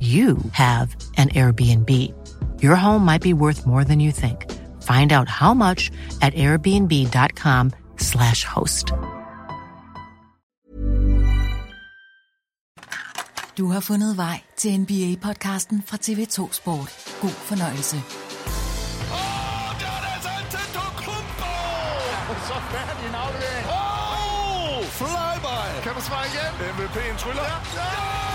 you 0.00 0.38
have 0.52 0.94
an 1.16 1.30
Airbnb. 1.30 1.90
Your 2.62 2.76
home 2.76 3.04
might 3.04 3.22
be 3.22 3.32
worth 3.32 3.66
more 3.66 3.84
than 3.84 3.98
you 4.00 4.12
think. 4.12 4.44
Find 4.82 5.12
out 5.12 5.28
how 5.28 5.54
much 5.54 5.90
at 6.20 6.34
airbnb.com/slash 6.34 8.44
host. 8.44 8.92
Du 13.58 13.72
har 13.72 13.80
fundet 13.80 14.16
vej 14.16 14.40
til 14.56 14.78
NBA-podcasten 14.78 15.82
fra 15.86 15.96
TV2 15.96 16.52
Sport. 16.52 17.16
God 17.20 17.30
fornøjelse. 17.30 17.96
Åh, 17.96 18.02
der 19.80 19.86
er 19.96 20.00
det 20.04 20.10
altså 20.14 20.28
Antetokounmpo! 20.40 21.54
Så 22.48 22.54
færdig 22.72 23.06
en 23.08 23.14
aflevering. 23.14 23.66
Åh, 23.66 24.84
flyby! 24.98 25.82
Kan 25.84 25.92
du 25.94 26.00
svare 26.00 26.26
igen? 26.30 26.52
MVP'en 26.74 27.16
tryller. 27.18 27.42
Ja, 27.42 27.48
ja! 27.80 28.25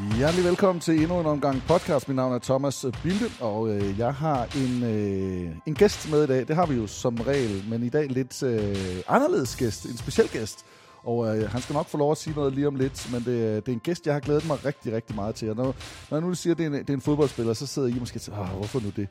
Hjertelig 0.00 0.44
velkommen 0.44 0.80
til 0.80 1.00
endnu 1.00 1.20
en 1.20 1.26
omgang 1.26 1.62
podcast. 1.68 2.08
Mit 2.08 2.16
navn 2.16 2.34
er 2.34 2.38
Thomas 2.38 2.84
Bilde, 3.02 3.24
og 3.40 3.68
øh, 3.68 3.98
jeg 3.98 4.14
har 4.14 4.44
en, 4.56 4.82
øh, 4.82 5.56
en 5.66 5.74
gæst 5.74 6.10
med 6.10 6.24
i 6.24 6.26
dag. 6.26 6.48
Det 6.48 6.56
har 6.56 6.66
vi 6.66 6.74
jo 6.74 6.86
som 6.86 7.14
regel, 7.16 7.64
men 7.68 7.82
i 7.82 7.88
dag 7.88 8.08
lidt 8.08 8.42
øh, 8.42 8.76
anderledes 9.08 9.56
gæst, 9.56 9.84
en 9.84 9.96
speciel 9.96 10.28
gæst. 10.28 10.64
Og 11.04 11.38
øh, 11.38 11.50
han 11.50 11.60
skal 11.60 11.72
nok 11.74 11.86
få 11.86 11.98
lov 11.98 12.10
at 12.10 12.18
sige 12.18 12.36
noget 12.36 12.52
lige 12.54 12.66
om 12.66 12.74
lidt, 12.74 13.12
men 13.12 13.24
det, 13.24 13.32
øh, 13.32 13.56
det 13.56 13.68
er 13.68 13.72
en 13.72 13.80
gæst, 13.80 14.06
jeg 14.06 14.14
har 14.14 14.20
glædet 14.20 14.46
mig 14.46 14.64
rigtig, 14.64 14.92
rigtig 14.92 15.16
meget 15.16 15.34
til. 15.34 15.50
Og 15.50 15.56
når, 15.56 15.74
når 16.10 16.18
jeg 16.18 16.26
nu 16.26 16.34
siger, 16.34 16.54
at 16.54 16.58
det 16.58 16.64
er, 16.64 16.70
en, 16.70 16.74
det 16.74 16.90
er 16.90 16.94
en 16.94 17.00
fodboldspiller, 17.00 17.52
så 17.52 17.66
sidder 17.66 17.88
I 17.88 17.98
måske 17.98 18.16
og 18.16 18.20
tænker, 18.20 18.44
hvorfor 18.44 18.80
nu 18.80 18.90
det? 18.96 19.08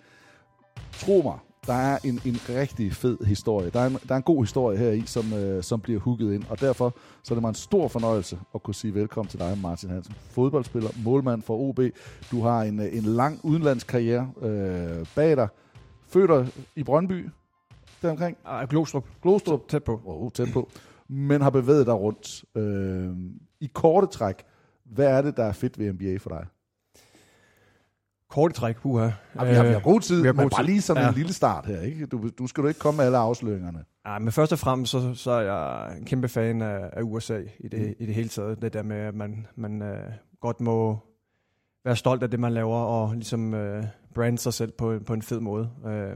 Tro 0.92 1.22
mig, 1.22 1.40
der 1.68 1.74
er 1.74 1.98
en, 2.04 2.20
en 2.26 2.38
rigtig 2.50 2.94
fed 2.94 3.18
historie. 3.26 3.70
Der 3.70 3.80
er 3.80 3.88
en, 3.88 3.94
der 3.94 4.14
er 4.14 4.18
en 4.18 4.24
god 4.24 4.44
historie 4.44 4.78
her 4.78 4.92
i, 4.92 5.04
som, 5.06 5.34
øh, 5.34 5.64
som 5.64 5.82
bliver 5.82 6.00
hugget 6.00 6.34
ind. 6.34 6.44
Og 6.50 6.60
derfor 6.60 6.96
så 7.24 7.34
er 7.34 7.36
det 7.36 7.42
mig 7.42 7.50
en 7.50 7.56
stor 7.56 7.88
fornøjelse 7.88 8.40
at 8.56 8.64
kunne 8.64 8.76
sige 8.76 8.94
velkommen 8.94 9.30
til 9.30 9.40
dig, 9.40 9.58
Martin 9.62 9.90
Hansen. 9.90 10.14
Fodboldspiller, 10.30 10.90
målmand 11.04 11.42
for 11.42 11.58
OB. 11.58 11.80
Du 12.32 12.42
har 12.42 12.62
en, 12.64 12.80
øh, 12.80 12.98
en 12.98 13.04
lang 13.04 13.40
udenlandskarriere 13.44 14.32
øh, 14.42 15.06
bag 15.16 15.38
dig. 15.38 15.48
Født 16.08 16.54
i 16.76 16.84
Brøndby, 16.84 17.30
deromkring. 18.02 18.38
Ah, 18.46 18.68
Glostrup. 18.68 19.06
Glostrup. 19.22 19.68
Tæt 19.68 19.84
på. 19.84 20.02
Oh, 20.06 20.32
tæt 20.32 20.48
på. 20.54 20.70
Men 21.08 21.42
har 21.42 21.50
bevæget 21.50 21.86
dig 21.86 21.96
rundt. 21.96 22.46
Øh, 22.56 23.16
I 23.60 23.70
korte 23.74 24.08
træk, 24.08 24.36
hvad 24.86 25.06
er 25.08 25.22
det, 25.22 25.38
der 25.38 25.44
er 25.44 25.52
fedt 25.52 25.80
ved 25.80 25.94
NBA 25.94 26.18
for 26.18 26.30
dig? 26.30 26.46
Kort 28.31 28.53
træk, 28.53 28.75
puha. 28.78 29.03
Ja, 29.03 29.44
vi, 29.46 29.53
har, 29.53 29.64
vi 29.64 29.69
har 29.74 29.80
god 29.80 30.02
tid, 30.02 30.22
vi 30.22 30.28
har 30.28 30.34
men 30.34 30.44
god 30.44 30.50
bare 30.50 30.62
tid. 30.64 30.68
lige 30.68 30.81
sådan 30.81 31.03
Ja. 31.03 31.09
en 31.09 31.16
lille 31.16 31.34
start 31.34 31.66
her. 31.66 31.81
Ikke? 31.81 32.06
Du, 32.06 32.30
du 32.40 32.47
skal 32.47 32.64
du 32.64 32.68
ikke 32.68 32.80
komme 32.80 32.97
med 32.97 33.06
alle 33.06 33.18
afsløringerne. 33.18 33.84
Ja, 34.08 34.19
men 34.19 34.31
først 34.31 34.52
og 34.52 34.59
fremmest, 34.59 34.92
så, 34.92 35.14
så 35.14 35.31
er 35.31 35.42
jeg 35.42 35.97
en 35.97 36.06
kæmpe 36.06 36.28
fan 36.28 36.62
af, 36.62 36.90
af 36.94 37.02
USA 37.02 37.42
i 37.59 37.68
det, 37.68 37.80
Mm. 37.88 37.94
i 38.00 38.06
det 38.06 38.16
hele 38.16 38.30
taget. 38.30 38.62
Det 38.62 38.74
der 38.74 38.84
med, 38.84 38.96
at 38.97 39.16
man, 39.16 39.47
man 39.56 39.81
øh, 39.81 40.12
godt 40.42 40.62
må 40.62 41.00
være 41.86 41.96
stolt 41.96 42.24
af 42.24 42.30
det, 42.31 42.40
man 42.40 42.53
laver, 42.53 42.78
og 42.78 43.14
ligesom 43.14 43.53
øh, 43.53 43.84
brande 44.16 44.38
sig 44.38 44.53
selv 44.53 44.72
på, 44.72 45.00
på 45.06 45.13
en 45.13 45.22
fed 45.22 45.40
måde. 45.40 45.69
Øh, 45.86 46.16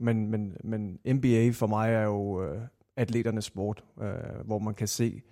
men, 0.00 0.30
men, 0.30 0.52
men 0.64 0.98
NBA 1.16 1.50
for 1.52 1.66
mig 1.66 1.92
er 1.92 2.02
jo 2.04 2.42
øh, 2.44 2.60
atleternes 2.96 3.44
sport, 3.44 3.84
øh, 4.02 4.06
hvor 4.46 4.58
man 4.58 4.74
kan 4.74 4.88
se, 4.88 5.22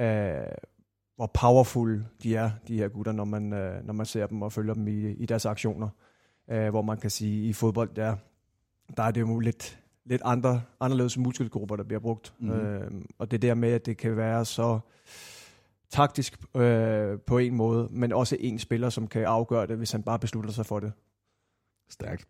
øh, 0.00 0.30
hvor 1.18 1.30
powerful 1.34 2.04
de 2.22 2.36
er, 2.36 2.50
de 2.68 2.76
her 2.76 2.88
gutter, 2.88 3.12
når 3.12 3.24
man, 3.24 3.52
øh, 3.52 3.86
når 3.86 3.92
man 3.92 4.06
ser 4.06 4.26
dem 4.26 4.42
og 4.42 4.52
følger 4.52 4.74
dem 4.74 4.88
i, 4.88 5.10
i 5.10 5.26
deres 5.26 5.46
aktioner. 5.46 5.88
Øh, 6.50 6.68
hvor 6.68 6.82
man 6.82 6.98
kan 6.98 7.10
sige, 7.10 7.48
i 7.48 7.52
fodbold, 7.52 7.90
der, 7.96 8.16
der 8.96 9.02
er 9.02 9.10
det 9.10 9.20
jo 9.20 9.38
lidt, 9.38 9.78
lidt 10.04 10.22
andre, 10.24 10.62
anderledes 10.80 11.18
muskelgrupper, 11.18 11.76
der 11.76 11.84
bliver 11.84 12.00
brugt. 12.00 12.34
Mm-hmm. 12.38 12.60
Øh, 12.60 12.90
og 13.18 13.30
det 13.30 13.42
der 13.42 13.54
med, 13.54 13.72
at 13.72 13.86
det 13.86 13.96
kan 13.96 14.16
være 14.16 14.44
så 14.44 14.78
taktisk 15.90 16.40
øh, 16.56 17.18
på 17.26 17.38
en 17.38 17.54
måde, 17.54 17.88
men 17.90 18.12
også 18.12 18.36
en 18.40 18.58
spiller, 18.58 18.90
som 18.90 19.06
kan 19.06 19.24
afgøre 19.24 19.66
det, 19.66 19.76
hvis 19.76 19.92
han 19.92 20.02
bare 20.02 20.18
beslutter 20.18 20.50
sig 20.50 20.66
for 20.66 20.80
det. 20.80 20.92
Stærkt. 21.90 22.26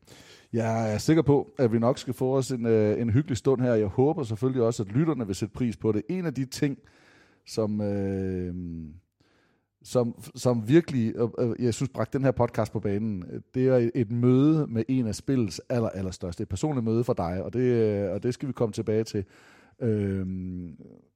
Jeg 0.52 0.94
er 0.94 0.98
sikker 0.98 1.22
på, 1.22 1.50
at 1.58 1.72
vi 1.72 1.78
nok 1.78 1.98
skal 1.98 2.14
få 2.14 2.36
os 2.36 2.50
en, 2.50 2.66
øh, 2.66 3.00
en 3.00 3.10
hyggelig 3.10 3.36
stund 3.36 3.60
her. 3.60 3.74
Jeg 3.74 3.86
håber 3.86 4.22
selvfølgelig 4.22 4.62
også, 4.62 4.82
at 4.82 4.88
lytterne 4.88 5.26
vil 5.26 5.34
sætte 5.34 5.54
pris 5.54 5.76
på 5.76 5.92
det. 5.92 6.02
En 6.08 6.26
af 6.26 6.34
de 6.34 6.44
ting, 6.44 6.78
som, 7.48 7.80
øh, 7.80 8.54
som, 9.82 10.14
som 10.34 10.68
virkelig, 10.68 11.14
øh, 11.16 11.28
øh, 11.38 11.64
jeg 11.64 11.74
synes, 11.74 11.88
bragte 11.88 12.18
den 12.18 12.24
her 12.24 12.32
podcast 12.32 12.72
på 12.72 12.80
banen, 12.80 13.24
det 13.54 13.68
er 13.68 13.90
et, 13.94 14.10
møde 14.10 14.66
med 14.66 14.84
en 14.88 15.06
af 15.06 15.14
spillets 15.14 15.60
aller, 15.68 15.88
allerstørste. 15.88 16.42
Et 16.42 16.48
personligt 16.48 16.84
møde 16.84 17.04
for 17.04 17.12
dig, 17.12 17.42
og 17.42 17.52
det, 17.52 17.60
øh, 17.60 18.10
og 18.12 18.22
det 18.22 18.34
skal 18.34 18.48
vi 18.48 18.52
komme 18.52 18.72
tilbage 18.72 19.04
til. 19.04 19.24
Øh, 19.82 20.26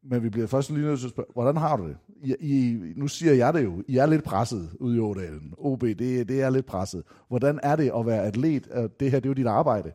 men 0.02 0.22
vi 0.22 0.28
bliver 0.28 0.46
først 0.46 0.70
lige 0.70 0.86
nødt 0.86 1.00
til 1.00 1.06
at 1.06 1.10
spørge, 1.10 1.28
hvordan 1.32 1.56
har 1.56 1.76
du 1.76 1.88
det? 1.88 1.96
I, 2.22 2.34
I, 2.40 2.78
nu 2.96 3.08
siger 3.08 3.32
jeg 3.32 3.54
det 3.54 3.64
jo, 3.64 3.82
I 3.88 3.96
er 3.96 4.06
lidt 4.06 4.24
presset 4.24 4.70
ude 4.80 4.96
i 4.96 5.00
Ådalen. 5.00 5.54
OB, 5.58 5.80
det, 5.80 6.28
det 6.28 6.42
er 6.42 6.50
lidt 6.50 6.66
presset. 6.66 7.02
Hvordan 7.28 7.60
er 7.62 7.76
det 7.76 7.92
at 7.96 8.06
være 8.06 8.22
atlet? 8.22 8.68
Øh, 8.74 8.88
det 9.00 9.10
her, 9.10 9.20
det 9.20 9.26
er 9.26 9.30
jo 9.30 9.34
dit 9.34 9.46
arbejde. 9.46 9.92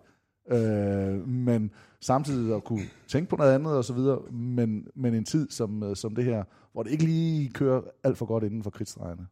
Øh, 0.51 1.27
men 1.27 1.71
samtidig 2.01 2.55
at 2.55 2.63
kunne 2.63 2.85
tænke 3.07 3.29
på 3.29 3.35
noget 3.35 3.53
andet 3.53 3.77
og 3.77 3.85
så 3.85 3.93
videre, 3.93 4.19
men, 4.31 4.87
men 4.95 5.13
en 5.13 5.25
tid 5.25 5.49
som, 5.49 5.83
øh, 5.83 5.95
som 5.95 6.15
det 6.15 6.23
her, 6.23 6.43
hvor 6.73 6.83
det 6.83 6.91
ikke 6.91 7.05
lige 7.05 7.49
kører 7.49 7.81
alt 8.03 8.17
for 8.17 8.25
godt 8.25 8.43
inden 8.43 8.63
for 8.63 8.69
kridtstregerne. 8.69 9.27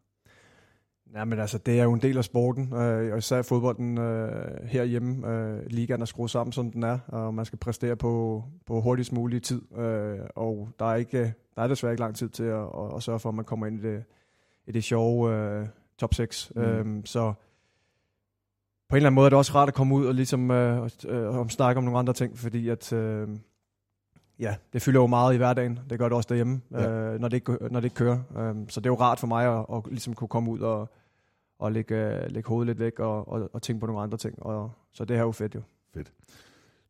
Ja, 1.16 1.26
men 1.26 1.40
altså, 1.40 1.58
det 1.58 1.80
er 1.80 1.84
jo 1.84 1.94
en 1.94 2.02
del 2.02 2.18
af 2.18 2.24
sporten, 2.24 2.74
øh, 2.74 3.12
og 3.12 3.18
især 3.18 3.42
fodbolden 3.42 3.98
øh, 3.98 4.68
herhjemme. 4.68 5.28
Øh, 5.28 5.66
ligaen 5.68 6.02
er 6.02 6.06
skruet 6.06 6.32
sammen, 6.32 6.52
som 6.52 6.72
den 6.72 6.84
er, 6.84 7.00
og 7.08 7.34
man 7.34 7.46
skal 7.46 7.60
præstere 7.60 7.96
på, 7.96 8.44
på 8.66 8.82
hurtigst 8.82 9.14
mulig 9.14 9.44
tid. 9.44 9.78
Øh, 9.78 10.20
og 10.36 10.70
der 10.80 10.86
er, 10.86 10.96
ikke, 10.96 11.34
der 11.56 11.62
er 11.62 11.68
desværre 11.68 11.94
ikke 11.94 12.02
lang 12.02 12.16
tid 12.16 12.30
til 12.30 12.44
at, 12.44 12.62
at, 12.62 12.96
at 12.96 13.04
sørge 13.04 13.20
for, 13.20 13.30
at 13.30 13.36
man 13.36 13.46
kommer 13.46 13.66
ind 13.66 13.80
i 13.80 13.88
det, 13.88 14.04
i 14.68 14.72
det 14.72 14.84
sjove 14.84 15.34
øh, 15.34 15.68
top 15.98 16.14
6. 16.14 16.52
Mm. 16.56 16.62
Mm. 16.62 16.68
Øh, 16.68 17.02
så 17.06 17.34
på 18.96 18.98
en 18.98 19.02
eller 19.02 19.08
anden 19.08 19.16
måde 19.16 19.26
er 19.26 19.30
det 19.30 19.38
også 19.38 19.54
rart 19.56 19.68
at 19.68 19.74
komme 19.76 19.96
ud 19.96 20.06
og 20.06 20.14
ligesom 20.14 20.52
øh, 20.52 20.90
øh, 21.08 21.38
om 21.40 21.50
snakke 21.50 21.78
om 21.78 21.84
nogle 21.84 22.00
andre 22.00 22.14
ting, 22.14 22.38
fordi 22.38 22.70
at... 22.70 22.94
Øh, 22.94 23.28
Ja, 24.40 24.56
det 24.74 24.82
fylder 24.82 25.00
jo 25.02 25.08
meget 25.08 25.34
i 25.34 25.38
hverdagen. 25.38 25.80
Det 25.90 26.00
gør 26.00 26.06
det 26.10 26.16
også 26.16 26.28
derhjemme, 26.30 26.62
Ja. 26.72 26.90
øh, 26.90 27.20
når, 27.20 27.28
det 27.28 27.38
ikke, 27.38 27.58
når 27.72 27.80
det 27.80 27.84
ikke 27.84 27.96
kører. 27.96 28.50
Um, 28.52 28.70
så 28.70 28.80
det 28.80 28.86
er 28.86 28.90
jo 28.90 28.96
rart 29.00 29.20
for 29.20 29.28
mig 29.28 29.60
at, 29.60 29.66
at 29.74 29.82
ligesom 29.88 30.14
kunne 30.14 30.28
komme 30.28 30.52
ud 30.52 30.60
og, 30.60 30.90
og 31.60 31.72
lægge, 31.72 31.96
øh, 31.96 32.32
lægge 32.32 32.48
hovedet 32.50 32.68
lidt 32.68 32.80
væk 32.80 33.00
og, 33.00 33.28
og, 33.28 33.50
og 33.54 33.62
tænke 33.62 33.80
på 33.80 33.86
nogle 33.86 34.02
andre 34.02 34.18
ting. 34.18 34.44
Og, 34.44 34.72
så 34.94 35.06
det 35.06 35.16
her 35.16 35.22
er 35.24 35.26
jo 35.28 35.32
fedt 35.32 35.56
jo. 35.56 35.62
Fedt. 35.94 36.12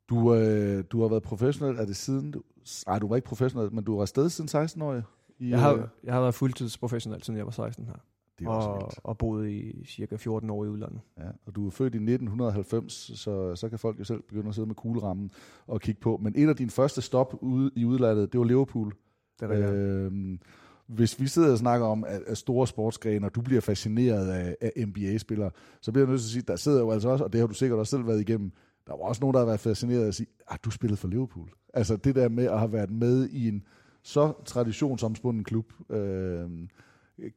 Du, 0.10 0.34
øh, 0.36 0.84
du 0.92 1.02
har 1.02 1.08
været 1.10 1.24
professionel, 1.24 1.80
er 1.80 1.86
det 1.86 1.96
siden? 1.96 2.32
Du, 2.32 2.42
nej, 2.88 3.00
du 3.00 3.08
var 3.08 3.16
ikke 3.16 3.28
professionel, 3.28 3.74
men 3.74 3.84
du 3.84 3.96
var 3.96 4.02
afsted 4.02 4.30
siden 4.30 4.48
16 4.48 4.82
år. 4.82 5.02
I, 5.40 5.50
Jeg 5.50 5.60
har, 5.60 5.74
øh, 5.74 5.82
jeg 6.04 6.14
har 6.14 6.22
været 6.22 6.36
fuldtidsprofessionel, 6.36 7.24
siden 7.24 7.38
jeg 7.38 7.46
var 7.46 7.52
16 7.52 7.86
her. 7.86 7.94
Det 8.40 8.46
er 8.46 8.50
også 8.50 8.70
og, 8.70 8.76
vildt. 8.76 9.00
og 9.04 9.18
boet 9.18 9.50
i 9.50 9.86
cirka 9.86 10.16
14 10.16 10.50
år 10.50 10.66
i 10.66 10.68
udlandet. 10.68 11.02
Ja, 11.18 11.28
og 11.46 11.56
du 11.56 11.68
er 11.68 11.72
født 11.72 11.96
i 11.96 11.98
1990, 11.98 12.94
så, 12.94 13.56
så 13.56 13.70
kan 13.70 13.80
folk 13.80 14.00
jo 14.00 14.04
selv 14.04 14.22
begynde 14.22 14.50
at 14.50 14.56
sidde 14.56 14.68
med 14.68 14.76
kuglerammen 14.76 15.32
og 15.68 15.82
kigge 15.82 16.02
på. 16.02 16.20
Men 16.22 16.34
et 16.36 16.50
af 16.50 16.56
dine 16.56 16.70
første 16.70 17.02
stop 17.02 17.36
ude 17.42 17.72
i 17.76 17.86
udlandet, 17.86 18.34
det 18.34 18.40
var 18.40 18.46
Liverpool. 18.46 18.94
Det 19.40 19.52
er. 19.52 19.74
Øhm, 19.74 20.40
hvis 20.88 21.20
vi 21.20 21.28
sidder 21.28 21.52
og 21.52 21.58
snakker 21.58 21.88
om 21.88 22.04
at, 22.04 22.22
at 22.28 22.38
store 22.38 22.68
sportsgrene, 22.68 23.26
og 23.26 23.36
du 23.36 23.42
bliver 23.42 23.62
fascineret 23.62 24.28
af, 24.28 24.56
af 24.62 24.72
NBA-spillere, 24.88 25.52
så 25.82 25.92
bliver 25.92 26.06
jeg 26.06 26.10
nødt 26.10 26.22
til 26.22 26.28
at 26.28 26.32
sige, 26.32 26.44
der 26.48 26.56
sidder 26.56 26.80
jo 26.80 26.92
altså 26.92 27.10
også, 27.10 27.24
og 27.24 27.34
det 27.34 27.40
har 27.40 27.48
du 27.48 27.54
sikkert 27.54 27.80
også 27.80 27.92
selv 27.92 28.08
været 28.08 28.22
igennem, 28.22 28.52
der 28.88 28.94
var 28.94 29.04
også 29.04 29.20
nogen, 29.22 29.34
der 29.34 29.40
har 29.40 29.46
været 29.46 29.60
fascineret 29.60 30.04
af 30.04 30.08
at 30.08 30.16
sige, 30.16 30.28
at 30.52 30.66
du 30.66 30.72
spillede 30.72 30.98
for 30.98 31.08
Liverpool. 31.08 31.50
Altså 31.74 31.96
det 31.96 32.16
der 32.16 32.30
med 32.30 32.46
at 32.46 32.60
have 32.60 32.74
været 32.74 32.92
med 32.92 33.30
i 33.30 33.48
en 33.48 33.64
så 34.04 34.34
traditionsomspunden 34.46 35.44
klub. 35.44 35.74
Øhm, 35.90 36.70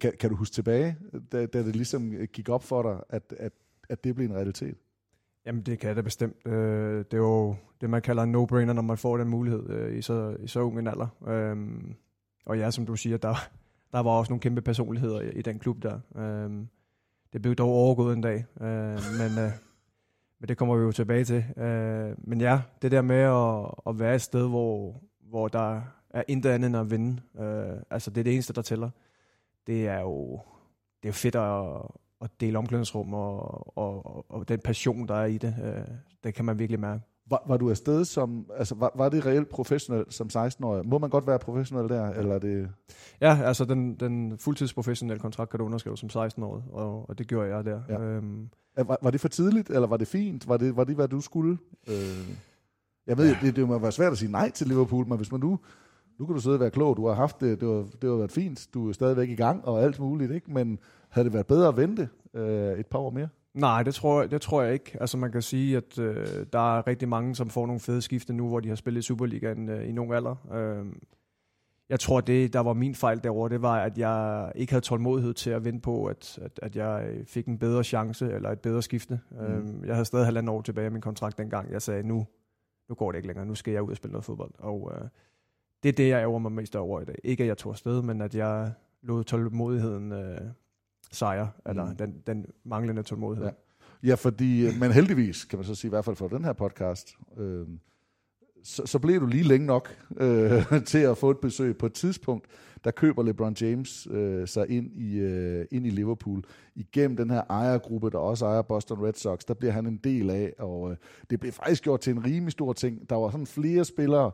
kan, 0.01 0.13
kan 0.21 0.31
du 0.31 0.37
huske 0.37 0.55
tilbage, 0.55 0.97
da, 1.33 1.47
da 1.47 1.63
det 1.63 1.77
ligesom 1.77 2.13
øh, 2.13 2.29
gik 2.33 2.49
op 2.49 2.63
for 2.63 2.83
dig, 2.83 3.03
at, 3.09 3.35
at, 3.39 3.53
at 3.89 4.05
det 4.05 4.15
blev 4.15 4.27
en 4.27 4.35
realitet? 4.35 4.75
Jamen, 5.47 5.63
det 5.63 5.79
kan 5.79 5.89
jeg 5.89 5.97
da 5.97 6.01
bestemt. 6.01 6.47
Øh, 6.47 6.99
det 6.99 7.15
er 7.15 7.19
jo 7.19 7.57
det, 7.81 7.91
man 7.91 8.03
kalder 8.03 8.23
en 8.23 8.35
no-brainer, 8.35 8.73
når 8.73 8.83
man 8.83 8.99
får 8.99 9.17
den 9.17 9.29
mulighed 9.29 9.71
øh, 9.71 9.99
i, 9.99 10.03
så, 10.03 10.37
i 10.41 10.47
så 10.47 10.61
ung 10.61 10.79
en 10.79 10.87
alder. 10.87 11.07
Øhm, 11.27 11.95
og 12.47 12.59
ja, 12.59 12.71
som 12.71 12.87
du 12.87 12.97
siger, 12.97 13.17
der, 13.17 13.35
der 13.93 14.01
var 14.01 14.11
også 14.11 14.33
nogle 14.33 14.41
kæmpe 14.41 14.61
personligheder 14.61 15.21
i, 15.21 15.31
i 15.31 15.43
den 15.43 15.59
klub 15.59 15.83
der. 15.83 16.01
Øhm, 16.17 16.69
det 17.33 17.43
blev 17.43 17.55
dog 17.55 17.69
overgået 17.69 18.17
en 18.17 18.21
dag, 18.21 18.45
øh, 18.61 18.99
men, 19.19 19.45
øh, 19.45 19.51
men 20.41 20.49
det 20.49 20.57
kommer 20.57 20.77
vi 20.77 20.83
jo 20.83 20.93
tilbage 20.93 21.25
til. 21.25 21.45
Øh, 21.57 22.15
men 22.19 22.41
ja, 22.41 22.61
det 22.83 22.91
der 22.91 23.03
med 23.03 23.17
at, 23.17 23.75
at 23.87 23.99
være 23.99 24.15
et 24.15 24.23
sted, 24.23 24.49
hvor, 24.49 25.03
hvor 25.21 25.49
der 25.49 25.81
er 26.11 26.23
intet 26.29 26.51
andet 26.51 26.67
end 26.67 26.77
at 26.77 26.91
vinde, 26.91 27.23
øh, 27.41 27.77
altså 27.91 28.11
det 28.11 28.21
er 28.21 28.25
det 28.25 28.33
eneste, 28.33 28.53
der 28.53 28.63
tæller. 28.63 28.91
Det 29.69 29.87
er 29.89 30.01
jo, 30.01 30.41
det 31.03 31.09
er 31.09 31.13
fedt 31.13 31.35
at, 31.35 31.83
at 32.21 32.31
dele 32.41 32.59
omklædningsrum, 32.59 33.15
og, 33.15 33.79
og, 33.79 34.25
og 34.29 34.49
den 34.49 34.61
passion, 34.61 35.09
der 35.09 35.15
er 35.15 35.25
i 35.25 35.39
det, 35.39 35.55
øh, 35.65 35.85
det 36.25 36.35
kan 36.35 36.45
man 36.45 36.59
virkelig 36.59 36.81
mærke. 36.81 37.03
Var, 37.31 37.43
var 37.47 37.57
du 37.57 37.71
afsted 37.71 38.05
som, 38.05 38.51
altså 38.57 38.75
var, 38.75 38.93
var 38.95 39.09
det 39.09 39.27
reelt 39.27 39.49
professionelt 39.49 40.15
som 40.15 40.29
16-årig? 40.37 40.87
Må 40.89 40.99
man 40.99 41.11
godt 41.11 41.27
være 41.27 41.39
professionel 41.39 41.89
der, 41.89 42.11
eller 42.11 42.35
er 42.35 42.39
det... 42.39 42.69
Ja, 43.21 43.39
altså 43.45 43.65
den, 43.65 43.95
den 43.95 44.39
fuldtidsprofessionelle 44.39 45.21
kontrakt 45.21 45.51
kan 45.51 45.59
du 45.59 45.65
underskrive 45.65 45.97
som 45.97 46.09
16-årig, 46.25 46.65
og, 46.73 47.09
og 47.09 47.19
det 47.19 47.27
gjorde 47.27 47.57
jeg 47.57 47.65
der. 47.65 47.81
Ja. 47.89 48.01
Øhm, 48.01 48.49
Var, 48.77 48.97
var 49.03 49.11
det 49.11 49.21
for 49.21 49.29
tidligt, 49.29 49.71
eller 49.71 49.87
var 49.87 49.97
det 49.97 50.09
fint? 50.09 50.49
Var 50.49 50.57
det, 50.57 50.77
var 50.77 50.85
det 50.85 50.95
hvad 50.95 51.09
du 51.09 51.21
skulle? 51.21 51.59
Øh, 51.89 52.29
jeg 53.07 53.19
ved, 53.19 53.29
ja. 53.33 53.39
det, 53.43 53.57
det 53.57 53.69
må 53.69 53.79
være 53.79 53.93
svært 53.93 54.13
at 54.13 54.19
sige 54.19 54.33
nej 54.33 54.51
til 54.51 54.67
Liverpool, 54.67 55.07
men 55.09 55.17
hvis 55.17 55.33
man 55.33 55.41
nu... 55.41 55.59
Nu 56.19 56.27
kan 56.27 56.35
du 56.35 56.41
sidde 56.41 56.57
og 56.57 56.61
være 56.61 56.71
klog, 56.71 56.97
du 56.97 57.07
har 57.07 57.15
haft 57.15 57.41
det, 57.41 57.61
det 57.61 57.69
har, 57.69 57.87
det 58.03 58.11
har 58.11 58.17
været 58.17 58.33
fint, 58.33 58.69
du 58.75 58.89
er 58.89 58.93
stadigvæk 58.93 59.29
i 59.29 59.35
gang 59.35 59.65
og 59.65 59.83
alt 59.83 60.01
muligt, 60.01 60.33
ikke? 60.33 60.53
men 60.53 60.79
havde 61.09 61.25
det 61.25 61.33
været 61.33 61.47
bedre 61.47 61.69
at 61.69 61.77
vente 61.77 62.09
øh, 62.35 62.79
et 62.79 62.87
par 62.87 62.99
år 62.99 63.11
mere? 63.11 63.29
Nej, 63.55 63.83
det 63.83 63.95
tror, 63.95 64.21
jeg, 64.21 64.31
det 64.31 64.41
tror 64.41 64.63
jeg 64.63 64.73
ikke. 64.73 64.97
Altså 65.01 65.17
man 65.17 65.33
kan 65.33 65.43
sige, 65.43 65.77
at 65.77 65.99
øh, 65.99 66.47
der 66.53 66.79
er 66.79 66.87
rigtig 66.87 67.09
mange, 67.09 67.35
som 67.35 67.51
får 67.51 67.67
nogle 67.67 67.81
fede 67.81 68.03
skifte 68.03 68.33
nu, 68.33 68.49
hvor 68.49 68.61
de 68.61 68.69
har 68.69 68.77
spillet 68.77 68.99
i 68.99 69.03
Superligaen 69.03 69.69
øh, 69.69 69.89
i 69.89 69.93
nogen 69.93 70.13
alder. 70.13 70.37
Øh, 70.55 70.87
jeg 71.89 72.01
tror, 72.01 72.21
det 72.21 72.53
der 72.53 72.61
var 72.61 72.73
min 72.73 72.95
fejl 72.95 73.25
derovre, 73.25 73.49
det 73.49 73.63
var, 73.63 73.81
at 73.81 73.99
jeg 73.99 74.53
ikke 74.55 74.73
havde 74.73 74.85
tålmodighed 74.85 75.35
til 75.35 75.51
at 75.51 75.65
vente 75.65 75.81
på, 75.81 76.07
at, 76.07 76.39
at, 76.43 76.61
at 76.63 76.77
jeg 76.77 77.11
fik 77.27 77.47
en 77.47 77.59
bedre 77.59 77.85
chance 77.85 78.33
eller 78.33 78.51
et 78.51 78.61
bedre 78.61 78.83
skifte. 78.83 79.21
Mm. 79.31 79.39
Øh, 79.39 79.87
jeg 79.87 79.95
havde 79.95 80.05
stadig 80.05 80.25
halvandet 80.25 80.55
år 80.55 80.63
tilbage 80.63 80.85
af 80.85 80.93
min 80.93 81.01
kontrakt 81.01 81.39
dengang. 81.39 81.73
Jeg 81.73 81.83
sagde, 81.83 82.03
nu, 82.03 82.27
nu 82.89 82.95
går 82.95 83.13
det 83.13 83.19
ikke 83.19 83.29
længere. 83.29 83.47
Nu 83.47 83.55
skal 83.55 83.73
jeg 83.73 83.83
ud 83.83 83.91
og 83.91 83.97
spille 83.97 84.13
noget 84.13 84.25
fodbold. 84.25 84.51
Og 84.59 84.93
øh, 84.95 85.09
det 85.83 85.89
er 85.89 85.93
det, 85.93 86.09
jeg 86.09 86.21
ærger 86.23 86.39
mig 86.39 86.53
mest 86.53 86.77
over 86.77 87.01
i 87.01 87.05
dag. 87.05 87.15
Ikke 87.25 87.43
at 87.43 87.49
jeg 87.49 87.59
tog 87.59 87.73
afsted, 87.73 88.03
men 88.03 88.21
at 88.21 88.35
jeg 88.35 88.73
lod 89.03 89.25
tålmodigheden 89.25 90.13
øh, 90.13 90.39
sejre, 91.13 91.51
eller 91.67 91.91
Mm. 91.91 91.97
den, 91.97 92.15
den 92.27 92.47
manglende 92.65 93.03
tålmodighed. 93.03 93.47
Ja. 93.47 93.53
Ja, 94.09 94.15
fordi, 94.15 94.79
men 94.81 94.93
heldigvis, 94.93 95.45
kan 95.45 95.59
man 95.59 95.67
så 95.67 95.75
sige, 95.75 95.89
i 95.89 95.91
hvert 95.91 96.05
fald 96.05 96.17
for 96.17 96.29
den 96.29 96.45
her 96.45 96.53
podcast, 96.53 97.17
øh, 97.39 97.67
så, 98.65 98.87
så 98.87 98.99
blev 98.99 99.21
du 99.21 99.27
lige 99.27 99.43
længe 99.45 99.67
nok 99.67 99.97
øh, 100.17 100.63
til 100.87 100.99
at 100.99 101.19
få 101.19 101.31
et 101.31 101.39
besøg. 101.39 101.77
På 101.77 101.87
et 101.87 101.93
tidspunkt, 101.93 102.47
der 102.85 102.91
køber 102.91 103.23
LeBron 103.23 103.57
James 103.61 104.09
øh, 104.11 104.49
sig 104.49 104.71
ind 104.71 104.93
i, 104.93 105.19
øh, 105.19 105.67
ind 105.71 105.87
i 105.87 105.91
Liverpool. 105.91 106.45
Igennem 106.75 107.17
den 107.17 107.31
her 107.31 107.43
ejergruppe, 107.51 108.11
der 108.11 108.19
også 108.19 108.47
ejer 108.47 108.63
Boston 108.63 109.05
Red 109.07 109.13
Sox, 109.15 109.39
der 109.49 109.55
bliver 109.55 109.73
han 109.73 109.87
en 109.87 109.97
del 110.05 110.31
af, 110.31 110.53
og 110.59 110.91
øh, 110.91 110.97
det 111.31 111.41
blev 111.41 111.53
faktisk 111.53 111.83
gjort 111.83 112.01
til 112.01 112.11
en 112.13 112.25
rimelig 112.25 112.53
stor 112.53 112.73
ting. 112.73 113.11
Der 113.11 113.17
var 113.17 113.31
sådan 113.31 113.47
flere 113.47 113.85
spillere, 113.85 114.27
øh, 114.27 114.33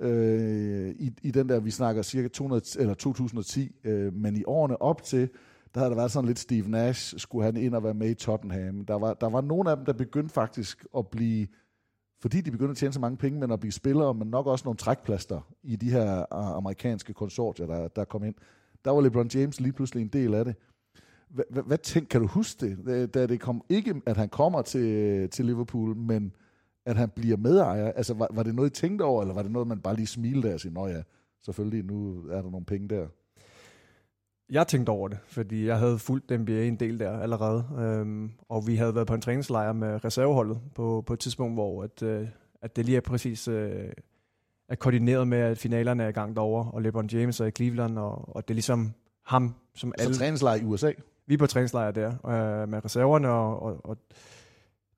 Øh, 0.00 0.90
i, 0.90 1.12
i 1.22 1.30
den 1.30 1.48
der, 1.48 1.60
vi 1.60 1.70
snakker 1.70 2.02
cirka 2.02 2.28
200, 2.28 2.62
eller 2.78 2.94
2010, 2.94 3.76
øh, 3.84 4.14
men 4.14 4.36
i 4.36 4.44
årene 4.46 4.82
op 4.82 5.02
til, 5.02 5.28
der 5.74 5.80
havde 5.80 5.90
der 5.90 5.96
været 5.96 6.10
sådan 6.10 6.26
lidt 6.26 6.38
Steve 6.38 6.68
Nash, 6.68 7.14
skulle 7.18 7.44
han 7.44 7.56
ind 7.56 7.74
og 7.74 7.84
være 7.84 7.94
med 7.94 8.10
i 8.10 8.14
Tottenham. 8.14 8.84
Der 8.84 8.94
var, 8.94 9.14
der 9.14 9.28
var 9.28 9.40
nogle 9.40 9.70
af 9.70 9.76
dem, 9.76 9.86
der 9.86 9.92
begyndte 9.92 10.34
faktisk 10.34 10.86
at 10.98 11.08
blive, 11.08 11.46
fordi 12.20 12.40
de 12.40 12.50
begyndte 12.50 12.70
at 12.70 12.76
tjene 12.76 12.92
så 12.92 13.00
mange 13.00 13.16
penge, 13.16 13.40
men 13.40 13.50
at 13.50 13.60
blive 13.60 13.72
spillere, 13.72 14.14
men 14.14 14.28
nok 14.28 14.46
også 14.46 14.64
nogle 14.64 14.76
trækplaster 14.76 15.54
i 15.62 15.76
de 15.76 15.90
her 15.90 16.18
øh, 16.18 16.26
amerikanske 16.30 17.14
konsortier, 17.14 17.66
der, 17.66 17.88
der 17.88 18.04
kom 18.04 18.24
ind. 18.24 18.34
Der 18.84 18.90
var 18.90 19.00
LeBron 19.00 19.28
James 19.34 19.60
lige 19.60 19.72
pludselig 19.72 20.02
en 20.02 20.08
del 20.08 20.34
af 20.34 20.44
det. 20.44 20.54
Hvad, 21.30 21.44
hvad, 21.50 21.62
hvad 21.62 22.06
kan 22.06 22.20
du 22.20 22.26
huske 22.26 22.66
det, 22.66 22.86
da- 22.86 23.06
da 23.06 23.26
det 23.26 23.40
kom, 23.40 23.62
ikke 23.68 24.02
at 24.06 24.16
han 24.16 24.28
kommer 24.28 24.62
til, 24.62 25.30
til 25.30 25.44
Liverpool, 25.44 25.96
men 25.96 26.32
at 26.88 26.96
han 26.96 27.08
bliver 27.08 27.36
medejer? 27.36 27.92
Altså, 27.92 28.14
var, 28.14 28.28
var 28.30 28.42
det 28.42 28.54
noget, 28.54 28.70
I 28.70 28.80
tænkte 28.80 29.02
over, 29.02 29.22
eller 29.22 29.34
var 29.34 29.42
det 29.42 29.50
noget, 29.50 29.68
man 29.68 29.80
bare 29.80 29.96
lige 29.96 30.06
smilte 30.06 30.48
af 30.48 30.54
og 30.54 30.60
sige, 30.60 30.74
nå 30.74 30.86
ja, 30.86 31.02
selvfølgelig, 31.44 31.84
nu 31.84 32.24
er 32.30 32.42
der 32.42 32.50
nogle 32.50 32.66
penge 32.66 32.88
der? 32.88 33.06
Jeg 34.50 34.66
tænkte 34.66 34.90
over 34.90 35.08
det, 35.08 35.18
fordi 35.26 35.66
jeg 35.66 35.78
havde 35.78 35.98
fulgt 35.98 36.40
NBA 36.40 36.64
en 36.64 36.76
del 36.76 36.98
der 36.98 37.18
allerede, 37.18 37.64
øhm, 37.78 38.30
og 38.48 38.66
vi 38.66 38.76
havde 38.76 38.94
været 38.94 39.06
på 39.06 39.14
en 39.14 39.20
træningslejr 39.20 39.72
med 39.72 40.04
reserveholdet 40.04 40.60
på, 40.74 41.04
på 41.06 41.12
et 41.12 41.18
tidspunkt, 41.18 41.54
hvor 41.54 41.82
at, 41.82 42.02
øh, 42.02 42.28
at 42.62 42.76
det 42.76 42.84
lige 42.84 42.96
er 42.96 43.00
præcis 43.00 43.48
øh, 43.48 43.92
er 44.68 44.74
koordineret 44.74 45.28
med, 45.28 45.38
at 45.38 45.58
finalerne 45.58 46.02
er 46.02 46.08
i 46.08 46.12
gang 46.12 46.36
derovre, 46.36 46.70
og 46.70 46.82
LeBron 46.82 47.06
James 47.06 47.40
er 47.40 47.46
i 47.46 47.50
Cleveland, 47.50 47.98
og, 47.98 48.36
og 48.36 48.48
det 48.48 48.54
er 48.54 48.56
ligesom 48.56 48.92
ham, 49.24 49.54
som 49.74 49.92
alle... 49.98 50.14
Så 50.14 50.20
træningslejr 50.20 50.56
i 50.56 50.64
USA? 50.64 50.92
Vi 51.26 51.34
er 51.34 51.38
på 51.38 51.46
træningslejr 51.46 51.90
der 51.90 52.08
øh, 52.08 52.68
med 52.68 52.84
reserverne, 52.84 53.28
og, 53.28 53.62
og, 53.62 53.80
og 53.84 53.96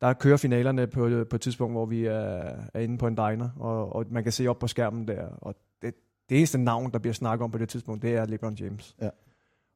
der 0.01 0.13
kører 0.13 0.37
finalerne 0.37 0.87
på, 0.87 1.25
på 1.31 1.37
et 1.37 1.41
tidspunkt, 1.41 1.75
hvor 1.75 1.87
vi 1.87 2.05
er, 2.05 2.53
er 2.75 2.81
inde 2.81 2.99
på 2.99 3.07
en 3.07 3.15
diner, 3.15 3.49
og, 3.57 3.97
og 3.97 4.07
man 4.11 4.23
kan 4.23 4.33
se 4.33 4.47
op 4.47 4.59
på 4.59 4.67
skærmen 4.67 5.09
der, 5.09 5.27
og 5.27 5.55
det, 5.83 5.95
det 6.29 6.37
eneste 6.39 6.59
navn, 6.59 6.93
der 6.93 6.99
bliver 6.99 7.15
snakket 7.15 7.45
om 7.45 7.51
på 7.51 7.59
det 7.59 7.69
tidspunkt, 7.69 8.03
det 8.03 8.15
er 8.15 8.27
LeBron 8.27 8.55
James. 8.55 8.97
Ja. 9.03 9.11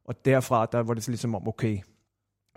Og 0.05 0.25
derfra, 0.25 0.65
der 0.65 0.79
var 0.79 0.93
det 0.93 1.03
så 1.03 1.11
ligesom 1.11 1.35
om, 1.35 1.47
okay, 1.47 1.77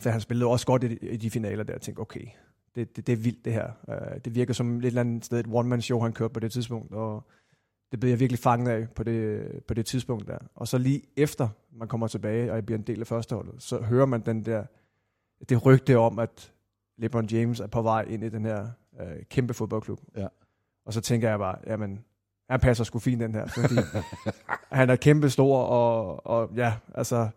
for 0.00 0.10
han 0.10 0.20
spillede 0.20 0.50
også 0.50 0.66
godt 0.66 0.84
i, 0.84 0.96
i 0.96 1.16
de 1.16 1.30
finaler 1.30 1.64
der, 1.64 1.74
jeg 1.74 1.80
tænkte, 1.80 2.00
okay, 2.00 2.26
det, 2.74 2.96
det, 2.96 3.06
det 3.06 3.12
er 3.12 3.16
vildt 3.16 3.44
det 3.44 3.52
her. 3.52 3.70
Uh, 3.88 4.18
det 4.24 4.34
virker 4.34 4.54
som 4.54 4.78
et 4.78 4.84
eller 4.84 5.00
andet 5.00 5.24
sted 5.24 5.40
et 5.40 5.46
one-man-show, 5.48 6.00
han 6.00 6.12
kørte 6.12 6.32
på 6.32 6.40
det 6.40 6.52
tidspunkt, 6.52 6.92
og 6.94 7.26
det 7.90 8.00
blev 8.00 8.10
jeg 8.10 8.20
virkelig 8.20 8.38
fanget 8.38 8.72
af 8.72 8.88
på 8.90 9.02
det, 9.02 9.42
på 9.68 9.74
det 9.74 9.86
tidspunkt 9.86 10.26
der. 10.26 10.38
Og 10.54 10.68
så 10.68 10.78
lige 10.78 11.02
efter 11.16 11.48
man 11.72 11.88
kommer 11.88 12.06
tilbage, 12.06 12.50
og 12.50 12.56
jeg 12.56 12.66
bliver 12.66 12.78
en 12.78 12.86
del 12.86 13.00
af 13.00 13.06
førsteholdet, 13.06 13.62
så 13.62 13.80
hører 13.80 14.06
man 14.06 14.20
den 14.20 14.44
der, 14.44 14.64
det 15.48 15.66
rygte 15.66 15.98
om, 15.98 16.18
at 16.18 16.52
LeBron 16.98 17.26
James 17.26 17.60
er 17.60 17.66
på 17.66 17.82
vej 17.82 18.02
ind 18.02 18.24
i 18.24 18.28
den 18.28 18.44
her 18.44 18.68
øh, 19.00 19.22
kæmpe 19.30 19.54
fodboldklub. 19.54 20.00
Ja. 20.16 20.26
Og 20.86 20.92
så 20.92 21.00
tænker 21.00 21.28
jeg 21.30 21.38
bare, 21.38 21.58
jamen, 21.66 22.04
han 22.50 22.60
passer 22.60 22.84
sgu 22.84 22.98
fint 22.98 23.20
den 23.20 23.34
her, 23.34 23.46
fordi 23.46 23.74
han 24.78 24.90
er 24.90 24.96
kæmpe 24.96 25.30
stor, 25.30 25.58
og, 25.62 26.26
og 26.26 26.50
ja, 26.56 26.74
altså, 26.94 27.28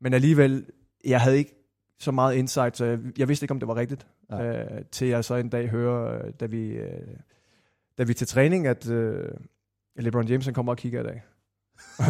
men 0.00 0.14
alligevel, 0.14 0.66
jeg 1.04 1.20
havde 1.20 1.38
ikke 1.38 1.54
så 1.98 2.12
meget 2.12 2.34
insight, 2.34 2.76
så 2.76 2.84
jeg, 2.84 2.98
jeg 3.18 3.28
vidste 3.28 3.44
ikke, 3.44 3.52
om 3.52 3.58
det 3.58 3.68
var 3.68 3.76
rigtigt, 3.76 4.06
Ja. 4.30 4.62
øh, 4.76 4.84
til 4.92 5.08
jeg 5.08 5.24
så 5.24 5.34
en 5.34 5.48
dag 5.48 5.68
hører, 5.68 6.26
øh, 6.26 6.32
da 6.40 6.46
vi, 6.46 6.68
øh, 6.68 7.16
da 7.98 8.02
vi 8.04 8.14
til 8.14 8.26
træning, 8.26 8.66
at 8.66 8.90
øh, 8.90 9.30
LeBron 9.96 10.26
James 10.28 10.44
han 10.44 10.54
kommer 10.54 10.72
og 10.72 10.78
kigger 10.78 11.00
i 11.00 11.04
dag. 11.04 11.22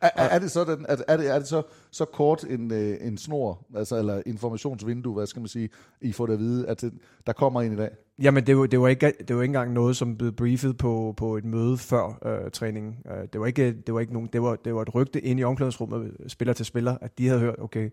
Er, 0.00 0.10
er, 0.16 0.28
er 0.28 0.38
det 0.38 0.50
sådan, 0.50 0.86
at 0.88 1.04
er 1.08 1.16
det, 1.16 1.30
er 1.30 1.38
det 1.38 1.48
så, 1.48 1.62
så 1.90 2.04
kort 2.04 2.44
en, 2.44 2.72
øh, 2.72 2.96
en 3.00 3.18
snor, 3.18 3.66
altså, 3.76 3.96
eller 3.96 4.22
informationsvindue, 4.26 5.14
hvad 5.14 5.26
skal 5.26 5.40
man 5.40 5.48
sige, 5.48 5.68
I 6.00 6.12
får 6.12 6.26
det 6.26 6.32
at 6.32 6.38
vide, 6.38 6.68
at 6.68 6.80
det, 6.80 6.92
der 7.26 7.32
kommer 7.32 7.62
en 7.62 7.72
i 7.72 7.76
dag? 7.76 7.90
Jamen, 8.22 8.46
det 8.46 8.58
var, 8.58 8.66
det, 8.66 8.80
var 8.80 8.88
ikke, 8.88 9.12
det 9.28 9.36
var 9.36 9.42
ikke 9.42 9.50
engang 9.50 9.72
noget, 9.72 9.96
som 9.96 10.16
blev 10.16 10.32
briefet 10.32 10.76
på, 10.76 11.14
på 11.16 11.36
et 11.36 11.44
møde 11.44 11.78
før 11.78 12.18
øh, 12.26 12.50
træningen. 12.50 12.96
Øh, 13.06 13.28
det, 13.32 13.40
var 13.40 13.46
ikke, 13.46 13.72
det, 13.72 13.94
var 13.94 14.00
ikke 14.00 14.12
nogen, 14.12 14.28
det, 14.32 14.42
var, 14.42 14.56
det 14.56 14.74
var 14.74 14.82
et 14.82 14.94
rygte 14.94 15.20
ind 15.20 15.40
i 15.40 15.44
omklædningsrummet, 15.44 16.16
spiller 16.26 16.54
til 16.54 16.66
spiller, 16.66 16.98
at 17.00 17.18
de 17.18 17.28
havde 17.28 17.40
hørt, 17.40 17.58
okay, 17.58 17.90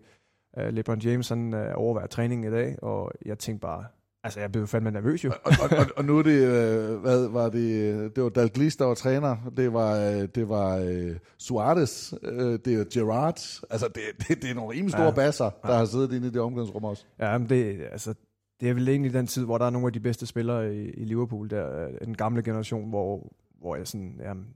øh, 0.58 0.68
LeBron 0.74 0.98
James 0.98 1.28
han, 1.28 1.54
øh, 1.54 1.72
overvejer 1.74 2.06
træningen 2.06 2.52
i 2.52 2.56
dag, 2.56 2.82
og 2.82 3.12
jeg 3.24 3.38
tænkte 3.38 3.60
bare, 3.60 3.84
altså 4.26 4.40
jeg 4.40 4.52
blev 4.52 4.66
fandme 4.66 4.90
nervøs 4.90 5.24
jo. 5.24 5.32
Og, 5.44 5.52
og, 5.62 5.78
og, 5.78 5.86
og 5.96 6.04
nu 6.04 6.18
er 6.18 6.22
det, 6.22 6.42
øh, 6.42 7.00
hvad 7.00 7.28
var 7.28 7.48
det, 7.48 8.16
det 8.16 8.22
var 8.24 8.28
Dalglish, 8.28 8.78
der 8.78 8.84
var 8.84 8.94
træner, 8.94 9.36
det 9.56 9.72
var, 9.72 9.96
øh, 9.98 10.28
det 10.34 10.48
var 10.48 10.76
øh, 10.76 11.16
Suarez, 11.38 12.12
øh, 12.22 12.58
det 12.64 12.74
er 12.74 12.84
Gerrard, 12.92 13.40
altså 13.70 13.88
det, 13.88 14.28
det, 14.28 14.42
det 14.42 14.50
er 14.50 14.54
nogle 14.54 14.72
rimelig 14.72 14.92
store 14.92 15.02
ja. 15.02 15.08
Ja. 15.08 15.14
basser, 15.14 15.50
der 15.62 15.76
har 15.76 15.84
siddet 15.84 16.12
inde 16.12 16.26
i 16.26 16.30
det 16.30 16.40
omklædningsrum 16.40 16.84
også. 16.84 17.04
Ja, 17.18 17.38
men 17.38 17.48
det, 17.48 17.80
altså, 17.92 18.14
det 18.60 18.70
er 18.70 18.74
vel 18.74 18.88
egentlig 18.88 19.12
den 19.12 19.26
tid, 19.26 19.44
hvor 19.44 19.58
der 19.58 19.66
er 19.66 19.70
nogle 19.70 19.86
af 19.86 19.92
de 19.92 20.00
bedste 20.00 20.26
spillere 20.26 20.74
i, 20.74 20.90
i 20.90 21.04
Liverpool, 21.04 21.50
der 21.50 21.60
er 21.60 22.04
den 22.04 22.16
gamle 22.16 22.42
generation, 22.42 22.88
hvor, 22.88 23.32
hvor 23.60 23.76
jeg 23.76 23.86
sådan, 23.86 24.20
jamen, 24.22 24.46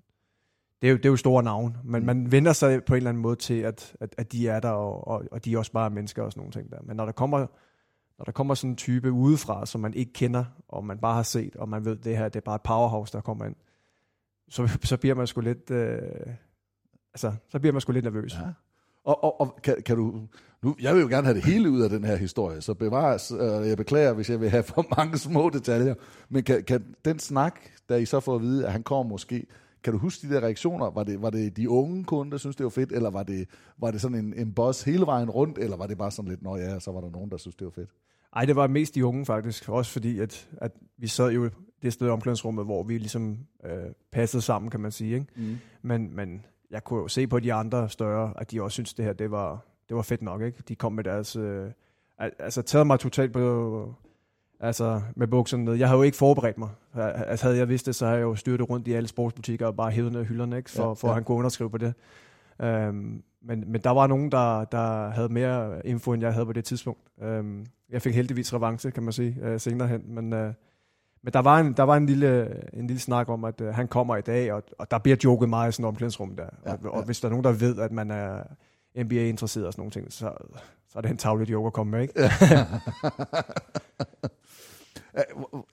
det 0.83 0.89
er 0.89 0.91
jo, 0.91 0.97
det 0.97 1.05
er 1.05 1.11
jo 1.11 1.17
store 1.17 1.43
navn, 1.43 1.77
men 1.85 2.07
man 2.07 2.33
vender 2.33 2.53
sig 2.53 2.85
på 2.85 2.95
en 2.95 2.97
eller 2.97 3.11
anden 3.11 3.23
måde 3.23 3.37
til, 3.37 3.61
at, 3.61 3.97
at, 4.01 4.15
at 4.19 4.33
de 4.33 4.49
er 4.49 4.61
der, 4.61 4.71
og, 4.71 5.09
og, 5.09 5.25
og 5.33 5.45
de 5.45 5.55
er 5.55 5.59
også 5.59 5.73
bare 5.73 5.91
mennesker 5.91 6.23
og 6.23 6.33
sådan 6.33 6.41
nogle 6.41 6.53
ting 6.53 6.71
der. 6.71 6.79
Men 6.83 6.97
når 6.97 7.05
der 7.05 7.13
kommer, 7.13 7.47
når 8.21 8.25
der 8.25 8.33
kommer 8.33 8.55
sådan 8.55 8.71
en 8.71 8.77
type 8.77 9.13
udefra, 9.13 9.67
som 9.67 9.81
man 9.81 9.95
ikke 9.95 10.13
kender, 10.13 10.45
og 10.69 10.85
man 10.85 10.99
bare 10.99 11.15
har 11.15 11.23
set, 11.23 11.57
og 11.57 11.69
man 11.69 11.85
ved, 11.85 11.97
det 11.97 12.17
her 12.17 12.29
det 12.29 12.37
er 12.37 12.45
bare 12.45 12.55
et 12.55 12.63
powerhouse, 12.63 13.13
der 13.13 13.21
kommer 13.21 13.45
ind, 13.45 13.55
så, 14.49 14.79
så 14.85 14.97
bliver 14.97 15.15
man 15.15 15.27
sgu 15.27 15.41
lidt, 15.41 15.71
øh, 15.71 15.99
altså, 17.15 17.33
så 17.49 17.59
bliver 17.59 17.73
man 17.73 17.81
sgu 17.81 17.93
lidt 17.93 18.05
nervøs. 18.05 18.35
Ja. 18.35 18.41
Og, 19.05 19.25
og, 19.25 19.41
og 19.41 19.59
kan, 19.63 19.77
kan 19.87 19.97
du... 19.97 20.21
Nu, 20.63 20.77
jeg 20.81 20.95
vil 20.95 21.03
jo 21.03 21.09
gerne 21.09 21.27
have 21.27 21.35
det 21.35 21.45
hele 21.45 21.71
ud 21.71 21.81
af 21.81 21.91
den 21.91 22.05
her 22.05 22.17
historie, 22.17 22.61
så 22.61 22.75
bevares, 22.75 23.33
øh, 23.33 23.69
jeg 23.69 23.77
beklager, 23.77 24.13
hvis 24.13 24.31
jeg 24.31 24.41
vil 24.41 24.51
have 24.51 24.63
for 24.63 24.87
mange 24.97 25.19
små 25.19 25.51
detaljer, 25.51 25.95
men 26.29 26.45
kan, 26.45 26.65
kan 26.65 26.95
den 27.05 27.19
snak, 27.19 27.61
der 27.89 27.97
I 27.97 28.05
så 28.05 28.21
får 28.21 28.35
at 28.35 28.43
vide, 28.43 28.67
at 28.67 28.73
han 28.73 28.83
kommer 28.83 29.11
måske, 29.11 29.47
kan 29.85 29.93
du 29.93 29.99
huske 29.99 30.29
de 30.29 30.35
der 30.35 30.41
reaktioner? 30.41 30.91
Var 30.91 31.05
det, 31.05 31.23
var 31.23 31.31
det 31.31 31.57
de 31.57 31.71
unge 31.71 32.05
kunder, 32.05 32.31
der 32.31 32.39
synes 32.39 32.57
det 32.57 32.65
var 32.65 32.71
fedt, 32.71 32.93
eller 32.93 33.11
var 33.11 33.23
det, 33.23 33.49
var 33.79 33.91
det 33.91 34.01
sådan 34.01 34.17
en, 34.19 34.35
en 34.35 34.55
boss 34.55 34.83
hele 34.83 35.07
vejen 35.07 35.31
rundt, 35.31 35.59
eller 35.59 35.77
var 35.77 35.87
det 35.87 35.99
bare 35.99 36.11
sådan 36.11 36.29
lidt, 36.29 36.43
nå 36.43 36.57
ja, 36.57 36.81
så 36.81 36.93
var 36.93 37.01
der 37.01 37.11
nogen, 37.11 37.31
der 37.31 37.37
synes 37.37 37.57
det 37.57 37.65
var 37.65 37.71
fedt? 37.71 37.91
Ej, 38.37 38.45
det 38.45 38.57
var 38.57 38.67
mest 38.67 38.95
de 38.95 39.07
unge 39.07 39.27
faktisk, 39.27 39.69
også 39.69 39.93
fordi, 39.93 40.19
at, 40.19 40.49
at 40.57 40.73
vi 40.99 41.07
sad 41.07 41.31
jo 41.31 41.51
det 41.83 41.93
sted 41.93 42.07
i 42.07 42.11
omklædningsrummet, 42.11 42.65
hvor 42.65 42.83
vi 42.83 42.99
ligesom 42.99 43.39
øh, 43.65 43.73
passede 44.13 44.43
sammen, 44.43 44.71
kan 44.71 44.81
man 44.81 44.91
sige. 44.93 45.15
Ikke? 45.15 45.27
Mm. 45.37 45.59
Men, 45.83 46.17
men 46.17 46.45
jeg 46.71 46.85
kunne 46.85 47.01
jo 47.01 47.09
se 47.09 47.27
på 47.27 47.41
de 47.41 47.53
andre 47.53 47.89
større, 47.89 48.33
at 48.37 48.51
de 48.51 48.63
også 48.63 48.75
synes 48.75 48.95
det 48.95 49.05
her, 49.05 49.13
det 49.13 49.31
var, 49.31 49.65
det 49.89 49.97
var 49.97 50.03
fedt 50.03 50.23
nok. 50.23 50.43
Ikke? 50.43 50.63
De 50.69 50.75
kom 50.75 50.93
med 50.93 51.05
deres... 51.05 51.37
Øh, 51.37 51.71
al- 52.19 52.33
altså 52.39 52.63
taget 52.63 52.87
mig 52.87 53.01
totalt 53.01 53.33
på... 53.33 53.95
Altså 54.63 55.03
med 55.17 55.27
bukserne 55.27 55.65
ned. 55.65 55.75
Jeg 55.75 55.89
havde 55.89 55.99
jo 55.99 56.03
ikke 56.03 56.17
forberedt 56.17 56.59
mig. 56.59 56.69
Altså 56.95 57.47
havde 57.47 57.59
jeg 57.59 57.69
vidst 57.69 57.87
det, 57.87 57.95
så 57.95 58.05
havde 58.07 58.19
jeg 58.19 58.25
jo 58.25 58.35
styrtet 58.35 58.71
rundt 58.71 58.89
i 58.89 58.93
alle 58.93 59.09
sportsbutikker 59.09 59.67
og 59.67 59.77
bare 59.77 59.91
hævet 59.91 60.13
ned 60.13 60.25
hylderne, 60.25 60.57
ikke? 60.57 60.71
For, 60.71 60.83
Ja, 60.89 60.93
for 60.93 61.09
ja. 61.09 61.13
at 61.13 61.15
han 61.15 61.25
kunne 61.25 61.39
underskrive 61.39 61.71
på 61.71 61.79
det. 61.79 61.95
Um, 62.89 63.23
men, 63.43 63.65
men 63.73 63.81
der 63.85 63.91
var 63.91 64.07
nogen, 64.07 64.33
der, 64.33 64.65
der 64.65 65.09
havde 65.11 65.29
mere 65.29 65.87
info, 65.87 66.13
end 66.13 66.23
jeg 66.23 66.33
havde 66.33 66.47
på 66.47 66.53
det 66.53 66.65
tidspunkt. 66.65 67.01
Um, 67.17 67.67
jeg 67.93 68.03
fik 68.03 68.15
heldigvis 68.15 68.55
revanche, 68.55 68.91
kan 68.91 69.03
man 69.03 69.13
sige, 69.13 69.37
uh, 69.53 69.61
senere 69.61 69.89
hen. 69.89 70.03
Men, 70.07 70.33
uh, 70.33 70.53
men 71.23 71.33
der 71.33 71.39
var 71.39 71.61
en, 71.61 71.73
der 71.73 71.83
var 71.83 71.97
en, 71.97 72.07
lille, 72.07 72.57
en 72.73 72.87
lille 72.87 73.01
snak 73.01 73.29
om, 73.29 73.45
at 73.45 73.61
uh, 73.61 73.69
han 73.69 73.89
kommer 73.89 74.17
i 74.17 74.21
dag, 74.21 74.53
og, 74.53 74.63
og 74.79 74.91
der 74.91 74.99
bliver 74.99 75.17
joket 75.25 75.49
meget 75.49 75.69
i 75.69 75.73
sådan 75.73 75.85
omklædningsrum 75.85 76.37
der. 76.37 76.49
Ja, 76.67 76.73
og, 76.73 76.79
og 76.85 77.01
ja. 77.01 77.05
hvis 77.05 77.21
der 77.21 77.29
er 77.29 77.31
nogen, 77.31 77.45
der 77.45 77.53
ved, 77.53 77.79
at 77.79 77.93
man 77.93 78.11
er 78.11 78.43
NBA-interesseret 78.97 79.67
og 79.67 79.73
sådan 79.73 79.81
nogle 79.81 79.93
ting, 79.93 80.13
så, 80.13 80.33
så 80.89 80.99
er 80.99 81.03
det 81.03 81.11
en 81.11 81.17
tavlet 81.17 81.51
joke 81.51 81.67
at 81.67 81.73
komme 81.73 81.91
med, 81.91 82.03
ikke? 82.03 82.15
Ja, 82.17 82.31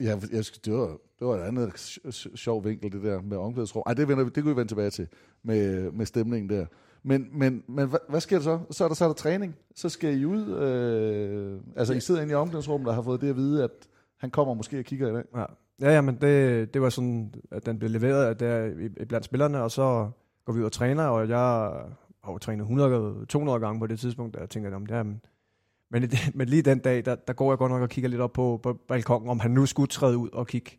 jeg, 0.00 0.22
det, 0.64 0.72
var, 0.72 0.86
det 1.18 1.26
var 1.26 1.36
et 1.36 1.42
andet 1.42 1.68
sj- 1.68 2.08
sj- 2.08 2.36
sjov 2.36 2.64
vinkel, 2.64 2.92
det 2.92 3.02
der 3.02 3.22
med 3.22 3.36
omklædningsrum. 3.36 3.82
Ej, 3.86 3.94
det, 3.94 4.08
vender, 4.08 4.24
det 4.24 4.42
kunne 4.42 4.54
vi 4.54 4.56
vende 4.56 4.70
tilbage 4.70 4.90
til 4.90 5.08
med, 5.42 5.92
med 5.92 6.06
stemningen 6.06 6.50
der. 6.50 6.66
Men, 7.08 7.28
men, 7.32 7.62
men 7.68 7.88
hvad, 7.88 7.98
hvad 8.08 8.20
sker 8.20 8.36
der 8.36 8.42
så? 8.42 8.58
Så 8.70 8.84
er 8.84 8.88
der, 8.88 8.94
så 8.94 9.04
er 9.04 9.08
der 9.08 9.14
træning. 9.14 9.56
Så 9.74 9.88
skal 9.88 10.20
I 10.20 10.24
ud. 10.24 10.56
Øh, 10.56 11.60
altså, 11.76 11.94
I 11.94 12.00
sidder 12.00 12.22
inde 12.22 12.32
i 12.32 12.34
omklædningsrummet, 12.34 12.86
der 12.86 12.92
har 12.92 13.02
fået 13.02 13.20
det 13.20 13.28
at 13.28 13.36
vide, 13.36 13.64
at 13.64 13.70
han 14.16 14.30
kommer 14.30 14.54
måske 14.54 14.78
og 14.78 14.84
kigger 14.84 15.10
i 15.10 15.12
dag. 15.12 15.24
Ja, 15.34 15.44
ja, 15.80 15.94
ja 15.94 16.00
men 16.00 16.14
det, 16.20 16.74
det 16.74 16.82
var 16.82 16.88
sådan, 16.88 17.34
at 17.50 17.66
den 17.66 17.78
blev 17.78 17.90
leveret 17.90 18.40
der 18.40 18.70
blandt 19.08 19.24
spillerne, 19.24 19.62
og 19.62 19.70
så 19.70 20.10
går 20.44 20.52
vi 20.52 20.60
ud 20.60 20.64
og 20.64 20.72
træner, 20.72 21.04
og 21.04 21.28
jeg 21.28 21.38
har 22.24 22.32
jo 22.32 22.38
trænet 22.38 22.66
100-200 23.34 23.58
gange 23.58 23.80
på 23.80 23.86
det 23.86 24.00
tidspunkt, 24.00 24.36
og 24.36 24.40
jeg 24.40 24.50
tænker, 24.50 24.76
om 24.76 24.86
det 24.86 24.96
er, 24.96 25.02
men, 25.02 25.20
men, 25.90 26.10
men 26.34 26.48
lige 26.48 26.62
den 26.62 26.78
dag, 26.78 27.04
der, 27.04 27.14
der 27.14 27.32
går 27.32 27.52
jeg 27.52 27.58
godt 27.58 27.72
nok 27.72 27.82
og 27.82 27.88
kigger 27.88 28.10
lidt 28.10 28.20
op 28.20 28.32
på, 28.32 28.60
på 28.62 28.72
balkongen, 28.88 29.30
om 29.30 29.40
han 29.40 29.50
nu 29.50 29.66
skulle 29.66 29.88
træde 29.88 30.18
ud 30.18 30.28
og 30.32 30.46
kigge. 30.46 30.78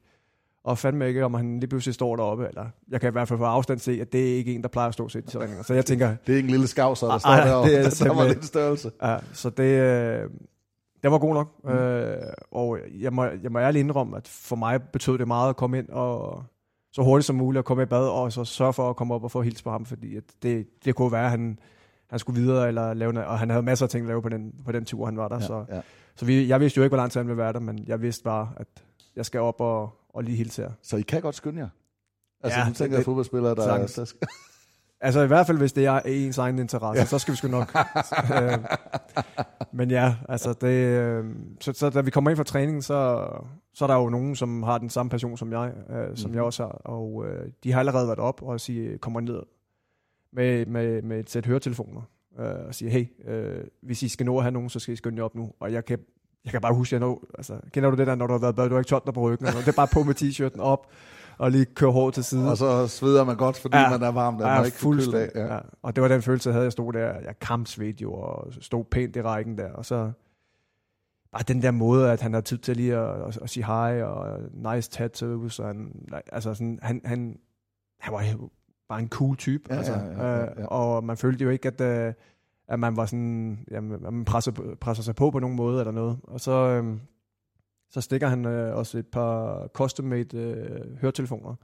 Og 0.64 0.78
fandme 0.78 1.08
ikke, 1.08 1.26
om 1.26 1.34
han 1.34 1.60
lige 1.60 1.70
pludselig 1.70 1.94
står 1.96 2.16
deroppe, 2.16 2.48
eller 2.48 2.66
jeg 2.90 3.02
kan 3.02 3.10
i 3.10 3.12
hvert 3.12 3.28
fald 3.28 3.40
på 3.40 3.46
afstand 3.46 3.80
se, 3.80 4.02
at 4.02 4.14
det 4.14 4.32
er 4.32 4.36
ikke 4.36 4.56
en, 4.56 4.62
der 4.62 4.68
plejer 4.68 4.88
at 4.88 4.94
stå 4.94 5.08
til 5.08 5.22
de 5.22 5.28
træninger. 5.32 5.64
Så 5.64 5.74
jeg 5.74 5.86
tænker, 5.86 6.08
Det 6.28 6.34
er 6.34 6.38
ikke 6.38 6.48
en 6.48 6.52
lille 6.52 6.68
skavser, 6.68 7.08
der 7.08 7.14
Ej, 7.14 7.20
står 7.20 7.30
ej, 7.30 7.46
der, 7.46 7.54
og 7.54 7.66
det 7.68 7.80
er 7.80 8.04
der, 8.04 8.14
var 8.14 8.28
lidt 8.28 8.46
størrelse. 8.46 8.92
Ja, 9.04 9.18
så 9.34 9.50
det, 9.50 9.64
øh, 9.64 10.30
det 11.04 11.12
var 11.12 11.18
god 11.18 11.34
nok. 11.34 11.48
Mm. 11.64 11.70
Øh, 11.70 12.18
og 12.52 12.80
jeg 13.00 13.14
må, 13.14 13.26
jeg 13.26 13.52
må 13.52 13.60
ærligt 13.60 13.84
indrømme, 13.84 14.18
at 14.18 14.28
for 14.28 14.56
mig 14.56 14.82
betød 14.82 15.18
det 15.18 15.28
meget 15.28 15.50
at 15.50 15.56
komme 15.56 15.78
ind 15.78 15.90
og 15.90 16.44
så 16.92 17.02
hurtigt 17.02 17.26
som 17.26 17.36
muligt 17.36 17.60
at 17.60 17.66
komme 17.66 17.84
i 17.84 17.86
bad, 17.86 18.08
og 18.08 18.32
så 18.32 18.46
sørge 18.46 18.74
for 18.74 18.90
at 18.90 18.96
komme 18.96 19.14
op 19.14 19.24
og 19.24 19.32
få 19.32 19.42
hils 19.42 19.62
på 19.62 19.72
ham, 19.72 19.86
fordi 19.86 20.16
at 20.16 20.24
det, 20.44 20.68
det 20.86 20.96
kunne 20.96 21.12
være, 21.12 21.26
at 21.26 21.32
han, 21.32 21.60
han 22.10 22.20
skulle 22.20 22.42
videre, 22.42 22.68
eller 22.68 22.94
lave 22.94 23.14
noget, 23.14 23.30
og 23.30 23.40
han 23.40 23.50
havde 23.50 23.64
masser 23.64 23.86
af 23.86 23.90
ting 23.90 24.04
at 24.04 24.08
lave 24.08 24.22
på 24.22 24.30
den, 24.30 24.54
på 24.66 24.72
den 24.72 24.86
tur, 24.86 25.06
han 25.06 25.18
var 25.18 25.28
der. 25.28 25.36
Ja, 25.36 25.42
så 25.42 25.66
ja. 25.70 25.82
så 26.16 26.26
vi, 26.26 26.48
jeg 26.48 26.60
vidste 26.60 26.78
jo 26.78 26.84
ikke, 26.84 26.90
hvor 26.90 26.98
lang 26.98 27.12
tid 27.12 27.20
han 27.20 27.28
ville 27.28 27.38
være 27.38 27.54
der, 27.54 27.60
men 27.60 27.84
jeg 27.88 28.02
vidste 28.02 28.24
bare, 28.24 28.50
at 28.58 28.68
jeg 29.16 29.26
skal 29.26 29.40
op 29.40 29.62
og, 29.62 29.99
og 30.14 30.24
lige 30.24 30.38
hilse 30.38 30.62
her. 30.62 30.72
Så 30.82 30.98
I 30.98 31.02
kan 31.02 31.22
godt 31.22 31.36
skynde 31.36 31.60
jer? 31.60 31.70
Altså, 32.44 32.60
Ja, 32.60 32.66
du 32.70 32.74
tænker 32.74 32.98
det- 32.98 33.06
fodboldspillere, 33.06 33.56
der, 33.56 33.64
sagtens. 33.64 33.94
der 33.94 34.06
skal... 34.06 34.28
Altså 35.02 35.22
i 35.22 35.28
hvert 35.28 35.48
fald, 35.48 35.58
hvis 35.58 35.74
det 35.74 35.86
er 35.86 36.00
ens 36.06 36.38
egen 36.38 36.60
interesse, 36.60 37.00
ja. 37.02 37.06
så 37.06 37.20
skal 37.20 37.32
vi 37.32 37.38
sgu 37.38 37.48
nok. 37.48 37.76
øh, 38.44 38.58
men 39.72 39.92
ja, 39.92 40.16
altså 40.30 40.54
det, 40.54 40.68
øh, 41.00 41.26
så, 41.62 41.74
så 41.74 41.90
da 41.90 42.02
vi 42.02 42.12
kommer 42.12 42.30
ind 42.30 42.38
fra 42.38 42.44
træningen, 42.44 42.82
så, 42.82 43.28
så 43.74 43.86
er 43.86 43.88
der 43.88 43.96
jo 43.96 44.10
nogen, 44.10 44.36
som 44.36 44.64
har 44.64 44.78
den 44.78 44.90
samme 44.90 45.10
passion 45.10 45.38
som 45.38 45.52
jeg, 45.52 45.74
øh, 45.90 46.18
som 46.18 46.30
Mhm. 46.30 46.36
jeg 46.36 46.44
også 46.44 46.64
har, 46.64 46.72
og 46.72 47.26
øh, 47.28 47.52
de 47.64 47.72
har 47.72 47.80
allerede 47.80 48.08
været 48.08 48.20
op 48.20 48.42
og 48.42 48.60
sige, 48.60 48.98
kommer 48.98 49.20
ned 49.20 49.44
med, 50.34 50.66
med, 50.66 51.02
med 51.02 51.20
et 51.20 51.30
sæt 51.30 51.46
høretelefoner 51.46 52.02
øh, 52.40 52.68
og 52.68 52.76
sige, 52.76 52.92
hey, 52.92 53.06
øh, 53.32 53.64
hvis 53.82 54.04
I 54.04 54.08
skal 54.10 54.26
nå 54.26 54.38
at 54.38 54.44
have 54.44 54.52
nogen, 54.52 54.70
så 54.70 54.80
skal 54.80 54.94
I 54.94 54.98
skynde 54.98 55.18
jer 55.18 55.24
op 55.24 55.36
nu. 55.36 55.52
Og 55.60 55.74
jeg 55.74 55.86
kan, 55.86 56.00
jeg 56.46 56.52
kan 56.52 56.62
bare 56.62 56.74
huske, 56.74 56.94
jeg 56.94 57.00
nå, 57.00 57.24
altså, 57.38 57.60
kender 57.74 57.90
du 57.90 57.96
det 57.96 58.08
der, 58.08 58.16
når 58.16 58.28
du 58.28 58.34
har 58.34 58.40
været 58.40 58.56
bad, 58.56 58.70
du 58.70 58.74
har 58.76 58.80
ikke 58.80 58.90
tørt 58.90 59.14
på 59.14 59.22
ryggen, 59.22 59.46
noget? 59.46 59.66
det 59.66 59.68
er 59.68 59.76
bare 59.76 59.88
på 59.94 60.04
med 60.04 60.16
t-shirten 60.22 60.62
op, 60.62 60.88
og 61.38 61.52
lige 61.52 61.66
køre 61.66 61.92
hårdt 61.92 62.14
til 62.14 62.24
side. 62.24 62.52
Og 62.52 62.58
så 62.58 62.88
sveder 62.88 63.24
man 63.24 63.38
godt, 63.38 63.58
fordi 63.58 63.78
ja, 63.78 63.90
man 63.90 64.04
er 64.04 64.12
varm, 64.12 64.38
der 64.38 64.48
ja, 64.48 64.56
man 64.56 64.66
ikke 64.66 64.76
af. 64.76 64.80
fuldstændig. 64.80 65.32
Ja. 65.36 65.54
Ja. 65.54 65.60
Og 65.82 65.96
det 65.96 66.02
var 66.02 66.08
den 66.08 66.22
følelse, 66.22 66.50
jeg 66.50 66.54
havde. 66.54 66.64
Jeg 66.64 66.72
stod 66.72 66.94
der, 66.94 67.14
jeg 67.20 67.40
kampsvedte 67.42 68.02
jo, 68.02 68.14
og 68.14 68.54
stod 68.62 68.86
pænt 68.86 69.16
i 69.16 69.22
rækken 69.22 69.58
der. 69.58 69.72
Og 69.72 69.86
så 69.86 70.12
bare 71.32 71.44
den 71.48 71.62
der 71.62 71.72
måde, 71.72 72.12
at 72.12 72.22
han 72.22 72.34
har 72.34 72.42
tid 72.42 72.58
til 72.58 72.78
lige 72.78 72.96
at, 72.96 73.28
at, 73.28 73.40
at 73.42 73.50
sige 73.50 73.66
hej, 73.66 74.04
og 74.04 74.40
nice 74.54 74.92
tattoos. 74.92 75.60
Og 75.60 75.68
han, 75.68 75.92
altså 76.32 76.54
sådan, 76.54 76.80
han, 76.82 77.02
han, 77.06 77.40
han 78.00 78.14
var 78.14 78.50
bare 78.90 79.00
en 79.00 79.10
cool 79.10 79.36
type. 79.36 79.64
Ja, 79.70 79.76
altså, 79.78 79.94
ja, 79.94 80.00
ja, 80.00 80.38
ja, 80.38 80.40
ja. 80.40 80.62
Øh, 80.62 80.66
og 80.68 81.04
man 81.04 81.18
følte 81.18 81.44
jo 81.44 81.50
ikke, 81.50 81.68
at, 81.68 81.82
øh, 81.82 82.14
at 82.70 82.80
man 82.80 82.98
var 82.98 83.06
sådan, 83.06 83.66
jamen, 83.72 84.02
man 84.02 84.26
presser, 84.26 84.76
presser 84.82 85.04
sig 85.04 85.16
på 85.16 85.32
på 85.32 85.40
nogen 85.40 85.56
måde 85.56 85.80
eller 85.80 85.92
noget. 85.92 86.20
Og 86.24 86.40
så, 86.40 86.52
øh, 86.52 86.98
så 87.90 88.02
stikker 88.02 88.28
han 88.28 88.46
øh, 88.46 88.76
også 88.76 88.98
et 88.98 89.08
par 89.08 89.68
custom-made 89.74 90.38
øh, 90.38 90.98
høretelefoner, 91.02 91.56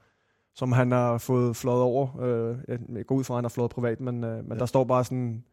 som 0.55 0.71
han 0.71 0.91
har 0.91 1.17
fået 1.17 1.55
flået 1.55 1.81
over. 1.81 2.19
Øh, 2.21 2.57
jeg 2.95 3.05
går 3.05 3.15
ud 3.15 3.23
fra, 3.23 3.33
at 3.33 3.37
han 3.37 3.43
har 3.43 3.49
flået 3.49 3.71
privat, 3.71 3.99
men, 3.99 4.23
øh, 4.23 4.37
men 4.43 4.53
ja. 4.53 4.59
der 4.59 4.65
står 4.65 4.83
bare 4.83 5.03
sådan 5.03 5.43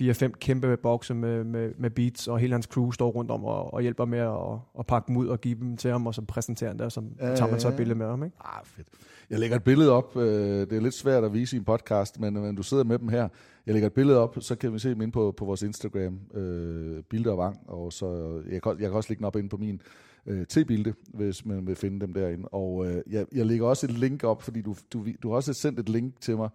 4-5 0.00 0.28
kæmpe 0.40 0.76
bokse 0.76 1.14
med, 1.14 1.44
med, 1.44 1.72
med 1.78 1.90
beats, 1.90 2.28
og 2.28 2.38
hele 2.38 2.52
hans 2.52 2.66
crew 2.66 2.90
står 2.90 3.10
rundt 3.10 3.30
om 3.30 3.44
og, 3.44 3.74
og 3.74 3.82
hjælper 3.82 4.04
med 4.04 4.18
at, 4.18 4.58
at 4.78 4.86
pakke 4.86 5.08
dem 5.08 5.16
ud 5.16 5.26
og 5.26 5.40
give 5.40 5.54
dem 5.58 5.76
til 5.76 5.90
ham, 5.90 6.06
og 6.06 6.14
så 6.14 6.22
præsenterer 6.22 6.70
han 6.70 6.78
det, 6.78 6.84
og 6.86 6.92
så 6.92 7.02
Ja, 7.20 7.34
tager 7.36 7.50
man 7.50 7.60
så 7.60 7.68
et 7.68 7.76
billede 7.76 7.98
med 7.98 8.06
ham. 8.06 8.24
Ikke? 8.24 8.36
Ah, 8.40 8.64
fedt. 8.66 8.88
Jeg 9.30 9.38
lægger 9.38 9.56
et 9.56 9.64
billede 9.64 9.90
op. 9.92 10.16
øh, 10.16 10.22
Det 10.60 10.72
er 10.72 10.80
lidt 10.80 10.94
svært 10.94 11.24
at 11.24 11.32
vise 11.32 11.56
i 11.56 11.58
en 11.58 11.64
podcast, 11.64 12.20
men, 12.20 12.34
men 12.34 12.54
du 12.56 12.62
sidder 12.62 12.84
med 12.84 12.98
dem 12.98 13.08
her. 13.08 13.28
Jeg 13.66 13.74
lægger 13.74 13.86
et 13.86 13.92
billede 13.92 14.18
op, 14.18 14.36
så 14.40 14.54
kan 14.56 14.72
vi 14.72 14.78
se 14.78 14.88
dem 14.90 15.00
inde 15.00 15.12
på, 15.12 15.34
på 15.36 15.44
vores 15.44 15.62
Instagram, 15.62 16.20
øh, 16.34 17.02
Bilder 17.02 17.30
og 17.32 17.38
Vang, 17.38 17.58
og 17.66 17.92
så 17.92 18.40
jeg 18.50 18.62
kan, 18.62 18.72
jeg 18.72 18.88
kan 18.88 18.92
også 18.92 19.10
lægge 19.10 19.18
den 19.18 19.26
op 19.26 19.36
inde 19.36 19.48
på 19.48 19.56
min 19.56 19.80
øh, 20.26 20.46
T-bilde, 20.46 20.94
hvis 21.14 21.44
man 21.46 21.66
vil 21.66 21.76
finde 21.76 22.00
dem 22.00 22.12
derinde. 22.14 22.48
Og 22.48 22.86
øh, 22.86 23.02
jeg, 23.10 23.26
jeg 23.34 23.46
lægger 23.46 23.66
også 23.66 23.86
et 23.86 23.98
link 23.98 24.24
op, 24.24 24.42
fordi 24.42 24.62
du, 24.62 24.74
du, 24.92 25.06
du 25.22 25.28
har 25.28 25.36
også 25.36 25.52
sendt 25.52 25.78
et 25.80 25.88
link 25.88 26.20
til 26.20 26.36
mig, 26.36 26.48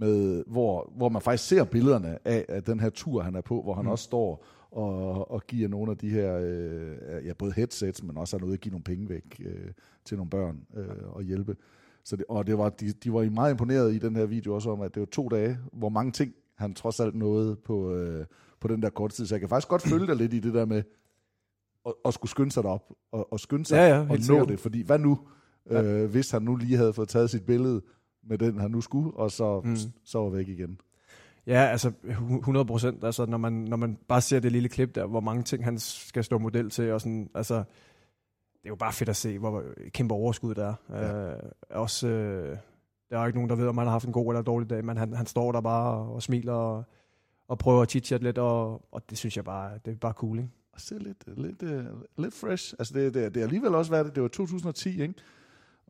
med, 0.00 0.44
hvor, 0.46 0.92
hvor 0.96 1.08
man 1.08 1.22
faktisk 1.22 1.48
ser 1.48 1.64
billederne 1.64 2.18
af, 2.24 2.44
af 2.48 2.62
den 2.62 2.80
her 2.80 2.90
tur, 2.90 3.22
han 3.22 3.34
er 3.34 3.40
på, 3.40 3.62
hvor 3.62 3.74
han 3.74 3.84
mm. 3.84 3.90
også 3.90 4.04
står 4.04 4.44
og, 4.70 5.30
og 5.30 5.42
giver 5.46 5.68
nogle 5.68 5.90
af 5.90 5.98
de 5.98 6.08
her, 6.08 6.38
øh, 6.42 7.26
ja, 7.26 7.32
både 7.32 7.52
headsets, 7.52 8.02
men 8.02 8.16
også 8.16 8.36
er 8.36 8.40
noget 8.40 8.54
at 8.54 8.60
give 8.60 8.70
nogle 8.70 8.84
penge 8.84 9.08
væk 9.08 9.40
øh, 9.44 9.70
til 10.04 10.16
nogle 10.16 10.30
børn 10.30 10.60
øh, 10.76 10.86
og 11.08 11.22
hjælpe. 11.22 11.56
Så 12.04 12.16
det, 12.16 12.24
og 12.28 12.46
det 12.46 12.58
var, 12.58 12.68
de, 12.68 12.92
de 12.92 13.12
var 13.12 13.30
meget 13.30 13.50
imponeret 13.50 13.94
i 13.94 13.98
den 13.98 14.16
her 14.16 14.26
video 14.26 14.54
også 14.54 14.70
om, 14.70 14.80
at 14.80 14.94
det 14.94 15.00
var 15.00 15.06
to 15.06 15.28
dage, 15.28 15.58
hvor 15.72 15.88
mange 15.88 16.12
ting 16.12 16.32
han 16.54 16.74
trods 16.74 17.00
alt 17.00 17.14
nåede 17.14 17.56
på, 17.56 17.94
øh, 17.94 18.26
på 18.60 18.68
den 18.68 18.82
der 18.82 18.90
korte 18.90 19.14
tid. 19.14 19.26
Så 19.26 19.34
jeg 19.34 19.40
kan 19.40 19.48
faktisk 19.48 19.68
godt 19.68 19.82
følge 19.82 20.06
dig 20.06 20.16
lidt 20.16 20.34
i 20.34 20.40
det 20.40 20.54
der 20.54 20.64
med 20.64 20.82
at, 21.86 21.92
at 22.04 22.14
skulle 22.14 22.30
skynde 22.30 22.50
sig 22.50 22.62
derop 22.62 22.92
og, 23.12 23.32
og 23.32 23.40
skynde 23.40 23.64
sig 23.64 23.76
Ja, 23.76 23.88
ja, 23.88 24.00
og 24.00 24.06
nå 24.08 24.16
sikkert. 24.16 24.48
det. 24.48 24.60
Fordi 24.60 24.82
hvad 24.82 24.98
nu, 24.98 25.18
øh, 25.70 26.10
hvis 26.10 26.30
han 26.30 26.42
nu 26.42 26.56
lige 26.56 26.76
havde 26.76 26.92
fået 26.92 27.08
taget 27.08 27.30
sit 27.30 27.46
billede 27.46 27.82
med 28.26 28.38
den, 28.38 28.60
han 28.60 28.70
nu 28.70 28.80
skulle, 28.80 29.10
og 29.16 29.30
så, 29.30 29.60
mm. 29.64 29.76
Så 30.04 30.18
var 30.18 30.30
væk 30.30 30.48
igen. 30.48 30.80
Ja, 31.46 31.60
altså 31.60 31.92
100 32.04 32.66
procent. 32.66 33.04
Altså, 33.04 33.26
når 33.26 33.38
man, 33.38 33.52
når 33.52 33.76
man 33.76 33.98
bare 34.08 34.20
ser 34.20 34.40
det 34.40 34.52
lille 34.52 34.68
klip 34.68 34.94
der, 34.94 35.06
hvor 35.06 35.20
mange 35.20 35.42
ting 35.42 35.64
han 35.64 35.78
skal 35.78 36.24
stå 36.24 36.38
model 36.38 36.70
til, 36.70 36.92
og 36.92 37.00
sådan, 37.00 37.30
altså, 37.34 37.54
det 37.54 38.64
er 38.64 38.68
jo 38.68 38.76
bare 38.76 38.92
fedt 38.92 39.08
at 39.08 39.16
se, 39.16 39.38
hvor 39.38 39.62
kæmpe 39.88 40.14
overskud 40.14 40.54
der 40.54 40.66
er. 40.66 40.74
Ja. 40.90 41.32
Øh, 41.32 41.38
også, 41.70 42.08
øh, 42.08 42.56
der 43.10 43.16
er 43.16 43.20
jo 43.20 43.26
ikke 43.26 43.38
nogen, 43.38 43.50
der 43.50 43.56
ved, 43.56 43.66
om 43.66 43.74
man 43.74 43.84
har 43.84 43.92
haft 43.92 44.06
en 44.06 44.12
god 44.12 44.32
eller 44.32 44.42
dårlig 44.42 44.70
dag, 44.70 44.84
men 44.84 44.96
han, 44.96 45.12
han 45.12 45.26
står 45.26 45.52
der 45.52 45.60
bare 45.60 45.96
og 45.96 46.22
smiler 46.22 46.52
og, 46.52 46.84
og 47.48 47.58
prøver 47.58 47.82
at 47.82 47.90
chit 47.90 48.22
lidt, 48.22 48.38
og, 48.38 48.84
og 48.94 49.10
det 49.10 49.18
synes 49.18 49.36
jeg 49.36 49.44
bare, 49.44 49.78
det 49.84 49.92
er 49.92 49.96
bare 49.96 50.12
cool, 50.12 50.38
ikke? 50.38 50.50
Og 50.72 50.80
se 50.80 50.98
lidt, 50.98 51.24
lidt, 51.38 51.62
uh, 51.62 52.00
lidt 52.18 52.34
fresh. 52.34 52.74
Altså 52.78 52.94
det, 52.94 53.14
det, 53.14 53.34
det 53.34 53.40
er 53.40 53.44
alligevel 53.44 53.74
også 53.74 53.90
været 53.90 54.06
det. 54.06 54.14
Det 54.14 54.22
var 54.22 54.28
2010, 54.28 55.02
ikke? 55.02 55.14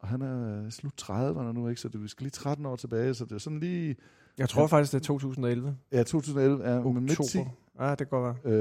Og 0.04 0.08
han 0.10 0.22
er 0.22 0.70
slut 0.70 1.02
30'erne 1.02 1.52
nu, 1.52 1.68
ikke? 1.68 1.80
Så 1.80 1.88
det, 1.88 2.02
vi 2.02 2.08
skal 2.08 2.24
lige 2.24 2.30
13 2.30 2.66
år 2.66 2.76
tilbage, 2.76 3.14
så 3.14 3.24
det 3.24 3.32
er 3.32 3.38
sådan 3.38 3.60
lige... 3.60 3.96
Jeg 4.38 4.48
tror 4.48 4.66
faktisk, 4.66 4.92
det 4.92 4.98
er 4.98 5.04
2011. 5.04 5.76
Ja, 5.92 6.02
2011 6.02 6.64
er 6.64 6.74
ja, 6.74 6.80
midt 6.80 7.20
10. 7.30 7.38
Ja, 7.80 7.90
det 7.90 7.98
kan 7.98 8.06
godt 8.06 8.36
være. 8.44 8.52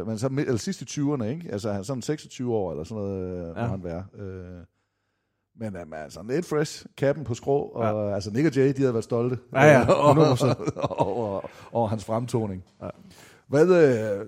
Øh, 0.00 0.06
men 0.06 0.18
så 0.18 0.28
midt, 0.28 0.46
eller 0.46 0.58
sidst 0.58 0.82
i 0.82 1.00
20'erne, 1.00 1.24
ikke? 1.24 1.52
Altså 1.52 1.70
han 1.70 1.78
er 1.78 1.82
sådan 1.82 2.02
26 2.02 2.54
år 2.54 2.70
eller 2.70 2.84
sådan 2.84 3.02
noget, 3.02 3.54
ja. 3.56 3.62
må 3.62 3.68
han 3.68 3.84
være. 3.84 4.04
Øh, 4.18 4.64
men 5.60 5.74
jamen, 5.74 5.94
altså, 5.94 6.22
lidt 6.28 6.46
fresh, 6.46 6.86
kappen 6.96 7.24
på 7.24 7.34
skrå, 7.34 7.62
og 7.62 7.84
ja. 7.84 8.14
altså 8.14 8.30
Nick 8.30 8.46
og 8.46 8.56
Jay, 8.56 8.68
de 8.68 8.78
havde 8.78 8.94
været 8.94 9.04
stolte. 9.04 9.38
Ja, 9.52 9.62
ja, 9.62 9.84
100%. 9.84 9.90
over, 10.76 11.02
over, 11.18 11.40
over 11.72 11.88
hans 11.88 12.04
fremtoning. 12.04 12.64
Ja. 12.82 12.88
Hvad, 13.48 13.66
øh, 13.66 14.26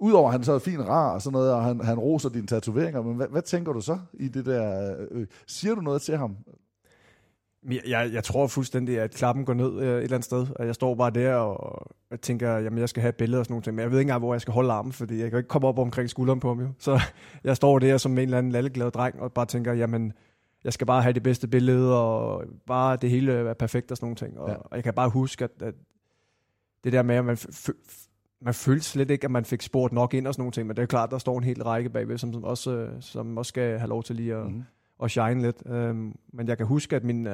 Udover 0.00 0.26
at 0.26 0.32
han 0.32 0.44
så 0.44 0.52
er 0.52 0.58
fin 0.58 0.88
rar 0.88 1.14
og 1.14 1.22
sådan 1.22 1.32
noget, 1.32 1.52
og 1.52 1.64
han, 1.64 1.80
han 1.80 1.98
roser 1.98 2.28
dine 2.28 2.46
tatoveringer, 2.46 3.02
men 3.02 3.16
hvad, 3.16 3.26
hvad 3.28 3.42
tænker 3.42 3.72
du 3.72 3.80
så 3.80 3.98
i 4.12 4.28
det 4.28 4.46
der? 4.46 4.94
Øh, 5.10 5.26
siger 5.46 5.74
du 5.74 5.80
noget 5.80 6.02
til 6.02 6.16
ham? 6.16 6.36
Jeg, 7.70 7.80
jeg, 7.86 8.10
jeg 8.12 8.24
tror 8.24 8.46
fuldstændig, 8.46 9.00
at 9.00 9.10
klappen 9.10 9.44
går 9.44 9.54
ned 9.54 9.80
øh, 9.80 9.88
et 9.88 10.02
eller 10.02 10.16
andet 10.16 10.24
sted, 10.24 10.46
og 10.56 10.66
jeg 10.66 10.74
står 10.74 10.94
bare 10.94 11.10
der 11.10 11.34
og, 11.34 11.92
og 12.10 12.20
tænker, 12.20 12.58
jamen 12.58 12.78
jeg 12.78 12.88
skal 12.88 13.00
have 13.00 13.08
et 13.08 13.16
billede 13.16 13.40
og 13.40 13.44
sådan 13.44 13.54
noget, 13.54 13.74
men 13.74 13.78
jeg 13.78 13.90
ved 13.90 13.98
ikke 13.98 14.08
engang, 14.08 14.18
hvor 14.18 14.34
jeg 14.34 14.40
skal 14.40 14.54
holde 14.54 14.72
armen, 14.72 14.92
fordi 14.92 15.20
jeg 15.20 15.30
kan 15.30 15.38
ikke 15.38 15.48
komme 15.48 15.68
op 15.68 15.78
omkring 15.78 16.10
skulderen 16.10 16.40
på 16.40 16.48
ham 16.48 16.60
jo. 16.60 16.68
Så 16.78 17.00
jeg 17.44 17.56
står 17.56 17.78
der 17.78 17.96
som 17.96 18.12
en 18.12 18.18
eller 18.18 18.38
anden 18.38 18.52
lalleglad 18.52 18.90
dreng 18.90 19.20
og 19.20 19.32
bare 19.32 19.46
tænker, 19.46 19.72
jamen 19.72 20.12
jeg 20.64 20.72
skal 20.72 20.86
bare 20.86 21.02
have 21.02 21.12
det 21.12 21.22
bedste 21.22 21.48
billede, 21.48 22.02
og 22.02 22.44
bare 22.66 22.96
det 22.96 23.10
hele 23.10 23.32
er 23.32 23.54
perfekt 23.54 23.90
og 23.90 23.96
sådan 23.96 24.04
nogle 24.04 24.16
ting. 24.16 24.38
Og, 24.38 24.48
ja. 24.48 24.54
og 24.54 24.76
jeg 24.76 24.84
kan 24.84 24.94
bare 24.94 25.08
huske, 25.08 25.44
at, 25.44 25.50
at 25.62 25.74
det 26.84 26.92
der 26.92 27.02
med, 27.02 27.14
at 27.14 27.24
man 27.24 27.36
man 28.40 28.54
følte 28.54 28.84
slet 28.84 29.10
ikke, 29.10 29.24
at 29.24 29.30
man 29.30 29.44
fik 29.44 29.62
spurgt 29.62 29.92
nok 29.92 30.14
ind 30.14 30.26
og 30.26 30.34
sådan 30.34 30.40
nogle 30.40 30.52
ting, 30.52 30.66
men 30.66 30.76
det 30.76 30.82
er 30.82 30.86
klart, 30.86 31.10
der 31.10 31.18
står 31.18 31.38
en 31.38 31.44
hel 31.44 31.62
række 31.62 31.90
bagved, 31.90 32.18
som, 32.18 32.32
som, 32.32 32.44
også, 32.44 32.88
som 33.00 33.38
også 33.38 33.48
skal 33.48 33.78
have 33.78 33.88
lov 33.88 34.02
til 34.02 34.16
lige 34.16 34.34
at, 34.34 34.46
mm. 34.46 34.62
at 35.02 35.10
shine 35.10 35.42
lidt. 35.42 35.62
Um, 35.66 36.18
men 36.32 36.48
jeg 36.48 36.56
kan 36.56 36.66
huske, 36.66 36.96
at 36.96 37.04
min, 37.04 37.26
uh, 37.26 37.32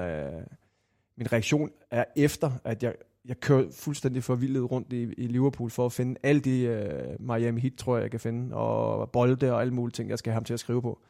min 1.16 1.32
reaktion 1.32 1.70
er 1.90 2.04
efter, 2.16 2.50
at 2.64 2.82
jeg, 2.82 2.94
jeg 3.24 3.40
kører 3.40 3.64
fuldstændig 3.72 4.24
forvildet 4.24 4.70
rundt 4.70 4.92
i, 4.92 5.02
i 5.02 5.26
Liverpool 5.26 5.70
for 5.70 5.86
at 5.86 5.92
finde 5.92 6.20
alle 6.22 6.40
de 6.40 6.86
uh, 7.20 7.26
Miami 7.26 7.60
Heat, 7.60 7.74
tror 7.74 7.96
jeg, 7.96 8.02
jeg 8.02 8.10
kan 8.10 8.20
finde, 8.20 8.56
og 8.56 9.10
bolde 9.10 9.52
og 9.52 9.60
alle 9.60 9.74
mulige 9.74 9.92
ting, 9.92 10.10
jeg 10.10 10.18
skal 10.18 10.30
have 10.30 10.36
ham 10.36 10.44
til 10.44 10.54
at 10.54 10.60
skrive 10.60 10.82
på. 10.82 11.00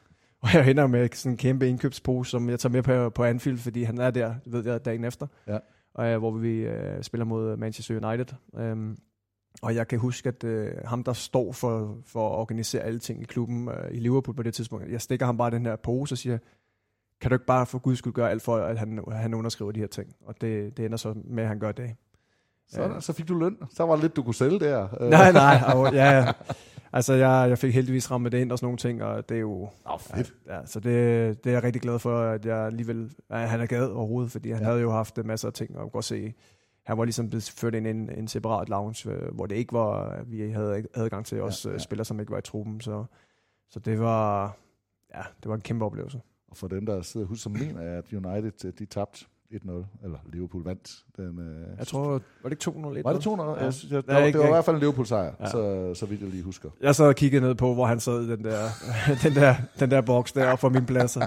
Og 0.40 0.48
jeg 0.54 0.64
hænder 0.64 0.86
med 0.86 1.08
sådan 1.12 1.32
en 1.32 1.36
kæmpe 1.36 1.68
indkøbspose, 1.68 2.30
som 2.30 2.48
jeg 2.48 2.60
tager 2.60 2.72
med 2.72 2.82
på, 2.82 3.10
på 3.10 3.24
Anfield, 3.24 3.58
fordi 3.58 3.82
han 3.82 3.98
er 3.98 4.10
der, 4.10 4.34
ved 4.46 4.66
jeg, 4.66 4.84
dagen 4.84 5.04
efter. 5.04 5.26
Ja. 5.46 5.58
Og, 5.94 6.12
uh, 6.12 6.18
hvor 6.18 6.30
vi 6.30 6.68
uh, 6.68 6.74
spiller 7.02 7.24
mod 7.24 7.56
Manchester 7.56 8.08
United. 8.08 8.36
Um, 8.52 8.96
og 9.62 9.74
jeg 9.74 9.88
kan 9.88 9.98
huske, 9.98 10.28
at 10.28 10.44
øh, 10.44 10.72
ham, 10.84 11.04
der 11.04 11.12
står 11.12 11.52
for, 11.52 11.96
for 12.06 12.28
at 12.28 12.38
organisere 12.38 12.82
alle 12.82 12.98
ting 12.98 13.22
i 13.22 13.24
klubben 13.24 13.68
øh, 13.68 13.90
i 13.90 13.96
Liverpool 13.96 14.36
på 14.36 14.42
det 14.42 14.54
tidspunkt, 14.54 14.90
jeg 14.90 15.00
stikker 15.00 15.26
ham 15.26 15.36
bare 15.36 15.50
den 15.50 15.66
her 15.66 15.76
pose 15.76 16.14
og 16.14 16.18
siger, 16.18 16.38
kan 17.20 17.30
du 17.30 17.34
ikke 17.34 17.46
bare 17.46 17.66
for 17.66 17.78
guds 17.78 17.98
skyld 17.98 18.12
gøre 18.12 18.30
alt 18.30 18.42
for, 18.42 18.56
at 18.56 18.78
han, 18.78 19.04
han 19.12 19.34
underskriver 19.34 19.72
de 19.72 19.80
her 19.80 19.86
ting? 19.86 20.14
Og 20.26 20.40
det, 20.40 20.76
det 20.76 20.84
ender 20.84 20.96
så 20.96 21.14
med, 21.24 21.42
at 21.42 21.48
han 21.48 21.58
gør 21.58 21.72
det. 21.72 21.94
Så, 22.68 22.82
ja. 22.82 23.00
så 23.00 23.12
fik 23.12 23.28
du 23.28 23.34
løn. 23.38 23.56
Så 23.74 23.86
var 23.86 23.94
det 23.94 24.02
lidt, 24.02 24.16
du 24.16 24.22
kunne 24.22 24.34
sælge 24.34 24.60
der. 24.60 24.88
Nej, 25.10 25.32
nej. 25.32 25.74
Og, 25.74 25.94
ja, 25.94 26.32
altså 26.92 27.12
jeg, 27.14 27.46
jeg 27.48 27.58
fik 27.58 27.74
heldigvis 27.74 28.10
rammet 28.10 28.32
det 28.32 28.38
ind 28.38 28.52
og 28.52 28.58
sådan 28.58 28.66
nogle 28.66 28.78
ting, 28.78 29.02
og 29.02 29.28
det 29.28 29.36
er 29.36 29.40
jo... 29.40 29.68
Oh, 29.84 30.00
fedt. 30.00 30.34
Ja, 30.48 30.66
så 30.66 30.80
det, 30.80 31.44
det 31.44 31.50
er 31.50 31.54
jeg 31.54 31.62
rigtig 31.62 31.82
glad 31.82 31.98
for, 31.98 32.18
at 32.20 32.46
jeg 32.46 32.58
alligevel... 32.58 33.10
At 33.30 33.48
han 33.48 33.60
er 33.60 33.66
gad 33.66 33.88
overhovedet, 33.88 34.32
fordi 34.32 34.50
han 34.50 34.62
ja. 34.62 34.66
havde 34.68 34.80
jo 34.80 34.92
haft 34.92 35.18
masser 35.24 35.48
af 35.48 35.54
ting 35.54 35.76
at 35.76 35.92
gå 35.92 36.02
se 36.02 36.34
han 36.86 36.98
var 36.98 37.04
ligesom 37.04 37.28
blevet 37.28 37.50
ført 37.56 37.74
ind 37.74 37.86
i 37.86 37.90
en, 37.90 38.10
en 38.18 38.28
separat 38.28 38.68
lounge, 38.68 39.10
øh, 39.10 39.34
hvor 39.34 39.46
det 39.46 39.56
ikke 39.56 39.72
var, 39.72 40.22
vi 40.26 40.50
havde 40.50 40.84
adgang 40.94 41.26
til 41.26 41.42
os 41.42 41.64
ja, 41.64 41.70
ja. 41.70 41.78
spillere, 41.78 42.04
som 42.04 42.20
ikke 42.20 42.32
var 42.32 42.38
i 42.38 42.42
truppen. 42.42 42.80
Så, 42.80 43.04
så 43.70 43.80
det 43.80 44.00
var, 44.00 44.56
ja, 45.14 45.22
det 45.42 45.48
var 45.48 45.54
en 45.54 45.60
kæmpe 45.60 45.84
oplevelse. 45.84 46.20
Og 46.50 46.56
for 46.56 46.68
dem, 46.68 46.86
der 46.86 47.02
sidder 47.02 47.26
husk, 47.26 47.42
som 47.42 47.52
mener, 47.52 47.98
at 47.98 48.12
United, 48.12 48.64
øh, 48.64 48.72
de 48.78 48.84
tabte 48.84 49.24
1-0, 49.52 49.70
eller 50.04 50.18
Liverpool 50.32 50.64
vandt. 50.64 51.04
Den, 51.16 51.38
øh, 51.38 51.78
jeg 51.78 51.86
tror, 51.86 52.10
var 52.10 52.48
det 52.48 52.52
ikke 52.52 52.78
2-0? 52.78 53.02
Var 53.02 53.12
det 53.12 53.26
2-0? 53.26 53.42
Ja. 53.42 53.64
Jeg, 53.64 53.74
jeg, 53.90 54.06
der, 54.06 54.24
det 54.24 54.38
var 54.38 54.46
i 54.46 54.48
hvert 54.48 54.64
fald 54.64 54.76
en 54.76 54.80
Liverpool-sejr, 54.80 55.34
ja. 55.40 55.50
så, 55.50 55.94
så 55.94 56.06
vidt 56.06 56.20
jeg 56.20 56.30
lige 56.30 56.42
husker. 56.42 56.70
Jeg 56.80 56.94
sad 56.94 57.06
og 57.06 57.14
kiggede 57.14 57.42
ned 57.42 57.54
på, 57.54 57.74
hvor 57.74 57.86
han 57.86 58.00
sad 58.00 58.22
i 58.22 58.30
den 58.30 58.44
der, 58.44 58.68
den 59.24 59.34
der, 59.34 59.54
den 59.80 59.90
der 59.90 60.00
boks 60.00 60.32
der, 60.32 60.56
for 60.56 60.68
min 60.68 60.86
plads. 60.86 61.16
Nå, 61.16 61.24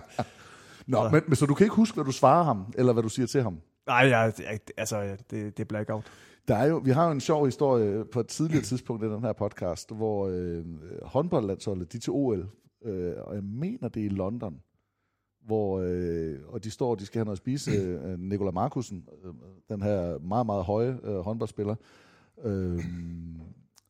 så. 0.87 1.09
Men, 1.11 1.21
men 1.27 1.35
så 1.35 1.45
du 1.45 1.53
kan 1.53 1.65
ikke 1.65 1.75
huske, 1.75 1.95
hvad 1.95 2.05
du 2.05 2.11
svarer 2.11 2.43
ham, 2.43 2.73
eller 2.77 2.93
hvad 2.93 3.03
du 3.03 3.09
siger 3.09 3.27
til 3.27 3.43
ham? 3.43 3.59
Nej, 3.87 4.05
ja, 4.07 4.31
altså, 4.77 5.17
det, 5.31 5.57
det 5.57 5.59
er 5.59 5.65
blackout. 5.65 6.03
Der 6.47 6.55
er 6.55 6.65
jo, 6.65 6.77
vi 6.77 6.91
har 6.91 7.05
jo 7.05 7.11
en 7.11 7.21
sjov 7.21 7.45
historie 7.45 8.05
på 8.05 8.19
et 8.19 8.27
tidligere 8.27 8.63
tidspunkt 8.71 9.03
i 9.03 9.07
den 9.07 9.23
her 9.23 9.33
podcast, 9.33 9.95
hvor 9.95 10.27
øh, 10.27 10.65
håndboldlandsholdet, 11.03 11.93
de 11.93 11.99
til 11.99 12.11
OL, 12.13 12.49
øh, 12.85 13.13
og 13.17 13.35
jeg 13.35 13.43
mener 13.43 13.87
det 13.87 14.01
er 14.01 14.05
i 14.05 14.09
London, 14.09 14.61
hvor, 15.45 15.79
øh, 15.85 16.39
og 16.47 16.63
de 16.63 16.71
står, 16.71 16.95
de 16.95 17.05
skal 17.05 17.19
have 17.19 17.25
noget 17.25 17.35
at 17.35 17.41
spise, 17.41 17.71
øh, 17.81 18.19
Nikola 18.19 18.51
Markusen, 18.51 19.07
øh, 19.23 19.33
den 19.69 19.81
her 19.81 20.19
meget, 20.19 20.45
meget 20.45 20.63
høje 20.63 20.99
øh, 21.03 21.19
håndboldspiller, 21.19 21.75
øh, 22.43 22.79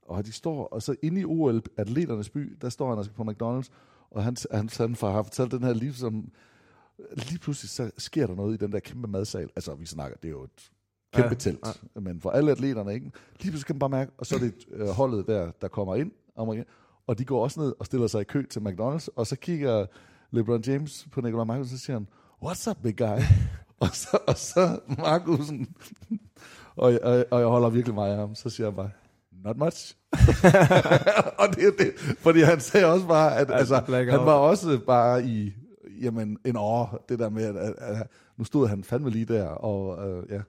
og 0.01 0.25
de 0.25 0.31
står, 0.31 0.65
og 0.65 0.81
så 0.81 0.95
inde 1.01 1.21
i 1.21 1.25
OL, 1.25 1.61
atleternes 1.77 2.29
by, 2.29 2.57
der 2.61 2.69
står 2.69 2.89
han 2.89 2.97
altså 2.97 3.13
på 3.13 3.23
McDonald's, 3.23 3.69
og 4.09 4.23
han, 4.23 4.35
han, 4.51 4.69
han 4.77 4.95
har 5.01 5.23
fortalt 5.23 5.51
den 5.51 5.63
her 5.63 5.73
liv, 5.73 5.93
som 5.93 6.31
lige 7.15 7.39
pludselig 7.39 7.69
så 7.69 7.91
sker 7.97 8.27
der 8.27 8.35
noget 8.35 8.53
i 8.53 8.57
den 8.57 8.71
der 8.71 8.79
kæmpe 8.79 9.07
madsal. 9.07 9.49
Altså, 9.55 9.75
vi 9.75 9.85
snakker, 9.85 10.17
det 10.17 10.27
er 10.27 10.31
jo 10.31 10.43
et 10.43 10.71
kæmpe 11.13 11.29
ja, 11.29 11.35
telt, 11.35 11.59
ja. 11.95 11.99
men 11.99 12.21
for 12.21 12.29
alle 12.29 12.51
atleterne, 12.51 12.93
ikke? 12.93 13.05
Lige 13.39 13.51
pludselig 13.51 13.65
kan 13.65 13.75
man 13.75 13.79
bare 13.79 13.89
mærke, 13.89 14.11
og 14.17 14.25
så 14.25 14.35
er 14.35 14.39
det 14.39 14.53
øh, 14.71 14.87
holdet 14.87 15.27
der, 15.27 15.51
der 15.61 15.67
kommer 15.67 15.95
ind, 15.95 16.11
og 17.07 17.17
de 17.17 17.25
går 17.25 17.43
også 17.43 17.59
ned 17.59 17.73
og 17.79 17.85
stiller 17.85 18.07
sig 18.07 18.21
i 18.21 18.23
kø 18.23 18.45
til 18.49 18.59
McDonald's, 18.59 19.07
og 19.15 19.27
så 19.27 19.35
kigger 19.35 19.85
LeBron 20.31 20.61
James 20.67 21.07
på 21.11 21.21
Nikolaj 21.21 21.43
Markus, 21.43 21.71
og 21.71 21.77
så 21.77 21.85
siger 21.85 21.97
han, 21.97 22.07
what's 22.43 22.69
up, 22.69 22.77
big 22.83 22.97
guy? 22.97 23.19
og, 23.81 23.89
så, 23.93 24.17
og 24.27 24.37
så 24.37 24.79
Markusen, 24.97 25.75
og, 26.75 26.99
og, 27.03 27.25
og 27.31 27.39
jeg 27.39 27.47
holder 27.47 27.69
virkelig 27.69 27.95
meget 27.95 28.11
af 28.11 28.17
ham, 28.17 28.35
så 28.35 28.49
siger 28.49 28.67
han 28.67 28.75
bare, 28.75 28.89
not 29.43 29.57
much. 29.57 29.95
og 31.41 31.55
det 31.55 31.63
er 31.63 31.71
det, 31.77 32.15
fordi 32.19 32.39
han 32.39 32.59
sagde 32.59 32.85
også 32.85 33.07
bare, 33.07 33.37
at 33.37 33.51
altså, 33.51 33.83
han 33.89 34.25
var 34.25 34.33
også 34.33 34.79
bare 34.87 35.25
i 35.25 35.53
jamen, 36.01 36.37
en 36.45 36.55
år, 36.55 37.05
det 37.09 37.19
der 37.19 37.29
med, 37.29 37.43
at, 37.43 37.55
at, 37.55 37.73
at 37.77 38.07
nu 38.37 38.43
stod 38.43 38.67
han 38.67 38.83
fandme 38.83 39.09
lige 39.09 39.25
der, 39.25 39.47
og 39.47 39.97
uh, 39.97 40.31
ja. 40.31 40.41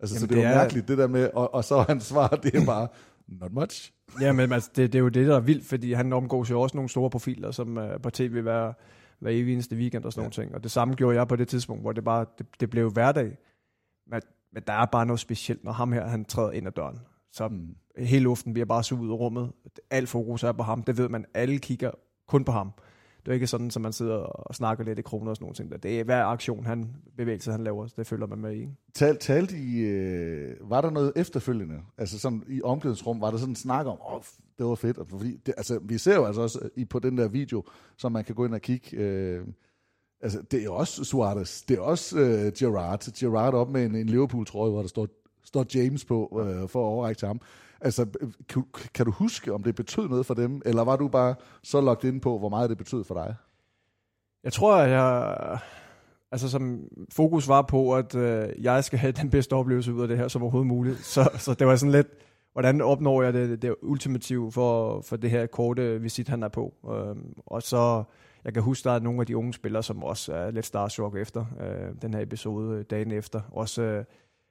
Altså, 0.00 0.14
jamen, 0.14 0.20
så 0.20 0.26
det, 0.26 0.28
det 0.28 0.38
var 0.38 0.50
er... 0.50 0.56
mærkeligt, 0.56 0.88
det 0.88 0.98
der 0.98 1.06
med, 1.06 1.30
og, 1.34 1.54
og 1.54 1.64
så 1.64 1.80
hans 1.88 2.04
svar, 2.04 2.28
det 2.28 2.54
er 2.54 2.66
bare, 2.66 2.88
not 3.28 3.52
much. 3.52 3.92
ja, 4.20 4.32
men 4.32 4.52
altså, 4.52 4.70
det, 4.76 4.92
det 4.92 4.98
er 4.98 5.02
jo 5.02 5.08
det, 5.08 5.26
der 5.26 5.36
er 5.36 5.40
vildt, 5.40 5.64
fordi 5.64 5.92
han 5.92 6.12
omgås 6.12 6.50
jo 6.50 6.60
også 6.60 6.76
nogle 6.76 6.88
store 6.88 7.10
profiler, 7.10 7.50
som 7.50 7.76
uh, 7.76 7.84
på 8.02 8.10
tv 8.10 8.40
hver, 8.40 8.72
hver 9.18 9.30
evig 9.30 9.52
eneste 9.52 9.76
weekend 9.76 10.04
og 10.04 10.12
sådan 10.12 10.22
ja. 10.22 10.24
nogle 10.24 10.32
ting. 10.32 10.54
Og 10.54 10.62
det 10.62 10.70
samme 10.70 10.94
gjorde 10.94 11.16
jeg 11.16 11.28
på 11.28 11.36
det 11.36 11.48
tidspunkt, 11.48 11.82
hvor 11.82 11.92
det 11.92 12.04
bare, 12.04 12.26
det, 12.38 12.46
det 12.60 12.70
blev 12.70 12.90
hverdag. 12.90 13.36
Men, 14.06 14.20
men 14.52 14.62
der 14.66 14.72
er 14.72 14.86
bare 14.86 15.06
noget 15.06 15.20
specielt, 15.20 15.64
når 15.64 15.72
ham 15.72 15.92
her, 15.92 16.06
han 16.06 16.24
træder 16.24 16.50
ind 16.50 16.66
ad 16.66 16.72
døren. 16.72 16.98
Så 17.32 17.48
mm. 17.48 17.76
hele 17.98 18.22
luften 18.22 18.52
bliver 18.52 18.66
bare 18.66 18.84
suget 18.84 19.02
ud 19.02 19.10
af 19.10 19.18
rummet. 19.18 19.52
Alt 19.90 20.08
fokus 20.08 20.42
er 20.42 20.52
på 20.52 20.62
ham. 20.62 20.82
Det 20.82 20.98
ved 20.98 21.08
man. 21.08 21.24
Alle 21.34 21.58
kigger 21.58 21.90
kun 22.28 22.44
på 22.44 22.52
ham. 22.52 22.72
Det 23.28 23.32
er 23.32 23.34
ikke 23.34 23.46
sådan, 23.46 23.70
som 23.70 23.82
man 23.82 23.92
sidder 23.92 24.14
og 24.16 24.54
snakker 24.54 24.84
lidt 24.84 24.98
i 24.98 25.02
kroner 25.02 25.30
og 25.30 25.36
sådan 25.36 25.66
noget. 25.68 25.82
Det 25.82 26.00
er 26.00 26.04
hver 26.04 26.24
aktion, 26.24 26.66
han 26.66 26.96
bevægelse, 27.16 27.50
han 27.50 27.64
laver, 27.64 27.86
det 27.86 28.06
følger 28.06 28.26
man 28.26 28.38
med 28.38 28.56
i. 28.56 28.68
Tal, 28.94 29.18
talte 29.18 29.58
I, 29.58 29.78
øh, 29.78 30.70
var 30.70 30.80
der 30.80 30.90
noget 30.90 31.12
efterfølgende? 31.16 31.74
Altså 31.98 32.18
sådan 32.18 32.42
i 32.48 32.62
omklædningsrum, 32.62 33.20
var 33.20 33.30
der 33.30 33.38
sådan 33.38 33.52
en 33.52 33.56
snak 33.56 33.86
om, 33.86 33.98
oh, 34.00 34.22
det 34.58 34.66
var 34.66 34.74
fedt. 34.74 34.98
Fordi 35.10 35.36
det, 35.46 35.54
altså, 35.56 35.78
vi 35.82 35.98
ser 35.98 36.14
jo 36.14 36.24
altså 36.24 36.42
også 36.42 36.58
øh, 36.62 36.70
i, 36.76 36.84
på 36.84 36.98
den 36.98 37.18
der 37.18 37.28
video, 37.28 37.62
som 37.96 38.12
man 38.12 38.24
kan 38.24 38.34
gå 38.34 38.44
ind 38.44 38.54
og 38.54 38.60
kigge, 38.60 38.96
øh, 38.96 39.46
altså 40.20 40.42
det 40.50 40.64
er 40.64 40.70
også 40.70 41.04
Suarez, 41.04 41.62
det 41.62 41.78
er 41.78 41.82
også 41.82 42.18
øh, 42.18 42.52
Gerard. 42.58 43.12
Gerard 43.18 43.54
op 43.54 43.70
med 43.70 43.86
en, 43.86 43.94
en 43.94 44.06
Liverpool-trøje, 44.06 44.70
hvor 44.70 44.80
der 44.80 44.88
står, 44.88 45.08
står 45.44 45.66
James 45.74 46.04
på, 46.04 46.40
øh, 46.46 46.68
for 46.68 46.80
at 46.80 46.92
overrække 46.92 47.18
til 47.18 47.28
ham. 47.28 47.40
Altså, 47.80 48.06
kan, 48.48 48.64
kan 48.94 49.06
du 49.06 49.12
huske, 49.12 49.54
om 49.54 49.62
det 49.62 49.74
betød 49.74 50.08
noget 50.08 50.26
for 50.26 50.34
dem, 50.34 50.62
eller 50.64 50.84
var 50.84 50.96
du 50.96 51.08
bare 51.08 51.34
så 51.62 51.80
lagt 51.80 52.04
ind 52.04 52.20
på, 52.20 52.38
hvor 52.38 52.48
meget 52.48 52.70
det 52.70 52.78
betød 52.78 53.04
for 53.04 53.14
dig? 53.14 53.34
Jeg 54.44 54.52
tror, 54.52 54.76
at 54.76 54.90
jeg... 54.90 55.58
Altså, 56.32 56.48
som 56.50 56.80
fokus 57.12 57.48
var 57.48 57.62
på, 57.62 57.94
at 57.94 58.14
øh, 58.14 58.48
jeg 58.60 58.84
skal 58.84 58.98
have 58.98 59.12
den 59.12 59.30
bedste 59.30 59.52
oplevelse 59.52 59.94
ud 59.94 60.02
af 60.02 60.08
det 60.08 60.18
her 60.18 60.28
som 60.28 60.42
overhovedet 60.42 60.66
muligt. 60.66 60.98
Så, 60.98 61.30
så 61.38 61.54
det 61.54 61.66
var 61.66 61.76
sådan 61.76 61.92
lidt, 61.92 62.06
hvordan 62.52 62.80
opnår 62.80 63.22
jeg 63.22 63.32
det, 63.32 63.62
det 63.62 63.74
ultimative 63.82 64.52
for, 64.52 65.00
for 65.00 65.16
det 65.16 65.30
her 65.30 65.46
korte 65.46 66.00
visit, 66.00 66.28
han 66.28 66.42
er 66.42 66.48
på. 66.48 66.74
Øhm, 66.90 67.34
og 67.46 67.62
så, 67.62 68.04
jeg 68.44 68.54
kan 68.54 68.62
huske, 68.62 68.88
der 68.88 68.94
er 68.94 68.98
nogle 68.98 69.20
af 69.20 69.26
de 69.26 69.36
unge 69.36 69.54
spillere, 69.54 69.82
som 69.82 70.02
også 70.02 70.32
er 70.32 70.50
lidt 70.50 70.66
starstruck 70.66 71.16
efter 71.16 71.44
øh, 71.60 71.94
den 72.02 72.14
her 72.14 72.20
episode 72.20 72.78
øh, 72.78 72.84
dagen 72.90 73.12
efter. 73.12 73.40
Også 73.52 73.82
øh, 73.82 74.04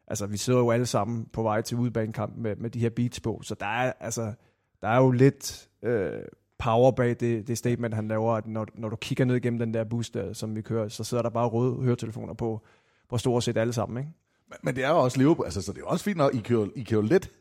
altså 0.07 0.27
vi 0.27 0.37
sidder 0.37 0.59
jo 0.59 0.71
alle 0.71 0.85
sammen 0.85 1.25
på 1.33 1.43
vej 1.43 1.61
til 1.61 1.77
udbanekamp 1.77 2.33
med, 2.37 2.55
med 2.55 2.69
de 2.69 2.79
her 2.79 2.89
beats 2.89 3.19
på, 3.19 3.39
så 3.43 3.55
der 3.59 3.65
er, 3.65 3.93
altså, 3.99 4.33
der 4.81 4.87
er 4.87 4.97
jo 4.97 5.11
lidt 5.11 5.69
øh, 5.83 6.21
power 6.59 6.91
bag 6.91 7.15
det, 7.19 7.47
det 7.47 7.57
statement, 7.57 7.93
han 7.93 8.07
laver, 8.07 8.33
at 8.33 8.47
når, 8.47 8.67
når 8.75 8.89
du 8.89 8.95
kigger 8.95 9.25
ned 9.25 9.35
igennem 9.35 9.59
den 9.59 9.73
der 9.73 9.83
bus, 9.83 10.09
der, 10.09 10.33
som 10.33 10.55
vi 10.55 10.61
kører, 10.61 10.87
så 10.87 11.03
sidder 11.03 11.23
der 11.23 11.29
bare 11.29 11.47
røde 11.47 11.75
høretelefoner 11.75 12.33
på, 12.33 12.61
på 13.09 13.17
stort 13.17 13.43
set 13.43 13.57
alle 13.57 13.73
sammen, 13.73 13.97
ikke? 13.97 14.11
Men, 14.49 14.57
men 14.63 14.75
det 14.75 14.83
er 14.83 14.89
jo 14.89 14.97
også 14.97 15.17
Liverpool, 15.17 15.45
altså, 15.45 15.61
så 15.61 15.73
det 15.73 15.81
er 15.81 15.85
også 15.85 16.05
fint 16.05 16.17
nok, 16.17 16.35
I 16.35 16.43
jo, 16.51 16.71
I 16.75 16.87
jo 16.91 17.01
let 17.01 17.31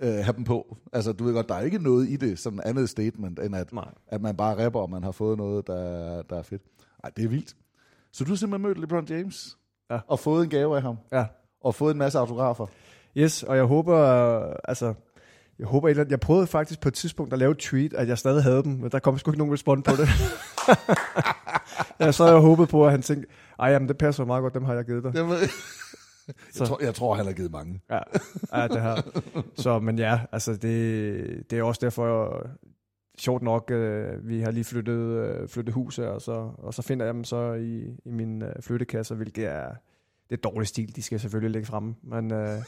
øh, 0.00 0.14
have 0.14 0.36
dem 0.36 0.44
på. 0.44 0.76
Altså, 0.92 1.12
du 1.12 1.24
ved 1.24 1.34
godt, 1.34 1.48
der 1.48 1.54
er 1.54 1.60
ikke 1.60 1.78
noget 1.78 2.08
i 2.08 2.16
det, 2.16 2.38
sådan 2.38 2.60
andet 2.64 2.88
statement, 2.88 3.40
end 3.40 3.56
at, 3.56 3.72
at 4.08 4.20
man 4.20 4.36
bare 4.36 4.64
rapper, 4.64 4.80
og 4.80 4.90
man 4.90 5.02
har 5.02 5.12
fået 5.12 5.38
noget, 5.38 5.66
der, 5.66 6.22
der 6.22 6.38
er 6.38 6.42
fedt. 6.42 6.62
Ej, 7.04 7.10
det 7.16 7.24
er 7.24 7.28
vildt. 7.28 7.56
Så 8.12 8.24
du 8.24 8.30
har 8.30 8.36
simpelthen 8.36 8.62
mødt 8.62 8.78
LeBron 8.78 9.06
James? 9.08 9.58
Ja. 9.90 10.00
Og 10.06 10.18
fået 10.18 10.44
en 10.44 10.50
gave 10.50 10.76
af 10.76 10.82
ham? 10.82 10.96
Ja. 11.12 11.26
Og 11.64 11.74
fået 11.74 11.92
en 11.92 11.98
masse 11.98 12.18
autografer? 12.18 12.66
Yes, 13.16 13.42
og 13.42 13.56
jeg 13.56 13.64
håber, 13.64 13.96
altså, 14.64 14.94
jeg 15.58 15.66
håber, 15.66 15.88
andet- 15.88 16.10
jeg 16.10 16.20
prøvede 16.20 16.46
faktisk 16.46 16.80
på 16.80 16.88
et 16.88 16.94
tidspunkt 16.94 17.32
at 17.32 17.38
lave 17.38 17.50
et 17.52 17.58
tweet, 17.58 17.94
at 17.94 18.08
jeg 18.08 18.18
stadig 18.18 18.42
havde 18.42 18.62
dem, 18.62 18.72
men 18.72 18.90
der 18.90 18.98
kom 18.98 19.18
sgu 19.18 19.30
ikke 19.30 19.38
nogen 19.38 19.52
respons 19.52 19.84
på 19.84 19.92
det. 19.96 20.08
jeg 22.00 22.14
så 22.14 22.22
havde 22.24 22.34
jeg 22.36 22.42
håbet 22.42 22.68
på, 22.68 22.84
at 22.84 22.90
han 22.90 23.02
tænkte, 23.02 23.28
ej, 23.58 23.68
jamen, 23.70 23.88
det 23.88 23.98
passer 23.98 24.24
meget 24.24 24.42
godt, 24.42 24.54
dem 24.54 24.64
har 24.64 24.74
jeg 24.74 24.84
givet 24.84 25.04
dig. 25.04 25.12
Jamen, 25.14 25.32
jeg, 25.32 25.48
Så- 26.52 26.66
tror, 26.66 26.78
jeg 26.84 26.94
tror, 26.94 27.14
han 27.14 27.26
har 27.26 27.32
givet 27.32 27.52
mange. 27.52 27.80
Ja, 27.90 27.98
ja 28.60 28.68
det 28.68 28.82
her. 28.82 28.96
Så, 29.56 29.78
men 29.78 29.98
ja, 29.98 30.20
altså 30.32 30.52
det, 30.56 31.50
det 31.50 31.58
er 31.58 31.62
også 31.62 31.80
derfor, 31.84 32.40
sjovt 33.18 33.42
nok, 33.42 33.70
øh, 33.70 34.28
vi 34.28 34.40
har 34.40 34.50
lige 34.50 34.64
flyttet, 34.64 34.98
øh, 34.98 35.48
flyttet 35.48 35.74
hus 35.74 35.96
her, 35.96 36.08
og 36.08 36.20
så, 36.22 36.50
og 36.58 36.74
så 36.74 36.82
finder 36.82 37.04
jeg 37.06 37.14
dem 37.14 37.24
så 37.24 37.52
i, 37.52 37.82
i 38.04 38.10
min 38.10 38.42
øh, 38.42 38.52
flyttekasser, 38.60 39.14
hvilket 39.14 39.44
er, 39.46 39.68
det 40.30 40.36
er 40.36 40.50
dårlig 40.50 40.68
stil, 40.68 40.96
de 40.96 41.02
skal 41.02 41.20
selvfølgelig 41.20 41.50
ligge 41.50 41.66
fremme, 41.66 41.94
men, 42.02 42.32
øh, 42.32 42.58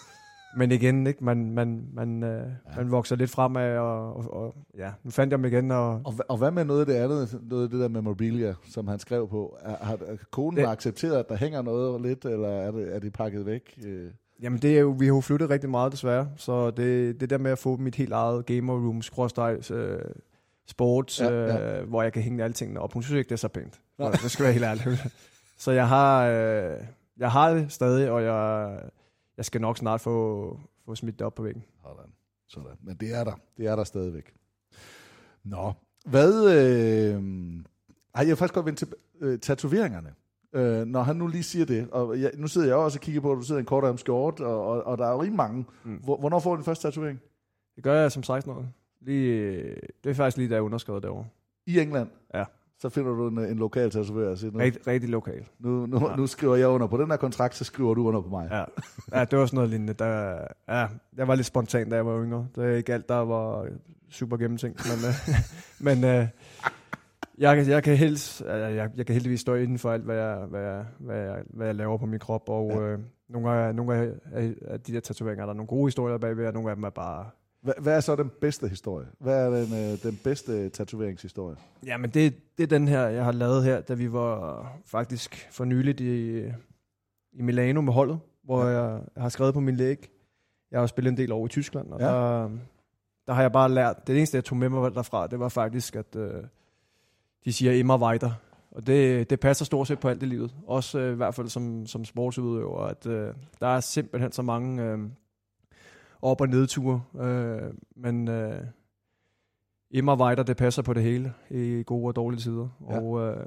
men 0.56 0.72
igen, 0.72 1.06
ikke, 1.06 1.24
man, 1.24 1.50
man, 1.50 1.88
man, 1.92 2.22
øh, 2.22 2.30
ja. 2.70 2.76
man 2.76 2.90
vokser 2.90 3.16
lidt 3.16 3.30
fremad, 3.30 3.76
og, 3.78 4.16
og, 4.16 4.34
og 4.34 4.54
ja, 4.78 4.90
nu 5.04 5.10
fandt 5.10 5.30
jeg 5.30 5.38
dem 5.38 5.44
igen, 5.44 5.70
og 5.70 6.00
Og, 6.04 6.14
og 6.28 6.36
hvad 6.36 6.50
med 6.50 6.64
noget 6.64 6.80
af 6.80 6.86
det 6.86 6.94
andet, 6.94 7.40
noget 7.42 7.64
af 7.64 7.70
det 7.70 7.80
der 7.80 7.88
memorabilia, 7.88 8.54
som 8.70 8.88
han 8.88 8.98
skrev 8.98 9.28
på? 9.28 9.58
Er, 9.62 9.84
har 9.84 9.98
konen 10.30 10.56
Det- 10.56 10.66
accepteret, 10.66 11.16
at 11.18 11.28
der 11.28 11.36
hænger 11.36 11.62
noget 11.62 12.00
lidt, 12.02 12.24
eller 12.24 12.48
er 12.48 12.70
det, 12.70 12.94
er 12.94 12.98
det 12.98 13.12
pakket 13.12 13.46
væk? 13.46 13.78
Øh, 13.86 14.10
Jamen 14.42 14.58
det 14.58 14.76
er 14.76 14.80
jo, 14.80 14.96
vi 14.98 15.06
har 15.06 15.14
jo 15.14 15.20
flyttet 15.20 15.50
rigtig 15.50 15.70
meget 15.70 15.92
desværre, 15.92 16.28
så 16.36 16.70
det, 16.70 17.20
det 17.20 17.30
der 17.30 17.38
med 17.38 17.50
at 17.50 17.58
få 17.58 17.76
mit 17.76 17.94
helt 17.94 18.12
eget 18.12 18.46
gamer 18.46 18.74
room, 18.74 19.02
skråstreg, 19.02 19.70
øh, 19.70 19.98
sports, 20.66 21.20
Ja, 21.20 21.28
ja. 21.30 21.80
Øh, 21.80 21.88
hvor 21.88 22.02
jeg 22.02 22.12
kan 22.12 22.22
hænge 22.22 22.44
alle 22.44 22.54
tingene 22.54 22.80
op. 22.80 22.92
Hun 22.92 23.02
synes 23.02 23.18
ikke, 23.18 23.28
det 23.28 23.32
er 23.34 23.38
så 23.38 23.48
pænt. 23.48 23.80
Nej. 23.98 24.10
Det 24.10 24.30
skal 24.30 24.42
være 24.44 24.52
helt 24.52 24.64
ærligt. 24.64 25.06
så 25.58 25.72
jeg 25.72 25.88
har, 25.88 26.26
øh, 26.26 26.70
jeg 27.18 27.32
har 27.32 27.54
det 27.54 27.72
stadig, 27.72 28.10
og 28.10 28.22
jeg, 28.22 28.80
jeg 29.36 29.44
skal 29.44 29.60
nok 29.60 29.78
snart 29.78 30.00
få, 30.00 30.60
få 30.84 30.94
smidt 30.94 31.18
det 31.18 31.26
op 31.26 31.34
på 31.34 31.42
væggen. 31.42 31.64
Sådan. 31.82 32.12
Sådan. 32.48 32.76
Men 32.82 32.96
det 32.96 33.14
er 33.14 33.24
der. 33.24 33.34
Det 33.56 33.66
er 33.66 33.76
der 33.76 33.84
stadigvæk. 33.84 34.34
Nå. 35.44 35.72
Hvad... 36.06 36.44
Øh... 36.44 37.22
Ej, 38.14 38.20
jeg 38.20 38.28
vil 38.28 38.36
faktisk 38.36 38.54
godt 38.54 38.66
vende 38.66 38.78
til 38.78 38.88
øh, 39.20 39.38
tatoveringerne. 39.38 40.14
Øh, 40.52 40.86
når 40.86 41.02
han 41.02 41.16
nu 41.16 41.26
lige 41.26 41.42
siger 41.42 41.66
det, 41.66 41.90
og 41.90 42.20
jeg, 42.20 42.30
nu 42.36 42.48
sidder 42.48 42.66
jeg 42.66 42.76
også 42.76 42.98
og 42.98 43.02
kigger 43.02 43.20
på, 43.20 43.32
at 43.32 43.36
du 43.36 43.42
sidder 43.42 43.58
i 43.58 43.62
en 43.62 43.66
kort 43.66 44.00
skjort, 44.00 44.40
og, 44.40 44.66
og, 44.66 44.84
og 44.84 44.98
der 44.98 45.06
er 45.06 45.12
jo 45.12 45.20
rigtig 45.22 45.36
mange. 45.36 45.64
Mm. 45.84 45.96
Hvor, 45.96 46.16
hvornår 46.16 46.38
får 46.38 46.50
du 46.50 46.56
din 46.56 46.64
første 46.64 46.88
tatovering? 46.88 47.20
Det 47.76 47.84
gør 47.84 48.00
jeg 48.00 48.12
som 48.12 48.22
16 48.22 48.52
år. 48.52 48.66
Lige, 49.00 49.32
øh, 49.32 49.76
det 50.04 50.10
er 50.10 50.14
faktisk 50.14 50.36
lige, 50.36 50.48
da 50.48 50.54
jeg 50.54 50.62
underskrev 50.62 51.00
derovre. 51.02 51.26
I 51.66 51.80
England? 51.80 52.08
Ja. 52.34 52.44
Så 52.80 52.88
finder 52.88 53.10
du 53.12 53.28
en, 53.28 53.38
en 53.38 53.58
lokal 53.58 53.90
tatoverer 53.90 54.30
og 54.30 54.38
siger, 54.38 54.50
nu, 54.52 54.58
Rigtig, 54.58 54.86
rigtig 54.86 55.10
lokal. 55.10 55.48
nu, 55.58 55.86
nu, 55.86 56.08
Ja. 56.08 56.16
nu 56.16 56.26
skriver 56.26 56.56
jeg 56.56 56.68
under 56.68 56.86
på 56.86 56.96
den 56.96 57.10
her 57.10 57.16
kontrakt, 57.16 57.54
så 57.54 57.64
skriver 57.64 57.94
du 57.94 58.08
under 58.08 58.20
på 58.20 58.28
mig. 58.28 58.48
Ja, 58.50 58.64
ja 59.18 59.24
det 59.24 59.38
var 59.38 59.46
sådan 59.46 59.56
noget 59.56 59.70
lignende. 59.70 59.92
Der, 59.92 60.38
ja, 60.68 60.86
jeg 61.16 61.28
var 61.28 61.34
lidt 61.34 61.46
spontan, 61.46 61.90
da 61.90 61.96
jeg 61.96 62.06
var 62.06 62.22
yngre. 62.24 62.46
Det 62.54 62.64
er 62.64 62.76
ikke 62.76 62.94
alt, 62.94 63.08
der 63.08 63.14
var 63.14 63.66
super 64.10 64.36
gennemtænkt. 64.36 64.82
Men, 64.86 65.08
øh, 65.10 65.14
men 66.02 66.04
øh, 66.20 66.26
jeg, 67.38 67.56
kan- 67.56 67.68
jeg, 67.68 67.82
kan 67.82 67.96
helst, 67.96 68.42
øh, 68.46 68.60
jeg, 68.60 68.90
jeg 68.96 69.06
kan 69.06 69.12
heldigvis 69.12 69.40
stå 69.40 69.54
inden 69.54 69.78
for 69.78 69.92
alt, 69.92 70.04
hvad 70.04 70.16
jeg, 70.16 70.36
hvad 70.50 70.60
jeg, 70.62 70.84
hvad 70.98 71.16
jeg, 71.16 71.42
hvad 71.50 71.66
jeg 71.66 71.74
laver 71.74 71.98
på 71.98 72.06
min 72.06 72.18
krop. 72.18 72.48
Og 72.48 72.70
Ja. 72.72 72.80
øh, 72.80 72.98
nogle, 73.28 73.50
af, 73.50 73.74
nogle 73.74 73.94
af, 73.96 74.12
af 74.66 74.80
de 74.80 74.92
der 74.92 75.00
tatoveringer, 75.00 75.44
der 75.44 75.52
er 75.52 75.56
nogle 75.56 75.68
gode 75.68 75.86
historier 75.86 76.18
bagved, 76.18 76.46
og 76.46 76.52
nogle 76.52 76.70
af 76.70 76.76
dem 76.76 76.84
er 76.84 76.90
bare... 76.90 77.26
Hvad, 77.66 77.74
hvad 77.78 77.96
er 77.96 78.00
så 78.00 78.16
den 78.16 78.30
bedste 78.40 78.68
historie? 78.68 79.06
Hvad 79.18 79.46
er 79.46 79.50
den, 79.64 79.74
øh, 79.92 80.02
den 80.02 80.20
bedste 80.24 80.68
tatoveringshistorie? 80.68 81.56
Jamen, 81.86 82.10
det, 82.10 82.34
det 82.58 82.62
er 82.62 82.66
den 82.66 82.88
her, 82.88 83.06
jeg 83.06 83.24
har 83.24 83.32
lavet 83.32 83.64
her, 83.64 83.80
da 83.80 83.94
vi 83.94 84.12
var 84.12 84.66
faktisk 84.84 85.48
for 85.50 85.64
nyligt 85.64 86.00
i, 86.00 86.38
i 87.32 87.42
Milano 87.42 87.80
med 87.80 87.92
holdet, 87.92 88.18
hvor 88.44 88.64
Ja. 88.64 88.82
jeg, 88.82 89.00
har 89.16 89.28
skrevet 89.28 89.54
på 89.54 89.60
min 89.60 89.76
læg. 89.76 90.10
Jeg 90.70 90.76
har 90.78 90.82
jo 90.82 90.86
spillet 90.86 91.10
en 91.10 91.16
del 91.16 91.32
over 91.32 91.46
i 91.46 91.48
Tyskland, 91.48 91.92
og 91.92 92.00
ja. 92.00 92.06
der, 92.06 92.50
der 93.26 93.32
har 93.32 93.42
jeg 93.42 93.52
bare 93.52 93.68
lært, 93.68 94.06
det 94.06 94.16
eneste, 94.16 94.36
jeg 94.36 94.44
tog 94.44 94.58
med 94.58 94.68
mig 94.68 94.94
derfra, 94.94 95.26
det 95.26 95.38
var 95.40 95.48
faktisk, 95.48 95.96
at 95.96 96.16
øh, 96.16 96.44
de 97.44 97.52
siger 97.52 97.72
immer 97.72 97.98
weiter. 98.08 98.30
Og 98.70 98.86
det, 98.86 99.30
det 99.30 99.40
passer 99.40 99.64
stort 99.64 99.86
set 99.88 99.98
på 100.00 100.08
alt 100.08 100.22
i 100.22 100.26
livet. 100.26 100.54
Også 100.66 100.98
øh, 100.98 101.12
i 101.12 101.16
hvert 101.16 101.34
fald 101.34 101.48
som, 101.48 101.86
som 101.86 102.04
sportsudøver, 102.04 102.80
at 102.82 103.06
øh, 103.06 103.34
der 103.60 103.66
er 103.66 103.80
simpelthen 103.80 104.32
så 104.32 104.42
mange 104.42 104.82
øh, 104.82 104.98
op- 106.22 106.40
og 106.40 106.48
nedture. 106.48 107.02
Øh, 107.20 107.74
men 107.96 108.28
øh, 108.28 108.62
immer 109.90 110.24
weiter, 110.24 110.42
det 110.42 110.56
passer 110.56 110.82
på 110.82 110.92
det 110.92 111.02
hele 111.02 111.34
i 111.50 111.82
gode 111.86 112.06
og 112.06 112.16
dårlige 112.16 112.40
tider. 112.40 112.68
Ja. 112.90 113.00
Og 113.00 113.20
øh, 113.20 113.46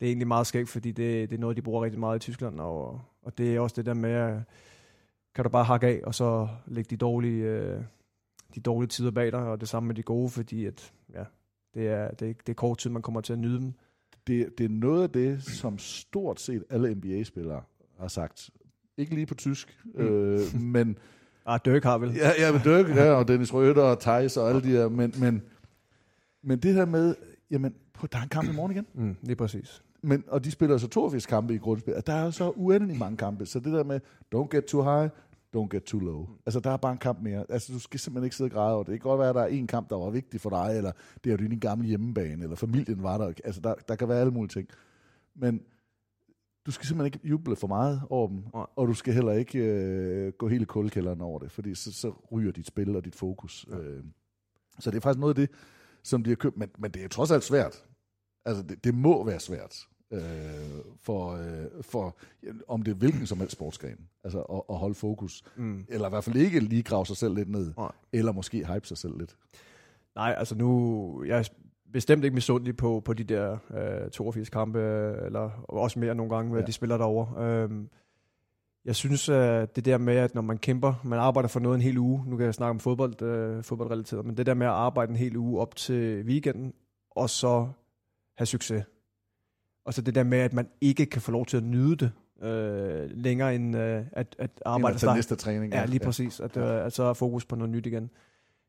det 0.00 0.06
er 0.06 0.06
egentlig 0.06 0.28
meget 0.28 0.46
skægt, 0.46 0.68
fordi 0.68 0.92
det, 0.92 1.30
det 1.30 1.36
er 1.36 1.40
noget, 1.40 1.56
de 1.56 1.62
bruger 1.62 1.84
rigtig 1.84 2.00
meget 2.00 2.16
i 2.16 2.20
Tyskland. 2.20 2.60
Og, 2.60 3.00
og 3.22 3.38
det 3.38 3.56
er 3.56 3.60
også 3.60 3.76
det 3.76 3.86
der 3.86 3.94
med, 3.94 4.10
at 4.10 4.42
kan 5.34 5.44
du 5.44 5.50
bare 5.50 5.64
hakke 5.64 5.86
af, 5.86 6.00
og 6.04 6.14
så 6.14 6.48
lægge 6.66 6.88
de 6.90 6.96
dårlige, 6.96 7.44
øh, 7.44 7.82
de 8.54 8.60
dårlige 8.60 8.88
tider 8.88 9.10
bag 9.10 9.32
dig, 9.32 9.40
og 9.40 9.60
det 9.60 9.68
samme 9.68 9.86
med 9.86 9.94
de 9.94 10.02
gode, 10.02 10.30
fordi 10.30 10.66
at, 10.66 10.92
ja, 11.14 11.24
det 11.74 11.88
er, 11.88 12.10
det, 12.10 12.30
er, 12.30 12.32
det 12.32 12.48
er 12.48 12.54
kort 12.54 12.78
tid, 12.78 12.90
man 12.90 13.02
kommer 13.02 13.20
til 13.20 13.32
at 13.32 13.38
nyde 13.38 13.60
dem. 13.60 13.72
Det, 14.26 14.58
det 14.58 14.64
er 14.64 14.68
noget 14.68 15.02
af 15.02 15.10
det, 15.10 15.42
som 15.42 15.78
stort 15.78 16.40
set 16.40 16.64
alle 16.70 16.94
NBA-spillere 16.94 17.62
har 17.98 18.08
sagt. 18.08 18.50
Ikke 18.96 19.14
lige 19.14 19.26
på 19.26 19.34
tysk, 19.34 19.84
mm. 19.84 20.00
øh, 20.00 20.40
men... 20.60 20.98
Ah, 21.48 21.60
Dirk 21.64 21.84
har 21.84 21.98
vel. 21.98 22.14
Ja, 22.14 22.30
ja, 22.38 22.52
men 22.52 22.60
Dirk, 22.64 22.88
ja, 22.96 23.12
og 23.12 23.28
Dennis 23.28 23.54
Røder 23.54 23.82
og 23.82 24.00
Thijs 24.00 24.36
og 24.36 24.48
alle 24.48 24.62
de 24.62 24.68
her, 24.68 24.88
men, 24.88 25.14
men, 25.20 25.42
men 26.42 26.58
det 26.58 26.74
her 26.74 26.84
med, 26.84 27.14
jamen, 27.50 27.74
på, 27.94 28.06
der 28.06 28.18
er 28.18 28.22
en 28.22 28.28
kamp 28.28 28.48
i 28.48 28.52
morgen 28.52 28.72
igen. 28.72 28.86
Mm, 28.94 29.16
lige 29.22 29.36
præcis. 29.36 29.82
Men, 30.02 30.24
og 30.28 30.44
de 30.44 30.50
spiller 30.50 30.78
så 30.78 30.88
82 30.88 31.26
kampe 31.26 31.54
i 31.54 31.58
grundspil, 31.58 31.94
og 31.94 32.06
der 32.06 32.12
er 32.12 32.24
jo 32.24 32.30
så 32.30 32.50
uendelig 32.56 32.98
mange 32.98 33.16
kampe, 33.16 33.46
så 33.46 33.60
det 33.60 33.72
der 33.72 33.84
med, 33.84 34.00
don't 34.34 34.48
get 34.56 34.64
too 34.64 34.82
high, 34.82 35.10
don't 35.56 35.68
get 35.70 35.82
too 35.82 36.00
low. 36.00 36.28
Altså, 36.46 36.60
der 36.60 36.70
er 36.70 36.76
bare 36.76 36.92
en 36.92 36.98
kamp 36.98 37.18
mere. 37.22 37.44
Altså, 37.48 37.72
du 37.72 37.78
skal 37.78 38.00
simpelthen 38.00 38.24
ikke 38.24 38.36
sidde 38.36 38.48
og 38.48 38.52
græde 38.52 38.74
over 38.74 38.82
det. 38.84 38.92
Det 38.92 39.00
kan 39.00 39.08
godt 39.08 39.18
være, 39.18 39.28
at 39.28 39.34
der 39.34 39.42
er 39.42 39.46
en 39.46 39.66
kamp, 39.66 39.90
der 39.90 39.96
var 39.96 40.10
vigtig 40.10 40.40
for 40.40 40.50
dig, 40.50 40.76
eller 40.76 40.92
det 41.24 41.32
er 41.32 41.36
jo 41.42 41.48
din 41.48 41.58
gamle 41.58 41.86
hjemmebane, 41.86 42.42
eller 42.42 42.56
familien 42.56 43.02
var 43.02 43.18
der. 43.18 43.32
Altså, 43.44 43.60
der, 43.60 43.74
der 43.88 43.94
kan 43.96 44.08
være 44.08 44.20
alle 44.20 44.32
mulige 44.32 44.48
ting. 44.48 44.68
Men 45.36 45.60
du 46.68 46.72
skal 46.72 46.86
simpelthen 46.86 47.14
ikke 47.14 47.28
juble 47.28 47.56
for 47.56 47.66
meget 47.66 48.02
over 48.10 48.28
dem, 48.28 48.44
Nej. 48.54 48.66
og 48.76 48.88
du 48.88 48.94
skal 48.94 49.14
heller 49.14 49.32
ikke 49.32 49.58
øh, 49.58 50.32
gå 50.32 50.48
hele 50.48 50.64
kuldekælderen 50.64 51.20
over 51.20 51.38
det, 51.38 51.50
fordi 51.52 51.74
så, 51.74 51.92
så 51.92 52.12
ryger 52.32 52.52
dit 52.52 52.66
spil 52.66 52.96
og 52.96 53.04
dit 53.04 53.14
fokus. 53.14 53.66
Ja. 53.70 53.76
Øh, 53.76 54.04
så 54.78 54.90
det 54.90 54.96
er 54.96 55.00
faktisk 55.00 55.20
noget 55.20 55.38
af 55.38 55.48
det, 55.48 55.56
som 56.02 56.24
de 56.24 56.30
har 56.30 56.34
købt, 56.36 56.56
men, 56.56 56.68
men 56.78 56.90
det 56.90 57.00
er 57.00 57.02
jo 57.02 57.08
trods 57.08 57.30
alt 57.30 57.44
svært. 57.44 57.84
Altså, 58.44 58.62
det, 58.62 58.84
det 58.84 58.94
må 58.94 59.24
være 59.24 59.40
svært 59.40 59.88
øh, 60.10 60.20
for, 61.00 61.32
øh, 61.32 61.82
for, 61.82 62.16
ja, 62.42 62.48
om 62.68 62.82
det 62.82 62.90
er 62.90 62.96
hvilken 62.96 63.26
som 63.26 63.38
helst 63.38 63.52
sportsgren, 63.52 64.08
altså 64.24 64.40
at, 64.40 64.62
at 64.70 64.76
holde 64.76 64.94
fokus. 64.94 65.42
Mm. 65.56 65.86
Eller 65.88 66.06
i 66.06 66.10
hvert 66.10 66.24
fald 66.24 66.36
ikke 66.36 66.60
lige 66.60 66.82
grave 66.82 67.06
sig 67.06 67.16
selv 67.16 67.34
lidt 67.34 67.48
ned, 67.48 67.72
Nej. 67.76 67.92
eller 68.12 68.32
måske 68.32 68.66
hype 68.66 68.86
sig 68.86 68.98
selv 68.98 69.18
lidt. 69.18 69.36
Nej, 70.14 70.34
altså 70.38 70.54
nu, 70.54 71.24
jeg 71.26 71.44
bestemt 71.92 72.24
ikke 72.24 72.34
misundelig 72.34 72.76
på, 72.76 73.02
på 73.04 73.12
de 73.12 73.24
der 73.24 73.56
øh, 74.04 74.10
82 74.10 74.48
kampe, 74.50 74.78
øh, 74.78 75.26
eller 75.26 75.64
også 75.68 75.98
mere 75.98 76.14
nogle 76.14 76.34
gange, 76.34 76.50
hvad 76.50 76.60
Ja. 76.60 76.62
ja. 76.62 76.66
de 76.66 76.72
spiller 76.72 76.96
derovre. 76.96 77.44
Øhm, 77.46 77.88
jeg 78.84 78.96
synes, 78.96 79.28
at 79.28 79.76
det 79.76 79.84
der 79.84 79.98
med, 79.98 80.16
at 80.16 80.34
når 80.34 80.42
man 80.42 80.58
kæmper, 80.58 80.94
man 81.04 81.18
arbejder 81.18 81.48
for 81.48 81.60
noget 81.60 81.76
en 81.76 81.82
hel 81.82 81.98
uge, 81.98 82.24
nu 82.26 82.36
kan 82.36 82.46
jeg 82.46 82.54
snakke 82.54 82.70
om 82.70 82.80
fodbold, 82.80 83.22
øh, 83.22 83.64
fodboldrelateret, 83.64 84.26
men 84.26 84.36
det 84.36 84.46
der 84.46 84.54
med 84.54 84.66
at 84.66 84.72
arbejde 84.72 85.10
en 85.10 85.16
hel 85.16 85.36
uge 85.36 85.60
op 85.60 85.76
til 85.76 86.22
weekenden, 86.24 86.72
og 87.10 87.30
så 87.30 87.68
have 88.36 88.46
succes. 88.46 88.84
Og 89.84 89.94
så 89.94 90.02
det 90.02 90.14
der 90.14 90.22
med, 90.22 90.38
at 90.38 90.52
man 90.52 90.68
ikke 90.80 91.06
kan 91.06 91.22
få 91.22 91.32
lov 91.32 91.46
til 91.46 91.56
at 91.56 91.62
nyde 91.62 91.96
det 91.96 92.10
øh, 92.42 93.10
længere 93.10 93.54
end 93.54 93.76
øh, 93.76 94.04
at, 94.12 94.36
at 94.38 94.50
arbejde 94.66 94.94
Eller 94.94 94.98
til 94.98 95.08
næste 95.14 95.36
træning. 95.36 95.72
Ja, 95.72 95.84
lige 95.86 96.00
præcis. 96.00 96.40
At, 96.40 96.56
ja. 96.56 96.86
at 96.86 96.92
så 96.92 97.02
er 97.02 97.12
fokus 97.12 97.44
på 97.44 97.56
noget 97.56 97.70
nyt 97.70 97.86
igen. 97.86 98.10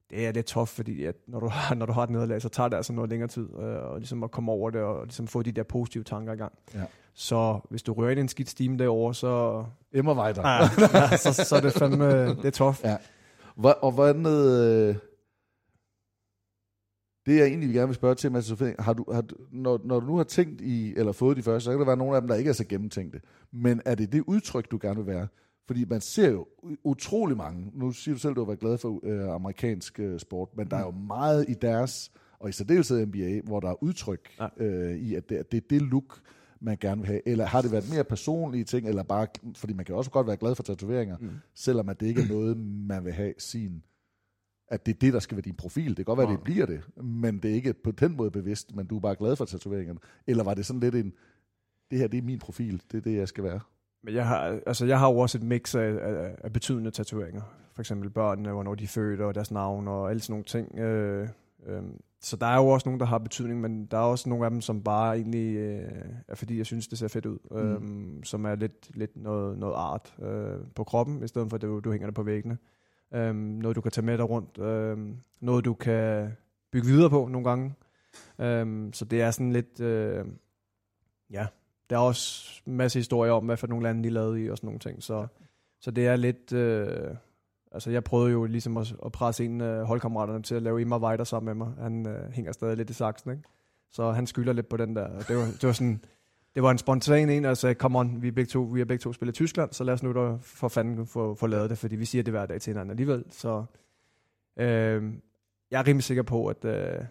Det 0.10 0.28
er 0.28 0.32
lidt 0.32 0.46
tough, 0.46 0.68
fordi 0.68 1.04
at 1.04 1.16
når, 1.28 1.40
du 1.40 1.48
har, 1.56 1.76
når 1.76 1.86
du 1.86 1.94
har 1.94 2.04
et 2.04 2.10
nederlag, 2.10 2.42
så 2.42 2.50
tager 2.50 2.70
det 2.70 2.78
altså 2.78 2.94
noget 2.94 3.10
længere 3.10 3.28
tid, 3.28 3.48
øh, 3.60 3.92
og 3.92 3.98
ligesom 3.98 4.24
at 4.24 4.32
komme 4.32 4.52
over 4.52 4.70
det, 4.70 4.82
og 4.82 5.04
ligesom 5.06 5.28
få 5.28 5.42
de 5.42 5.52
der 5.52 5.64
positive 5.64 6.04
tanker 6.04 6.34
i 6.34 6.38
gang. 6.38 6.54
Ja. 6.74 6.84
Så 7.14 7.60
hvis 7.70 7.84
du 7.84 7.94
rører 7.94 8.10
ind 8.12 8.20
i 8.20 8.22
en 8.22 8.28
skidt 8.28 8.50
stime 8.50 8.78
derovre, 8.78 9.14
så, 9.14 9.64
Emmer 9.94 10.24
Weiter. 10.24 10.48
ja, 10.48 10.60
ja, 11.12 11.18
så, 11.18 11.34
så 11.34 11.56
er 11.56 11.62
det 11.62 11.74
fandme, 11.74 12.28
det 12.36 12.46
er 12.46 12.52
tough. 12.52 12.78
Ja. 12.84 12.98
Hvor, 13.56 13.72
og 13.72 13.92
hvordan... 13.92 14.26
Øh, 14.26 14.96
det 17.26 17.38
jeg 17.38 17.48
egentlig 17.48 17.74
gerne 17.74 17.88
vil 17.88 17.96
spørge 17.96 18.16
til, 18.16 18.32
Mads 18.32 18.46
Sofie, 18.46 18.76
har 18.80 18.94
du, 18.94 19.06
har 19.14 19.22
du, 19.22 19.36
når, 19.52 19.80
når 19.84 20.00
du 20.00 20.06
nu 20.06 20.18
har 20.18 20.24
tænkt 20.24 20.62
i, 20.62 20.94
eller 20.96 21.12
fået 21.12 21.38
de 21.38 21.44
første, 21.44 21.66
så 21.66 21.72
kan 21.72 21.80
der 21.80 21.86
være 21.86 21.98
nogle 21.98 22.16
af 22.16 22.22
dem, 22.22 22.28
der 22.28 22.36
ikke 22.36 22.50
er 22.50 22.54
så 22.54 22.66
gennemtænkte. 22.66 23.22
Men 23.52 23.82
er 23.86 23.96
det 23.96 24.12
det 24.12 24.24
udtryk, 24.28 24.72
du 24.72 24.80
gerne 24.82 24.96
vil 24.96 25.06
være? 25.06 25.28
Fordi 25.70 25.86
man 25.86 26.02
ser 26.02 26.32
jo 26.32 26.48
utrolig 26.84 27.38
mange, 27.38 27.72
nu 27.74 27.92
siger 27.92 28.16
du 28.16 28.20
selv, 28.20 28.36
du 28.36 28.40
har 28.40 28.46
været 28.46 28.60
glad 28.60 28.78
for 28.78 29.00
øh, 29.04 29.36
amerikansk 29.36 30.00
øh, 30.00 30.20
sport, 30.20 30.50
men 30.58 30.68
der 30.68 30.78
er 30.78 30.86
jo 30.86 30.92
meget 30.92 31.46
i 31.50 31.54
deres, 31.54 32.12
og 32.40 32.50
i 32.50 32.52
særdeleshed 32.52 33.06
NBA, 33.06 33.42
hvor 33.44 33.60
der 33.60 33.70
er 33.70 33.84
udtryk 33.84 34.30
Ja. 34.40 34.48
øh, 34.58 34.98
i, 34.98 35.16
at 35.16 35.30
det, 35.30 35.36
at 35.36 35.52
det 35.52 35.58
er 35.58 35.68
det 35.70 35.82
look, 35.82 36.22
man 36.60 36.78
gerne 36.82 37.02
vil 37.02 37.08
have. 37.08 37.22
Eller 37.28 37.46
har 37.46 37.62
det 37.62 37.72
været 37.72 37.90
mere 37.94 38.04
personlige 38.04 38.64
ting, 38.64 38.88
eller 38.88 39.04
bare, 39.04 39.28
fordi 39.56 39.74
man 39.74 39.86
kan 39.86 39.96
også 39.96 40.12
godt 40.12 40.28
være 40.28 40.38
glad 40.38 40.56
for 40.56 40.64
tatoveringer, 40.64 41.18
mm. 41.18 41.30
selvom 41.56 41.90
at 41.90 42.00
det 42.00 42.08
ikke 42.08 42.22
er 42.22 42.28
noget, 42.28 42.58
man 42.88 43.06
vil 43.06 43.14
have 43.14 43.34
sin, 43.38 43.84
at 44.68 44.86
det 44.86 44.96
er 44.96 45.00
det, 45.00 45.14
der 45.14 45.20
skal 45.20 45.38
være 45.38 45.42
din 45.46 45.56
profil. 45.56 45.90
Det 45.90 45.96
kan 45.96 46.06
godt 46.06 46.18
være, 46.18 46.28
at 46.28 46.38
det 46.38 46.44
bliver 46.44 46.66
det, 46.66 47.04
men 47.04 47.38
det 47.38 47.52
er 47.52 47.56
ikke 47.56 47.74
på 47.74 47.92
den 47.92 48.18
måde 48.18 48.32
bevidst, 48.32 48.76
men 48.76 48.86
du 48.88 48.96
er 48.96 49.00
bare 49.02 49.16
glad 49.16 49.36
for 49.36 49.46
tatoveringerne. 49.46 50.00
Eller 50.28 50.44
var 50.44 50.54
det 50.54 50.66
sådan 50.66 50.80
lidt 50.80 50.96
en, 50.96 51.14
det 51.92 52.00
her 52.00 52.08
det 52.08 52.18
er 52.18 52.22
min 52.22 52.40
profil, 52.40 52.82
det 52.92 52.98
er 52.98 53.02
det, 53.02 53.16
jeg 53.16 53.28
skal 53.28 53.44
være. 53.44 53.60
Men 54.04 54.14
jeg 54.14 54.28
har, 54.28 54.60
altså, 54.66 54.86
jeg 54.86 55.00
har 55.00 55.10
jo 55.12 55.18
også 55.18 55.38
et 55.38 55.44
mix 55.44 55.76
af, 55.76 55.98
af, 56.02 56.36
af 56.44 56.54
betydende 56.54 56.92
tatoveringer. 56.92 57.42
For 57.74 57.82
eksempel 57.82 58.10
børnene, 58.10 58.52
hvornår 58.52 58.76
de 58.76 58.84
er 58.84 58.88
født, 58.88 59.22
og 59.22 59.36
deres 59.36 59.52
navn, 59.52 59.88
og 59.88 60.10
alle 60.10 60.22
sådan 60.22 60.34
nogle 60.34 60.44
ting. 60.44 60.80
Øh, 60.80 61.28
øh, 61.66 61.84
så 62.22 62.36
der 62.36 62.46
er 62.46 62.56
jo 62.56 62.68
også 62.68 62.90
nogle, 62.90 63.00
der 63.00 63.06
har 63.06 63.18
betydning, 63.18 63.62
men 63.62 63.86
der 63.86 63.98
er 63.98 64.02
også 64.02 64.30
nogle 64.30 64.46
af 64.46 64.52
dem, 64.52 64.62
som 64.62 64.84
bare 64.84 65.16
egentlig 65.16 65.56
øh, 65.56 66.06
er 66.28 66.36
fordi, 66.36 66.58
jeg 66.58 66.66
synes, 66.66 66.88
det 66.88 66.98
ser 66.98 67.08
fedt 67.08 67.26
ud. 67.26 67.38
Mm. 67.52 68.18
Øh, 68.18 68.24
som 68.24 68.46
er 68.46 68.56
lidt, 68.56 68.98
lidt 68.98 69.18
noget, 69.18 69.58
noget 69.58 69.74
art 69.76 70.16
øh, 70.22 70.58
på 70.76 70.84
kroppen, 70.84 71.24
i 71.24 71.28
stedet 71.28 71.50
for 71.50 71.56
at 71.56 71.62
du, 71.62 71.80
du 71.80 71.92
hænger 71.92 72.08
det 72.08 72.16
på 72.16 72.24
væggene. 72.24 72.58
Øh, 73.14 73.36
noget, 73.36 73.76
du 73.76 73.82
kan 73.82 73.92
tage 73.92 74.06
med 74.06 74.18
dig 74.18 74.30
rundt. 74.30 74.58
Øh, 74.58 74.98
noget, 75.42 75.66
du 75.66 75.74
kan 75.74 76.32
bygge 76.72 76.88
videre 76.88 77.10
på 77.10 77.28
nogle 77.28 77.50
gange. 77.50 77.74
Øh, 78.40 78.90
så 78.94 79.06
det 79.06 79.22
er 79.22 79.32
sådan 79.32 79.52
lidt... 79.52 79.80
Øh, 79.80 80.26
ja, 81.30 81.48
der 81.90 81.96
er 81.96 82.00
også 82.00 82.62
en 82.68 82.78
masse 82.78 83.00
historier 83.00 83.32
om, 83.32 83.46
hvad 83.46 83.58
for 83.58 83.68
nogle 83.68 83.84
lande 83.84 84.04
de 84.04 84.10
lavede 84.10 84.44
i 84.44 84.50
og 84.50 84.58
sådan 84.58 84.68
nogle 84.68 84.80
ting. 84.80 85.04
Så, 85.04 85.28
så 85.82 85.92
det 85.92 86.08
er 86.08 86.16
lidt... 86.16 86.54
Øh, 86.54 87.16
altså 87.72 87.92
jeg 87.92 88.04
prøvede 88.04 88.32
jo 88.32 88.46
ligesom 88.46 88.78
at, 88.78 88.96
at 89.06 89.12
presse 89.12 89.46
en 89.46 89.62
af 89.62 89.86
holdkammeraterne 89.86 90.44
til 90.44 90.56
at 90.56 90.62
lave 90.62 90.82
Immer 90.82 91.00
Weider 91.00 91.24
sammen 91.24 91.58
med 91.58 91.66
mig. 91.66 91.74
Han 91.84 92.08
øh, 92.08 92.32
hænger 92.32 92.52
stadig 92.52 92.78
lidt 92.78 92.90
i 92.90 92.94
saksen, 92.94 93.32
ikke? 93.32 93.44
Så 93.92 94.12
han 94.12 94.28
skylder 94.28 94.54
lidt 94.54 94.70
på 94.70 94.78
den 94.78 94.96
der. 94.96 95.20
Det 95.20 95.38
var, 95.38 95.46
det 95.46 95.64
var 95.64 95.72
sådan... 95.72 96.04
Det 96.56 96.64
var 96.64 96.72
en 96.72 96.78
spontan 96.78 97.30
en, 97.30 97.46
altså 97.46 97.74
come 97.74 98.00
on, 98.00 98.22
vi, 98.22 98.28
er 98.28 98.32
begge 98.32 98.50
to, 98.50 98.62
vi 98.62 98.80
har 98.80 98.86
begge 98.86 99.02
to 99.02 99.14
spillet 99.14 99.34
i 99.34 99.36
Tyskland, 99.36 99.74
så 99.74 99.84
lad 99.84 99.94
os 99.94 100.04
nu 100.04 100.14
da 100.14 100.38
for 100.42 100.68
fanden 100.68 101.08
få, 101.08 101.36
få 101.36 101.48
lavet 101.48 101.70
det, 101.70 101.78
fordi 101.78 101.96
vi 101.96 102.06
siger 102.06 102.24
det 102.24 102.34
hver 102.34 102.46
dag 102.46 102.62
til 102.62 102.72
hinanden 102.72 102.90
alligevel. 102.90 103.24
Så 103.30 103.66
øh, 104.60 105.14
jeg 105.72 105.80
er 105.80 105.88
rimelig 105.88 106.04
sikker 106.04 106.24
på, 106.24 106.48
at, 106.48 106.66
øh, 106.66 107.06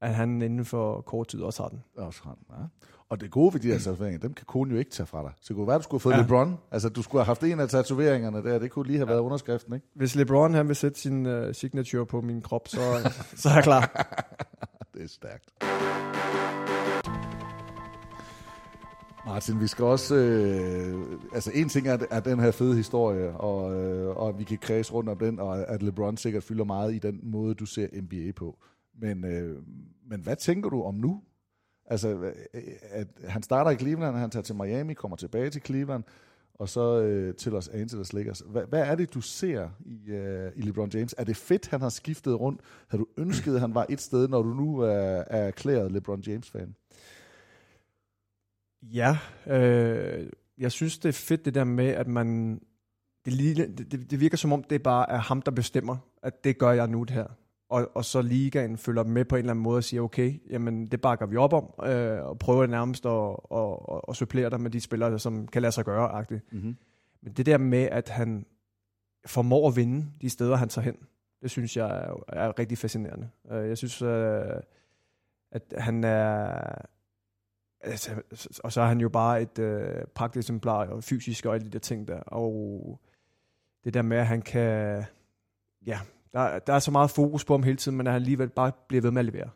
at 0.00 0.14
han 0.14 0.42
inden 0.42 0.64
for 0.64 1.00
kort 1.00 1.28
tid 1.28 1.40
også 1.40 1.62
har 1.62 1.68
den. 1.68 1.84
Også 1.96 2.20
har 2.24 2.34
den, 2.34 2.44
ja. 2.50 2.64
Og 3.10 3.20
det 3.20 3.30
gode 3.30 3.54
ved 3.54 3.60
de 3.60 3.68
her 3.68 3.78
tatoveringer, 3.78 4.18
dem 4.18 4.34
kan 4.34 4.44
konen 4.46 4.72
jo 4.72 4.78
ikke 4.78 4.90
tage 4.90 5.06
fra 5.06 5.22
dig. 5.22 5.30
Så 5.40 5.44
det 5.48 5.56
kunne 5.56 5.66
være, 5.66 5.76
at 5.76 5.80
du 5.80 5.82
skulle 5.82 6.02
have 6.02 6.12
fået 6.12 6.14
ja. 6.14 6.22
LeBron. 6.22 6.58
Altså, 6.70 6.88
du 6.88 7.02
skulle 7.02 7.20
have 7.20 7.26
haft 7.26 7.42
en 7.42 7.60
af 7.60 7.68
tatoveringerne 7.68 8.42
der. 8.44 8.58
Det 8.58 8.70
kunne 8.70 8.86
lige 8.86 8.98
have 8.98 9.08
ja. 9.08 9.12
været 9.12 9.24
underskriften, 9.24 9.74
ikke? 9.74 9.86
Hvis 9.94 10.14
LeBron 10.14 10.54
han 10.54 10.68
vil 10.68 10.76
sætte 10.76 11.00
sin 11.00 11.26
uh, 11.26 11.52
signature 11.52 12.06
på 12.06 12.20
min 12.20 12.42
krop, 12.42 12.68
så, 12.68 12.80
så 13.36 13.48
er 13.48 13.54
jeg 13.54 13.62
klar. 13.62 13.80
det 14.94 15.02
er 15.02 15.08
stærkt. 15.08 15.52
Martin, 19.26 19.60
vi 19.60 19.66
skal 19.66 19.84
også... 19.84 20.14
Øh, 20.14 21.02
altså, 21.34 21.50
en 21.54 21.68
ting 21.68 21.88
er, 21.88 21.98
er 22.10 22.20
den 22.20 22.40
her 22.40 22.50
fede 22.50 22.76
historie, 22.76 23.36
og, 23.36 23.74
øh, 23.74 24.16
og 24.16 24.38
vi 24.38 24.44
kan 24.44 24.58
kredse 24.58 24.92
rundt 24.92 25.10
om 25.10 25.18
den, 25.18 25.40
og 25.40 25.68
at 25.68 25.82
LeBron 25.82 26.16
sikkert 26.16 26.42
fylder 26.42 26.64
meget 26.64 26.94
i 26.94 26.98
den 26.98 27.20
måde, 27.22 27.54
du 27.54 27.66
ser 27.66 27.86
NBA 28.02 28.32
på. 28.36 28.58
Men, 29.00 29.24
øh, 29.24 29.62
men 30.06 30.20
hvad 30.20 30.36
tænker 30.36 30.70
du 30.70 30.82
om 30.82 30.94
nu? 30.94 31.22
Altså, 31.86 32.08
øh, 32.08 32.32
at 32.90 33.08
han 33.24 33.42
starter 33.42 33.70
i 33.70 33.76
Cleveland, 33.76 34.16
han 34.16 34.30
tager 34.30 34.42
til 34.42 34.54
Miami, 34.54 34.94
kommer 34.94 35.16
tilbage 35.16 35.50
til 35.50 35.62
Cleveland, 35.62 36.04
og 36.54 36.68
så 36.68 37.00
øh, 37.00 37.34
til 37.34 37.52
Los 37.52 37.68
Angeles 37.68 38.12
Lakers. 38.12 38.42
Hvad, 38.46 38.62
hvad 38.68 38.80
er 38.80 38.94
det, 38.94 39.14
du 39.14 39.20
ser 39.20 39.68
i, 39.80 40.10
øh, 40.10 40.52
i 40.56 40.60
LeBron 40.60 40.90
James? 40.94 41.14
Er 41.18 41.24
det 41.24 41.36
fedt, 41.36 41.68
han 41.68 41.80
har 41.80 41.88
skiftet 41.88 42.40
rundt? 42.40 42.60
Har 42.88 42.98
du 42.98 43.06
ønsket, 43.16 43.54
at 43.54 43.60
han 43.60 43.74
var 43.74 43.86
et 43.88 44.00
sted, 44.00 44.28
når 44.28 44.42
du 44.42 44.54
nu 44.54 44.78
er, 44.78 45.24
er 45.26 45.46
erklæret 45.46 45.92
LeBron 45.92 46.20
James-fan? 46.20 46.74
Ja, 48.82 49.18
øh, 49.46 50.28
jeg 50.58 50.72
synes, 50.72 50.98
det 50.98 51.08
er 51.08 51.12
fedt 51.12 51.44
det 51.44 51.54
der 51.54 51.64
med, 51.64 51.88
at 51.88 52.06
man... 52.06 52.60
Det, 53.24 53.78
det, 53.92 54.10
det 54.10 54.20
virker 54.20 54.36
som 54.36 54.52
om, 54.52 54.62
det 54.62 54.82
bare 54.82 55.10
er 55.10 55.16
ham, 55.16 55.42
der 55.42 55.50
bestemmer, 55.50 55.96
at 56.22 56.44
det 56.44 56.58
gør 56.58 56.72
jeg 56.72 56.88
nu 56.88 57.02
det 57.02 57.10
her 57.10 57.26
og, 57.68 57.90
og 57.94 58.04
så 58.04 58.22
ligaen 58.22 58.78
følger 58.78 59.04
med 59.04 59.24
på 59.24 59.36
en 59.36 59.38
eller 59.38 59.50
anden 59.50 59.62
måde 59.62 59.76
og 59.76 59.84
siger, 59.84 60.02
okay, 60.02 60.40
jamen 60.50 60.86
det 60.86 61.00
bakker 61.00 61.26
vi 61.26 61.36
op 61.36 61.52
om, 61.52 61.86
øh, 61.86 62.22
og 62.22 62.38
prøver 62.38 62.66
nærmest 62.66 63.06
at, 63.06 63.10
og, 63.10 63.88
og, 63.88 64.08
og 64.08 64.16
supplere 64.16 64.50
dig 64.50 64.60
med 64.60 64.70
de 64.70 64.80
spillere, 64.80 65.18
som 65.18 65.46
kan 65.46 65.62
lade 65.62 65.72
sig 65.72 65.84
gøre. 65.84 66.24
Mm-hmm. 66.52 66.76
Men 67.22 67.32
det 67.32 67.46
der 67.46 67.58
med, 67.58 67.82
at 67.82 68.08
han 68.08 68.46
formår 69.26 69.68
at 69.68 69.76
vinde 69.76 70.06
de 70.20 70.30
steder, 70.30 70.56
han 70.56 70.68
tager 70.68 70.84
hen, 70.84 70.96
det 71.42 71.50
synes 71.50 71.76
jeg 71.76 71.86
er, 71.86 72.24
er 72.28 72.58
rigtig 72.58 72.78
fascinerende. 72.78 73.30
Øh, 73.50 73.68
jeg 73.68 73.78
synes, 73.78 74.02
øh, 74.02 74.42
at 75.52 75.74
han 75.78 76.04
er... 76.04 76.60
Altså, 77.80 78.22
og 78.64 78.72
så 78.72 78.80
er 78.80 78.86
han 78.86 79.00
jo 79.00 79.08
bare 79.08 79.42
et 79.42 79.58
øh, 79.58 80.04
pragteksemplar, 80.14 80.86
og 80.86 81.04
fysisk 81.04 81.46
og 81.46 81.54
alle 81.54 81.66
de 81.66 81.70
der 81.70 81.78
ting 81.78 82.08
der. 82.08 82.20
Og 82.20 83.00
det 83.84 83.94
der 83.94 84.02
med, 84.02 84.16
at 84.16 84.26
han 84.26 84.42
kan... 84.42 85.04
Ja, 85.86 86.00
der, 86.38 86.58
der 86.58 86.72
er 86.72 86.78
så 86.78 86.90
meget 86.90 87.10
fokus 87.10 87.44
på 87.44 87.52
ham 87.52 87.62
hele 87.62 87.76
tiden, 87.76 87.96
men 87.96 88.06
han 88.06 88.14
alligevel 88.14 88.48
bare 88.48 88.72
bliver 88.88 89.02
ved 89.02 89.10
med 89.10 89.20
at 89.20 89.24
levere. 89.24 89.50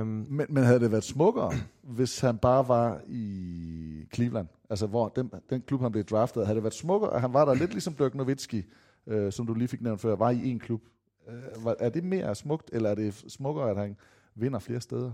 Um, 0.00 0.06
men, 0.06 0.46
men 0.48 0.64
havde 0.64 0.80
det 0.80 0.90
været 0.90 1.04
smukkere, 1.04 1.52
hvis 1.82 2.20
han 2.20 2.38
bare 2.38 2.68
var 2.68 3.00
i 3.08 4.04
Cleveland? 4.14 4.48
Altså, 4.70 4.86
hvor 4.86 5.08
den, 5.08 5.30
den 5.50 5.62
klub, 5.66 5.80
han 5.80 5.92
blev 5.92 6.04
draftet, 6.04 6.46
havde 6.46 6.56
det 6.56 6.62
været 6.62 6.74
smukkere, 6.74 7.14
at 7.14 7.20
han 7.20 7.32
var 7.32 7.44
der 7.44 7.54
lidt 7.54 7.70
ligesom 7.70 7.94
Dirk 7.94 8.14
Nowitzki, 8.14 8.64
øh, 9.06 9.32
som 9.32 9.46
du 9.46 9.54
lige 9.54 9.68
fik 9.68 9.80
nævnt 9.80 10.00
før, 10.00 10.16
var 10.16 10.30
i 10.30 10.50
en 10.50 10.58
klub. 10.58 10.80
Øh, 11.28 11.64
var, 11.64 11.76
er 11.78 11.88
det 11.88 12.04
mere 12.04 12.34
smukt, 12.34 12.70
eller 12.72 12.90
er 12.90 12.94
det 12.94 13.24
smukkere, 13.28 13.70
at 13.70 13.76
han 13.76 13.96
vinder 14.34 14.58
flere 14.58 14.80
steder? 14.80 15.12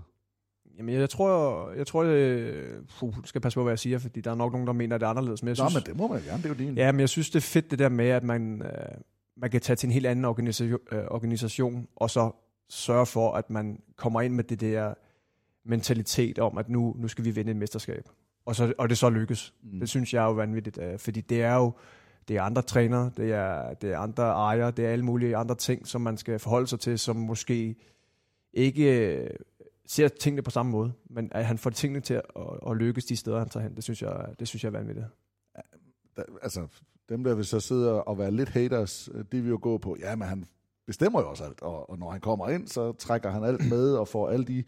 Jamen, 0.78 0.94
jeg 0.94 1.10
tror, 1.10 1.70
jeg 1.70 1.86
tror, 1.86 2.02
det, 2.02 2.64
puh, 2.98 3.14
skal 3.24 3.40
passe 3.40 3.56
på, 3.56 3.62
hvad 3.62 3.72
jeg 3.72 3.78
siger, 3.78 3.98
fordi 3.98 4.20
der 4.20 4.30
er 4.30 4.34
nok 4.34 4.52
nogen, 4.52 4.66
der 4.66 4.72
mener, 4.72 4.94
at 4.94 5.00
det 5.00 5.06
er 5.06 5.10
anderledes. 5.10 5.42
Men 5.42 5.48
jeg 5.48 5.64
Nå, 5.64 5.68
synes, 5.68 5.86
men 5.86 5.94
det 5.94 6.00
må 6.00 6.08
man 6.08 6.22
gerne, 6.22 6.42
det 6.42 6.44
er 6.44 6.48
jo 6.48 6.54
din. 6.54 6.76
Ja, 6.76 6.92
men 6.92 7.00
jeg 7.00 7.08
synes, 7.08 7.30
det 7.30 7.36
er 7.36 7.40
fedt 7.40 7.70
det 7.70 7.78
der 7.78 7.88
med, 7.88 8.08
at 8.08 8.22
man, 8.22 8.62
øh, 8.62 8.70
man 9.36 9.50
kan 9.50 9.60
tage 9.60 9.76
til 9.76 9.86
en 9.86 9.92
helt 9.92 10.06
anden 10.06 10.24
organisation, 10.24 10.80
øh, 10.92 11.04
organisation, 11.10 11.88
og 11.96 12.10
så 12.10 12.30
sørge 12.68 13.06
for, 13.06 13.32
at 13.32 13.50
man 13.50 13.82
kommer 13.96 14.20
ind 14.20 14.34
med 14.34 14.44
det 14.44 14.60
der 14.60 14.94
mentalitet 15.64 16.38
om, 16.38 16.58
at 16.58 16.68
nu, 16.68 16.94
nu 16.98 17.08
skal 17.08 17.24
vi 17.24 17.30
vinde 17.30 17.50
et 17.50 17.56
mesterskab. 17.56 18.08
Og, 18.46 18.56
så, 18.56 18.72
og 18.78 18.88
det 18.88 18.98
så 18.98 19.10
lykkes. 19.10 19.54
Mm. 19.62 19.80
Det 19.80 19.88
synes 19.88 20.14
jeg 20.14 20.22
er 20.22 20.26
jo 20.26 20.32
vanvittigt, 20.32 20.78
øh, 20.78 20.98
fordi 20.98 21.20
det 21.20 21.42
er 21.42 21.54
jo 21.54 21.72
det 22.28 22.36
er 22.36 22.42
andre 22.42 22.62
trænere, 22.62 23.10
det 23.16 23.32
er, 23.32 23.74
det 23.74 23.92
er 23.92 23.98
andre 23.98 24.22
ejere, 24.22 24.70
det 24.70 24.86
er 24.86 24.90
alle 24.90 25.04
mulige 25.04 25.36
andre 25.36 25.54
ting, 25.54 25.86
som 25.86 26.00
man 26.00 26.16
skal 26.16 26.38
forholde 26.38 26.66
sig 26.66 26.80
til, 26.80 26.98
som 26.98 27.16
måske 27.16 27.76
ikke 28.52 29.06
øh, 29.06 29.30
ser 29.86 30.08
tingene 30.08 30.42
på 30.42 30.50
samme 30.50 30.72
måde, 30.72 30.92
men 31.10 31.28
at 31.32 31.46
han 31.46 31.58
får 31.58 31.70
tingene 31.70 32.00
til 32.00 32.14
at, 32.14 32.22
at, 32.36 32.70
at 32.70 32.76
lykkes 32.76 33.04
de 33.04 33.16
steder, 33.16 33.38
han 33.38 33.48
tager 33.48 33.64
hen, 33.64 33.76
det 33.76 33.84
synes 33.84 34.02
jeg, 34.02 34.26
det 34.38 34.48
synes 34.48 34.64
jeg 34.64 34.68
er 34.68 34.78
vanvittigt. 34.78 35.06
Altså, 36.42 36.66
dem 37.08 37.24
der 37.24 37.34
vil 37.34 37.44
så 37.44 37.60
sidde 37.60 38.04
og 38.04 38.18
være 38.18 38.30
lidt 38.30 38.48
haters, 38.48 39.08
de 39.14 39.32
det 39.32 39.42
vil 39.42 39.50
jo 39.50 39.58
gå 39.62 39.78
på, 39.78 39.96
ja, 40.00 40.16
men 40.16 40.28
han 40.28 40.44
bestemmer 40.86 41.20
jo 41.20 41.30
også 41.30 41.44
alt, 41.44 41.62
og, 41.62 41.90
og 41.90 41.98
når 41.98 42.10
han 42.10 42.20
kommer 42.20 42.48
ind, 42.48 42.68
så 42.68 42.92
trækker 42.92 43.30
han 43.30 43.44
alt 43.44 43.68
med, 43.70 43.94
og 43.94 44.08
får 44.08 44.28
alle 44.28 44.44
de 44.44 44.64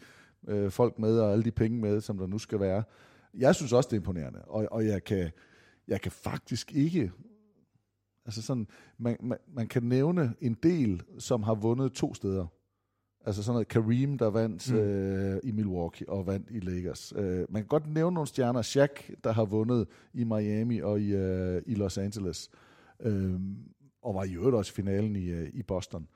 øh, 0.48 0.70
folk 0.70 0.98
med, 0.98 1.18
og 1.20 1.32
alle 1.32 1.44
de 1.44 1.50
penge 1.50 1.80
med, 1.80 2.00
som 2.00 2.18
der 2.18 2.26
nu 2.26 2.38
skal 2.38 2.60
være. 2.60 2.82
Jeg 3.34 3.54
synes 3.54 3.72
også, 3.72 3.88
det 3.88 3.96
er 3.96 4.00
imponerende, 4.00 4.42
og, 4.42 4.66
og 4.70 4.86
jeg, 4.86 5.04
kan, 5.04 5.30
jeg 5.88 6.00
kan 6.00 6.12
faktisk 6.12 6.72
ikke, 6.72 7.12
altså 8.24 8.42
sådan, 8.42 8.68
man, 8.98 9.16
man, 9.22 9.38
man 9.48 9.68
kan 9.68 9.82
nævne 9.82 10.34
en 10.40 10.54
del, 10.62 11.02
som 11.18 11.42
har 11.42 11.54
vundet 11.54 11.92
to 11.92 12.14
steder. 12.14 12.46
Altså 13.26 13.42
sådan 13.42 13.54
noget 13.54 13.68
Kareem, 13.68 14.18
der 14.18 14.26
vandt 14.26 14.72
mm. 14.72 14.78
øh, 14.78 15.40
i 15.42 15.50
Milwaukee 15.50 16.08
og 16.08 16.26
vandt 16.26 16.50
i 16.50 16.60
Lakers. 16.60 17.12
Øh, 17.16 17.46
man 17.48 17.62
kan 17.62 17.68
godt 17.68 17.86
nævne 17.86 18.14
nogle 18.14 18.26
stjerner. 18.26 18.62
Shaq, 18.62 18.90
der 19.24 19.32
har 19.32 19.44
vundet 19.44 19.88
i 20.14 20.24
Miami 20.24 20.80
og 20.80 21.00
i, 21.00 21.14
øh, 21.14 21.62
i 21.66 21.74
Los 21.74 21.98
Angeles. 21.98 22.50
Øh, 23.00 23.40
og 24.02 24.14
var 24.14 24.24
i 24.24 24.34
øvrigt 24.34 24.56
også 24.56 24.72
i 24.72 24.76
finalen 24.76 25.16
i, 25.16 25.30
øh, 25.30 25.50
i 25.52 25.62
Boston. 25.62 26.08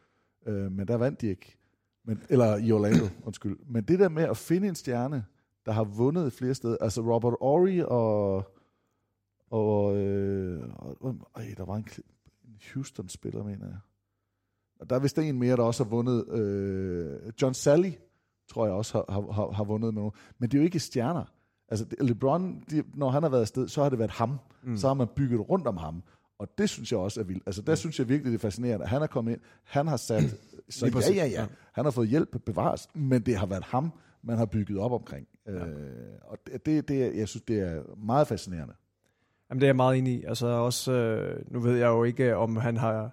Øh, 0.47 0.73
men 0.73 0.89
der 0.89 0.97
vandt 0.97 1.21
de 1.21 1.27
ikke. 1.27 1.59
Men, 2.05 2.23
eller 2.29 2.57
i 2.57 2.73
Orlando, 2.73 3.05
undskyld. 3.27 3.57
Men 3.67 3.85
det 3.85 3.99
der 3.99 4.09
med 4.09 4.23
at 4.23 4.37
finde 4.37 4.69
en 4.69 4.75
stjerne, 4.75 5.25
der 5.67 5.73
har 5.73 5.85
vundet 5.85 6.33
flere 6.33 6.55
steder. 6.55 6.77
Altså 6.81 7.01
Robert 7.01 7.35
Ory 7.41 7.81
og... 7.81 8.45
Og, 9.51 9.97
øh, 9.97 10.69
og, 11.01 11.17
øh, 11.39 11.57
der 11.57 11.65
var 11.65 11.77
en, 11.77 11.87
en 12.45 12.59
Houston-spiller, 12.73 13.45
mener 13.45 13.67
jeg 13.67 13.79
og 14.81 14.91
der 14.91 14.97
er 14.97 15.01
vist 15.01 15.19
en 15.19 15.39
mere, 15.39 15.57
der 15.57 15.63
også 15.63 15.85
har 15.85 15.91
vundet. 15.91 16.29
Øh, 16.29 17.33
John 17.43 17.55
Sally, 17.55 17.91
tror 18.49 18.67
jeg 18.67 18.75
også 18.75 19.05
har, 19.09 19.33
har, 19.33 19.51
har 19.53 19.65
vundet 19.65 19.95
med 19.95 20.03
nogen. 20.03 20.13
Men 20.39 20.51
det 20.51 20.59
er 20.59 20.63
jo 20.63 20.65
ikke 20.65 20.81
stjerner. 20.81 21.25
Altså 21.69 21.87
LeBron, 22.01 22.65
de, 22.71 22.83
når 22.95 23.11
han 23.11 23.23
har 23.23 23.31
været 23.31 23.41
afsted, 23.41 23.69
så 23.69 23.83
har 23.83 23.91
det 23.91 23.99
været 23.99 24.11
ham. 24.11 24.39
Mm. 24.63 24.77
Så 24.77 24.87
har 24.87 24.95
man 24.95 25.07
bygget 25.17 25.49
rundt 25.49 25.67
om 25.67 25.77
ham. 25.77 26.03
Og 26.39 26.49
det 26.59 26.71
synes 26.71 26.93
jeg 26.93 26.99
også 26.99 27.21
er 27.21 27.25
vildt. 27.25 27.43
Altså 27.47 27.63
der 27.63 27.73
mm. 27.73 27.77
synes 27.77 27.99
jeg 27.99 28.09
virkelig, 28.09 28.33
det 28.33 28.39
er 28.39 28.43
fascinerende. 28.43 28.87
Han 28.87 29.03
er 29.03 29.07
kommet 29.07 29.33
ind, 29.33 29.41
han 29.65 29.87
har 29.87 29.97
sat... 29.97 30.23
så 30.69 30.87
ja, 30.87 31.15
ja, 31.15 31.27
ja. 31.27 31.47
Han 31.73 31.85
har 31.85 31.91
fået 31.91 32.09
hjælp 32.09 32.45
bevares, 32.47 32.89
men 32.95 33.23
det 33.23 33.37
har 33.37 33.47
været 33.47 33.65
ham, 33.65 33.93
man 34.23 34.39
har 34.39 34.47
bygget 34.47 34.79
op 34.79 34.93
omkring. 34.93 35.29
Ja. 35.47 35.53
Øh, 35.53 36.19
og 36.23 36.39
det, 36.47 36.67
det, 36.67 36.89
det, 36.89 37.17
jeg 37.17 37.29
synes, 37.29 37.43
det 37.43 37.61
er 37.61 37.83
meget 37.97 38.29
fascinerende. 38.29 38.75
Jamen 39.51 39.61
det 39.61 39.67
er 39.67 39.69
jeg 39.69 39.77
meget 39.77 39.99
enig 39.99 40.13
i. 40.13 40.25
Altså 40.25 40.47
også, 40.47 40.93
øh, 40.93 41.53
nu 41.53 41.61
ved 41.61 41.77
jeg 41.77 41.87
jo 41.87 42.05
ikke, 42.05 42.37
om 42.37 42.57
han 42.57 42.77
har 42.77 43.11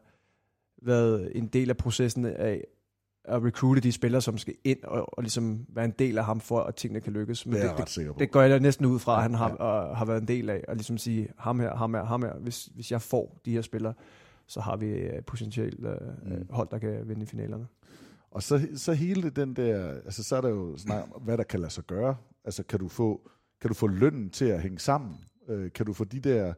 været 0.85 1.31
en 1.35 1.47
del 1.47 1.69
af 1.69 1.77
processen 1.77 2.25
af 2.25 2.63
at 3.27 3.43
recruite 3.43 3.81
de 3.81 3.91
spillere, 3.91 4.21
som 4.21 4.37
skal 4.37 4.55
ind 4.63 4.83
og, 4.83 5.17
og 5.17 5.23
ligesom 5.23 5.65
være 5.69 5.85
en 5.85 5.93
del 5.99 6.17
af 6.17 6.25
ham, 6.25 6.39
for 6.39 6.59
at 6.59 6.75
tingene 6.75 7.01
kan 7.01 7.13
lykkes. 7.13 7.45
Men 7.45 7.55
det, 7.55 7.63
er 7.63 7.75
det, 7.75 7.95
det, 7.95 8.19
det 8.19 8.31
går 8.31 8.41
jeg 8.41 8.59
næsten 8.59 8.85
ud 8.85 8.99
fra, 8.99 9.15
at 9.15 9.21
han 9.21 9.33
har, 9.33 9.49
ja. 9.59 9.91
uh, 9.91 9.97
har 9.97 10.05
været 10.05 10.21
en 10.21 10.27
del 10.27 10.49
af, 10.49 10.63
at 10.67 10.77
ligesom 10.77 10.97
sige, 10.97 11.27
ham 11.37 11.59
her, 11.59 11.75
ham 11.75 11.93
her, 11.93 12.03
ham 12.03 12.21
her, 12.21 12.33
hvis, 12.33 12.65
hvis 12.65 12.91
jeg 12.91 13.01
får 13.01 13.41
de 13.45 13.51
her 13.51 13.61
spillere, 13.61 13.93
så 14.47 14.61
har 14.61 14.77
vi 14.77 15.05
uh, 15.05 15.23
potentielt 15.27 15.79
uh, 15.79 16.31
mm. 16.31 16.47
hold, 16.49 16.67
der 16.71 16.77
kan 16.77 17.07
vinde 17.07 17.23
i 17.23 17.25
finalerne. 17.25 17.67
Og 18.31 18.43
så, 18.43 18.67
så 18.75 18.93
hele 18.93 19.29
den 19.29 19.55
der, 19.55 19.89
altså 19.91 20.23
så 20.23 20.35
er 20.35 20.41
der 20.41 20.49
jo 20.49 20.77
snak 20.77 21.03
hvad 21.21 21.37
der 21.37 21.43
kan 21.43 21.59
lade 21.59 21.71
sig 21.71 21.83
gøre. 21.83 22.15
Altså 22.45 22.63
kan 22.63 22.79
du 22.79 22.87
få 22.87 23.29
kan 23.61 23.67
du 23.67 23.73
få 23.73 23.87
lønnen 23.87 24.29
til 24.29 24.45
at 24.45 24.61
hænge 24.61 24.79
sammen? 24.79 25.15
Øh, 25.47 25.71
kan 25.71 25.85
du 25.85 25.93
få 25.93 26.03
de 26.03 26.19
der 26.19 26.53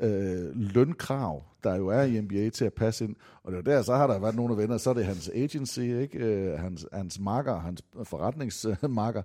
øh, 0.00 0.56
lønkrav, 0.56 1.42
der 1.64 1.76
jo 1.76 1.88
er 1.88 2.02
i 2.02 2.20
NBA, 2.20 2.50
til 2.50 2.64
at 2.64 2.74
passe 2.74 3.04
ind? 3.04 3.16
Og 3.42 3.52
det 3.52 3.58
er 3.58 3.62
der, 3.62 3.82
så 3.82 3.94
har 3.94 4.06
der 4.06 4.18
været 4.18 4.34
nogle 4.34 4.52
af 4.52 4.58
venner, 4.58 4.78
så 4.78 4.90
er 4.90 4.94
det 4.94 5.04
hans 5.04 5.28
agency, 5.34 5.80
ikke? 5.80 6.18
Øh, 6.18 6.58
hans, 6.58 6.86
hans 6.92 7.20
marker, 7.20 7.60
hans 7.60 7.82
forretningsmarker, 8.04 9.22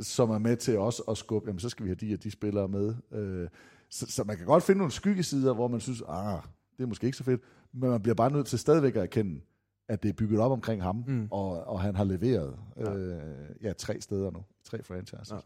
som 0.00 0.30
er 0.30 0.38
med 0.38 0.56
til 0.56 0.78
også 0.78 1.02
at 1.02 1.18
skubbe, 1.18 1.48
jamen 1.48 1.60
så 1.60 1.68
skal 1.68 1.84
vi 1.84 1.88
have 1.88 1.96
de 1.96 2.14
og 2.14 2.22
de 2.22 2.30
spillere 2.30 2.68
med. 2.68 2.94
Øh, 3.12 3.48
så, 3.90 4.06
så 4.08 4.24
man 4.24 4.36
kan 4.36 4.46
godt 4.46 4.62
finde 4.62 4.78
nogle 4.78 4.92
skyggesider, 4.92 5.54
hvor 5.54 5.68
man 5.68 5.80
synes, 5.80 6.02
ah, 6.08 6.38
det 6.76 6.82
er 6.82 6.86
måske 6.86 7.06
ikke 7.06 7.18
så 7.18 7.24
fedt, 7.24 7.40
men 7.72 7.90
man 7.90 8.02
bliver 8.02 8.14
bare 8.14 8.30
nødt 8.30 8.46
til 8.46 8.58
stadigvæk 8.58 8.96
at 8.96 9.02
erkende, 9.02 9.40
at 9.88 10.02
det 10.02 10.08
er 10.08 10.12
bygget 10.12 10.40
op 10.40 10.52
omkring 10.52 10.82
ham, 10.82 11.04
mm. 11.06 11.28
og, 11.30 11.64
og 11.64 11.80
han 11.80 11.96
har 11.96 12.04
leveret 12.04 12.56
ja. 12.76 12.94
Øh, 12.94 13.20
ja, 13.62 13.72
tre 13.72 14.00
steder 14.00 14.30
nu, 14.30 14.44
tre 14.64 14.82
franchises. 14.82 15.30
Ja. 15.30 15.36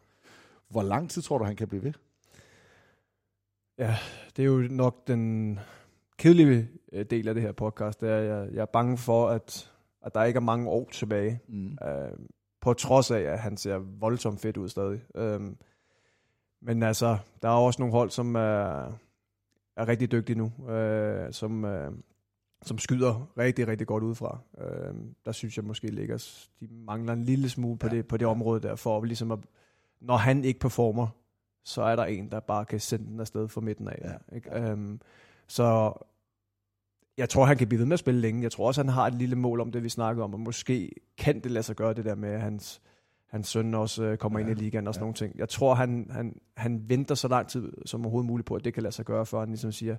Hvor 0.68 0.82
lang 0.82 1.10
tid 1.10 1.22
tror 1.22 1.38
du, 1.38 1.44
han 1.44 1.56
kan 1.56 1.68
blive 1.68 1.82
ved? 1.82 1.92
Ja, 3.78 3.96
det 4.36 4.42
er 4.42 4.46
jo 4.46 4.66
nok 4.70 5.06
den 5.06 5.58
kedelige 6.18 6.68
øh, 6.92 7.04
del 7.10 7.28
af 7.28 7.34
det 7.34 7.42
her 7.42 7.52
podcast. 7.52 8.00
Det 8.00 8.10
er, 8.10 8.16
jeg, 8.16 8.48
jeg 8.52 8.60
er 8.62 8.66
bange 8.66 8.98
for, 8.98 9.28
at, 9.28 9.72
at 10.02 10.14
der 10.14 10.24
ikke 10.24 10.36
er 10.36 10.40
mange 10.40 10.68
år 10.68 10.88
tilbage. 10.92 11.40
Mm. 11.48 11.78
Uh, 11.86 12.18
på 12.60 12.74
trods 12.74 13.10
af, 13.10 13.20
at 13.20 13.38
han 13.38 13.56
ser 13.56 13.78
voldsomt 13.78 14.40
fedt 14.40 14.56
ud 14.56 14.68
stadig. 14.68 15.00
Uh, 15.14 15.46
men 16.60 16.82
altså, 16.82 17.18
der 17.42 17.48
er 17.48 17.52
også 17.52 17.82
nogle 17.82 17.92
hold, 17.92 18.10
som 18.10 18.34
er, 18.34 18.92
er 19.76 19.88
rigtig 19.88 20.12
dygtige 20.12 20.38
nu, 20.38 20.52
uh, 20.58 21.30
som, 21.30 21.64
uh, 21.64 21.94
som 22.62 22.78
skyder 22.78 23.32
rigtig, 23.38 23.68
rigtig 23.68 23.86
godt 23.86 24.04
udefra. 24.04 24.38
Uh, 24.52 24.96
der 25.24 25.32
synes 25.32 25.56
jeg 25.56 25.64
måske 25.64 25.86
ligger, 25.86 26.44
de 26.60 26.68
mangler 26.70 27.12
en 27.12 27.22
lille 27.22 27.48
smule 27.48 27.78
på, 27.78 27.86
ja. 27.86 27.94
det, 27.94 28.06
på 28.06 28.16
det 28.16 28.26
område 28.26 28.60
der, 28.60 28.76
for 28.76 29.04
ligesom 29.04 29.30
at, 29.30 29.38
når 30.00 30.16
han 30.16 30.44
ikke 30.44 30.60
performer, 30.60 31.08
så 31.64 31.82
er 31.82 31.96
der 31.96 32.04
en, 32.04 32.30
der 32.30 32.40
bare 32.40 32.64
kan 32.64 32.80
sende 32.80 33.06
den 33.06 33.20
afsted 33.20 33.48
fra 33.48 33.60
midten 33.60 33.88
af. 33.88 33.98
Ja. 34.04 34.36
Ikke? 34.36 34.72
Um, 34.72 35.00
så 35.46 35.92
jeg 37.16 37.28
tror, 37.28 37.44
han 37.44 37.56
kan 37.56 37.68
blive 37.68 37.78
ved 37.78 37.86
med 37.86 37.92
at 37.92 37.98
spille 37.98 38.20
længe. 38.20 38.42
Jeg 38.42 38.52
tror 38.52 38.66
også, 38.66 38.82
han 38.82 38.88
har 38.88 39.06
et 39.06 39.14
lille 39.14 39.36
mål 39.36 39.60
om 39.60 39.72
det, 39.72 39.82
vi 39.82 39.88
snakkede 39.88 40.24
om, 40.24 40.34
og 40.34 40.40
måske 40.40 40.90
kan 41.18 41.40
det 41.40 41.50
lade 41.50 41.62
sig 41.62 41.76
gøre 41.76 41.94
det 41.94 42.04
der 42.04 42.14
med, 42.14 42.28
at 42.28 42.40
hans, 42.40 42.80
hans 43.26 43.48
søn 43.48 43.74
også 43.74 44.04
øh, 44.04 44.18
kommer 44.18 44.38
ja. 44.38 44.46
ind 44.46 44.58
i 44.58 44.62
ligaen 44.62 44.86
og 44.86 44.94
sådan 44.94 45.02
ja. 45.02 45.04
nogle 45.04 45.14
ting. 45.14 45.38
Jeg 45.38 45.48
tror, 45.48 45.74
han, 45.74 46.06
han, 46.10 46.40
han 46.56 46.84
venter 46.88 47.14
så 47.14 47.28
lang 47.28 47.48
tid 47.48 47.72
som 47.86 48.00
overhovedet 48.00 48.26
muligt 48.26 48.46
på, 48.46 48.54
at 48.54 48.64
det 48.64 48.74
kan 48.74 48.82
lade 48.82 48.94
sig 48.94 49.04
gøre, 49.04 49.26
før 49.26 49.38
han 49.38 49.48
ligesom 49.48 49.72
siger, 49.72 49.96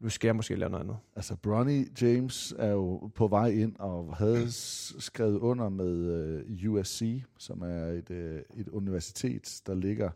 nu 0.00 0.08
skal 0.08 0.28
jeg 0.28 0.36
måske 0.36 0.54
lave 0.56 0.70
noget 0.70 0.84
andet. 0.84 0.96
Altså, 1.16 1.36
Bronny 1.36 2.02
James 2.02 2.54
er 2.58 2.70
jo 2.70 3.10
på 3.14 3.28
vej 3.28 3.48
ind 3.48 3.76
og 3.78 4.16
havde 4.16 4.46
skrevet 4.50 5.38
under 5.38 5.68
med 5.68 6.44
uh, 6.66 6.72
USC, 6.72 7.22
som 7.38 7.62
er 7.62 7.86
et, 7.86 8.10
uh, 8.10 8.60
et 8.60 8.68
universitet, 8.68 9.60
der 9.66 9.74
ligger 9.74 10.10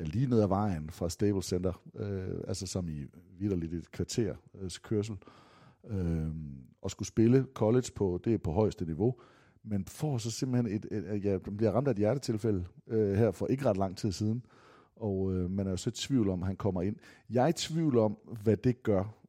lige 0.00 0.26
ned 0.26 0.42
ad 0.42 0.48
vejen 0.48 0.90
fra 0.90 1.08
Stable 1.08 1.42
Center, 1.42 1.82
uh, 1.94 2.48
altså 2.48 2.66
som 2.66 2.88
i 2.88 3.06
vidderligt 3.38 3.74
et 3.74 3.90
kvarter 3.90 4.34
uh, 4.54 4.68
kørsel, 4.82 5.16
uh, 5.82 6.26
og 6.82 6.90
skulle 6.90 7.08
spille 7.08 7.46
college 7.54 7.90
på, 7.94 8.20
det 8.24 8.34
er 8.34 8.38
på 8.38 8.52
højeste 8.52 8.84
niveau, 8.84 9.14
men 9.64 9.84
får 9.84 10.18
så 10.18 10.30
simpelthen 10.30 10.76
et, 10.76 10.86
et, 10.90 11.14
et 11.14 11.24
ja, 11.24 11.38
bliver 11.38 11.72
ramt 11.72 11.88
af 11.88 11.92
et 11.92 11.98
hjertetilfælde 11.98 12.64
uh, 12.86 13.12
her 13.12 13.30
for 13.30 13.46
ikke 13.46 13.64
ret 13.64 13.76
lang 13.76 13.96
tid 13.96 14.12
siden, 14.12 14.42
og 14.96 15.20
uh, 15.20 15.50
man 15.50 15.66
er 15.66 15.70
jo 15.70 15.76
så 15.76 15.90
i 15.90 15.92
tvivl 15.92 16.28
om, 16.28 16.42
at 16.42 16.46
han 16.46 16.56
kommer 16.56 16.82
ind. 16.82 16.96
Jeg 17.30 17.44
er 17.44 17.48
i 17.48 17.52
tvivl 17.52 17.98
om, 17.98 18.18
hvad 18.42 18.56
det 18.56 18.82
gør 18.82 19.20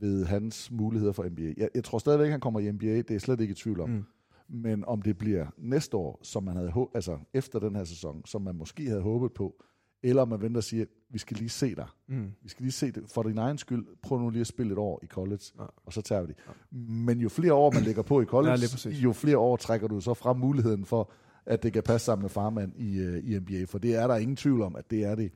ved 0.00 0.24
hans 0.24 0.70
muligheder 0.70 1.12
for 1.12 1.24
NBA. 1.24 1.54
Jeg, 1.56 1.68
jeg 1.74 1.84
tror 1.84 1.98
stadigvæk, 1.98 2.30
han 2.30 2.40
kommer 2.40 2.60
i 2.60 2.72
NBA, 2.72 2.86
det 2.86 3.10
er 3.10 3.14
jeg 3.14 3.20
slet 3.20 3.40
ikke 3.40 3.52
i 3.52 3.54
tvivl 3.54 3.80
om. 3.80 3.90
Mm. 3.90 4.04
Men 4.48 4.84
om 4.84 5.02
det 5.02 5.18
bliver 5.18 5.46
næste 5.58 5.96
år, 5.96 6.20
som 6.22 6.42
man 6.42 6.56
havde 6.56 6.72
altså 6.94 7.18
efter 7.34 7.58
den 7.58 7.76
her 7.76 7.84
sæson, 7.84 8.22
som 8.26 8.42
man 8.42 8.56
måske 8.56 8.88
havde 8.88 9.02
håbet 9.02 9.32
på, 9.32 9.62
eller 10.02 10.22
om 10.22 10.28
man 10.28 10.42
venter 10.42 10.58
og 10.58 10.64
siger, 10.64 10.84
vi 11.10 11.18
skal 11.18 11.36
lige 11.36 11.48
se 11.48 11.74
dig. 11.74 11.86
Mm. 12.08 12.32
Vi 12.42 12.48
skal 12.48 12.62
lige 12.62 12.72
se 12.72 12.90
det. 12.90 13.04
For 13.14 13.22
din 13.22 13.38
egen 13.38 13.58
skyld, 13.58 13.86
prøv 14.02 14.18
nu 14.18 14.30
lige 14.30 14.40
at 14.40 14.46
spille 14.46 14.72
et 14.72 14.78
år 14.78 15.00
i 15.02 15.06
college, 15.06 15.42
ja. 15.58 15.64
og 15.86 15.92
så 15.92 16.02
tager 16.02 16.22
vi 16.22 16.28
det. 16.28 16.36
Ja. 16.46 16.52
Men 16.78 17.20
jo 17.20 17.28
flere 17.28 17.54
år 17.54 17.72
man 17.72 17.82
lægger 17.82 18.02
på 18.02 18.20
i 18.20 18.24
college, 18.24 18.58
ja, 18.84 18.90
jo 18.90 19.12
flere 19.12 19.38
år 19.38 19.56
trækker 19.56 19.88
du 19.88 20.00
så 20.00 20.14
frem 20.14 20.36
muligheden 20.36 20.84
for, 20.84 21.10
at 21.46 21.62
det 21.62 21.72
kan 21.72 21.82
passe 21.82 22.04
sammen 22.04 22.22
med 22.22 22.30
farmand 22.30 22.72
i, 22.76 23.06
uh, 23.06 23.30
i 23.30 23.38
NBA. 23.38 23.64
For 23.64 23.78
det 23.78 23.94
er 23.94 24.06
der 24.06 24.16
ingen 24.16 24.36
tvivl 24.36 24.62
om, 24.62 24.76
at 24.76 24.90
det 24.90 25.04
er 25.04 25.14
det 25.14 25.32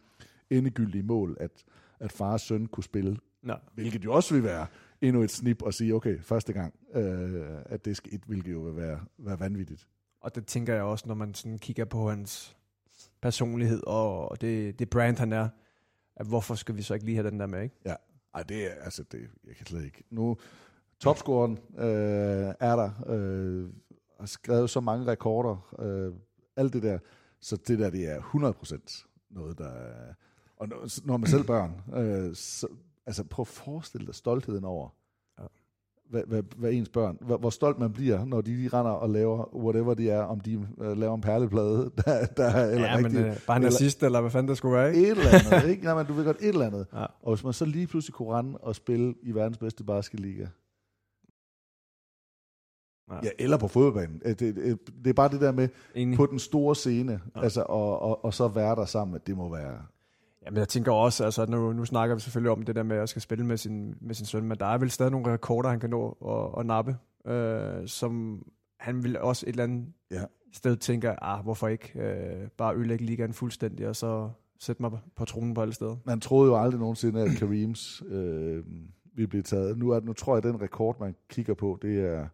endegyldige 0.51 1.03
mål, 1.03 1.37
at, 1.41 1.65
at 2.01 2.13
far 2.13 2.33
og 2.33 2.41
søn 2.41 2.67
kunne 2.67 2.85
spille 2.85 3.17
Nå. 3.43 3.55
Hvilket 3.75 4.05
jo 4.05 4.13
også 4.13 4.35
vil 4.35 4.45
være 4.45 4.67
endnu 5.01 5.23
et 5.23 5.31
snip 5.31 5.63
at 5.67 5.75
sige, 5.75 5.95
okay, 5.95 6.21
første 6.21 6.53
gang, 6.53 6.75
øh, 6.95 7.45
at 7.65 7.85
det 7.85 7.97
skal 7.97 8.15
et, 8.15 8.23
hvilket 8.27 8.53
jo 8.53 8.61
vil 8.61 8.77
være, 8.77 9.01
være 9.19 9.41
vanvittigt. 9.41 9.89
Og 10.21 10.35
det 10.35 10.47
tænker 10.47 10.75
jeg 10.75 10.83
også, 10.83 11.05
når 11.09 11.15
man 11.15 11.35
sådan 11.35 11.59
kigger 11.59 11.85
på 11.85 12.09
hans 12.09 12.57
personlighed 13.23 13.83
og 13.87 14.41
det, 14.41 14.79
det 14.79 14.91
brand, 14.91 15.19
han 15.19 15.33
er, 15.33 15.49
at 16.17 16.27
hvorfor 16.27 16.55
skal 16.55 16.77
vi 16.77 16.83
så 16.83 16.95
ikke 16.95 17.07
lige 17.07 17.17
have 17.17 17.31
den 17.31 17.41
der 17.41 17.47
med, 17.47 17.63
ikke? 17.63 17.77
Ja, 17.85 17.95
Ej, 18.35 18.43
det 18.43 18.67
er, 18.67 18.75
altså, 18.85 19.03
det, 19.03 19.31
jeg 19.47 19.57
kan 19.57 19.67
slet 19.67 19.85
ikke. 19.85 20.05
Nu, 20.11 20.37
topscoren 21.01 21.59
øh, 21.79 22.55
er 22.61 22.77
der, 22.77 22.91
øh, 23.07 23.69
har 24.21 24.27
skrevet 24.27 24.71
så 24.71 24.81
mange 24.81 25.07
rekorder, 25.07 25.75
øh, 25.79 26.13
alt 26.57 26.73
det 26.73 26.83
der, 26.83 26.99
så 27.41 27.57
det 27.57 27.79
der, 27.79 27.91
det 27.91 28.09
er 28.09 28.21
100% 28.21 29.07
noget, 29.31 29.59
der 29.59 29.69
er, 29.69 30.15
og 30.57 30.69
når 31.05 31.17
man 31.17 31.31
selv 31.31 31.45
børn, 31.45 31.83
øh, 31.95 32.35
så, 32.35 32.69
altså 33.07 33.25
prøv 33.25 33.43
at 33.43 33.49
forestille 33.49 34.07
dig 34.07 34.15
stoltheden 34.15 34.65
over 34.65 34.89
hvad, 36.11 36.23
hvad, 36.27 36.43
hvad 36.57 36.73
ens 36.73 36.89
børn, 36.89 37.19
hvad, 37.21 37.39
hvor 37.39 37.51
stolt 37.51 37.79
man 37.79 37.93
bliver, 37.93 38.25
når 38.25 38.41
de 38.41 38.51
lige 38.51 38.69
render 38.69 38.93
og 38.93 39.11
laver 39.11 39.57
whatever 39.57 39.95
de 39.95 40.11
er, 40.11 40.23
om 40.23 40.41
de 40.41 40.59
uh, 40.59 40.99
laver 40.99 41.15
en 41.15 41.21
perleplade, 41.21 41.91
der, 42.05 42.27
der 42.27 42.65
eller 42.65 42.87
ja, 42.87 42.97
rigtig, 42.97 43.21
men 43.21 43.31
uh, 43.31 43.37
bare 43.47 43.61
nazist, 43.61 43.99
eller, 43.99 44.07
eller 44.09 44.21
hvad 44.21 44.31
fanden 44.31 44.49
det 44.49 44.57
skulle 44.57 44.77
være, 44.77 44.95
ikke? 44.95 45.11
Et 45.11 45.11
eller 45.11 45.55
andet, 45.55 45.71
ikke? 45.71 45.89
Jamen, 45.89 46.07
du 46.07 46.13
ved 46.13 46.25
godt, 46.25 46.37
et 46.41 46.49
eller 46.49 46.67
andet. 46.67 46.87
Ja. 46.93 47.07
Og 47.23 47.35
hvis 47.35 47.45
man 47.45 47.53
så 47.53 47.65
lige 47.65 47.87
pludselig 47.87 48.15
kunne 48.15 48.33
rende 48.33 48.59
og 48.59 48.75
spille 48.77 49.15
i 49.23 49.35
verdens 49.35 49.59
bedste 49.59 49.85
basketliga, 49.85 50.47
Ja. 53.11 53.17
ja, 53.23 53.31
eller 53.39 53.57
på 53.57 53.69
fodboldbanen. 53.69 54.21
Det, 54.25 54.41
det, 54.41 54.79
det 55.05 55.11
er 55.11 55.15
bare 55.15 55.29
det 55.29 55.41
der 55.41 55.53
med 55.53 55.69
Enig. 55.95 56.17
på 56.17 56.27
den 56.27 56.39
store 56.39 56.75
scene, 56.75 57.21
ja. 57.37 57.43
altså, 57.43 57.63
og, 57.63 57.99
og, 57.99 58.25
og 58.25 58.35
så 58.35 58.49
være 58.49 58.77
der 58.77 58.85
sammen, 58.85 59.15
at 59.15 59.27
det 59.27 59.37
må 59.37 59.49
være 59.49 59.79
Jamen, 60.47 60.59
jeg 60.59 60.69
tænker 60.69 60.93
også, 60.93 61.25
altså 61.25 61.47
nu, 61.47 61.73
nu 61.73 61.85
snakker 61.85 62.15
vi 62.15 62.21
selvfølgelig 62.21 62.51
om 62.51 62.63
det 62.63 62.77
der 62.77 62.83
med, 62.83 62.97
at 62.97 63.01
jeg 63.01 63.09
skal 63.09 63.23
spille 63.23 63.47
med 63.47 63.57
sin, 63.57 63.95
med 64.01 64.15
sin 64.15 64.27
søn, 64.27 64.45
men 64.49 64.59
der 64.59 64.67
er 64.67 64.79
vel 64.79 64.91
stadig 64.91 65.13
nogle 65.13 65.33
rekorder, 65.33 65.69
han 65.69 65.81
kan 65.81 65.91
nå 65.91 66.17
at, 66.27 66.61
at 66.61 66.67
nappe, 66.67 66.97
øh, 67.27 67.89
som 67.89 68.43
han 68.79 69.03
vil 69.03 69.19
også 69.19 69.47
et 69.47 69.51
eller 69.51 69.65
andet 69.65 69.93
ja. 70.11 70.25
sted 70.53 70.77
tænke, 70.77 71.25
ah, 71.25 71.43
hvorfor 71.45 71.69
ikke 71.69 72.01
øh, 72.01 72.49
bare 72.49 72.77
ødelægge 72.77 73.05
ligaen 73.05 73.33
fuldstændig, 73.33 73.89
og 73.89 73.97
så 73.97 74.31
sætte 74.59 74.83
mig 74.83 74.91
på 75.17 75.25
tronen 75.25 75.55
på 75.55 75.63
alle 75.63 75.75
steder. 75.75 75.97
Man 76.05 76.21
troede 76.21 76.51
jo 76.51 76.63
aldrig 76.63 76.81
nogensinde, 76.81 77.21
at 77.23 77.31
Karims 77.39 78.03
øh, 78.07 78.65
ville 79.15 79.29
blive 79.29 79.43
taget. 79.43 79.79
Nu, 79.79 79.91
er, 79.91 80.01
nu 80.01 80.13
tror 80.13 80.33
jeg, 80.33 80.45
at 80.45 80.53
den 80.53 80.63
rekord, 80.63 81.01
man 81.01 81.15
kigger 81.29 81.55
på, 81.55 81.79
det 81.83 82.01
er, 82.01 82.29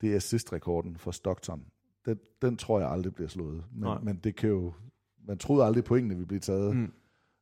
det 0.00 0.12
er 0.12 0.16
assist-rekorden 0.16 0.96
for 0.96 1.10
Stockton. 1.10 1.64
Den, 2.06 2.18
den 2.42 2.56
tror 2.56 2.80
jeg 2.80 2.90
aldrig 2.90 3.14
bliver 3.14 3.28
slået. 3.28 3.64
Men, 3.72 3.88
men 4.02 4.16
det 4.24 4.36
kan 4.36 4.48
jo... 4.48 4.72
Man 5.26 5.38
troede 5.38 5.64
aldrig, 5.64 5.80
at 5.80 5.84
pointene 5.84 6.14
ville 6.14 6.26
blive 6.26 6.40
taget. 6.40 6.76
Mm. 6.76 6.92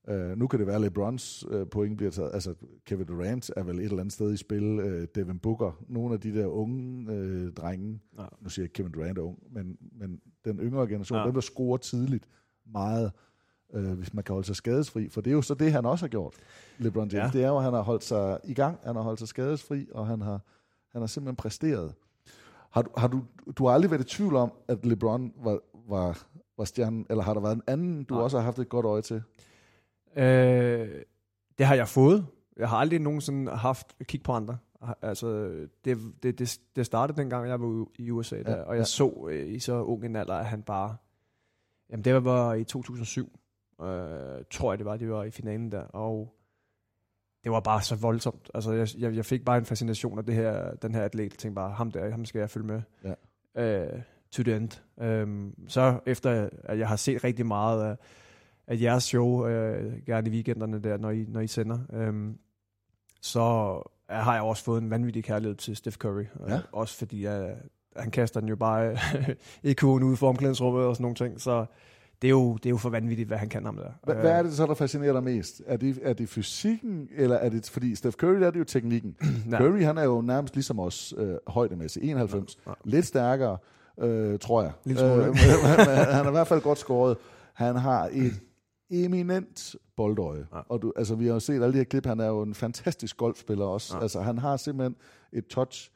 Uh, 0.09 0.38
nu 0.38 0.47
kan 0.47 0.59
det 0.59 0.67
være, 0.67 0.77
at 0.77 0.83
LeBrons 0.83 1.47
uh, 1.47 1.69
point 1.71 1.97
bliver 1.97 2.11
taget. 2.11 2.31
Altså, 2.35 2.55
Kevin 2.87 3.07
Durant 3.07 3.51
er 3.57 3.62
vel 3.62 3.79
et 3.79 3.85
eller 3.85 3.99
andet 3.99 4.12
sted 4.12 4.33
i 4.33 4.37
spil. 4.37 4.79
Uh, 4.79 5.05
Devin 5.15 5.38
Booker, 5.38 5.85
nogle 5.88 6.15
af 6.15 6.21
de 6.21 6.35
der 6.35 6.47
unge 6.47 7.12
uh, 7.12 7.53
drenge. 7.53 8.01
Ja. 8.19 8.25
Nu 8.41 8.49
siger 8.49 8.62
jeg 8.62 8.65
ikke, 8.65 8.73
Kevin 8.73 8.93
Durant 8.93 9.19
er 9.19 9.23
ung, 9.23 9.38
men, 9.53 9.77
men 9.93 10.21
den 10.45 10.59
yngre 10.59 10.87
generation, 10.87 11.19
ja. 11.19 11.25
dem 11.25 11.35
der 11.35 11.41
scorer 11.41 11.77
tidligt 11.77 12.29
meget, 12.73 13.12
uh, 13.75 13.93
hvis 13.93 14.15
man 14.15 14.25
kan 14.25 14.33
holde 14.33 14.47
sig 14.47 14.57
skadesfri. 14.57 15.09
For 15.09 15.21
det 15.21 15.31
er 15.31 15.35
jo 15.35 15.43
så 15.43 15.55
det, 15.55 15.73
han 15.73 15.87
også 15.87 16.05
har 16.05 16.09
gjort, 16.09 16.35
LeBron 16.79 17.09
James. 17.09 17.35
Ja. 17.35 17.38
Det 17.38 17.45
er 17.45 17.49
jo, 17.49 17.57
at 17.57 17.65
han 17.65 17.73
har 17.73 17.83
holdt 17.83 18.05
sig 18.05 18.38
i 18.45 18.55
gang, 18.55 18.79
han 18.85 18.97
har 18.97 19.03
holdt 19.03 19.19
sig 19.19 19.29
skadesfri, 19.29 19.88
og 19.93 20.07
han 20.07 20.21
har, 20.21 20.41
han 20.93 21.03
har 21.03 21.07
simpelthen 21.07 21.37
præsteret. 21.37 21.95
Har 22.71 22.83
du, 22.83 22.91
har 22.97 23.09
du, 23.09 23.23
du 23.59 23.67
har 23.67 23.75
aldrig 23.75 23.91
været 23.91 24.01
i 24.01 24.17
tvivl 24.17 24.37
om, 24.37 24.53
at 24.69 24.87
LeBron 24.87 25.33
var, 25.45 25.59
var, 25.88 26.27
var 26.59 26.65
stjernen, 26.65 27.07
eller 27.11 27.23
har 27.23 27.35
der 27.35 27.41
været 27.41 27.57
en 27.57 27.62
anden, 27.67 28.05
du 28.05 28.15
ja. 28.15 28.21
også 28.21 28.37
har 28.37 28.45
haft 28.45 28.59
et 28.59 28.69
godt 28.69 28.87
øje 28.87 29.03
til? 29.03 29.23
Øh, 30.16 31.03
det 31.59 31.66
har 31.66 31.75
jeg 31.75 31.88
fået. 31.88 32.27
Jeg 32.57 32.68
har 32.68 32.77
aldrig 32.77 32.98
nogensinde 32.98 33.53
haft 33.53 33.96
kig 34.05 34.22
på 34.22 34.33
andre. 34.33 34.59
Altså, 35.03 35.48
det, 35.85 35.98
det, 36.22 36.38
det, 36.38 36.61
det 36.77 36.87
startede 36.87 37.18
dengang, 37.18 37.48
jeg 37.48 37.61
var 37.61 37.87
i 37.98 38.11
USA, 38.11 38.42
der, 38.42 38.56
ja, 38.56 38.63
og 38.63 38.75
jeg 38.75 38.81
ja. 38.81 38.85
så 38.85 39.29
øh, 39.31 39.54
i 39.54 39.58
så 39.58 39.83
ung 39.83 40.04
en 40.04 40.17
alder, 40.17 40.35
at 40.35 40.46
han 40.46 40.63
bare... 40.63 40.96
Jamen, 41.90 42.04
det 42.04 42.25
var 42.25 42.54
i 42.54 42.65
2007, 42.65 43.38
øh, 43.83 43.87
tror 44.50 44.73
jeg 44.73 44.79
det 44.79 44.87
var, 44.87 44.96
det 44.96 45.10
var 45.10 45.25
i 45.25 45.31
finalen 45.31 45.73
der, 45.73 45.83
og 45.83 46.35
det 47.44 47.52
var 47.52 47.60
bare 47.60 47.83
så 47.83 47.96
voldsomt. 47.96 48.50
Altså, 48.54 48.73
jeg, 48.73 48.88
jeg, 48.98 49.17
jeg 49.17 49.25
fik 49.25 49.44
bare 49.44 49.58
en 49.58 49.65
fascination 49.65 50.19
af 50.19 50.27
det 50.27 50.35
her, 50.35 50.75
den 50.75 50.94
her 50.94 51.02
atlet. 51.02 51.38
Tænkte 51.38 51.54
bare, 51.54 51.73
ham 51.73 51.90
der, 51.90 52.10
ham 52.10 52.25
skal 52.25 52.38
jeg 52.38 52.50
følge 52.50 52.67
med. 52.67 52.83
Ja. 53.04 53.85
Øh, 53.94 54.02
to 54.31 54.42
the 54.42 54.56
end. 54.56 54.71
Um, 54.96 55.54
så 55.69 56.00
efter, 56.06 56.48
at 56.65 56.79
jeg 56.79 56.88
har 56.88 56.96
set 56.96 57.25
rigtig 57.25 57.46
meget 57.46 57.85
af 57.85 57.96
af 58.67 58.81
jeres 58.81 59.04
show, 59.04 59.46
øh, 59.46 59.92
gerne 60.06 60.29
i 60.29 60.33
weekenderne 60.33 60.79
der, 60.79 60.98
når 60.98 61.10
I, 61.10 61.25
når 61.29 61.40
I 61.40 61.46
sender, 61.46 61.79
øhm, 61.92 62.38
så 63.21 63.40
har 64.08 64.35
jeg 64.35 64.42
også 64.42 64.65
fået 64.65 64.83
en 64.83 64.90
vanvittig 64.90 65.25
kærlighed 65.25 65.54
til 65.56 65.77
Steph 65.77 65.96
Curry. 65.96 66.25
Ja. 66.48 66.54
Øh, 66.54 66.60
også 66.73 66.98
fordi 66.98 67.25
jeg, 67.25 67.56
han 67.96 68.10
kaster 68.10 68.40
den 68.40 68.48
jo 68.48 68.56
bare 68.56 68.96
kuren 69.81 70.02
ud 70.02 70.17
for 70.17 70.29
omklædningsrummet 70.29 70.85
og 70.85 70.96
sådan 70.96 71.02
nogle 71.02 71.17
ting. 71.17 71.40
Så 71.40 71.67
det 72.23 72.29
er, 72.29 72.31
jo, 72.31 72.54
det 72.56 72.67
er 72.67 72.71
jo 72.71 72.77
for 72.77 72.90
vanvittigt, 72.90 73.29
hvad 73.29 73.38
han 73.38 73.48
kan 73.48 73.65
ham 73.65 73.77
der. 73.77 73.90
Hvad, 74.04 74.15
hvad 74.15 74.31
er 74.31 74.42
det 74.42 74.52
så, 74.52 74.67
der 74.67 74.75
fascinerer 74.75 75.13
dig 75.13 75.23
mest? 75.23 75.63
Er 75.67 75.77
det, 75.77 75.98
er 76.02 76.13
det 76.13 76.29
fysikken, 76.29 77.08
eller 77.17 77.37
er 77.37 77.48
det, 77.48 77.71
fordi 77.71 77.94
Steph 77.94 78.17
Curry, 78.17 78.40
der 78.40 78.46
er 78.46 78.50
det 78.50 78.58
jo 78.58 78.65
teknikken. 78.65 79.17
Ja. 79.50 79.58
Curry, 79.58 79.83
han 79.83 79.98
er 79.98 80.04
jo 80.04 80.21
nærmest 80.21 80.54
ligesom 80.54 80.81
os 80.81 81.15
øh, 81.17 81.35
højdemæssigt, 81.46 82.04
91, 82.04 82.58
lidt 82.85 83.06
stærkere, 83.06 83.58
øh, 84.00 84.38
tror 84.38 84.63
jeg. 84.63 84.73
Smule. 84.85 85.27
Øh, 85.27 85.35
han, 85.65 85.87
han 86.15 86.25
er 86.25 86.29
i 86.29 86.31
hvert 86.31 86.46
fald 86.46 86.60
godt 86.60 86.79
skåret. 86.79 87.17
Han 87.54 87.77
har 87.77 88.08
et 88.13 88.40
eminent 88.93 89.77
boldøje. 89.97 90.47
Ja. 90.53 90.61
Og 90.69 90.83
du, 90.83 90.93
altså, 90.97 91.15
vi 91.15 91.27
har 91.27 91.33
jo 91.33 91.40
set 91.40 91.63
alle 91.63 91.73
de 91.73 91.79
her 91.79 91.85
klip, 91.85 92.07
han 92.07 92.21
er 92.21 92.27
jo 92.27 92.43
en 92.43 92.55
fantastisk 92.55 93.17
golfspiller 93.17 93.65
også. 93.65 93.97
Ja. 93.97 94.03
Altså, 94.03 94.21
han 94.21 94.38
har 94.38 94.57
simpelthen 94.57 94.97
et 95.33 95.47
touch. 95.47 95.90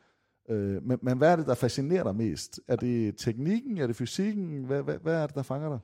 Øh, 0.49 0.83
men, 0.83 0.99
men 1.03 1.19
hvad 1.19 1.33
er 1.33 1.37
det, 1.37 1.47
der 1.47 1.55
fascinerer 1.55 2.03
dig 2.03 2.17
mest? 2.17 2.61
Er 2.69 2.77
det 2.77 3.15
teknikken? 3.19 3.79
Er 3.79 3.87
det 3.87 3.97
fysikken? 3.97 4.65
Hvad, 4.65 4.83
hvad, 4.83 4.99
hvad 5.03 5.15
er 5.23 5.27
det, 5.27 5.37
der 5.37 5.43
fanger 5.43 5.69
dig? 5.69 5.79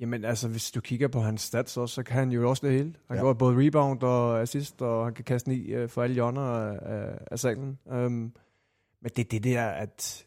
Jamen 0.00 0.24
altså, 0.24 0.48
hvis 0.48 0.70
du 0.70 0.80
kigger 0.80 1.08
på 1.08 1.20
hans 1.20 1.40
stats 1.42 1.76
også, 1.76 1.94
så 1.94 2.02
kan 2.02 2.16
han 2.16 2.32
jo 2.32 2.50
også 2.50 2.66
det 2.66 2.76
hele. 2.76 2.94
Han 3.08 3.16
Ja. 3.16 3.22
går 3.22 3.32
både 3.32 3.66
rebound 3.66 4.02
og 4.02 4.42
assist, 4.42 4.82
og 4.82 5.04
han 5.04 5.14
kan 5.14 5.24
kaste 5.24 5.48
ni 5.48 5.66
øh, 5.66 5.88
for 5.88 6.02
alle 6.02 6.14
hjørner 6.14 6.40
af, 6.40 6.78
af, 6.82 7.18
af 7.30 7.38
salen. 7.38 7.78
Um, 7.84 8.32
men 9.02 9.10
det 9.16 9.18
er 9.18 9.28
det 9.30 9.44
der, 9.44 9.66
at, 9.66 10.26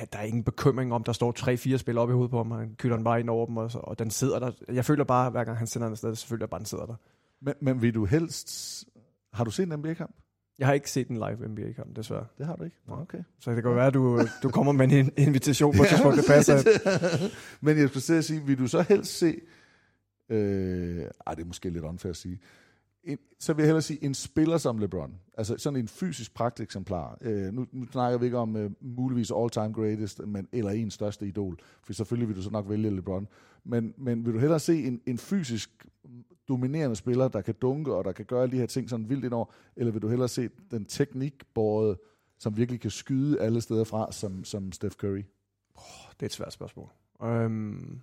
at 0.00 0.12
der 0.12 0.18
er 0.18 0.22
ingen 0.22 0.44
bekymring 0.44 0.92
om, 0.92 1.04
der 1.04 1.12
står 1.12 1.32
tre-fire 1.32 1.78
spillere 1.78 2.02
op 2.02 2.10
i 2.10 2.12
hovedet 2.12 2.30
på 2.30 2.36
ham. 2.36 2.50
Han 2.50 2.74
kylder 2.78 2.96
den 2.96 3.04
bare 3.04 3.20
ind 3.20 3.30
over 3.30 3.46
dem, 3.46 3.56
og, 3.56 3.70
så, 3.70 3.78
og 3.78 3.98
den 3.98 4.10
sidder 4.10 4.38
der. 4.38 4.52
Jeg 4.72 4.84
føler 4.84 5.04
bare, 5.04 5.30
hver 5.30 5.44
gang 5.44 5.58
han 5.58 5.66
sender 5.66 5.86
den 5.86 5.92
afsted, 5.92 6.16
føler 6.16 6.42
jeg 6.42 6.50
bare, 6.50 6.58
den 6.58 6.66
sidder 6.66 6.86
der. 6.86 6.94
Men, 7.40 7.54
men 7.60 7.82
vil 7.82 7.94
du 7.94 8.04
helst... 8.04 8.84
Har 9.32 9.44
du 9.44 9.50
set 9.50 9.72
en 9.72 9.78
NBA-kamp? 9.78 10.14
Jeg 10.58 10.66
har 10.66 10.74
ikke 10.74 10.90
set 10.90 11.08
en 11.08 11.16
live 11.16 11.48
NBA-kamp, 11.48 11.96
desværre. 11.96 12.26
Det 12.38 12.46
har 12.46 12.56
du 12.56 12.64
ikke? 12.64 12.76
Nå, 12.88 12.94
okay. 12.94 13.18
Så 13.40 13.50
det 13.50 13.62
kan 13.62 13.76
være, 13.76 13.86
at 13.86 13.94
du, 13.94 14.20
du 14.42 14.50
kommer 14.50 14.72
med 14.72 14.92
en 14.92 15.10
invitation 15.16 15.76
på 15.76 15.82
et 15.82 15.88
tidspunkt, 15.88 16.16
det 16.16 16.24
passer. 16.26 16.56
Men 17.64 17.78
jeg 17.78 17.88
skulle 17.88 18.18
at 18.18 18.24
sige, 18.24 18.46
vil 18.46 18.58
du 18.58 18.66
så 18.66 18.82
helst 18.82 19.18
se... 19.18 19.40
Øh, 20.28 21.04
ej, 21.26 21.34
det 21.34 21.42
er 21.42 21.46
måske 21.46 21.70
lidt 21.70 21.84
unfair 21.84 22.10
at 22.10 22.16
sige. 22.16 22.40
En, 23.04 23.18
så 23.38 23.52
vil 23.52 23.62
jeg 23.62 23.66
hellere 23.66 23.82
sige 23.82 24.04
en 24.04 24.14
spiller 24.14 24.58
som 24.58 24.78
LeBron. 24.78 25.14
Altså 25.34 25.56
sådan 25.58 25.78
en 25.78 25.88
fysisk 25.88 26.34
pragteksemplar. 26.34 27.18
Øh, 27.20 27.52
nu, 27.52 27.66
nu 27.72 27.86
snakker 27.86 28.18
vi 28.18 28.24
ikke 28.24 28.38
om 28.38 28.56
øh, 28.56 28.70
muligvis 28.80 29.32
all-time 29.36 29.72
greatest, 29.72 30.26
men, 30.26 30.48
eller 30.52 30.70
en 30.70 30.90
største 30.90 31.26
idol. 31.26 31.58
For 31.82 31.92
selvfølgelig 31.92 32.28
vil 32.28 32.36
du 32.36 32.42
så 32.42 32.50
nok 32.50 32.68
vælge 32.68 32.90
LeBron. 32.90 33.28
Men, 33.64 33.94
men 33.98 34.26
vil 34.26 34.34
du 34.34 34.38
hellere 34.38 34.60
se 34.60 34.84
en, 34.84 35.00
en 35.06 35.18
fysisk 35.18 35.86
dominerende 36.48 36.96
spiller, 36.96 37.28
der 37.28 37.40
kan 37.40 37.54
dunke, 37.62 37.94
og 37.94 38.04
der 38.04 38.12
kan 38.12 38.24
gøre 38.24 38.42
alle 38.42 38.52
de 38.52 38.58
her 38.58 38.66
ting 38.66 38.90
sådan 38.90 39.08
vildt 39.08 39.24
indover, 39.24 39.46
eller 39.76 39.92
vil 39.92 40.02
du 40.02 40.08
hellere 40.08 40.28
se 40.28 40.48
den 40.70 40.84
teknikbordet, 40.84 41.98
som 42.38 42.56
virkelig 42.56 42.80
kan 42.80 42.90
skyde 42.90 43.40
alle 43.40 43.60
steder 43.60 43.84
fra, 43.84 44.12
som, 44.12 44.44
som 44.44 44.72
Steph 44.72 44.96
Curry? 44.96 45.22
Det 46.10 46.22
er 46.22 46.26
et 46.26 46.32
svært 46.32 46.52
spørgsmål. 46.52 46.88
Um, 47.20 48.00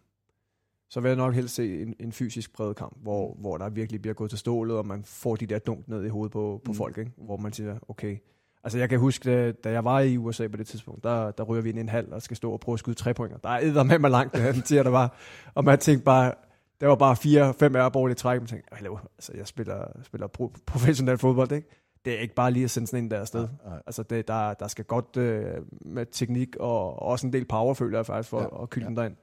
så 0.89 0.99
vil 0.99 1.09
jeg 1.09 1.15
nok 1.17 1.33
helst 1.35 1.55
se 1.55 1.81
en, 1.81 1.93
en 1.99 2.11
fysisk 2.11 2.53
præget 2.53 2.75
kamp, 2.75 2.97
hvor, 3.01 3.35
hvor 3.39 3.57
der 3.57 3.69
virkelig 3.69 4.01
bliver 4.01 4.13
gået 4.13 4.29
til 4.29 4.39
stålet, 4.39 4.77
og 4.77 4.85
man 4.87 5.03
får 5.03 5.35
de 5.35 5.45
der 5.45 5.59
dunk 5.59 5.87
ned 5.87 6.05
i 6.05 6.07
hovedet 6.09 6.31
på, 6.31 6.39
på 6.39 6.61
Mm. 6.65 6.71
mm. 6.71 6.75
folk, 6.77 6.97
ikke? 6.97 7.11
hvor 7.17 7.37
man 7.37 7.53
siger, 7.53 7.75
okay. 7.87 8.17
Altså 8.63 8.79
jeg 8.79 8.89
kan 8.89 8.99
huske, 8.99 9.31
da, 9.31 9.51
da 9.51 9.71
jeg 9.71 9.83
var 9.85 9.99
i 9.99 10.17
USA 10.17 10.47
på 10.47 10.57
det 10.57 10.67
tidspunkt, 10.67 11.03
der, 11.03 11.31
der 11.31 11.43
ryger 11.43 11.61
vi 11.63 11.69
ind 11.69 11.77
i 11.77 11.81
en 11.81 11.89
halv 11.89 12.13
og 12.13 12.21
skal 12.21 12.37
stå 12.37 12.51
og 12.51 12.59
prøve 12.59 12.73
at 12.73 12.79
skyde 12.79 12.95
tre 12.95 13.13
pointer. 13.13 13.37
Der 13.37 13.49
er 13.49 13.83
med 13.83 13.99
mig 13.99 14.11
langt, 14.11 14.33
den 14.35 14.65
siger 14.65 14.83
der 14.83 14.89
var. 14.89 15.15
Og 15.53 15.63
man 15.63 15.79
tænkte 15.79 16.03
bare, 16.05 16.33
der 16.81 16.87
var 16.87 16.95
bare 16.95 17.15
fire, 17.15 17.53
fem 17.53 17.75
airball 17.75 18.11
i 18.11 18.15
træk, 18.15 18.35
og 18.35 18.41
man 18.41 18.47
tænkte, 18.47 18.69
"Hallo, 18.75 18.97
altså 19.17 19.31
jeg 19.37 19.47
spiller, 19.47 19.85
spiller 20.03 20.27
pro, 20.27 20.51
professionel 20.65 21.17
fodbold, 21.17 21.51
ikke? 21.51 21.67
Det 22.05 22.13
er 22.15 22.19
ikke 22.19 22.35
bare 22.35 22.51
lige 22.51 22.63
at 22.63 22.71
sende 22.71 22.87
sådan 22.87 23.03
en 23.03 23.11
der 23.11 23.19
afsted. 23.19 23.39
Nej, 23.41 23.49
nej. 23.65 23.81
Altså 23.87 24.03
det, 24.03 24.27
der, 24.27 24.53
der 24.53 24.67
skal 24.67 24.85
godt 24.85 25.17
øh, 25.17 25.43
med 25.81 26.05
teknik 26.11 26.55
og 26.59 27.01
også 27.01 27.27
en 27.27 27.33
del 27.33 27.45
power, 27.45 27.73
føler 27.73 27.97
jeg 27.97 28.05
faktisk, 28.05 28.29
for 28.29 28.39
Ja, 28.41 28.47
ja, 28.57 28.63
at 28.63 28.69
kylde 28.69 28.83
ja. 28.85 28.89
den 28.89 28.97
derind. 28.97 29.15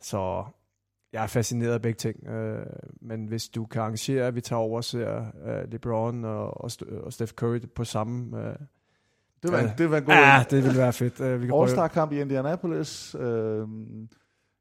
Så 0.00 0.44
jeg 1.12 1.22
er 1.22 1.26
fascineret 1.26 1.72
af 1.72 1.82
begge 1.82 1.96
ting. 1.96 2.26
Øh, 2.26 2.66
men 3.00 3.26
hvis 3.26 3.48
du 3.48 3.66
kan 3.66 3.82
arrangere, 3.82 4.26
at 4.26 4.34
vi 4.34 4.40
tager 4.40 4.60
over 4.60 4.76
og 4.76 4.84
ser 4.84 5.24
øh, 5.46 5.72
LeBron 5.72 6.24
og, 6.24 6.64
og, 6.64 6.70
St- 6.72 6.94
og 7.04 7.12
Steph 7.12 7.32
Curry 7.32 7.60
på 7.74 7.84
samme... 7.84 8.38
Øh, 8.48 8.54
Det 9.42 9.52
var, 9.52 9.58
ja. 9.58 9.72
det 9.78 9.90
var 9.90 9.96
en 9.98 10.04
god 10.04 10.14
ja, 10.14 10.44
det 10.50 10.64
ville 10.64 10.78
være 10.78 10.92
fedt. 10.92 11.20
Øh, 11.20 11.40
vi 11.42 11.46
kan. 11.46 11.54
All-Star-kamp 11.54 12.12
i 12.12 12.20
Indianapolis. 12.20 13.14
Øh, 13.14 13.68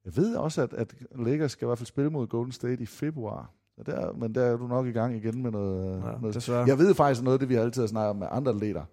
jeg 0.05 0.15
ved 0.17 0.35
også, 0.35 0.61
at, 0.61 0.73
at 0.73 0.95
Lakers 1.15 1.51
skal 1.51 1.65
i 1.65 1.67
hvert 1.67 1.77
fald 1.77 1.87
spille 1.87 2.09
mod 2.09 2.27
Golden 2.27 2.51
State 2.51 2.83
i 2.83 2.85
februar. 2.85 3.51
Så 3.75 3.83
der, 3.83 4.13
men 4.13 4.35
der 4.35 4.41
er 4.43 4.57
du 4.57 4.67
nok 4.67 4.87
i 4.87 4.91
gang 4.91 5.15
igen 5.15 5.41
med 5.43 5.51
noget... 5.51 6.03
Ja, 6.05 6.11
noget 6.19 6.35
desværre. 6.35 6.65
jeg 6.67 6.77
ved 6.77 6.93
faktisk 6.95 7.23
noget 7.23 7.35
af 7.35 7.39
det, 7.39 7.49
vi 7.49 7.55
altid 7.55 7.81
har 7.81 7.87
snakket 7.87 8.09
om 8.09 8.15
med 8.15 8.27
andre 8.31 8.51
atleter, 8.51 8.83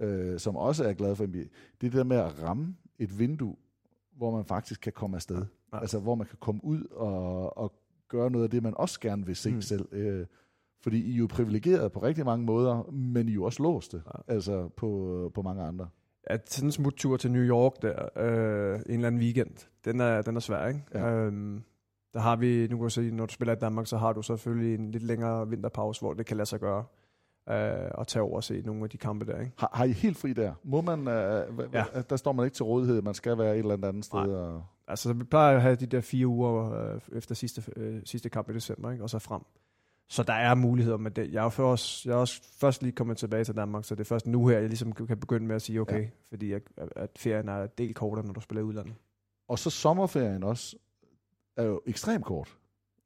øh, 0.00 0.38
som 0.38 0.56
også 0.56 0.84
er 0.84 0.92
glade 0.92 1.16
for 1.16 1.26
NBA. 1.26 1.38
Det 1.38 1.46
er 1.48 1.50
det 1.80 1.92
der 1.92 2.04
med 2.04 2.16
at 2.16 2.42
ramme 2.42 2.74
et 2.98 3.18
vindue, 3.18 3.56
hvor 4.16 4.36
man 4.36 4.44
faktisk 4.44 4.80
kan 4.80 4.92
komme 4.92 5.16
afsted. 5.16 5.36
Ja. 5.36 5.42
Ja. 5.74 5.80
Altså, 5.80 5.98
hvor 5.98 6.14
man 6.14 6.26
kan 6.26 6.38
komme 6.40 6.60
ud 6.64 6.84
og, 6.90 7.58
og 7.58 7.72
gøre 8.08 8.30
noget 8.30 8.44
af 8.44 8.50
det, 8.50 8.62
man 8.62 8.74
også 8.76 9.00
gerne 9.00 9.26
vil 9.26 9.36
se 9.36 9.54
mm. 9.54 9.60
Selv. 9.60 9.88
Øh, 9.92 10.26
fordi 10.82 11.04
I 11.04 11.14
er 11.14 11.18
jo 11.18 11.26
privilegeret 11.26 11.92
på 11.92 12.02
rigtig 12.02 12.24
mange 12.24 12.46
måder, 12.46 12.90
men 12.90 13.28
I 13.28 13.30
er 13.30 13.34
jo 13.34 13.44
også 13.44 13.62
låste, 13.62 14.02
ja. 14.06 14.34
altså 14.34 14.68
på, 14.68 15.30
på 15.34 15.42
mange 15.42 15.62
andre. 15.62 15.88
at 16.24 16.50
sådan 16.52 16.68
en 16.68 16.72
smuttur 16.72 17.16
til 17.16 17.32
New 17.32 17.42
York 17.42 17.82
der, 17.82 18.08
øh, 18.16 18.74
en 18.74 18.94
eller 18.94 19.06
anden 19.06 19.20
weekend, 19.20 19.68
den 19.84 20.00
er, 20.00 20.22
den 20.22 20.36
er 20.36 20.40
svær, 20.40 20.66
ikke? 20.66 20.80
Ja. 20.94 21.10
Øhm, 21.10 21.62
der 22.14 22.20
har 22.20 22.36
vi, 22.36 22.66
nu 22.70 22.76
kan 22.76 22.82
du 22.82 22.88
se, 22.88 23.10
når 23.10 23.26
du 23.26 23.32
spiller 23.32 23.56
i 23.56 23.58
Danmark, 23.58 23.86
så 23.86 23.96
har 23.96 24.12
du 24.12 24.22
selvfølgelig 24.22 24.74
en 24.74 24.90
lidt 24.90 25.02
længere 25.02 25.48
vinterpause, 25.48 26.00
hvor 26.00 26.12
det 26.12 26.26
kan 26.26 26.36
lade 26.36 26.46
sig 26.48 26.60
gøre 26.60 26.84
øh, 27.50 27.90
at 27.98 28.06
tage 28.06 28.22
over 28.22 28.36
og 28.36 28.44
se 28.44 28.62
nogle 28.64 28.84
af 28.84 28.90
de 28.90 28.98
kampe 28.98 29.26
der, 29.26 29.40
ikke? 29.40 29.52
Har, 29.58 29.70
har 29.74 29.84
I 29.84 29.92
helt 29.92 30.16
fri 30.16 30.32
der? 30.32 30.54
Må 30.64 30.80
man, 30.80 31.08
øh, 31.08 31.44
ja. 31.72 31.84
Der 32.10 32.16
står 32.16 32.32
man 32.32 32.44
ikke 32.44 32.54
til 32.54 32.64
rådighed, 32.64 33.02
man 33.02 33.14
skal 33.14 33.38
være 33.38 33.52
et 33.54 33.58
eller 33.58 33.72
andet 33.74 33.88
andet 33.88 34.04
sted. 34.04 34.18
Nej. 34.26 34.36
Og, 34.36 34.64
Altså, 34.88 35.12
vi 35.12 35.24
plejer 35.24 35.56
at 35.56 35.62
have 35.62 35.76
de 35.76 35.86
der 35.86 36.00
fire 36.00 36.26
uger 36.26 36.72
øh, 36.72 37.00
efter 37.12 37.34
sidste, 37.34 37.62
øh, 37.76 38.02
sidste 38.04 38.28
kamp 38.28 38.50
i 38.50 38.52
december, 38.52 38.90
ikke? 38.90 39.04
Og 39.04 39.10
så 39.10 39.18
frem. 39.18 39.42
Så 40.08 40.22
der 40.22 40.32
er 40.32 40.54
muligheder 40.54 40.96
med 40.96 41.10
det. 41.10 41.32
Jeg 41.32 41.38
er, 41.38 41.42
jo 41.42 41.48
først, 41.48 42.06
jeg 42.06 42.12
er 42.12 42.16
også 42.16 42.40
først 42.60 42.82
lige 42.82 42.92
kommet 42.92 43.16
tilbage 43.16 43.44
til 43.44 43.56
Danmark, 43.56 43.84
så 43.84 43.94
det 43.94 44.00
er 44.00 44.04
først 44.04 44.26
nu 44.26 44.46
her, 44.46 44.58
jeg 44.58 44.68
ligesom 44.68 44.92
kan 44.92 45.18
begynde 45.18 45.46
med 45.46 45.54
at 45.56 45.62
sige, 45.62 45.80
okay, 45.80 46.02
Ja. 46.02 46.08
fordi 46.28 46.52
at, 46.52 46.62
at 46.96 47.10
ferien 47.16 47.48
er 47.48 47.66
del 47.66 47.94
kortere, 47.94 48.26
når 48.26 48.32
du 48.32 48.40
spiller 48.40 48.60
i 48.60 48.64
udlandet. 48.64 48.94
og 49.48 49.58
så 49.58 49.70
sommerferien 49.70 50.42
også 50.44 50.76
er 51.56 51.64
jo 51.64 51.80
ekstremt 51.86 52.24
kort. 52.24 52.56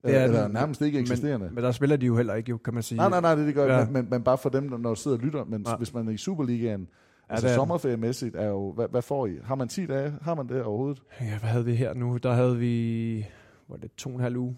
Det 0.04 0.16
er 0.16 0.24
eller 0.24 0.42
den, 0.42 0.52
nærmest 0.52 0.80
ikke 0.80 0.98
eksisterende. 0.98 1.46
Men, 1.46 1.54
men 1.54 1.64
der 1.64 1.72
spiller 1.72 1.96
de 1.96 2.06
jo 2.06 2.16
heller 2.16 2.34
ikke, 2.34 2.50
jo, 2.50 2.56
kan 2.56 2.74
man 2.74 2.82
sige. 2.82 2.96
nej, 2.98 3.08
nej, 3.10 3.20
nej, 3.20 3.34
det, 3.34 3.46
det 3.46 3.54
gør 3.54 3.64
ja. 3.66 3.78
Ja. 3.78 3.84
men, 3.84 3.92
men, 3.94 4.06
men 4.10 4.22
bare 4.22 4.38
for 4.38 4.48
dem, 4.48 4.68
der- 4.70 4.78
når 4.78 4.90
du 4.90 5.00
sidder 5.00 5.16
og 5.16 5.22
lytter. 5.22 5.44
Men 5.44 5.62
ja. 5.62 5.70
Ja. 5.70 5.76
hvis 5.76 5.94
man 5.94 6.08
er 6.08 6.12
i 6.12 6.16
Superligaen, 6.16 6.80
ja, 6.80 7.32
altså 7.32 7.48
er 7.48 7.54
sommerferiemæssigt 7.54 8.36
er 8.36 8.46
jo, 8.48 8.72
hvad, 8.72 8.88
hvad 8.88 9.02
får 9.02 9.26
I? 9.26 9.38
Har 9.44 9.54
man 9.54 9.68
10 9.68 9.86
dage? 9.86 10.14
Har 10.22 10.34
man 10.34 10.48
det 10.48 10.62
overhovedet? 10.62 11.02
Ja, 11.20 11.38
hvad 11.38 11.50
havde 11.50 11.64
vi 11.64 11.74
her 11.74 11.94
nu? 11.94 12.16
Der 12.16 12.32
havde 12.32 12.56
vi, 12.58 13.26
var 13.68 13.76
det 13.76 13.90
to 13.96 14.08
og 14.10 14.14
en 14.16 14.20
halv 14.22 14.36
uge? 14.36 14.56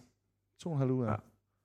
To 0.62 0.68
og 0.68 0.74
en 0.74 0.78
halv 0.80 0.91
uge, 0.91 1.07
ja. 1.11 1.14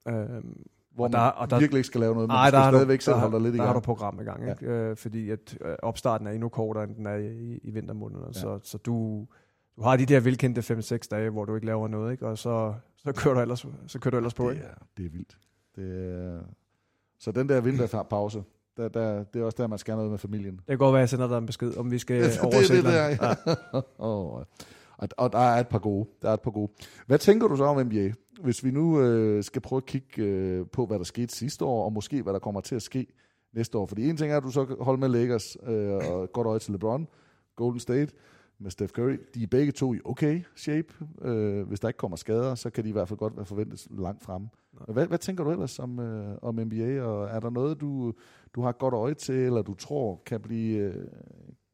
Ja. 0.07 0.17
Øhm, 0.23 0.57
Hvor 0.95 1.05
og 1.05 1.11
der- 1.13 1.19
og 1.19 1.49
der- 1.49 1.59
virkelig 1.59 1.77
ikke 1.79 1.87
skal 1.87 2.01
lave 2.01 2.13
noget, 2.13 2.29
men 2.29 2.33
nej, 2.35 2.49
der 2.51 2.57
har 2.57 2.71
du, 2.71 2.77
stadigvæk 2.77 3.01
selv 3.01 3.15
der, 3.15 3.21
holde 3.21 3.43
lidt 3.43 3.55
i 3.55 3.57
der 3.57 3.63
har 3.63 3.73
gang. 3.73 3.83
du 3.83 3.85
program 3.85 4.19
i 4.21 4.23
gang, 4.23 4.43
Ja. 4.43 4.51
ikke? 4.51 4.65
Øh, 4.65 4.95
fordi 4.97 5.29
at 5.29 5.57
øh, 5.65 5.75
opstarten 5.83 6.27
er 6.27 6.31
endnu 6.31 6.49
kortere, 6.49 6.83
end 6.83 6.95
den 6.95 7.05
er 7.05 7.15
i, 7.15 7.59
i 7.63 7.71
vintermånederne. 7.71 8.27
Ja. 8.35 8.39
Så, 8.39 8.59
så 8.63 8.77
du, 8.77 9.27
du 9.77 9.81
har 9.81 9.97
de 9.97 10.05
der 10.05 10.19
velkendte 10.19 10.61
5-6 10.95 10.97
dage, 11.11 11.29
hvor 11.29 11.45
du 11.45 11.55
ikke 11.55 11.67
laver 11.67 11.87
noget, 11.87 12.11
ikke? 12.11 12.27
Og 12.27 12.37
så, 12.37 12.73
så, 13.05 13.13
kører 13.13 13.33
du 13.33 13.41
ellers, 13.41 13.65
så 13.87 13.99
kører 13.99 14.11
du 14.11 14.17
ellers 14.17 14.33
på, 14.33 14.49
det, 14.49 14.55
ikke? 14.55 14.65
er, 14.65 14.73
det 14.97 15.05
er 15.05 15.09
vildt. 15.09 15.37
Det 15.75 16.13
er, 16.13 16.39
så 17.19 17.31
den 17.31 17.49
der 17.49 17.61
vinterpause, 17.61 18.43
der, 18.77 18.87
der, 18.87 19.23
det 19.23 19.41
er 19.41 19.45
også 19.45 19.55
der, 19.61 19.67
man 19.67 19.79
skal 19.79 19.95
noget 19.95 20.11
med 20.11 20.17
familien. 20.17 20.55
Det 20.55 20.65
kan 20.67 20.77
godt 20.77 20.93
være, 20.93 20.99
at 20.99 21.01
jeg 21.01 21.09
sender 21.09 21.27
dig 21.27 21.37
en 21.37 21.45
besked, 21.45 21.77
om 21.77 21.91
vi 21.91 21.99
skal 21.99 22.23
det 22.23 22.37
er 22.37 22.45
oversætte 22.45 22.75
det 22.75 22.93
der, 22.93 23.07
den. 23.07 23.17
ja. 23.73 23.81
oh, 24.05 24.43
og, 24.97 25.09
og 25.17 25.31
der 25.31 25.39
er 25.39 25.59
et 25.59 25.67
par 25.67 25.79
gode. 25.79 26.07
Der 26.21 26.29
er 26.29 26.33
et 26.33 26.41
par 26.41 26.51
gode. 26.51 26.71
Hvad 27.07 27.19
tænker 27.19 27.47
du 27.47 27.55
så 27.55 27.63
om 27.63 27.85
NBA? 27.85 28.11
Hvis 28.41 28.63
vi 28.63 28.71
nu 28.71 29.01
øh, 29.01 29.43
skal 29.43 29.61
prøve 29.61 29.77
at 29.77 29.85
kigge 29.85 30.23
øh, 30.23 30.65
på, 30.71 30.85
hvad 30.85 30.97
der 30.97 31.05
skete 31.05 31.35
sidste 31.35 31.65
år, 31.65 31.85
og 31.85 31.93
måske 31.93 32.21
hvad 32.21 32.33
der 32.33 32.39
kommer 32.39 32.61
til 32.61 32.75
at 32.75 32.81
ske 32.81 33.07
næste 33.53 33.77
år. 33.77 33.85
Fordi 33.85 34.09
en 34.09 34.17
ting 34.17 34.31
er, 34.31 34.37
at 34.37 34.43
du 34.43 34.51
så 34.51 34.75
holder 34.79 34.99
med 34.99 35.09
Lakers 35.09 35.57
øh, 35.63 35.93
og 35.93 36.31
godt 36.33 36.47
øje 36.47 36.59
til 36.59 36.71
LeBron, 36.71 37.07
Golden 37.55 37.79
State 37.79 38.11
med 38.59 38.71
Steph 38.71 38.93
Curry. 38.93 39.17
De 39.33 39.43
er 39.43 39.47
begge 39.47 39.71
to 39.71 39.93
i 39.93 39.99
okay 40.05 40.41
shape. 40.55 40.93
Øh, 41.21 41.67
hvis 41.67 41.79
der 41.79 41.87
ikke 41.87 41.97
kommer 41.97 42.17
skader, 42.17 42.55
så 42.55 42.69
kan 42.69 42.83
de 42.83 42.89
i 42.89 42.91
hvert 42.91 43.07
fald 43.07 43.19
godt 43.19 43.37
være 43.37 43.45
forventet 43.45 43.87
langt 43.89 44.23
fremme. 44.23 44.49
Hvad, 44.87 45.07
hvad 45.07 45.17
tænker 45.17 45.43
du 45.43 45.51
ellers 45.51 45.79
om, 45.79 45.99
øh, 45.99 46.37
om 46.41 46.55
NBA? 46.55 47.01
Og 47.01 47.27
er 47.29 47.39
der 47.39 47.49
noget, 47.49 47.81
du, 47.81 48.13
du 48.55 48.61
har 48.61 48.71
godt 48.71 48.93
øje 48.93 49.13
til, 49.13 49.35
eller 49.35 49.61
du 49.61 49.73
tror 49.73 50.21
kan 50.25 50.41
blive, 50.41 50.77
øh, 50.77 51.07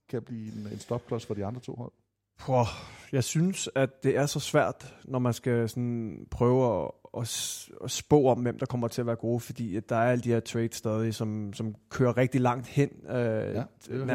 kan 0.10 0.22
blive 0.22 0.46
en, 0.46 0.68
en 0.72 0.80
stopklods 0.80 1.26
for 1.26 1.34
de 1.34 1.46
andre 1.46 1.62
to 1.62 1.76
hold? 1.76 1.92
Puh, 2.40 2.68
jeg 3.12 3.24
synes, 3.24 3.70
at 3.76 4.04
det 4.04 4.18
er 4.18 4.26
så 4.26 4.40
svært, 4.40 4.96
når 5.06 5.20
man 5.20 5.34
skal 5.34 5.70
sådan 5.70 6.28
prøve 6.32 6.84
at, 6.84 6.92
at, 7.18 7.70
at 7.84 7.92
spå 7.92 8.28
om, 8.28 8.42
hvem 8.42 8.60
der 8.60 8.66
kommer 8.66 8.88
til 8.88 9.02
at 9.02 9.08
være 9.08 9.16
gode, 9.16 9.40
fordi 9.40 9.76
at 9.76 9.90
der 9.90 9.96
er 9.96 10.12
alle 10.12 10.24
de 10.24 10.30
her 10.30 10.40
trades 10.40 10.76
stadig, 10.76 11.16
som, 11.16 11.54
som 11.54 11.76
kører 11.90 12.18
rigtig 12.18 12.42
langt 12.42 12.68
hen. 12.68 12.90
Øh, 13.10 13.56
ja, 13.56 13.64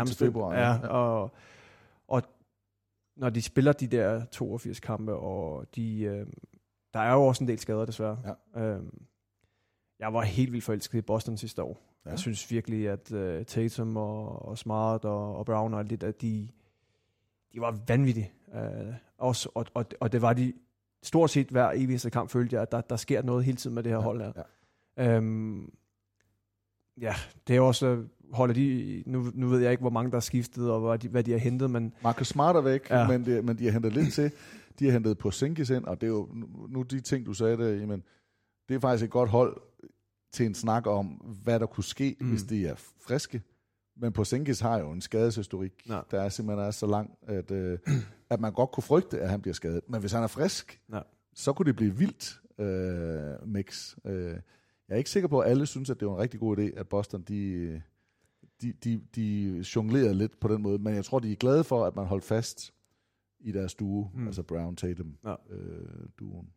til 0.05 0.17
februar, 0.17 0.55
ja. 0.55 0.73
Ja, 0.73 0.89
og 0.89 1.35
når 3.17 3.31
de 3.31 3.43
spiller 3.43 3.73
de 3.73 3.87
der 3.87 4.25
82 4.25 4.81
kampe, 4.81 5.15
og 5.15 5.67
de, 5.77 6.01
øh, 6.01 6.27
der 6.95 7.01
er 7.01 7.13
jo 7.13 7.23
også 7.23 7.45
en 7.45 7.49
del 7.49 7.59
skader 7.59 7.85
desværre. 7.85 8.19
Ja. 8.55 8.61
Øh, 8.61 8.83
jeg 9.99 10.15
var 10.15 10.23
helt 10.23 10.53
vildt 10.53 10.65
forelsket 10.65 10.99
i 10.99 11.03
Boston 11.03 11.37
sidste 11.37 11.63
år. 11.63 11.69
Ja. 11.69 12.11
Ja. 12.11 12.11
Jeg 12.11 12.19
synes 12.19 12.51
virkelig, 12.51 12.89
at 12.89 13.13
uh, 13.13 13.47
Tatum 13.47 13.97
og, 13.97 14.47
og 14.49 14.59
Smart 14.59 15.05
og, 15.05 15.37
og 15.37 15.47
Brown 15.47 15.75
og 15.75 15.81
alt 15.81 15.91
det 15.91 16.01
der, 16.01 16.11
de, 16.11 16.49
de 17.53 17.61
var 17.61 17.79
vanvittige. 17.89 18.33
Uh, 18.49 18.95
også, 19.19 19.49
og, 19.55 19.67
og, 19.75 19.85
og 20.01 20.13
det 20.13 20.23
var 20.23 20.33
de 20.33 20.53
stort 21.03 21.31
set 21.31 21.49
hver 21.49 21.71
eneste 21.71 22.11
kamp 22.11 22.31
følte 22.31 22.55
jeg, 22.55 22.63
at 22.63 22.73
der, 22.73 22.81
der 22.81 22.97
sker 22.97 23.23
noget 23.23 23.45
hele 23.45 23.57
tiden 23.57 23.75
med 23.75 23.83
det 23.83 23.93
her 23.93 23.99
hold 23.99 24.21
her. 24.21 24.33
Ja. 24.97 25.17
Øhm, 25.17 25.73
ja, 27.01 27.15
det 27.49 27.57
er 27.57 27.61
også, 27.61 27.87
øh, 27.87 28.07
holder 28.33 28.55
de, 28.55 29.03
nu, 29.07 29.31
nu 29.35 29.49
ved 29.49 29.61
jeg 29.61 29.71
ikke, 29.71 29.81
hvor 29.81 29.91
mange 29.91 30.11
der 30.11 30.17
er 30.17 30.21
skiftet, 30.21 30.71
og 30.71 30.81
hvad 30.81 30.99
de, 30.99 31.09
hvad 31.09 31.25
de 31.25 31.31
har 31.33 31.39
hentet, 31.39 31.71
men 31.71 31.93
Marcus 32.03 32.27
Smart 32.29 32.57
er 32.57 32.61
væk, 32.61 32.91
Ja. 32.91 33.09
men, 33.09 33.25
det, 33.25 33.45
men 33.45 33.59
de 33.59 33.65
har 33.65 33.71
hentet 33.73 33.93
lidt 33.93 34.13
til. 34.15 34.31
De 34.79 34.85
har 34.85 34.93
hentet 34.93 35.19
på 35.19 35.31
Sinkis 35.31 35.71
ind, 35.71 35.85
og 35.85 36.01
det 36.01 36.07
er 36.07 36.11
jo 36.11 36.29
nu- 36.69 36.83
de 36.83 37.01
ting, 37.01 37.27
du 37.27 37.33
sagde 37.33 37.57
der, 37.57 37.69
jamen, 37.69 38.03
det 38.69 38.75
er 38.75 38.81
faktisk 38.81 39.05
et 39.05 39.11
godt 39.11 39.31
hold 39.31 39.61
til 40.33 40.47
en 40.47 40.55
snak 40.55 40.87
om, 40.87 41.07
hvad 41.43 41.61
der 41.61 41.67
kunne 41.67 41.85
ske, 41.85 42.17
mm. 42.21 42.29
hvis 42.29 42.43
de 42.43 42.67
er 42.67 42.75
friske. 43.07 43.43
Men 43.97 44.13
på 44.13 44.25
Sinkis 44.25 44.61
har 44.61 44.79
jo 44.79 44.91
en 44.91 45.01
skadeshistorik, 45.01 45.73
Ja. 45.89 46.01
der 46.11 46.21
er 46.21 46.29
simpelthen 46.29 46.67
er 46.67 46.71
så 46.71 46.87
lang, 46.87 47.11
at, 47.23 47.51
øh, 47.51 47.79
at 48.31 48.41
man 48.41 48.53
godt 48.53 48.73
kunne 48.73 48.83
frygte, 48.85 49.21
at 49.21 49.31
han 49.31 49.41
bliver 49.41 49.55
skadet. 49.55 49.81
Men 49.89 50.01
hvis 50.01 50.13
han 50.13 50.23
er 50.23 50.27
frisk, 50.27 50.81
Ja. 50.93 51.01
så 51.35 51.53
kunne 51.53 51.67
det 51.67 51.77
blive 51.77 51.97
vildt 51.97 52.41
øh, 52.59 53.49
mix. 53.49 53.97
Øh, 54.05 54.25
jeg 54.89 54.95
er 54.95 54.97
ikke 54.97 55.11
sikker 55.11 55.29
på, 55.29 55.41
at 55.41 55.51
alle 55.51 55.67
synes, 55.67 55.91
at 55.91 56.01
det 56.01 56.09
var 56.09 56.15
en 56.15 56.21
rigtig 56.21 56.41
god 56.41 56.59
idé, 56.59 56.79
at 56.81 56.89
Boston 56.89 57.23
de, 57.23 57.83
de, 58.63 58.73
de, 58.73 59.01
de 59.17 59.59
jonglerede 59.77 60.15
lidt 60.15 60.41
på 60.41 60.49
den 60.49 60.63
måde. 60.63 60.79
Men 60.79 60.95
jeg 60.95 61.05
tror, 61.05 61.19
de 61.19 61.33
er 61.33 61.37
glade 61.37 61.65
for, 61.65 61.85
at 61.85 61.97
man 61.97 62.07
holdt 62.07 62.25
fast 62.25 62.75
i 63.41 63.53
deres 63.53 63.75
duo, 63.75 64.11
Mm. 64.15 64.27
altså 64.27 64.43
Brown 64.43 64.77
Tatum 64.77 65.17
Ja. 65.25 65.35
øh, 65.51 66.07
duoen. 66.19 66.49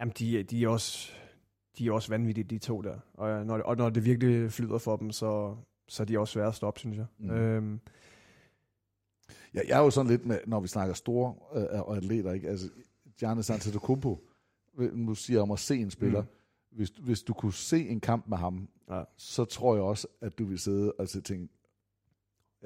Jamen, 0.00 0.14
de, 0.18 0.42
de, 0.42 0.64
er 0.64 0.68
også, 0.68 1.12
de 1.78 1.86
er 1.88 1.92
også 1.92 2.08
vanvittige, 2.08 2.44
de 2.44 2.58
to 2.58 2.80
der. 2.80 2.98
Og 3.14 3.46
når, 3.46 3.58
og 3.58 3.76
når 3.76 3.90
det 3.90 4.04
virkelig 4.04 4.52
flyder 4.52 4.78
for 4.78 4.96
dem, 4.96 5.10
så, 5.10 5.56
så 5.88 6.02
er 6.02 6.04
de 6.04 6.18
også 6.18 6.32
svære 6.32 6.48
at 6.48 6.54
stoppe, 6.54 6.80
synes 6.80 6.96
jeg. 6.96 7.06
Mm. 7.18 7.26
Mm. 7.26 7.30
Øhm, 7.34 7.80
Ja, 9.54 9.60
jeg 9.68 9.78
er 9.78 9.82
jo 9.84 9.90
sådan 9.90 10.10
lidt 10.10 10.26
med, 10.26 10.38
når 10.46 10.60
vi 10.60 10.68
snakker 10.68 10.94
store 10.94 11.34
øh, 11.54 11.80
og 11.82 11.96
atleter, 11.96 12.32
ikke? 12.32 12.48
Altså, 12.48 12.68
Giannis 13.18 13.50
Antetokounmpo, 13.50 14.28
nu 14.92 15.14
siger 15.14 15.36
jeg 15.36 15.42
om 15.42 15.50
at 15.50 15.58
se 15.58 15.76
en 15.76 15.90
spiller, 15.90 16.22
Mm. 16.22 16.28
Hvis, 16.76 16.88
hvis 16.88 17.22
du 17.22 17.32
kunne 17.34 17.52
se 17.52 17.88
en 17.88 18.00
kamp 18.00 18.28
med 18.28 18.38
ham, 18.38 18.68
Ja. 18.90 19.02
så 19.16 19.44
tror 19.44 19.74
jeg 19.74 19.82
også, 19.84 20.06
at 20.20 20.38
du 20.38 20.44
vil 20.44 20.58
sidde 20.58 20.92
og 20.98 21.08
så 21.08 21.20
tænke, 21.22 21.48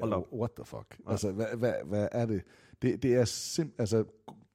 Hold 0.00 0.12
op. 0.12 0.24
what 0.32 0.50
the 0.56 0.64
fuck? 0.64 0.98
Ja. 1.06 1.10
Altså, 1.10 1.32
hvad, 1.32 1.46
hvad, 1.58 1.74
hvad 1.84 2.08
er 2.12 2.26
det? 2.26 2.42
Det, 2.82 3.02
det 3.02 3.14
er 3.14 3.24
sim, 3.24 3.72
altså, 3.78 4.04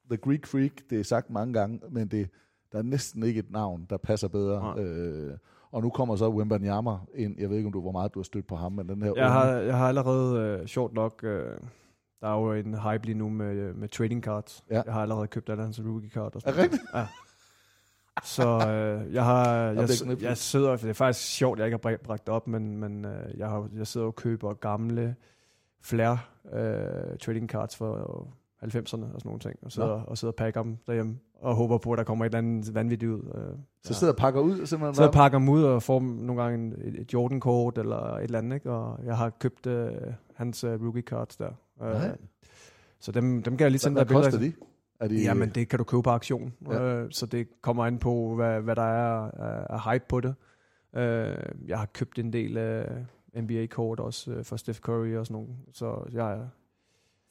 The 0.09 0.17
Greek 0.17 0.45
Freak, 0.45 0.71
det 0.89 0.99
er 0.99 1.03
sagt 1.03 1.29
mange 1.29 1.53
gange, 1.53 1.81
men 1.89 2.07
det, 2.07 2.29
der 2.71 2.77
er 2.77 2.81
næsten 2.83 3.23
ikke 3.23 3.39
et 3.39 3.51
navn, 3.51 3.85
der 3.89 3.97
passer 3.97 4.27
bedre. 4.27 4.59
Nej. 4.75 4.83
Øh, 4.83 5.37
og 5.71 5.81
nu 5.81 5.89
kommer 5.89 6.15
så 6.15 6.29
Wembanyama 6.29 6.97
ind. 7.13 7.39
Jeg 7.39 7.49
ved 7.49 7.57
ikke, 7.57 7.67
om 7.67 7.73
du 7.73 7.81
hvor 7.81 7.91
meget 7.91 8.13
du 8.13 8.19
har 8.19 8.23
stødt 8.23 8.47
på 8.47 8.55
ham, 8.55 8.71
men 8.71 8.89
den 8.89 9.01
her 9.01 9.05
jeg, 9.05 9.11
unge- 9.25 9.29
har, 9.31 9.47
jeg 9.51 9.77
har 9.77 9.87
allerede, 9.87 10.39
øh, 10.61 10.67
sjovt 10.67 10.93
nok, 10.93 11.23
øh, 11.23 11.57
der 12.21 12.27
er 12.27 12.39
jo 12.41 12.53
en 12.53 12.79
hype 12.79 13.05
lige 13.05 13.17
nu 13.17 13.29
med, 13.29 13.73
med 13.73 13.87
trading 13.89 14.23
cards. 14.23 14.63
Ja. 14.69 14.81
Jeg 14.85 14.93
har 14.93 15.01
allerede 15.01 15.27
købt 15.27 15.49
alle 15.49 15.63
hans 15.63 15.81
rookie 15.85 16.09
card. 16.09 16.35
Og 16.35 16.41
sådan 16.41 16.59
Er 16.59 16.63
rigtigt? 16.63 16.81
Ja. 16.93 17.07
Så 18.23 18.67
øh, 18.69 19.13
jeg 19.13 19.23
har, 19.25 19.55
jeg, 19.57 19.87
knip. 20.03 20.21
jeg 20.21 20.37
sidder, 20.37 20.75
det 20.75 20.89
er 20.89 20.93
faktisk 20.93 21.25
sjovt, 21.25 21.59
jeg 21.59 21.67
ikke 21.67 21.79
har 21.83 21.91
bra- 21.91 22.03
bragt 22.03 22.29
op, 22.29 22.47
men, 22.47 22.77
men 22.77 23.05
øh, 23.05 23.37
jeg, 23.39 23.47
har, 23.49 23.69
jeg 23.77 23.87
sidder 23.87 24.07
og 24.07 24.15
køber 24.15 24.53
gamle 24.53 25.15
Flair 25.81 26.11
øh, 26.53 27.17
trading 27.21 27.49
cards 27.49 27.75
for 27.75 27.93
90'erne 28.63 28.77
og 28.81 28.91
sådan 28.91 29.21
nogle 29.25 29.39
ting, 29.39 29.55
og 29.61 29.71
sidder, 29.71 29.87
og 29.89 30.17
sidder 30.17 30.31
og 30.31 30.35
pakker 30.35 30.63
dem 30.63 30.77
derhjemme, 30.87 31.17
og 31.41 31.55
håber 31.55 31.77
på, 31.77 31.91
at 31.91 31.97
der 31.97 32.03
kommer 32.03 32.25
et 32.25 32.29
eller 32.29 32.37
andet 32.37 32.73
vanvittigt 32.75 33.11
ud. 33.11 33.19
Øh, 33.35 33.57
Så 33.83 33.93
sidder 33.93 34.13
og 34.13 34.17
pakker 34.17 34.41
ud 34.41 34.65
simpelthen? 34.65 34.95
så 34.95 35.03
jeg 35.03 35.11
pakker 35.11 35.37
dem 35.39 35.49
ud 35.49 35.63
og 35.63 35.83
får 35.83 35.99
dem 35.99 36.07
nogle 36.07 36.41
gange 36.43 36.57
en- 36.85 36.95
et, 37.01 37.13
Jordan-kort 37.13 37.77
eller 37.77 37.97
et 38.17 38.23
eller 38.23 38.37
andet, 38.39 38.55
ikke? 38.55 38.71
og 38.71 38.99
jeg 39.05 39.17
har 39.17 39.29
købt 39.29 39.67
øh, 39.67 39.91
hans 40.35 40.63
øh, 40.63 40.81
rookie 40.83 41.01
cards 41.03 41.37
der. 41.37 41.49
Øh, 41.81 41.87
Nej. 41.91 42.17
så 42.99 43.11
dem, 43.11 43.43
dem 43.43 43.57
kan 43.57 43.63
jeg 43.65 43.71
lige 43.71 43.73
Hvad, 43.73 43.79
sende 43.79 43.93
hvad 43.95 44.05
dig 44.05 44.07
billeder 44.07 44.25
koster 44.31 44.39
af. 44.39 44.45
de? 44.45 44.53
Er 44.99 45.07
de 45.07 45.15
Jamen, 45.23 45.49
det 45.49 45.69
kan 45.69 45.77
du 45.79 45.83
købe 45.83 46.01
på 46.03 46.09
auktion. 46.09 46.53
Ja. 46.69 46.81
Øh, 46.83 47.07
så 47.11 47.25
det 47.25 47.47
kommer 47.61 47.85
an 47.85 47.97
på, 47.97 48.35
hvad, 48.35 48.61
hvad 48.61 48.75
der 48.75 48.81
er 48.83 49.31
af, 49.69 49.93
hype 49.93 50.05
på 50.09 50.21
det. 50.21 50.35
Øh, 50.95 51.35
jeg 51.67 51.77
har 51.79 51.85
købt 51.85 52.19
en 52.19 52.33
del 52.33 52.57
af 52.57 52.85
NBA-kort 53.41 53.99
også 53.99 54.31
øh, 54.31 54.43
for 54.45 54.55
Steph 54.57 54.79
Curry 54.79 55.15
og 55.15 55.25
sådan 55.25 55.33
nogle. 55.33 55.49
Så 55.73 56.09
jeg 56.11 56.33
er... 56.33 56.47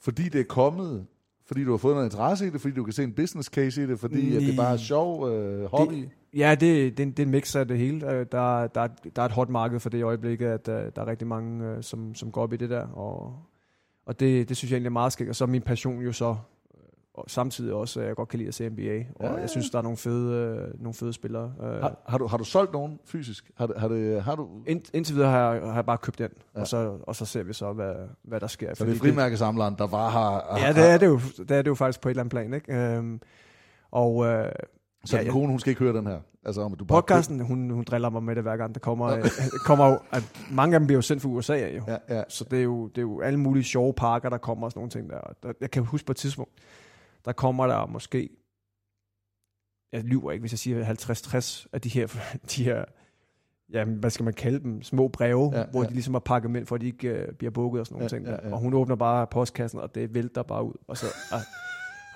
Fordi 0.01 0.23
det 0.29 0.41
er 0.41 0.45
kommet, 0.45 1.05
fordi 1.47 1.63
du 1.63 1.71
har 1.71 1.77
fået 1.77 1.95
noget 1.95 2.05
interesse 2.07 2.47
i 2.47 2.49
det, 2.49 2.61
fordi 2.61 2.73
du 2.73 2.83
kan 2.83 2.93
se 2.93 3.03
en 3.03 3.13
business 3.13 3.49
case 3.49 3.83
i 3.83 3.87
det, 3.87 3.99
fordi 3.99 4.35
at 4.35 4.41
det 4.41 4.55
bare 4.57 4.73
er 4.73 4.77
sjov 4.77 5.29
øh, 5.29 5.65
hobby. 5.71 5.93
Det, 5.93 6.09
ja, 6.33 6.51
det, 6.59 6.97
det, 6.97 7.17
det 7.17 7.19
er 7.19 7.25
en 7.25 7.31
mix 7.31 7.55
af 7.55 7.67
det 7.67 7.77
hele. 7.77 8.11
Øh, 8.11 8.25
Der, 8.31 8.67
der, 8.67 8.81
er- 8.81 8.87
der 9.15 9.21
er 9.21 9.25
et 9.25 9.31
hot 9.31 9.49
marked 9.49 9.79
for 9.79 9.89
det 9.89 9.97
i 9.97 10.01
øjeblikket, 10.01 10.45
at 10.47 10.67
øh, 10.67 10.91
der 10.95 11.01
er 11.01 11.07
rigtig 11.07 11.27
mange, 11.27 11.83
som, 11.83 12.15
som 12.15 12.31
går 12.31 12.41
op 12.41 12.53
i 12.53 12.57
det 12.57 12.69
der. 12.69 12.87
Og, 12.87 13.39
og 14.05 14.19
det, 14.19 14.49
det 14.49 14.57
synes 14.57 14.71
jeg 14.71 14.75
egentlig 14.75 14.89
er 14.89 14.93
meget 14.93 15.13
skægt. 15.13 15.29
Og 15.29 15.35
så 15.35 15.43
er 15.43 15.47
min 15.47 15.61
passion 15.61 16.01
jo 16.01 16.11
så 16.11 16.35
og 17.17 17.25
samtidig 17.27 17.73
også, 17.73 17.99
at 17.99 18.07
jeg 18.07 18.15
godt 18.15 18.29
kan 18.29 18.37
lide 18.37 18.47
at 18.47 18.53
se 18.53 18.69
NBA. 18.69 18.81
Og 19.15 19.25
Ja, 19.25 19.33
ja. 19.33 19.39
jeg 19.39 19.49
synes, 19.49 19.69
der 19.69 19.77
er 19.77 19.81
nogle 19.81 19.97
fede, 19.97 20.35
øh, 20.35 20.81
nogle 20.81 20.93
fede 20.93 21.13
spillere. 21.13 21.53
Øh, 21.63 21.69
Har, 21.81 21.95
har, 22.07 22.17
du, 22.17 22.27
har 22.27 22.37
du 22.37 22.43
solgt 22.43 22.73
nogen 22.73 22.99
fysisk? 23.05 23.51
Har, 23.57 23.69
har, 23.77 23.87
det, 23.87 24.23
har 24.23 24.35
du... 24.35 24.47
Ind, 24.67 24.81
indtil 24.93 25.15
videre 25.15 25.29
har 25.31 25.53
jeg, 25.53 25.61
har 25.61 25.75
jeg 25.75 25.85
bare 25.85 25.97
købt 25.97 26.19
den, 26.19 26.29
ja. 26.55 26.61
Og, 26.61 26.67
så, 26.67 26.97
og 27.03 27.15
så 27.15 27.25
ser 27.25 27.43
vi 27.43 27.53
så, 27.53 27.73
hvad, 27.73 27.93
hvad 28.23 28.39
der 28.39 28.47
sker. 28.47 28.73
Så 28.73 28.85
det 28.85 28.95
er 28.95 28.99
frimærkesamleren, 28.99 29.75
der 29.77 29.87
bare 29.87 30.11
har... 30.11 30.57
Ja, 30.59 30.73
det 30.73 30.89
er 30.89 30.97
det, 30.97 31.05
jo, 31.07 31.19
det 31.37 31.51
er 31.51 31.61
det 31.61 31.67
jo 31.67 31.75
faktisk 31.75 32.01
på 32.01 32.09
et 32.09 32.11
eller 32.11 32.21
andet 32.23 32.31
plan. 32.31 32.53
Ikke? 32.53 32.73
Øhm, 32.73 33.21
og 33.91 34.25
øh, 34.25 34.51
Så 35.05 35.17
ja, 35.17 35.23
din 35.23 35.31
kone, 35.31 35.47
hun 35.47 35.59
skal 35.59 35.69
ikke 35.69 35.83
høre 35.83 35.93
den 35.93 36.07
her? 36.07 36.19
Altså 36.45 36.61
om, 36.61 36.73
du 36.75 36.85
bare 36.85 37.01
podcasten, 37.01 37.39
hun, 37.39 37.69
hun 37.69 37.83
driller 37.83 38.09
mig 38.09 38.23
med 38.23 38.35
det 38.35 38.43
hver 38.43 38.57
gang. 38.57 38.73
Der 38.73 38.79
kommer, 38.79 39.07
øh, 39.07 39.25
kommer 39.67 39.87
jo, 39.87 39.99
at 40.11 40.23
mange 40.51 40.75
af 40.75 40.79
dem 40.79 40.87
bliver 40.87 40.97
jo 40.97 41.01
sendt 41.01 41.21
fra 41.21 41.29
USA 41.29 41.53
jo. 41.53 41.83
Ja, 41.87 41.97
ja. 42.09 42.23
Så 42.29 42.43
det 42.51 42.59
er, 42.59 42.63
jo, 42.63 42.87
det 42.87 42.97
er 42.97 43.01
jo 43.01 43.21
alle 43.21 43.39
mulige 43.39 43.63
sjove 43.63 43.93
parker, 43.93 44.29
der 44.29 44.37
kommer 44.37 44.65
og 44.67 44.71
sådan 44.71 44.79
nogle 44.79 44.89
ting 44.89 45.09
der. 45.09 45.19
Der 45.43 45.53
jeg 45.61 45.71
kan 45.71 45.83
huske 45.83 46.05
på 46.05 46.11
et 46.11 46.17
tidspunkt, 46.17 46.51
der 47.25 47.31
kommer 47.31 47.67
der 47.67 47.85
måske, 47.85 48.29
jeg 49.91 50.03
lyver 50.03 50.31
ikke, 50.31 50.41
hvis 50.41 50.51
jeg 50.53 50.59
siger 50.59 50.85
50-60 50.85 51.65
af 51.73 51.81
de 51.81 51.89
her, 51.89 52.07
de 52.55 52.63
her 52.63 52.85
jamen, 53.73 53.95
hvad 53.95 54.09
skal 54.09 54.23
man 54.23 54.33
kalde 54.33 54.59
dem, 54.59 54.83
små 54.83 55.07
breve, 55.07 55.51
ja, 55.53 55.59
Ja, 55.59 55.65
hvor 55.71 55.83
ja. 55.83 55.87
de 55.89 55.93
ligesom 55.93 56.13
har 56.13 56.19
pakket 56.19 56.47
dem 56.47 56.55
ind, 56.55 56.65
for 56.65 56.75
at 56.75 56.81
de 56.81 56.85
ikke 56.85 57.07
øh, 57.07 57.33
bliver 57.33 57.51
bukket 57.51 57.79
og 57.79 57.85
sådan 57.85 57.93
nogle 57.95 58.03
Ja, 58.03 58.09
ting. 58.09 58.25
ja, 58.25 58.31
Der. 58.31 58.39
ja. 58.47 58.53
Og 58.53 58.59
hun 58.59 58.73
åbner 58.73 58.95
bare 58.95 59.27
postkassen, 59.27 59.79
og 59.79 59.95
det 59.95 60.13
vælter 60.13 60.43
bare 60.43 60.63
ud. 60.63 60.73
Og 60.87 60.97
så, 60.97 61.05
og, 61.31 61.39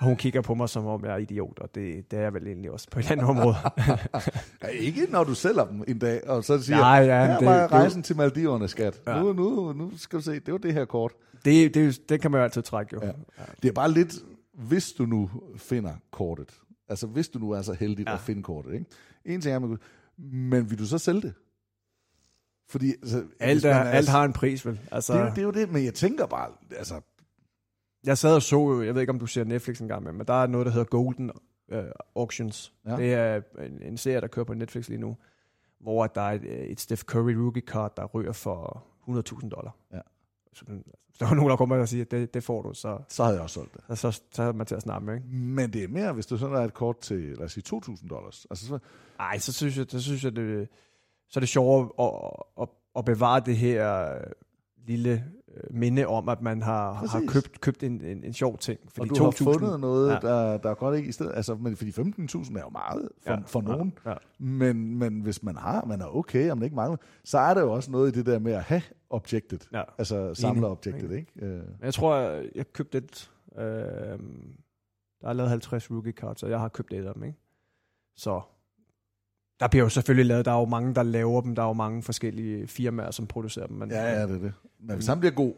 og 0.00 0.06
hun 0.06 0.16
kigger 0.16 0.40
på 0.40 0.54
mig, 0.54 0.68
som 0.68 0.86
om 0.86 1.04
jeg 1.04 1.12
er 1.12 1.16
idiot, 1.16 1.58
og 1.58 1.74
det, 1.74 2.10
det 2.10 2.16
er 2.18 2.22
jeg 2.22 2.34
vel 2.34 2.46
egentlig 2.46 2.70
også 2.70 2.86
på 2.90 2.98
et 2.98 3.10
andet 3.10 3.26
område. 3.26 3.54
Ja, 4.62 4.68
ikke 4.68 5.06
når 5.10 5.24
du 5.24 5.34
sælger 5.34 5.64
dem 5.64 5.84
en 5.88 5.98
dag, 5.98 6.28
og 6.28 6.44
så 6.44 6.62
siger, 6.62 6.76
Nej, 6.78 6.88
ja, 6.90 7.26
her 7.26 7.38
det- 7.38 7.46
var 7.46 7.60
det- 7.62 7.72
rejsen 7.72 8.02
til 8.02 8.16
Maldiverne, 8.16 8.68
skat. 8.68 9.00
Ja. 9.06 9.16
Ja. 9.16 9.22
Nu, 9.22 9.32
nu, 9.32 9.72
nu 9.72 9.98
skal 9.98 10.18
du 10.18 10.22
se, 10.24 10.40
det 10.40 10.52
var 10.52 10.58
det 10.58 10.72
her 10.72 10.84
kort. 10.84 11.12
det, 11.44 11.74
det, 11.74 12.08
det 12.08 12.20
kan 12.20 12.30
man 12.30 12.38
jo 12.38 12.44
altid 12.44 12.62
trække, 12.62 12.96
jo. 12.96 13.06
Ja. 13.06 13.12
Det 13.62 13.68
er 13.68 13.72
bare 13.72 13.90
lidt, 13.92 14.14
hvis 14.68 14.92
du 14.92 15.06
nu 15.06 15.30
finder 15.56 15.94
kortet, 16.10 16.60
altså 16.88 17.06
hvis 17.06 17.28
du 17.28 17.38
nu 17.38 17.50
er 17.50 17.62
så 17.62 17.72
heldig 17.72 18.06
Ja. 18.06 18.14
at 18.14 18.20
finde 18.20 18.42
kortet, 18.42 18.72
ikke? 18.74 18.86
En 19.24 19.40
ting 19.40 19.54
er, 19.54 19.58
man, 19.58 19.78
men 20.50 20.70
vil 20.70 20.78
du 20.78 20.86
så 20.86 20.98
sælge 20.98 21.20
det? 21.20 21.34
Fordi, 22.68 22.90
altså, 23.02 23.24
Alt, 23.40 23.64
er, 23.64 23.84
man 23.84 23.86
alt 23.94 24.08
har 24.08 24.24
en 24.24 24.32
pris, 24.32 24.66
vel? 24.66 24.80
Altså, 24.92 25.12
Det, 25.12 25.20
er 25.20 25.24
jo- 25.24 25.30
det 25.30 25.38
er 25.38 25.42
jo 25.42 25.50
det, 25.50 25.72
men 25.72 25.84
jeg 25.84 25.94
tænker 25.94 26.26
bare, 26.26 26.50
altså, 26.76 27.00
Jeg 28.04 28.18
sad 28.18 28.34
og 28.34 28.42
så, 28.42 28.56
jo- 28.56 28.82
jeg 28.82 28.94
ved 28.94 29.00
ikke, 29.00 29.10
om 29.12 29.18
du 29.18 29.26
ser 29.26 29.44
Netflix 29.44 29.80
engang 29.80 30.02
med, 30.04 30.12
men 30.12 30.26
der 30.26 30.42
er 30.42 30.46
noget, 30.46 30.66
der 30.66 30.72
hedder 30.72 30.86
Golden 30.86 31.30
uh, 31.72 31.78
Auctions. 32.16 32.72
Ja. 32.86 32.96
Det 32.96 33.14
er 33.14 33.42
en, 33.58 33.82
en 33.82 33.96
serie, 33.96 34.20
der 34.20 34.26
kører 34.26 34.44
på 34.44 34.54
Netflix 34.54 34.88
lige 34.88 35.00
nu, 35.00 35.16
hvor 35.80 36.06
der 36.06 36.20
er 36.20 36.32
et, 36.32 36.42
øh, 36.42 36.58
et 36.58 36.80
Steph 36.80 37.02
Curry 37.02 37.32
rookie 37.32 37.62
card, 37.66 37.96
der 37.96 38.04
ryger 38.06 38.32
for 38.32 38.86
100.000 39.08 39.48
dollar. 39.48 39.76
Ja. 39.92 40.00
Så, 40.52 40.64
der 41.20 41.26
var 41.26 41.34
nogen, 41.34 41.50
der 41.50 41.56
kommer 41.56 41.76
og 41.76 41.88
siger, 41.88 42.04
det, 42.04 42.34
det 42.34 42.44
får 42.44 42.62
du, 42.62 42.74
så, 42.74 42.98
så 43.08 43.22
havde 43.22 43.36
jeg 43.36 43.42
også 43.42 43.54
solgt 43.54 43.74
det. 43.74 43.98
så, 43.98 44.10
så, 44.12 44.22
så 44.32 44.42
er 44.42 44.52
man 44.52 44.66
til 44.66 44.74
at 44.74 44.82
snakke 44.82 45.06
med, 45.06 45.14
ikke? 45.14 45.26
Men 45.28 45.72
det 45.72 45.84
er 45.84 45.88
mere, 45.88 46.12
hvis 46.12 46.26
du 46.26 46.36
sådan 46.36 46.56
er 46.56 46.60
et 46.60 46.74
kort 46.74 46.98
til, 46.98 47.20
lad 47.20 47.44
os 47.44 47.52
sige, 47.52 47.64
2.000 47.74 48.08
dollars. 48.08 48.46
Altså, 48.50 48.66
så, 48.66 48.78
Ej, 49.20 49.38
så 49.38 49.52
synes 49.52 49.78
jeg, 49.78 49.86
så 49.88 50.02
synes 50.02 50.24
jeg 50.24 50.36
det, 50.36 50.68
så 51.28 51.38
er 51.38 51.40
det 51.40 51.48
sjovere 51.48 51.88
at, 51.98 52.62
at, 52.62 52.68
at 52.96 53.04
bevare 53.04 53.40
det 53.40 53.56
her 53.56 54.14
øh, 54.14 54.20
lille 54.86 55.24
minde 55.70 56.06
om, 56.06 56.28
at 56.28 56.42
man 56.42 56.62
har, 56.62 56.92
har 56.92 57.22
købt, 57.28 57.60
købt 57.60 57.82
en, 57.82 58.00
en, 58.04 58.24
en 58.24 58.32
sjov 58.32 58.58
ting. 58.58 58.80
og 59.00 59.08
du 59.08 59.24
har 59.24 59.30
2.000 59.30 59.44
fundet 59.44 59.80
noget, 59.80 60.08
Ja. 60.10 60.14
ja. 60.14 60.20
der, 60.52 60.58
der 60.58 60.70
er 60.70 60.74
godt 60.74 60.96
ikke 60.96 61.08
i 61.08 61.12
stedet. 61.12 61.32
Altså, 61.34 61.54
men, 61.54 61.76
fordi 61.76 61.90
15.000 61.90 61.98
er 62.56 62.60
jo 62.60 62.68
meget 62.68 63.08
for, 63.22 63.30
Ja. 63.30 63.36
ja. 63.36 63.42
for 63.46 63.60
nogen. 63.60 63.92
Ja. 64.06 64.14
Men, 64.38 64.98
men 64.98 65.20
hvis 65.20 65.42
man 65.42 65.56
har, 65.56 65.84
man 65.84 66.00
er 66.00 66.16
okay, 66.16 66.50
om 66.50 66.58
det 66.58 66.64
ikke 66.64 66.76
mangler, 66.76 66.96
så 67.24 67.38
er 67.38 67.54
der 67.54 67.60
jo 67.60 67.72
også 67.72 67.90
noget 67.90 68.16
i 68.16 68.18
det 68.18 68.26
der 68.26 68.38
med 68.38 68.52
at 68.52 68.62
have 68.62 68.82
objektet. 69.10 69.68
Ja. 69.72 69.82
Altså 69.98 70.34
samlerobjektet, 70.34 71.04
Enig. 71.04 71.18
ikke? 71.18 71.46
Øh, 71.46 71.62
jeg 71.82 71.94
tror, 71.94 72.16
jeg, 72.16 72.44
jeg 72.54 72.72
købte 72.72 72.98
et. 72.98 73.30
Øh, 73.58 73.64
der 75.20 75.28
er 75.28 75.32
lavet 75.32 75.50
50 75.50 75.90
rookie 75.90 76.12
cards, 76.12 76.42
og 76.42 76.50
jeg 76.50 76.60
har 76.60 76.68
købt 76.68 76.92
et 76.92 77.06
af 77.06 77.14
dem, 77.14 77.24
ikke? 77.24 77.38
Så 78.16 78.40
der 79.60 79.68
bliver 79.68 79.84
jo 79.84 79.88
selvfølgelig 79.88 80.26
lavet, 80.26 80.44
der 80.44 80.50
er 80.52 80.58
jo 80.58 80.64
mange, 80.64 80.94
der 80.94 81.02
laver 81.02 81.40
dem, 81.40 81.54
der 81.54 81.62
er 81.62 81.66
jo 81.66 81.72
mange 81.72 82.02
forskellige 82.02 82.66
firmaer, 82.66 83.10
som 83.10 83.26
producerer 83.26 83.66
dem. 83.66 83.76
Men, 83.76 83.90
ja, 83.90 84.02
ja, 84.20 84.22
det 84.26 84.34
er 84.34 84.38
det. 84.38 84.52
Men 84.80 84.94
hvis 84.96 85.06
han 85.06 85.20
bliver 85.20 85.32
god, 85.32 85.52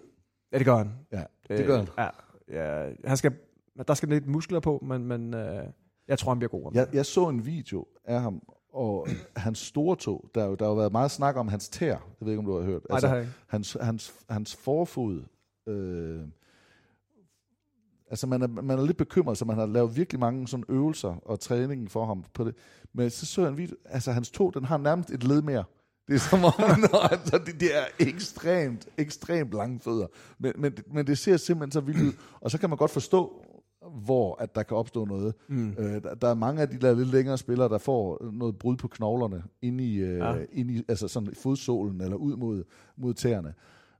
ja, 0.52 0.58
det 0.58 0.66
gør 0.66 0.76
han. 0.76 0.90
ja, 1.12 1.22
det 1.48 1.66
gør 1.66 1.76
han. 1.76 1.88
Ja, 1.98 2.08
ja, 2.84 2.90
han 3.04 3.16
skal, 3.16 3.32
der 3.88 3.94
skal 3.94 4.08
lidt 4.08 4.26
muskler 4.26 4.60
på, 4.60 4.78
men, 4.86 5.04
men 5.04 5.34
øh, 5.34 5.64
jeg 6.08 6.18
tror, 6.18 6.30
han 6.30 6.38
bliver 6.38 6.50
god. 6.50 6.70
Jeg, 6.74 6.88
jeg 6.92 7.06
så 7.06 7.28
en 7.28 7.46
video 7.46 7.86
af 8.04 8.20
ham, 8.20 8.42
og 8.72 9.08
hans 9.36 9.58
store 9.58 9.96
tog, 9.96 10.24
der, 10.34 10.42
er 10.42 10.46
jo- 10.48 10.54
der 10.54 10.64
har 10.64 10.70
jo 10.70 10.76
været 10.76 10.92
meget 10.92 11.10
snak 11.10 11.36
om 11.36 11.48
hans 11.48 11.68
tær. 11.68 11.86
Jeg 11.88 11.98
ved 12.20 12.28
ikke, 12.28 12.38
om 12.38 12.46
du 12.46 12.54
har 12.58 12.62
hørt. 12.64 12.82
Altså, 12.90 12.90
Nej, 12.90 13.00
det 13.00 13.08
har 13.08 13.16
jeg 13.16 13.24
ikke. 13.24 13.34
hans, 13.48 13.76
hans, 13.80 14.14
hans 14.30 14.56
forfod, 14.56 15.22
øh, 15.68 16.20
Altså 18.12 18.26
man 18.26 18.42
er, 18.42 18.46
man 18.46 18.78
er 18.78 18.86
lidt 18.86 18.96
bekymret, 18.96 19.38
så 19.38 19.44
man 19.44 19.56
har 19.56 19.66
lavet 19.66 19.96
virkelig 19.96 20.20
mange 20.20 20.48
sådan 20.48 20.64
øvelser 20.68 21.14
og 21.24 21.40
træning 21.40 21.90
for 21.90 22.06
ham 22.06 22.24
på 22.34 22.44
det. 22.44 22.54
Men 22.94 23.10
så 23.10 23.26
så 23.26 23.40
jeg 23.40 23.50
en 23.50 23.56
video, 23.56 23.76
altså 23.84 24.12
hans 24.12 24.30
to, 24.30 24.50
den 24.50 24.64
har 24.64 24.78
nærmest 24.78 25.10
et 25.10 25.24
led 25.24 25.42
mere. 25.42 25.64
Det 26.08 26.14
er 26.14 26.18
som 26.18 26.44
om, 26.44 26.52
når, 26.92 26.98
altså, 26.98 27.40
det, 27.46 27.60
det 27.60 27.76
er 27.78 27.84
ekstremt, 27.98 28.88
ekstremt 28.98 29.52
lange 29.52 29.80
fødder. 29.80 30.06
Men, 30.38 30.52
men, 30.58 30.72
men 30.86 31.06
det 31.06 31.18
ser 31.18 31.36
simpelthen 31.36 31.72
så 31.72 31.80
vildt 31.80 32.02
ud. 32.02 32.12
Og 32.40 32.50
så 32.50 32.58
kan 32.58 32.70
man 32.70 32.78
godt 32.78 32.90
forstå, 32.90 33.44
hvor 34.04 34.42
at 34.42 34.54
der 34.54 34.62
kan 34.62 34.76
opstå 34.76 35.04
noget. 35.04 35.34
Mm. 35.48 35.74
Øh, 35.78 36.02
der, 36.02 36.14
der 36.14 36.28
er 36.28 36.34
mange 36.34 36.62
af 36.62 36.68
de 36.68 36.78
der 36.78 36.94
lidt 36.94 37.08
længere 37.08 37.38
spillere, 37.38 37.68
der 37.68 37.78
får 37.78 38.30
noget 38.32 38.58
brud 38.58 38.76
på 38.76 38.88
knoglerne 38.88 39.42
inde 39.62 39.84
i, 39.84 39.96
øh, 39.96 40.18
ja. 40.18 40.34
inde 40.52 40.74
i 40.74 40.82
altså 40.88 41.08
sådan 41.08 41.34
fodsålen 41.34 42.00
eller 42.00 42.16
ud 42.16 42.36
mod, 42.36 42.64
mod 42.96 43.14
tæerne. 43.14 43.54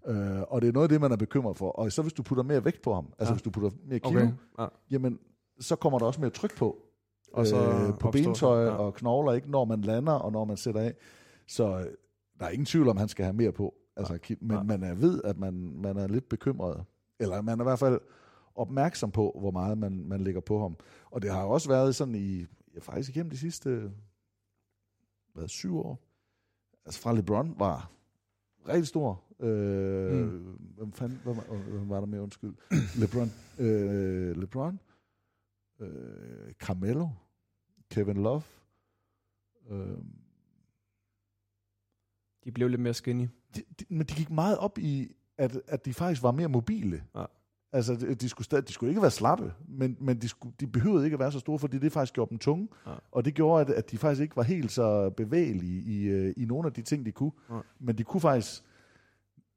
Øh, 0.06 0.40
og 0.48 0.62
det 0.62 0.68
er 0.68 0.72
noget 0.72 0.84
af 0.84 0.88
det, 0.88 1.00
man 1.00 1.12
er 1.12 1.16
bekymret 1.16 1.56
for. 1.56 1.70
Og 1.70 1.92
så 1.92 2.02
hvis 2.02 2.12
du 2.12 2.22
putter 2.22 2.44
mere 2.44 2.64
vægt 2.64 2.82
på 2.82 2.94
ham, 2.94 3.06
altså 3.18 3.32
Ja. 3.32 3.34
hvis 3.34 3.42
du 3.42 3.50
putter 3.50 3.70
mere 3.84 3.98
kilo, 3.98 4.20
Okay. 4.20 4.32
Ja. 4.58 4.66
jamen 4.90 5.18
så 5.60 5.76
kommer 5.76 5.98
der 5.98 6.06
også 6.06 6.20
mere 6.20 6.30
tryk 6.30 6.56
på. 6.56 6.76
Og 7.32 7.46
så 7.46 7.56
øh, 7.70 7.98
på 7.98 8.10
bentøj 8.10 8.64
ja. 8.64 8.70
og 8.70 8.94
knogler, 8.94 9.32
ikke 9.32 9.50
når 9.50 9.64
man 9.64 9.80
lander 9.80 10.12
og 10.12 10.32
når 10.32 10.44
man 10.44 10.56
sætter 10.56 10.80
af. 10.80 10.94
Så 11.46 11.78
øh, 11.78 11.86
der 12.38 12.44
er 12.46 12.50
ingen 12.50 12.66
tvivl 12.66 12.88
om, 12.88 12.96
han 12.96 13.08
skal 13.08 13.24
have 13.24 13.32
mere 13.36 13.52
på. 13.52 13.74
Altså, 13.96 14.18
ki- 14.26 14.36
men 14.46 14.66
man 14.66 14.82
er 14.82 14.94
ved, 14.94 15.22
at 15.24 15.38
man, 15.38 15.54
man 15.82 15.96
er 15.96 16.06
lidt 16.08 16.28
bekymret. 16.28 16.84
Eller 17.20 17.42
man 17.42 17.58
er 17.60 17.64
i 17.64 17.68
hvert 17.68 17.78
fald 17.78 18.00
opmærksom 18.54 19.10
på, 19.10 19.36
hvor 19.40 19.50
meget 19.50 19.78
man, 19.78 20.04
man 20.08 20.20
lægger 20.20 20.40
på 20.40 20.60
ham. 20.60 20.76
Og 21.10 21.22
det 21.22 21.30
har 21.30 21.42
jo 21.42 21.50
også 21.50 21.68
været 21.68 21.94
sådan 21.94 22.14
i, 22.14 22.38
ja, 22.74 22.80
faktisk 22.80 23.10
igennem 23.10 23.30
de 23.30 23.36
sidste 23.38 23.90
hvad, 25.34 25.48
syv 25.48 25.78
år. 25.78 25.98
Altså 26.86 27.00
fra 27.00 27.12
LeBron 27.14 27.54
var 27.58 27.90
rigtig 28.68 28.86
stor. 28.86 29.22
Øh, 29.42 30.12
Mm. 30.32 30.58
Hvem 30.76 30.92
fanden 30.92 31.18
hvem, 31.24 31.36
var- 31.36 31.70
hvem 31.70 31.88
var 31.88 32.00
der 32.00 32.06
med, 32.06 32.20
undskyld? 32.20 32.54
LeBron. 33.00 33.30
Øh, 33.58 34.36
LeBron. 34.36 34.80
Øh, 35.80 36.52
Carmelo. 36.52 37.08
Kevin 37.90 38.16
Love. 38.22 38.42
Øh, 39.70 39.96
De 42.44 42.52
blev 42.52 42.68
lidt 42.68 42.80
mere 42.80 42.94
skinny. 42.94 43.28
de, 43.56 43.62
de, 43.80 43.84
men 43.88 44.06
de 44.06 44.14
gik 44.14 44.30
meget 44.30 44.58
op 44.58 44.78
i, 44.78 45.12
at, 45.38 45.60
at 45.66 45.84
de 45.84 45.94
faktisk 45.94 46.22
var 46.22 46.30
mere 46.32 46.48
mobile. 46.48 47.02
Ja. 47.16 47.24
Altså, 47.72 47.94
de, 47.94 48.14
de, 48.14 48.28
skulle 48.28 48.44
stadig, 48.44 48.68
de 48.68 48.72
skulle 48.72 48.90
ikke 48.90 49.02
være 49.02 49.10
slappe, 49.10 49.52
men, 49.68 49.96
men 50.00 50.18
de, 50.18 50.28
skulle, 50.28 50.54
de 50.60 50.66
behøvede 50.66 51.04
ikke 51.04 51.14
at 51.14 51.20
være 51.20 51.32
så 51.32 51.38
store, 51.38 51.58
fordi 51.58 51.78
det 51.78 51.92
faktisk 51.92 52.14
gjorde 52.14 52.30
dem 52.30 52.38
tunge. 52.38 52.68
Ja. 52.86 52.94
Og 53.12 53.24
det 53.24 53.34
gjorde, 53.34 53.60
at, 53.60 53.70
at 53.70 53.90
de 53.90 53.98
faktisk 53.98 54.22
ikke 54.22 54.36
var 54.36 54.42
helt 54.42 54.72
så 54.72 55.10
bevægelige 55.10 55.82
i, 55.82 56.02
øh, 56.02 56.34
i 56.36 56.44
nogle 56.44 56.66
af 56.66 56.72
de 56.72 56.82
ting, 56.82 57.06
de 57.06 57.12
kunne. 57.12 57.32
Ja. 57.50 57.60
Men 57.78 57.98
de 57.98 58.04
kunne 58.04 58.20
faktisk 58.20 58.62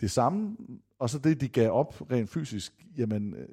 det 0.01 0.11
samme, 0.11 0.57
og 0.99 1.09
så 1.09 1.19
det, 1.19 1.41
de 1.41 1.47
gav 1.47 1.71
op 1.71 2.11
rent 2.11 2.29
fysisk, 2.29 2.85
jamen, 2.97 3.33
øh, 3.33 3.47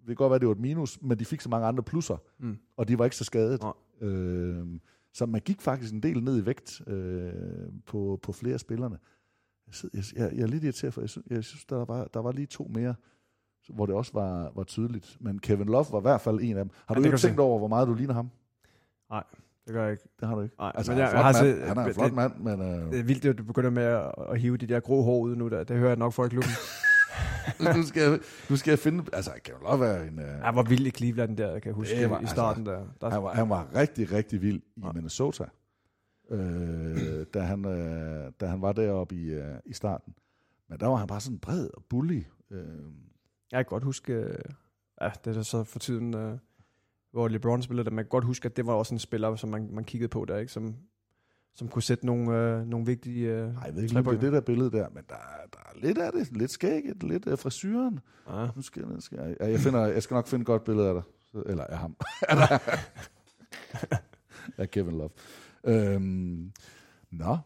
det 0.00 0.06
kan 0.06 0.14
godt 0.16 0.30
være, 0.30 0.38
det 0.38 0.48
var 0.48 0.54
et 0.54 0.60
minus, 0.60 1.02
men 1.02 1.18
de 1.18 1.24
fik 1.24 1.40
så 1.40 1.48
mange 1.48 1.66
andre 1.66 1.82
plusser, 1.82 2.16
Mm. 2.38 2.58
og 2.76 2.88
de 2.88 2.98
var 2.98 3.04
ikke 3.04 3.16
så 3.16 3.24
skadet. 3.24 3.60
Ja. 4.00 4.06
Øh, 4.06 4.66
så 5.12 5.26
man 5.26 5.40
gik 5.40 5.60
faktisk 5.60 5.92
en 5.94 6.02
del 6.02 6.22
ned 6.24 6.42
i 6.42 6.46
vægt 6.46 6.82
øh, 6.86 7.32
på, 7.86 8.18
på 8.22 8.32
flere 8.32 8.54
af 8.54 8.60
spillerne. 8.60 8.98
Jeg, 9.66 9.90
jeg, 9.94 10.32
jeg, 10.36 10.42
er 10.42 10.46
lidt 10.46 10.64
irriteret, 10.64 10.94
for 10.94 11.00
jeg 11.00 11.08
synes, 11.10 11.26
jeg 11.30 11.44
synes 11.44 11.64
der, 11.64 11.84
var, 11.84 12.04
der 12.04 12.20
var 12.20 12.32
lige 12.32 12.46
to 12.46 12.70
mere, 12.74 12.94
hvor 13.68 13.86
det 13.86 13.94
også 13.94 14.12
var, 14.14 14.52
var 14.54 14.64
tydeligt. 14.64 15.16
Men 15.20 15.38
Kevin 15.38 15.66
Love 15.68 15.86
var 15.92 15.98
i 15.98 16.02
hvert 16.02 16.20
fald 16.20 16.40
en 16.42 16.56
af 16.56 16.64
dem. 16.64 16.70
Har 16.86 16.94
Ja, 16.94 17.00
du 17.00 17.04
ikke 17.04 17.18
tænkt 17.18 17.40
over, 17.40 17.58
hvor 17.58 17.68
meget 17.68 17.88
du 17.88 17.94
ligner 17.94 18.14
ham? 18.14 18.30
Nej, 19.10 19.24
det 19.68 19.74
gør 19.74 19.82
jeg 19.82 19.92
ikke. 19.92 20.04
Det 20.20 20.28
har 20.28 20.34
du 20.34 20.40
ikke. 20.42 20.54
Nej, 20.58 20.72
altså, 20.74 20.92
men 20.92 21.00
han, 21.00 21.06
er 21.06 21.10
en 21.10 21.16
jeg 21.16 21.22
flot 21.22 21.34
har 21.34 21.42
mand. 21.42 21.56
set- 21.56 21.68
han 21.68 21.78
er 21.78 21.84
en 21.84 21.94
flot 21.94 22.06
det- 22.06 22.14
mand, 22.14 22.32
men 22.58 22.60
øh, 22.86 22.92
Det 22.92 22.98
er 23.00 23.02
vildt, 23.04 23.24
at 23.24 23.38
du 23.38 23.44
begynder 23.44 23.70
med 23.70 23.82
at, 23.82 24.12
at 24.30 24.40
hive 24.40 24.56
de 24.56 24.66
der 24.66 24.80
grå 24.80 25.02
hår 25.02 25.18
ud 25.20 25.36
nu. 25.36 25.48
Der. 25.48 25.64
Det 25.64 25.76
hører 25.76 25.88
jeg 25.90 25.96
nok 25.96 26.12
for 26.12 26.24
i 26.24 26.28
klubben. 26.28 26.50
nu, 27.76 27.82
skal 27.82 28.02
jeg, 28.10 28.18
nu 28.50 28.56
skal 28.56 28.70
jeg 28.70 28.78
finde... 28.78 29.04
Altså, 29.12 29.30
Kevin 29.44 29.60
Love 29.62 29.86
er 29.86 30.02
en... 30.02 30.18
Øh, 30.18 30.24
Jeg 30.44 30.54
var 30.54 30.62
vild 30.62 30.86
i 30.86 30.90
Cleveland 30.90 31.36
der, 31.36 31.52
kan 31.58 31.62
jeg 31.66 31.74
huske, 31.74 31.96
Det 32.00 32.10
var- 32.10 32.20
i 32.20 32.26
starten 32.26 32.66
der. 32.66 32.80
der 33.00 33.10
Han 33.10 33.22
var, 33.22 33.34
han 33.34 33.48
var 33.48 33.68
rigtig, 33.74 34.12
rigtig 34.12 34.42
vild 34.42 34.62
i 34.76 34.80
Minnesota, 34.94 35.44
øh, 36.30 37.26
da, 37.34 37.40
han, 37.40 37.64
øh, 37.64 38.32
da 38.40 38.46
han 38.46 38.62
var 38.62 38.72
deroppe 38.72 39.14
i, 39.14 39.24
øh, 39.34 39.54
i 39.66 39.72
starten. 39.72 40.14
Men 40.68 40.80
der 40.80 40.86
var 40.86 40.96
han 40.96 41.06
bare 41.06 41.20
sådan 41.20 41.38
bred 41.38 41.68
og 41.74 41.82
bully. 41.90 42.22
Øh, 42.50 42.60
Jeg 43.52 43.58
kan 43.58 43.64
godt 43.64 43.84
huske, 43.84 44.12
øh, 44.12 44.38
ja, 45.00 45.10
det 45.24 45.30
er 45.30 45.34
da 45.34 45.42
så 45.42 45.64
for 45.64 45.78
tiden, 45.78 46.14
øh, 46.16 46.38
hvor 47.12 47.28
LeBron 47.28 47.62
spillede 47.62 47.84
der, 47.84 47.90
man 47.90 48.04
kan 48.04 48.08
godt 48.08 48.24
huske, 48.24 48.46
at 48.46 48.56
det 48.56 48.66
var 48.66 48.72
også 48.72 48.94
en 48.94 48.98
spiller, 48.98 49.36
som 49.36 49.50
man, 49.50 49.68
man 49.72 49.84
kiggede 49.84 50.08
på 50.08 50.24
der, 50.24 50.38
ikke? 50.38 50.52
Som, 50.52 50.74
som 51.54 51.68
kunne 51.68 51.82
sætte 51.82 52.06
nogle, 52.06 52.36
øh, 52.36 52.66
nogle 52.66 52.86
vigtige 52.86 53.26
øh, 53.28 53.54
Nej, 53.54 53.62
jeg 53.66 53.74
ved 53.74 53.82
ikke, 53.82 53.98
om 53.98 54.04
det 54.04 54.14
er 54.14 54.20
det 54.20 54.32
der 54.32 54.40
billede 54.40 54.70
der, 54.70 54.88
men 54.88 55.02
der, 55.08 55.14
er- 55.14 55.46
der 55.52 55.58
er 55.58 55.86
lidt 55.86 55.98
af 55.98 56.12
det. 56.12 56.36
Lidt 56.36 56.50
skægget, 56.50 57.02
lidt 57.02 57.26
af 57.26 57.38
frisyren. 57.38 58.00
Ja. 58.28 58.48
Nu 58.56 58.62
skal, 58.62 58.88
nu 58.88 59.00
skal 59.00 59.36
jeg, 59.40 59.50
jeg, 59.50 59.60
finder, 59.60 59.86
jeg 59.86 60.02
skal 60.02 60.14
nok 60.14 60.26
finde 60.26 60.42
et 60.42 60.46
godt 60.46 60.64
billede 60.64 60.88
af 60.88 60.94
dig. 60.94 61.02
Eller 61.46 61.64
af 61.64 61.78
ham. 61.78 61.96
af 64.58 64.70
Kevin 64.70 64.98
Love. 64.98 65.10
Øhm, 65.64 66.52
nå, 67.10 67.38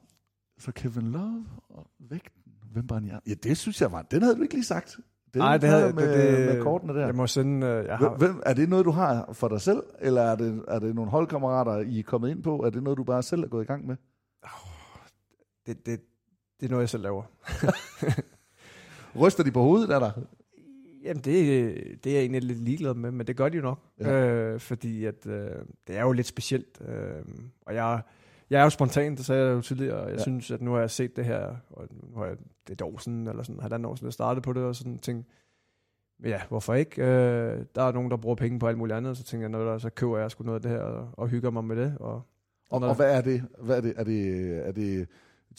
så 0.58 0.72
Kevin 0.72 1.12
Love 1.12 1.44
og 1.68 1.86
vægten. 1.98 2.42
Hvem 2.72 2.90
var 2.90 2.94
han? 3.00 3.20
Ja, 3.26 3.34
det 3.34 3.58
synes 3.58 3.80
jeg 3.80 3.92
var. 3.92 4.02
Den 4.02 4.22
havde 4.22 4.36
du 4.36 4.42
ikke 4.42 4.54
lige 4.54 4.64
sagt. 4.64 4.98
Nej, 5.38 5.56
det 5.56 5.68
havde 5.68 5.92
med, 5.92 6.36
det, 6.38 6.54
med 6.54 6.62
kortene 6.62 6.94
der. 6.94 7.06
Jeg 7.06 7.14
må 7.14 7.26
sende, 7.26 7.66
øh, 7.66 7.86
jeg 7.86 7.98
har, 7.98 8.16
Hvem, 8.16 8.42
er 8.46 8.54
det 8.54 8.68
noget, 8.68 8.84
du 8.84 8.90
har 8.90 9.32
for 9.32 9.48
dig 9.48 9.60
selv, 9.60 9.82
eller 10.00 10.22
er 10.22 10.36
det, 10.36 10.64
er 10.68 10.78
det 10.78 10.94
nogle 10.94 11.10
holdkammerater, 11.10 11.78
I 11.78 11.98
er 11.98 12.02
kommet 12.02 12.30
ind 12.30 12.42
på? 12.42 12.58
Er 12.58 12.70
det 12.70 12.82
noget, 12.82 12.96
du 12.96 13.04
bare 13.04 13.22
selv 13.22 13.42
er 13.42 13.48
gået 13.48 13.62
i 13.64 13.66
gang 13.66 13.86
med? 13.86 13.96
det, 15.66 15.86
det, 15.86 16.00
det 16.60 16.66
er 16.66 16.70
noget, 16.70 16.82
jeg 16.82 16.88
selv 16.88 17.02
laver. 17.02 17.22
Ryster 19.20 19.44
de 19.44 19.50
på 19.50 19.62
hovedet, 19.62 19.90
er 19.90 19.98
der? 19.98 20.10
Jamen, 21.04 21.22
det, 21.22 21.34
det 22.04 22.10
er 22.10 22.14
jeg 22.14 22.20
egentlig 22.20 22.42
lidt 22.42 22.58
ligeglad 22.58 22.94
med, 22.94 23.10
men 23.10 23.26
det 23.26 23.36
gør 23.36 23.48
de 23.48 23.56
jo 23.56 23.62
nok. 23.62 23.78
Ja. 24.00 24.26
Øh, 24.26 24.60
fordi 24.60 25.04
at, 25.04 25.26
øh, 25.26 25.50
det 25.86 25.96
er 25.96 26.02
jo 26.02 26.12
lidt 26.12 26.26
specielt. 26.26 26.82
Øh, 26.88 27.24
og 27.66 27.74
jeg, 27.74 28.02
jeg 28.52 28.60
er 28.60 28.64
jo 28.64 28.70
spontan, 28.70 29.16
det 29.16 29.24
sagde 29.24 29.46
jeg 29.46 29.52
jo 29.54 29.60
tidligere, 29.60 29.96
og 29.96 30.08
jeg 30.08 30.16
Ja. 30.16 30.22
synes, 30.22 30.50
at 30.50 30.62
nu 30.62 30.72
har 30.72 30.80
jeg 30.80 30.90
set 30.90 31.16
det 31.16 31.24
her, 31.24 31.56
og 31.70 31.88
nu 32.10 32.16
har 32.18 32.26
jeg, 32.26 32.36
det 32.38 32.68
er 32.68 32.72
et 32.72 32.82
år 32.82 32.98
siden, 32.98 33.26
eller 33.26 33.42
sådan 33.42 33.60
halvandet 33.60 33.90
år 33.90 33.94
siden, 33.94 34.06
jeg 34.06 34.12
startede 34.12 34.42
på 34.42 34.52
det, 34.52 34.62
og 34.62 34.76
sådan 34.76 34.98
ting. 34.98 35.26
Ja, 36.24 36.40
hvorfor 36.48 36.74
ikke? 36.74 37.02
Øh, 37.02 37.64
der 37.74 37.82
er 37.82 37.92
nogen, 37.92 38.10
der 38.10 38.16
bruger 38.16 38.36
penge 38.36 38.58
på 38.58 38.66
alt 38.68 38.78
muligt 38.78 38.96
andet, 38.96 39.16
så 39.16 39.24
tænker 39.24 39.42
jeg, 39.44 39.50
noget, 39.50 39.66
der, 39.66 39.78
så 39.78 39.90
køber 39.90 40.18
jeg 40.18 40.30
sgu 40.30 40.44
noget 40.44 40.56
af 40.56 40.62
det 40.62 40.70
her, 40.70 40.78
og, 40.80 41.08
og 41.12 41.28
hygger 41.28 41.50
mig 41.50 41.64
med 41.64 41.76
det. 41.76 41.96
Og, 42.00 42.22
Og, 42.70 42.80
når- 42.80 42.88
og 42.88 42.94
hvad 42.96 43.16
er 43.16 43.20
det? 43.20 43.42
Hvad 43.58 43.76
er 43.76 43.80
det? 43.80 43.94
Er 43.96 44.04
det, 44.04 44.56
er 44.68 44.72
det 44.72 45.08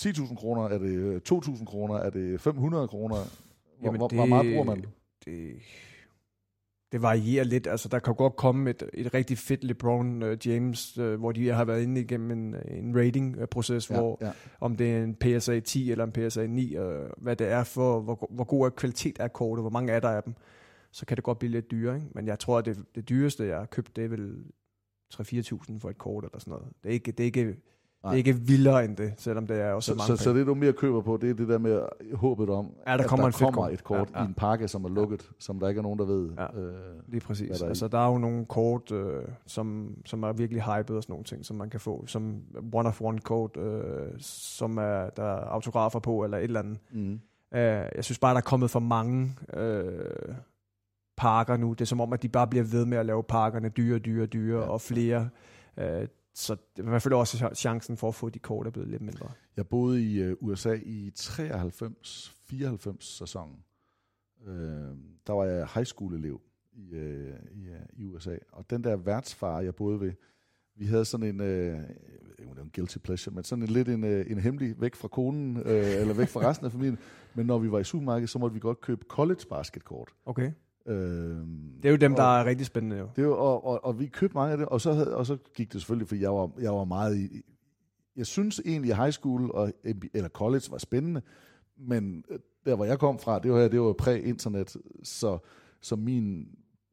10.000 0.01 0.35
kroner? 0.35 0.63
Er 0.63 0.77
det 0.77 1.21
2.000 1.31 1.65
kroner? 1.65 1.95
Er 1.95 2.09
det 2.09 2.41
500 2.41 2.87
kroner? 2.87 3.15
Hvor, 3.15 3.25
Jamen, 3.87 3.97
hvor, 3.97 4.07
hvor 4.15 4.25
meget 4.25 4.53
bruger 4.53 4.63
man? 4.63 4.85
Det, 5.25 5.51
det 6.93 7.01
varierer 7.01 7.43
lidt. 7.43 7.67
Altså, 7.67 7.89
der 7.89 7.99
kan 7.99 8.15
godt 8.15 8.35
komme 8.35 8.69
et, 8.69 8.83
et 8.93 9.13
rigtig 9.13 9.37
fedt 9.37 9.63
LeBron 9.63 10.23
uh, 10.23 10.47
James, 10.47 10.97
uh, 10.97 11.13
hvor 11.13 11.31
de 11.31 11.49
har 11.49 11.65
været 11.65 11.83
inde 11.83 12.01
igennem 12.01 12.31
en, 12.31 12.55
en 12.67 12.97
rating-proces, 12.97 13.89
Ja, 13.89 13.95
hvor 13.95 14.17
ja. 14.21 14.31
om 14.59 14.75
det 14.75 14.95
er 14.95 15.03
en 15.03 15.15
PSA 15.15 15.59
10 15.59 15.91
eller 15.91 16.05
en 16.05 16.11
PSA 16.11 16.45
9, 16.47 16.77
uh, 16.77 16.85
hvad 17.17 17.35
det 17.35 17.47
er 17.47 17.63
for, 17.63 17.99
hvor, 17.99 18.27
hvor 18.29 18.43
god 18.43 18.65
er 18.65 18.69
kvalitet 18.69 19.19
af 19.19 19.33
kortet, 19.33 19.63
hvor 19.63 19.69
mange 19.69 19.91
er 19.93 19.99
der 19.99 20.09
af 20.09 20.23
dem, 20.23 20.33
så 20.91 21.05
kan 21.05 21.17
det 21.17 21.23
godt 21.23 21.39
blive 21.39 21.51
lidt 21.51 21.71
dyrere. 21.71 21.95
Ikke? 21.95 22.07
Men 22.15 22.27
jeg 22.27 22.39
tror, 22.39 22.57
at 22.57 22.65
det, 22.65 22.77
det 22.95 23.09
dyreste, 23.09 23.47
jeg 23.47 23.57
har 23.57 23.65
købt, 23.65 23.95
det 23.95 24.03
er 24.03 24.09
vel 24.09 24.43
3-4.000 25.13 25.79
for 25.79 25.89
et 25.89 25.97
kort 25.97 26.23
eller 26.23 26.39
sådan 26.39 26.51
noget. 26.51 26.67
Det 26.83 26.89
er 26.89 26.93
ikke, 26.93 27.11
det 27.11 27.19
er 27.19 27.25
ikke, 27.25 27.55
det 28.03 28.07
Nej. 28.07 28.13
er 28.13 28.17
ikke 28.17 28.35
vildere 28.35 28.85
end 28.85 28.95
det, 28.97 29.13
selvom 29.17 29.47
det 29.47 29.61
er 29.61 29.71
også 29.71 29.91
Så, 29.91 29.97
mange 29.97 30.17
så, 30.17 30.23
så 30.23 30.33
det, 30.33 30.47
du 30.47 30.53
mere 30.55 30.73
køber 30.73 31.01
på, 31.01 31.17
det 31.21 31.29
er 31.29 31.33
det 31.33 31.47
der 31.47 31.57
med 31.57 31.81
håbet 32.13 32.49
om, 32.49 32.73
Ja, 32.87 32.91
der 32.97 33.03
at 33.03 33.09
kommer 33.09 33.29
der 33.29 33.37
en 33.37 33.53
kommer 33.53 33.69
et 33.69 33.83
kort 33.83 34.09
Ja, 34.13 34.19
ja. 34.19 34.25
i 34.25 34.27
en 34.27 34.33
pakke, 34.33 34.67
som 34.67 34.85
er 34.85 34.89
lukket, 34.89 35.29
som 35.39 35.59
der 35.59 35.67
ikke 35.69 35.79
er 35.79 35.83
nogen, 35.83 35.99
der 35.99 36.05
ved. 36.05 36.29
Ja. 36.37 36.59
Øh, 36.61 36.73
Lige 37.07 37.21
præcis. 37.21 37.57
der 37.57 37.65
er 37.65 37.69
altså, 37.69 37.87
der 37.87 37.97
er 37.99 38.11
jo 38.11 38.17
nogle 38.17 38.45
kort, 38.45 38.91
øh, 38.91 39.23
som, 39.45 39.95
som 40.05 40.23
er 40.23 40.33
virkelig 40.33 40.61
hyped 40.63 40.95
og 40.95 41.03
sådan 41.03 41.13
nogle 41.13 41.23
ting, 41.25 41.45
som 41.45 41.55
man 41.57 41.69
kan 41.69 41.79
få. 41.79 42.03
Som 42.07 42.41
one-of-one 42.75 43.19
kort, 43.19 43.57
øh, 43.57 44.11
som 44.19 44.77
er, 44.77 45.09
der 45.09 45.23
er 45.23 45.45
autografer 45.45 45.99
på, 45.99 46.23
eller 46.23 46.37
et 46.37 46.43
eller 46.43 46.59
andet. 46.59 46.77
mm. 46.91 47.19
Øh, 47.55 47.59
jeg 47.95 48.03
synes 48.03 48.19
bare, 48.19 48.31
der 48.33 48.37
er 48.37 48.41
kommet 48.41 48.69
for 48.71 48.79
mange 48.79 49.35
øh, 49.53 50.35
parker 51.17 51.57
nu. 51.57 51.73
Det 51.73 51.81
er 51.81 51.85
som 51.85 52.01
om, 52.01 52.13
at 52.13 52.23
de 52.23 52.29
bare 52.29 52.47
bliver 52.47 52.65
ved 52.65 52.85
med 52.85 52.97
at 52.97 53.05
lave 53.05 53.23
parkerne 53.23 53.69
dyre, 53.69 53.99
dyre, 53.99 54.25
dyre, 54.25 54.57
Ja. 54.59 54.63
ja. 54.65 54.69
og 54.71 54.81
flere. 54.81 55.29
Øh, 55.77 56.07
så 56.33 56.53
er 56.77 56.81
hvert 56.81 57.01
fald 57.01 57.13
også 57.13 57.49
chancen 57.55 57.97
for 57.97 58.07
at 58.07 58.15
få 58.15 58.29
de 58.29 58.39
kort 58.39 58.67
er 58.67 58.71
blevet 58.71 58.89
lidt 58.89 59.01
mindre. 59.01 59.31
Jeg 59.57 59.67
boede 59.67 60.03
i 60.03 60.31
uh, 60.31 60.37
USA 60.41 60.73
i 60.73 61.11
93-94 61.19 62.95
sæsonen. 62.99 63.55
Uh, 64.47 64.53
der 65.27 65.31
var 65.31 65.43
jeg 65.43 65.67
high 65.73 65.85
school 65.85 66.13
elev 66.13 66.41
i, 66.73 66.95
uh, 66.95 67.01
i, 67.51 67.69
uh, 67.69 67.75
i 67.93 68.05
USA. 68.05 68.37
Og 68.51 68.69
den 68.69 68.83
der 68.83 68.95
værtsfar, 68.95 69.61
jeg 69.61 69.75
boede 69.75 69.99
ved, 69.99 70.13
vi 70.75 70.85
havde 70.85 71.05
sådan 71.05 71.25
en, 71.25 71.41
om 71.41 71.47
det 72.37 72.57
var 72.57 72.63
en 72.63 72.71
guilty 72.75 72.97
pleasure, 72.97 73.35
men 73.35 73.43
sådan 73.43 73.63
en 73.63 73.69
lidt 73.69 73.89
en, 73.89 74.03
en 74.03 74.39
hemmelig 74.39 74.81
væk 74.81 74.95
fra 74.95 75.07
konen, 75.07 75.57
uh, 75.57 75.71
eller 75.71 76.13
væk 76.13 76.27
fra 76.27 76.49
resten 76.49 76.65
af 76.65 76.71
familien. 76.71 76.99
Men 77.33 77.45
når 77.45 77.59
vi 77.59 77.71
var 77.71 77.79
i 77.79 77.83
supermarkedet, 77.83 78.29
så 78.29 78.39
måtte 78.39 78.53
vi 78.53 78.59
godt 78.59 78.81
købe 78.81 79.05
college 79.09 79.41
basketkort. 79.49 80.09
Okay. 80.25 80.51
Uh, 80.85 80.93
Det 80.93 81.85
er 81.85 81.89
jo 81.89 81.95
dem, 81.95 82.11
og- 82.11 82.17
der 82.17 82.23
er 82.39 82.45
rigtig 82.45 82.65
spændende 82.65 82.97
jo. 82.97 83.09
det 83.15 83.27
var, 83.27 83.33
og, 83.33 83.65
og, 83.65 83.85
og 83.85 83.99
vi 83.99 84.05
købte 84.07 84.37
mange 84.37 84.51
af 84.51 84.57
det, 84.57 84.67
og 84.67 84.81
så, 84.81 84.93
havde, 84.93 85.15
og 85.17 85.25
så 85.25 85.37
gik 85.55 85.73
det 85.73 85.81
selvfølgelig, 85.81 86.07
for 86.07 86.15
jeg 86.15 86.33
var, 86.33 86.51
jeg 86.59 86.73
var 86.73 86.83
meget 86.83 87.17
i... 87.17 87.41
Jeg 88.15 88.25
synes 88.25 88.61
egentlig, 88.65 88.91
at 88.91 88.97
high 88.97 89.11
school 89.11 89.51
og, 89.51 89.73
eller 90.13 90.29
college 90.29 90.63
var 90.71 90.77
spændende, 90.77 91.21
men 91.77 92.23
øh, 92.29 92.39
der, 92.65 92.75
hvor 92.75 92.85
jeg 92.85 92.99
kom 92.99 93.19
fra, 93.19 93.39
det 93.39 93.51
var, 93.51 93.67
det 93.67 93.81
var 93.81 93.93
præ-internet, 93.93 94.77
så, 95.03 95.37
så 95.81 95.95
min, 95.95 96.47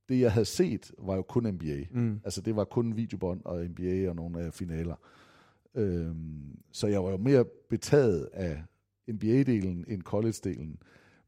det, 0.08 0.20
jeg 0.20 0.32
havde 0.32 0.44
set, 0.46 0.92
var 0.98 1.16
jo 1.16 1.22
kun 1.22 1.46
NBA. 1.46 1.84
Mm. 1.90 2.20
Altså, 2.24 2.40
det 2.40 2.56
var 2.56 2.64
kun 2.64 2.96
videobånd 2.96 3.40
og 3.44 3.64
NBA 3.64 4.08
og 4.08 4.16
nogle 4.16 4.40
af 4.40 4.52
finaler. 4.54 4.94
Øhm, 5.74 6.58
så 6.72 6.86
jeg 6.86 7.04
var 7.04 7.10
jo 7.10 7.16
mere 7.16 7.44
betaget 7.70 8.28
af 8.32 8.62
NBA-delen 9.10 9.84
end 9.92 10.02
college-delen. 10.04 10.76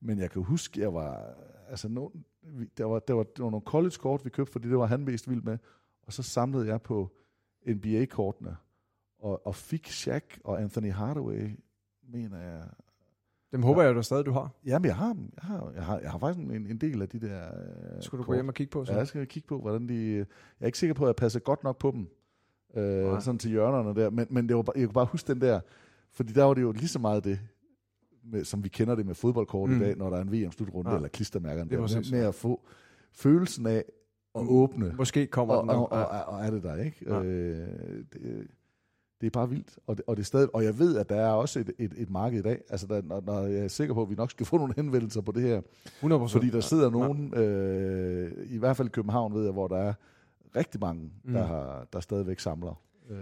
Men 0.00 0.18
jeg 0.18 0.30
kan 0.30 0.42
huske, 0.42 0.80
jeg 0.80 0.94
var... 0.94 1.34
Altså, 1.70 1.88
no, 1.88 2.06
vi- 2.06 2.24
der, 2.78 2.84
var, 2.84 2.98
der, 2.98 3.14
var, 3.14 3.22
der 3.22 3.42
var 3.42 3.50
nogle 3.50 3.64
college-kort, 3.66 4.24
vi 4.24 4.30
købte, 4.30 4.52
fordi 4.52 4.68
det 4.68 4.78
var 4.78 4.86
han 4.86 5.04
mest 5.04 5.30
vild 5.30 5.42
med. 5.42 5.58
Og 6.02 6.12
så 6.12 6.22
samlede 6.22 6.66
jeg 6.66 6.82
på 6.82 7.10
NBA-kortene. 7.66 8.56
Og, 9.18 9.46
og 9.46 9.54
fik 9.54 9.86
Shaq 9.88 10.24
og 10.44 10.62
Anthony 10.62 10.92
Hardaway, 10.92 11.50
mener 12.02 12.38
jeg, 12.38 12.62
Dem 13.52 13.62
håber 13.62 13.82
jeg 13.82 13.94
jo 13.96 14.02
stadig, 14.02 14.26
du 14.26 14.32
har. 14.32 14.50
Jamen, 14.66 14.86
jeg 14.86 14.96
har 14.96 15.12
dem. 15.12 15.32
Jeg 15.36 15.44
har, 15.44 15.72
jeg 15.74 15.84
har, 15.84 15.98
jeg 15.98 16.10
har 16.10 16.18
faktisk 16.18 16.46
en, 16.48 16.66
en 16.66 16.78
del 16.78 17.02
af 17.02 17.08
de 17.08 17.20
der 17.20 17.46
øh, 17.46 18.02
Skulle 18.02 18.18
du 18.18 18.22
gå 18.22 18.26
kort. 18.26 18.36
hjem 18.36 18.48
og 18.48 18.54
kigge 18.54 18.70
på? 18.70 18.84
Så? 18.84 18.92
Ja, 18.92 18.98
jeg 18.98 19.06
skal 19.06 19.26
kigge 19.26 19.46
på, 19.46 19.60
hvordan 19.60 19.88
de... 19.88 20.16
Jeg 20.16 20.26
er 20.60 20.66
ikke 20.66 20.78
sikker 20.78 20.94
på, 20.94 21.04
at 21.04 21.06
jeg 21.06 21.16
passer 21.16 21.40
godt 21.40 21.64
nok 21.64 21.78
på 21.78 21.90
dem. 21.90 22.08
Øh, 22.82 23.22
sådan 23.22 23.38
til 23.38 23.50
hjørnerne 23.50 24.00
der. 24.00 24.10
Men, 24.10 24.26
men 24.30 24.48
det 24.48 24.56
var, 24.56 24.64
jeg 24.76 24.86
kunne 24.86 24.92
bare 24.92 25.04
huske 25.04 25.32
den 25.34 25.40
der... 25.40 25.60
Fordi 26.10 26.32
der 26.32 26.44
var 26.44 26.54
det 26.54 26.62
jo 26.62 26.72
lige 26.72 26.88
så 26.88 26.98
meget 26.98 27.24
det, 27.24 27.40
med, 28.24 28.44
som 28.44 28.64
vi 28.64 28.68
kender 28.68 28.94
det 28.94 29.06
med 29.06 29.14
fodboldkort 29.14 29.70
mm. 29.70 29.76
I 29.76 29.84
dag, 29.84 29.96
når 29.96 30.10
der 30.10 30.16
er 30.16 30.22
en 30.22 30.32
VM-slutrunde 30.32 30.90
Ja. 30.90 30.96
eller 30.96 31.08
klistermærkerne 31.08 31.70
Det 31.70 31.78
er 31.78 31.86
der. 31.86 32.10
Med, 32.10 32.24
at 32.24 32.34
få 32.34 32.60
følelsen 33.12 33.66
af 33.66 33.84
at 34.34 34.42
Mm. 34.42 34.48
åbne. 34.48 34.94
Måske 34.96 35.26
kommer 35.26 35.54
og, 35.54 35.62
den. 35.62 35.70
og, 35.70 35.92
og, 35.92 36.06
og, 36.06 36.24
og 36.24 36.44
er 36.46 36.50
det 36.50 36.62
der, 36.62 36.76
ikke? 36.76 36.96
Ja. 37.06 37.22
Øh, 37.22 37.66
det, 38.12 38.46
det 39.20 39.26
er 39.26 39.30
bare 39.30 39.48
vildt, 39.48 39.78
og 39.86 39.96
det, 39.96 40.04
og 40.06 40.16
det 40.16 40.22
er 40.22 40.24
stadig, 40.26 40.54
og 40.54 40.64
jeg 40.64 40.78
ved, 40.78 40.96
at 40.96 41.08
der 41.08 41.16
er 41.16 41.30
også 41.32 41.60
et, 41.60 41.72
et, 41.78 41.92
et 41.96 42.10
marked 42.10 42.38
i 42.38 42.42
dag, 42.42 42.60
altså 42.70 42.86
der, 42.86 43.02
når, 43.02 43.20
når 43.26 43.40
jeg 43.46 43.64
er 43.64 43.68
sikker 43.68 43.94
på, 43.94 44.02
at 44.02 44.10
vi 44.10 44.14
nok 44.14 44.30
skal 44.30 44.46
få 44.46 44.56
nogle 44.58 44.74
henvendelser 44.76 45.20
på 45.20 45.32
det 45.32 45.42
her, 45.42 45.60
100%. 45.60 46.26
fordi 46.32 46.50
der 46.50 46.60
sidder 46.60 46.84
Ja. 46.84 46.90
nogen, 46.90 47.34
øh, 47.34 48.32
i 48.50 48.58
hvert 48.58 48.76
fald 48.76 48.88
i 48.88 48.90
København 48.90 49.34
ved 49.34 49.42
jeg, 49.44 49.52
hvor 49.52 49.68
der 49.68 49.76
er 49.76 49.92
rigtig 50.56 50.80
mange, 50.80 51.10
Mm. 51.24 51.32
der, 51.32 51.46
har, 51.46 51.86
der 51.92 52.00
stadigvæk 52.00 52.40
samler. 52.40 52.80
Øh, 53.10 53.16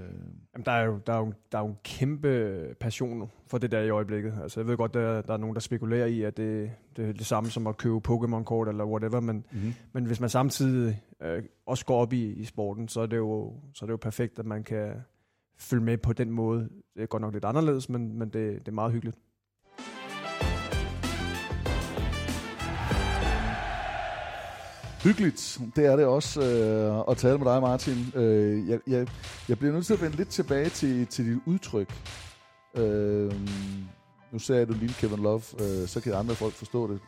Jamen, 0.54 0.64
der, 0.66 0.72
er 0.72 0.84
jo, 0.84 1.00
der, 1.06 1.12
er 1.12 1.18
jo, 1.18 1.32
der 1.52 1.58
er 1.58 1.62
jo 1.62 1.68
en 1.68 1.76
kæmpe 1.84 2.74
passion 2.80 3.30
for 3.46 3.58
det 3.58 3.70
der 3.70 3.80
i 3.80 3.90
øjeblikket. 3.90 4.34
Altså, 4.42 4.60
jeg 4.60 4.66
ved 4.66 4.76
godt, 4.76 4.94
der, 4.94 5.22
der 5.22 5.32
er 5.32 5.36
nogen, 5.36 5.54
der 5.54 5.60
spekulerer 5.60 6.06
i, 6.06 6.22
at 6.22 6.36
det, 6.36 6.70
det 6.96 7.08
er 7.08 7.12
det 7.12 7.26
samme 7.26 7.50
som 7.50 7.66
at 7.66 7.76
købe 7.76 7.96
Pokémon-kort 8.08 8.68
eller 8.68 8.84
whatever, 8.84 9.20
men, 9.20 9.44
mm-hmm. 9.52 9.74
men 9.92 10.04
hvis 10.04 10.20
man 10.20 10.28
samtidig 10.28 11.02
øh, 11.22 11.42
også 11.66 11.86
går 11.86 12.00
op 12.00 12.12
i, 12.12 12.32
i 12.32 12.44
sporten, 12.44 12.88
så 12.88 13.00
er, 13.00 13.06
det 13.06 13.16
jo, 13.16 13.54
så 13.74 13.84
er 13.84 13.86
det 13.86 13.92
jo 13.92 13.96
perfekt, 13.96 14.38
at 14.38 14.46
man 14.46 14.64
kan 14.64 14.94
følge 15.58 15.84
med 15.84 15.98
på 15.98 16.12
den 16.12 16.30
måde. 16.30 16.68
Det 16.96 17.02
er 17.02 17.06
godt 17.06 17.20
nok 17.20 17.32
lidt 17.32 17.44
anderledes, 17.44 17.88
men, 17.88 18.18
men 18.18 18.28
det, 18.28 18.58
det 18.58 18.68
er 18.68 18.72
meget 18.72 18.92
hyggeligt. 18.92 19.16
Hyggeligt, 25.02 25.60
det 25.76 25.86
er 25.86 25.96
det 25.96 26.06
også 26.06 26.40
øh, 26.40 27.04
at 27.10 27.16
tale 27.16 27.38
med 27.38 27.46
dig, 27.46 27.60
Martin. 27.60 28.12
Øh, 28.14 28.68
jeg, 28.68 28.80
jeg, 28.86 29.08
jeg 29.48 29.58
bliver 29.58 29.72
nødt 29.72 29.86
til 29.86 29.94
at 29.94 30.02
vende 30.02 30.16
lidt 30.16 30.28
tilbage 30.28 30.68
til, 30.68 31.06
til 31.06 31.26
dit 31.26 31.38
udtryk. 31.46 31.88
Øh, 32.76 33.32
nu 34.32 34.38
sagde 34.38 34.66
du 34.66 34.72
lille 34.72 34.94
Kevin 34.94 35.18
Love, 35.18 35.42
øh, 35.60 35.88
så 35.88 36.00
kan 36.00 36.14
andre 36.14 36.34
folk 36.34 36.54
forstå 36.54 36.92
det. 36.92 37.00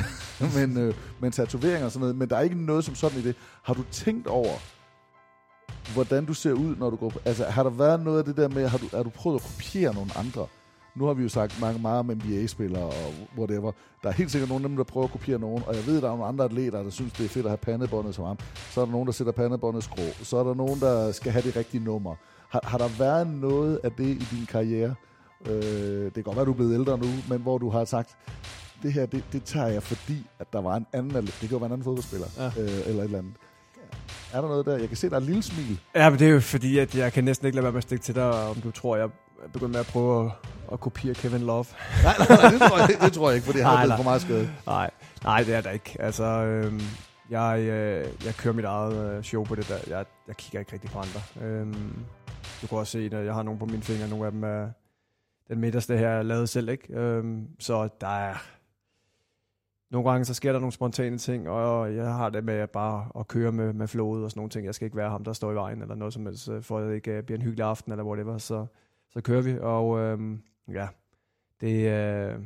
men, 0.56 0.78
øh, 0.78 0.94
men 1.20 1.32
tatoveringer 1.32 1.84
og 1.84 1.92
sådan 1.92 2.00
noget, 2.00 2.16
men 2.16 2.30
der 2.30 2.36
er 2.36 2.40
ikke 2.40 2.64
noget 2.66 2.84
som 2.84 2.94
sådan 2.94 3.18
i 3.18 3.22
det. 3.22 3.36
Har 3.62 3.74
du 3.74 3.82
tænkt 3.90 4.26
over, 4.26 4.54
hvordan 5.94 6.26
du 6.26 6.34
ser 6.34 6.52
ud, 6.52 6.76
når 6.76 6.90
du 6.90 6.96
går 6.96 7.08
på... 7.08 7.18
Altså, 7.24 7.44
har 7.44 7.62
der 7.62 7.70
været 7.70 8.04
noget 8.04 8.18
af 8.18 8.24
det 8.24 8.36
der 8.36 8.48
med, 8.48 8.68
har 8.68 8.78
du, 8.78 8.88
har 8.92 9.02
du 9.02 9.10
prøvet 9.10 9.40
at 9.40 9.46
kopiere 9.46 9.94
nogle 9.94 10.10
andre? 10.16 10.46
Nu 10.94 11.04
har 11.06 11.14
vi 11.14 11.22
jo 11.22 11.28
sagt 11.28 11.60
mange, 11.60 11.80
meget 11.82 11.98
om 11.98 12.06
NBA-spillere 12.06 12.82
og 12.82 12.92
whatever. 13.38 13.72
Der 14.02 14.08
er 14.08 14.12
helt 14.12 14.30
sikkert 14.30 14.48
nogle 14.50 14.64
af 14.64 14.68
dem, 14.68 14.76
der 14.76 14.84
prøver 14.84 15.04
at 15.06 15.12
kopiere 15.12 15.38
nogen, 15.38 15.62
og 15.66 15.74
jeg 15.76 15.86
ved, 15.86 15.96
der 16.00 16.06
er 16.06 16.10
nogle 16.10 16.24
andre 16.26 16.44
atleter, 16.44 16.82
der 16.82 16.90
synes, 16.90 17.12
det 17.12 17.24
er 17.24 17.28
fedt 17.28 17.46
at 17.46 17.50
have 17.50 17.56
pandebåndet 17.58 18.14
som 18.14 18.24
ham. 18.24 18.38
Så 18.70 18.80
er 18.80 18.84
der 18.84 18.92
nogen, 18.92 19.06
der 19.06 19.12
sætter 19.12 19.32
pandebåndet 19.32 19.84
skrå. 19.84 20.02
Så 20.22 20.36
er 20.36 20.44
der 20.44 20.54
nogen, 20.54 20.80
der 20.80 21.12
skal 21.12 21.32
have 21.32 21.42
det 21.42 21.56
rigtige 21.56 21.84
nummer. 21.84 22.14
Har, 22.48 22.60
har 22.64 22.78
der 22.78 22.88
været 22.98 23.26
noget 23.26 23.80
af 23.84 23.92
det 23.92 24.06
i 24.08 24.26
din 24.36 24.46
karriere? 24.48 24.94
Øh, 25.46 26.04
det 26.04 26.14
kan 26.14 26.22
godt 26.22 26.36
være, 26.36 26.44
du 26.46 26.50
er 26.50 26.54
blevet 26.56 26.74
ældre 26.74 26.98
nu, 26.98 27.06
men 27.28 27.40
hvor 27.40 27.58
du 27.58 27.70
har 27.70 27.84
sagt, 27.84 28.16
det 28.82 28.92
her, 28.92 29.06
det, 29.06 29.24
det 29.32 29.44
tager 29.44 29.66
jeg, 29.66 29.82
fordi 29.82 30.26
at 30.38 30.52
der 30.52 30.60
var 30.60 30.76
en 30.76 30.86
anden, 30.92 31.10
det 31.26 31.34
kan 31.40 31.48
jo 31.50 31.56
være 31.56 31.66
en 31.66 31.72
anden 31.72 31.84
fodboldspiller, 31.84 32.26
Ja. 32.38 32.46
øh, 32.46 32.68
eller 32.86 33.00
et 33.02 33.04
eller 33.04 33.18
andet. 33.18 33.32
Er 34.32 34.40
der 34.40 34.48
noget 34.48 34.66
der? 34.66 34.76
Jeg 34.76 34.88
kan 34.88 34.96
se, 34.96 35.08
der 35.08 35.14
er 35.16 35.20
et 35.20 35.26
lille 35.26 35.42
smil. 35.42 35.80
Ja, 35.94 36.10
men 36.10 36.18
det 36.18 36.26
er 36.28 36.32
jo 36.32 36.40
fordi, 36.40 36.78
at 36.78 36.94
jeg 36.94 37.12
kan 37.12 37.24
næsten 37.24 37.46
ikke 37.46 37.56
lade 37.56 37.62
være 37.64 37.72
med 37.72 37.78
at 37.78 37.82
stikke 37.82 38.02
til 38.04 38.14
dig, 38.14 38.48
om 38.48 38.56
du 38.56 38.70
tror, 38.70 38.96
jeg 38.96 39.08
er 39.44 39.48
begyndt 39.48 39.72
med 39.72 39.80
at 39.80 39.86
prøve 39.86 40.26
at, 40.26 40.32
at 40.72 40.80
kopiere 40.80 41.14
Kevin 41.14 41.40
Love. 41.40 41.64
Nej, 42.04 42.14
nej, 42.18 42.28
nej, 42.28 42.50
det 42.50 42.60
tror 42.60 42.78
jeg, 42.78 42.88
det 43.00 43.12
tror 43.12 43.30
jeg 43.30 43.36
ikke, 43.36 43.52
han 43.52 43.60
er 43.60 43.62
Nej, 43.62 43.84
blevet 43.84 43.96
for 43.96 44.04
meget 44.04 44.22
skadet. 44.22 44.50
Nej, 44.66 44.90
nej, 45.24 45.42
det 45.42 45.54
er 45.54 45.60
der 45.60 45.70
ikke. 45.70 45.96
Altså, 45.98 46.24
øhm, 46.24 46.80
jeg, 47.30 47.58
øh, 47.60 48.06
jeg 48.24 48.34
kører 48.34 48.54
mit 48.54 48.64
eget 48.64 49.16
øh, 49.16 49.22
show 49.22 49.44
på 49.44 49.54
det 49.54 49.68
der. 49.68 49.96
Jeg, 49.96 50.06
jeg 50.28 50.36
kigger 50.36 50.60
ikke 50.60 50.72
rigtig 50.72 50.90
på 50.90 50.98
andre. 50.98 51.46
Øhm, 51.46 51.94
du 52.62 52.66
kan 52.66 52.78
også 52.78 52.92
se, 52.92 53.10
at 53.12 53.24
jeg 53.24 53.34
har 53.34 53.42
nogle 53.42 53.58
på 53.58 53.66
mine 53.66 53.82
fingre. 53.82 54.08
Nogle 54.08 54.26
af 54.26 54.32
dem 54.32 54.44
er 54.44 54.68
den 55.48 55.60
midterste 55.60 55.96
her, 55.96 56.08
er 56.08 56.22
lavet 56.22 56.48
selv, 56.48 56.68
ikke? 56.68 56.94
Øhm, 56.94 57.46
så 57.58 57.88
der 58.00 58.06
er... 58.06 58.34
Nogle 59.90 60.10
gange 60.10 60.24
så 60.24 60.34
sker 60.34 60.52
der 60.52 60.58
nogle 60.58 60.72
spontane 60.72 61.18
ting, 61.18 61.48
og 61.48 61.96
jeg 61.96 62.14
har 62.14 62.30
det 62.30 62.44
med 62.44 62.54
at 62.54 62.70
bare 62.70 63.08
at 63.18 63.28
køre 63.28 63.52
med, 63.52 63.72
med 63.72 63.88
flowet 63.88 64.24
og 64.24 64.30
sådan 64.30 64.38
nogle 64.38 64.50
ting. 64.50 64.66
Jeg 64.66 64.74
skal 64.74 64.84
ikke 64.84 64.96
være 64.96 65.10
ham, 65.10 65.24
der 65.24 65.32
står 65.32 65.52
i 65.52 65.54
vejen 65.54 65.82
eller 65.82 65.94
noget 65.94 66.14
som 66.14 66.26
helst, 66.26 66.48
øh, 66.48 66.62
for 66.62 66.78
at 66.78 66.88
det 66.88 66.94
ikke 66.94 67.10
øh, 67.10 67.22
bliver 67.22 67.38
en 67.38 67.42
hyggelig 67.42 67.64
aften 67.66 67.92
eller 67.92 68.04
whatever. 68.04 68.38
Så, 68.38 68.66
så 69.10 69.20
kører 69.20 69.42
vi, 69.42 69.58
og 69.60 69.98
øhm, 69.98 70.42
ja, 70.68 70.88
det, 71.60 71.76
øh, 71.76 72.38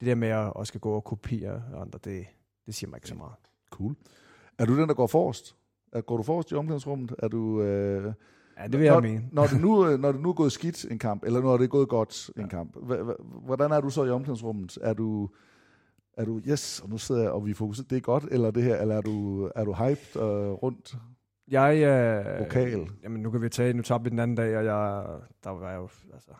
det 0.00 0.06
der 0.06 0.14
med 0.14 0.28
at, 0.28 0.52
at 0.60 0.66
skal 0.66 0.80
gå 0.80 0.92
og 0.92 1.04
kopiere 1.04 1.62
andre, 1.76 1.98
det, 2.04 2.26
det 2.66 2.74
siger 2.74 2.90
mig 2.90 2.96
ikke 2.96 3.08
så 3.08 3.14
meget. 3.14 3.34
Cool. 3.70 3.96
Er 4.58 4.64
du 4.64 4.80
den, 4.80 4.88
der 4.88 4.94
går 4.94 5.06
forrest? 5.06 5.56
Er, 5.92 6.00
går 6.00 6.16
du 6.16 6.22
forrest 6.22 6.52
i 6.52 6.54
omklædningsrummet? 6.54 7.14
Er 7.18 7.28
du... 7.28 7.62
Øh, 7.62 8.12
Ja, 8.58 8.66
det 8.66 8.78
vil 8.78 8.84
jeg 8.84 8.94
når, 8.94 9.00
mene. 9.00 9.28
Når 9.32 9.46
det, 9.46 9.60
nu, 9.60 9.86
øh, 9.86 9.98
når 10.02 10.12
det 10.12 10.20
nu 10.20 10.28
er 10.28 10.32
gået 10.32 10.52
skidt 10.52 10.84
en 10.84 10.98
kamp, 10.98 11.24
eller 11.24 11.40
når 11.40 11.56
det 11.56 11.64
er 11.64 11.68
gået 11.68 11.88
godt 11.88 12.30
en 12.36 12.48
kamp, 12.48 12.76
hvordan 13.44 13.72
er 13.72 13.80
du 13.80 13.90
så 13.90 14.04
i 14.04 14.10
omklædningsrummet? 14.10 14.78
Er 14.82 14.94
du, 14.94 15.28
er 16.16 16.24
du, 16.24 16.40
yes, 16.48 16.80
og 16.80 16.88
nu 16.88 16.98
sidder 16.98 17.22
jeg, 17.22 17.30
og 17.30 17.46
vi 17.46 17.54
fokuserer, 17.54 17.86
det 17.88 17.96
er 17.96 18.00
godt, 18.00 18.24
eller 18.30 18.50
det 18.50 18.62
her, 18.62 18.76
eller 18.76 18.96
er 18.96 19.00
du, 19.00 19.44
er 19.54 19.64
du 19.64 19.72
hyped 19.72 20.22
øh, 20.22 20.50
rundt? 20.50 20.96
Jeg, 21.50 21.76
øh, 21.76 22.38
Vokal. 22.38 22.88
Jamen, 23.02 23.22
nu 23.22 23.30
kan 23.30 23.42
vi 23.42 23.48
tage, 23.48 23.72
nu 23.72 23.82
tabte 23.82 24.04
vi 24.04 24.10
den 24.10 24.18
anden 24.18 24.36
dag, 24.36 24.56
og 24.56 24.64
jeg, 24.64 25.04
der 25.44 25.50
var 25.50 25.74
jo, 25.74 25.88
altså, 26.12 26.30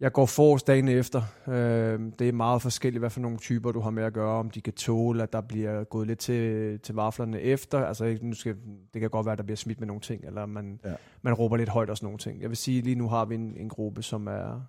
jeg 0.00 0.12
går 0.12 0.26
forrest 0.26 0.66
dagen 0.66 0.88
efter. 0.88 1.22
Øh, 1.48 2.00
det 2.18 2.28
er 2.28 2.32
meget 2.32 2.62
forskelligt, 2.62 3.00
hvad 3.00 3.10
for 3.10 3.20
nogle 3.20 3.38
typer 3.38 3.72
du 3.72 3.80
har 3.80 3.90
med 3.90 4.02
at 4.02 4.12
gøre, 4.12 4.38
om 4.38 4.50
de 4.50 4.60
kan 4.60 4.72
tåle, 4.72 5.22
at 5.22 5.32
der 5.32 5.40
bliver 5.40 5.84
gået 5.84 6.06
lidt 6.06 6.18
til, 6.18 6.78
til 6.80 6.94
vaflerne 6.94 7.40
efter. 7.40 7.78
Altså, 7.86 8.18
nu 8.22 8.34
skal, 8.34 8.56
det 8.94 9.00
kan 9.00 9.10
godt 9.10 9.26
være, 9.26 9.32
at 9.32 9.38
der 9.38 9.44
bliver 9.44 9.56
smidt 9.56 9.80
med 9.80 9.86
nogle 9.86 10.00
ting, 10.00 10.24
eller 10.24 10.46
man, 10.46 10.80
Ja. 10.84 10.94
man 11.22 11.34
råber 11.34 11.56
lidt 11.56 11.68
højt 11.68 11.90
og 11.90 11.96
sådan 11.96 12.06
nogle 12.06 12.18
ting. 12.18 12.40
Jeg 12.40 12.48
vil 12.48 12.56
sige, 12.56 12.82
lige 12.82 12.96
nu 12.96 13.08
har 13.08 13.24
vi 13.24 13.34
en, 13.34 13.56
en 13.56 13.68
gruppe, 13.68 14.02
som 14.02 14.26
er 14.26 14.60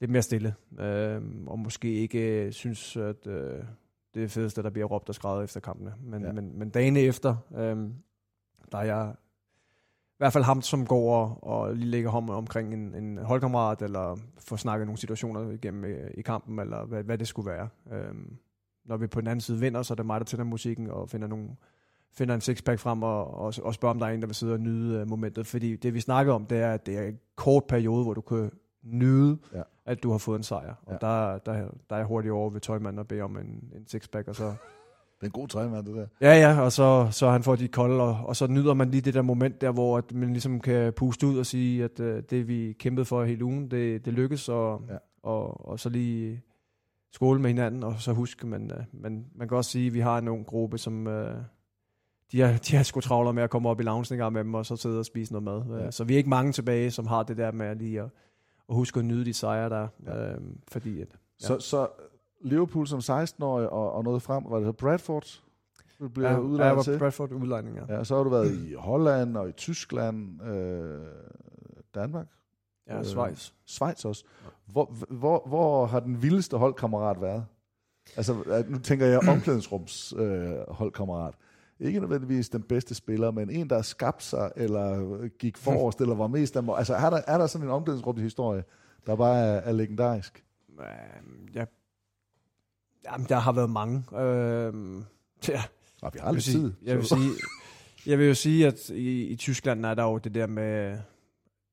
lidt 0.00 0.10
mere 0.10 0.22
stille, 0.22 0.54
øh, 0.80 1.22
og 1.46 1.58
måske 1.58 1.92
ikke 1.94 2.52
synes, 2.52 2.96
at 2.96 3.26
øh, 3.26 3.58
det 4.14 4.24
er 4.24 4.28
fedeste, 4.28 4.62
der 4.62 4.70
bliver 4.70 4.86
råbt 4.86 5.08
og 5.08 5.14
skrevet 5.14 5.44
efter 5.44 5.60
kampene. 5.60 5.94
Men, 6.02 6.22
Ja. 6.22 6.32
men, 6.32 6.58
men 6.58 6.70
dagene 6.70 7.00
efter, 7.00 7.36
øh, 7.56 7.76
der 8.72 8.78
er 8.78 8.84
jeg 8.84 9.14
i 10.10 10.18
hvert 10.18 10.32
fald 10.32 10.44
ham, 10.44 10.62
som 10.62 10.86
går 10.86 11.14
og, 11.14 11.38
og 11.42 11.74
lige 11.76 11.90
lægger 11.90 12.10
hånden 12.10 12.30
omkring 12.30 12.74
en, 12.74 12.94
en 12.94 13.18
holdkammerat, 13.18 13.82
eller 13.82 14.16
får 14.38 14.56
snakket 14.56 14.86
nogle 14.86 14.98
situationer 14.98 15.50
igennem 15.50 15.84
i, 15.84 15.94
i 16.14 16.22
kampen, 16.22 16.58
eller 16.58 16.84
hvad, 16.84 17.02
hvad 17.02 17.18
det 17.18 17.28
skulle 17.28 17.50
være. 17.50 17.68
Øhm, 17.92 18.36
når 18.84 18.96
vi 18.96 19.06
på 19.06 19.20
den 19.20 19.28
anden 19.28 19.40
side 19.40 19.60
vinder, 19.60 19.82
så 19.82 19.94
er 19.94 19.96
det 19.96 20.06
mig, 20.06 20.20
der 20.20 20.24
tænder 20.24 20.44
musikken 20.44 20.90
og 20.90 21.08
finder, 21.10 21.28
nogle, 21.28 21.48
finder 22.12 22.34
en 22.34 22.40
sixpack 22.40 22.80
frem 22.80 23.02
og, 23.02 23.34
og, 23.34 23.54
og 23.62 23.74
spørger, 23.74 23.94
om 23.94 23.98
der 23.98 24.06
er 24.06 24.10
en, 24.10 24.20
der 24.20 24.26
vil 24.26 24.34
sidde 24.34 24.52
og 24.52 24.60
nyde 24.60 25.02
uh, 25.02 25.08
momentet. 25.08 25.46
Fordi 25.46 25.76
det, 25.76 25.94
vi 25.94 26.00
snakker 26.00 26.32
om, 26.32 26.46
det 26.46 26.58
er, 26.58 26.72
at 26.72 26.86
det 26.86 26.98
er 26.98 27.02
en 27.02 27.18
kort 27.36 27.64
periode, 27.64 28.04
hvor 28.04 28.14
du 28.14 28.20
kan 28.20 28.50
nyde, 28.82 29.38
Ja. 29.54 29.62
at 29.86 30.02
du 30.02 30.10
har 30.10 30.18
fået 30.18 30.36
en 30.36 30.42
sejr. 30.42 30.74
Og 30.86 30.92
Ja. 31.02 31.06
der, 31.06 31.38
der, 31.38 31.52
der 31.90 31.96
er 31.96 31.96
jeg 31.96 32.06
hurtigt 32.06 32.32
over 32.32 32.50
ved 32.50 32.60
tøjmanden 32.60 32.98
og 32.98 33.08
beder 33.08 33.24
om 33.24 33.36
en, 33.36 33.46
en 33.76 33.86
sixpack, 33.86 34.28
og 34.28 34.34
så... 34.34 34.44
Det 34.44 35.22
er 35.24 35.26
en 35.26 35.32
god 35.32 35.48
træmand, 35.48 35.86
det 35.86 35.94
der. 35.96 36.06
Ja, 36.20 36.34
ja, 36.34 36.60
og 36.60 36.72
så, 36.72 37.08
så 37.10 37.30
han 37.30 37.42
får 37.42 37.56
de 37.56 37.68
kolde, 37.68 38.02
og, 38.02 38.26
og 38.26 38.36
så 38.36 38.46
nyder 38.46 38.74
man 38.74 38.90
lige 38.90 39.00
det 39.00 39.14
der 39.14 39.22
moment 39.22 39.60
der, 39.60 39.70
hvor 39.72 39.98
at 39.98 40.12
man 40.12 40.28
ligesom 40.30 40.60
kan 40.60 40.92
puste 40.92 41.26
ud 41.26 41.38
og 41.38 41.46
sige, 41.46 41.84
at 41.84 42.00
øh, 42.00 42.22
det 42.30 42.48
vi 42.48 42.72
kæmpede 42.78 43.04
for 43.04 43.24
hele 43.24 43.44
ugen, 43.44 43.70
det, 43.70 44.04
det 44.04 44.12
lykkes, 44.12 44.48
og, 44.48 44.82
Ja. 44.88 44.96
og, 45.22 45.68
og 45.68 45.80
så 45.80 45.88
lige 45.88 46.42
skåle 47.12 47.40
med 47.40 47.50
hinanden, 47.50 47.82
og 47.84 47.94
så 47.98 48.12
huske, 48.12 48.46
men 48.46 48.70
øh, 48.70 48.84
man, 48.92 49.26
man 49.34 49.48
kan 49.48 49.56
også 49.56 49.70
sige, 49.70 49.86
at 49.86 49.94
vi 49.94 50.00
har 50.00 50.18
en 50.18 50.28
ung 50.28 50.46
gruppe, 50.46 50.78
som 50.78 51.06
øh, 51.06 51.36
de 52.32 52.40
har, 52.40 52.58
de 52.58 52.76
har 52.76 52.82
sgu 52.82 53.00
travler 53.00 53.32
med 53.32 53.42
at 53.42 53.50
komme 53.50 53.68
op 53.68 53.80
i 53.80 53.82
loungen 53.82 54.32
med 54.32 54.44
dem, 54.44 54.54
og 54.54 54.66
så 54.66 54.76
sidde 54.76 54.98
og 54.98 55.04
spise 55.04 55.32
noget 55.32 55.44
mad. 55.44 55.78
Ja. 55.78 55.84
Ja. 55.84 55.90
Så 55.90 56.04
vi 56.04 56.12
er 56.12 56.18
ikke 56.18 56.30
mange 56.30 56.52
tilbage, 56.52 56.90
som 56.90 57.06
har 57.06 57.22
det 57.22 57.36
der 57.36 57.52
med 57.52 57.76
lige 57.76 58.00
at, 58.02 58.08
at 58.68 58.74
huske 58.74 58.98
at 58.98 59.04
nyde 59.04 59.24
de 59.24 59.34
sejre 59.34 59.68
der, 59.70 59.88
Ja. 60.06 60.20
ja. 60.20 60.32
øh, 60.32 60.40
fordi 60.68 61.00
at, 61.00 61.08
Så, 61.38 61.58
så 61.60 61.88
Liverpool 62.40 62.86
som 62.86 62.98
16-årig 62.98 63.68
og, 63.70 63.92
og 63.92 64.04
noget 64.04 64.22
frem, 64.22 64.44
var 64.48 64.56
det 64.56 64.66
så 64.66 64.72
Bradford? 64.72 65.40
Du 65.98 66.08
bliver 66.08 66.28
ja, 66.28 66.34
ja, 66.34 66.40
ja, 66.40 66.46
udlejet 66.46 66.68
jeg 66.68 66.76
var 66.76 66.82
til? 66.82 66.98
Bradford 66.98 67.32
udlejning, 67.32 67.76
ja. 67.76 67.96
Ja, 67.96 68.04
så 68.04 68.16
har 68.16 68.22
du 68.24 68.30
været 68.30 68.54
i 68.54 68.74
Holland 68.74 69.36
og 69.36 69.48
i 69.48 69.52
Tyskland, 69.52 70.42
øh, 70.42 71.00
Danmark, 71.94 72.26
Ja, 72.88 72.98
Øh, 72.98 73.04
Schweiz. 73.04 73.50
Schweiz 73.66 74.04
også. 74.04 74.24
Hvor, 74.66 74.94
hvor, 75.10 75.42
hvor 75.46 75.86
har 75.86 76.00
den 76.00 76.22
vildeste 76.22 76.56
holdkammerat 76.56 77.20
været? 77.20 77.46
Altså, 78.16 78.42
at 78.46 78.70
nu 78.70 78.78
tænker 78.78 79.06
jeg 79.06 79.28
omklædningsrums 79.28 80.14
øh, 80.18 80.50
holdkammerat. 80.68 81.34
Ikke 81.80 82.00
nødvendigvis 82.00 82.48
den 82.48 82.62
bedste 82.62 82.94
spiller, 82.94 83.30
men 83.30 83.50
en, 83.50 83.70
der 83.70 83.76
har 83.76 83.82
skabt 83.82 84.22
sig, 84.22 84.52
eller 84.56 85.28
gik 85.28 85.56
forrest, 85.56 86.00
eller 86.00 86.14
var 86.14 86.26
mest 86.26 86.56
af 86.56 86.78
Altså, 86.78 86.94
er 86.94 87.10
der, 87.10 87.20
er 87.26 87.38
der 87.38 87.46
sådan 87.46 87.66
en 87.66 87.72
omklædningsrumshistorie, 87.72 88.64
der 89.06 89.16
bare 89.16 89.38
er, 89.38 89.60
er 89.60 89.72
legendarisk? 89.72 90.44
Ja, 91.54 91.64
jamen, 93.04 93.26
der 93.28 93.36
har 93.36 93.52
været 93.52 93.70
mange. 93.70 94.18
Øhm, 94.18 94.96
ja. 95.48 95.62
Nå, 96.02 96.10
vi 96.12 96.18
har 96.18 96.26
Jeg 96.26 96.26
vil 96.26 96.34
lidt 96.34 96.44
sige, 96.44 96.58
tid. 96.58 96.72
jeg 96.82 96.96
vil 96.96 97.06
sige, 97.06 97.30
jeg 98.06 98.18
vil 98.18 98.26
jo 98.26 98.34
sige, 98.34 98.66
at 98.66 98.90
i, 98.90 99.26
i 99.26 99.36
Tyskland 99.36 99.86
er 99.86 99.94
der 99.94 100.02
jo 100.02 100.18
det 100.18 100.34
der 100.34 100.46
med, 100.46 100.90
det 100.92 101.00